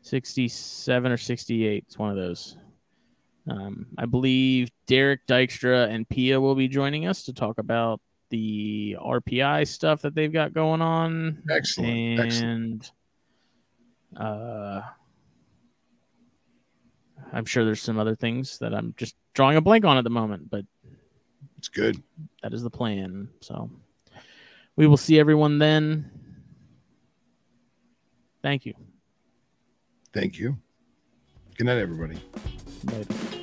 67 0.03 1.13
or 1.13 1.17
68. 1.17 1.85
It's 1.87 1.99
one 1.99 2.11
of 2.11 2.17
those. 2.17 2.57
Um, 3.49 3.87
I 3.99 4.07
believe 4.07 4.71
Derek 4.87 5.27
Dykstra 5.27 5.89
and 5.91 6.09
Pia 6.09 6.41
will 6.41 6.55
be 6.55 6.69
joining 6.69 7.07
us 7.07 7.25
to 7.25 7.33
talk 7.35 7.59
about 7.59 8.01
the 8.31 8.97
RPI 9.01 9.67
stuff 9.69 10.01
that 10.03 10.15
they've 10.15 10.33
got 10.33 10.55
going 10.55 10.81
on. 10.81 11.43
Excellent, 11.51 11.91
And 11.91 12.21
excellent. 12.21 12.93
uh 14.17 14.81
I'm 17.33 17.45
sure 17.45 17.65
there's 17.65 17.83
some 17.83 17.99
other 17.99 18.15
things 18.15 18.59
that 18.59 18.73
I'm 18.75 18.95
just 18.97 19.15
drawing 19.35 19.57
a 19.57 19.61
blank 19.61 19.85
on 19.85 19.99
at 19.99 20.05
the 20.05 20.11
moment, 20.11 20.49
but 20.51 20.65
It's 21.65 21.71
good. 21.71 22.03
that 22.43 22.53
is 22.53 22.63
the 22.63 22.69
plan. 22.69 23.31
So 23.41 23.71
we 24.77 24.87
will 24.87 24.99
see 24.99 25.19
everyone 25.19 25.59
then. 25.59 26.11
Thank 28.43 28.67
you. 28.67 28.75
Thank 30.13 30.39
you. 30.39 30.59
Good 31.57 31.65
night, 31.65 31.79
everybody. 31.79 32.21
Later. 32.85 33.34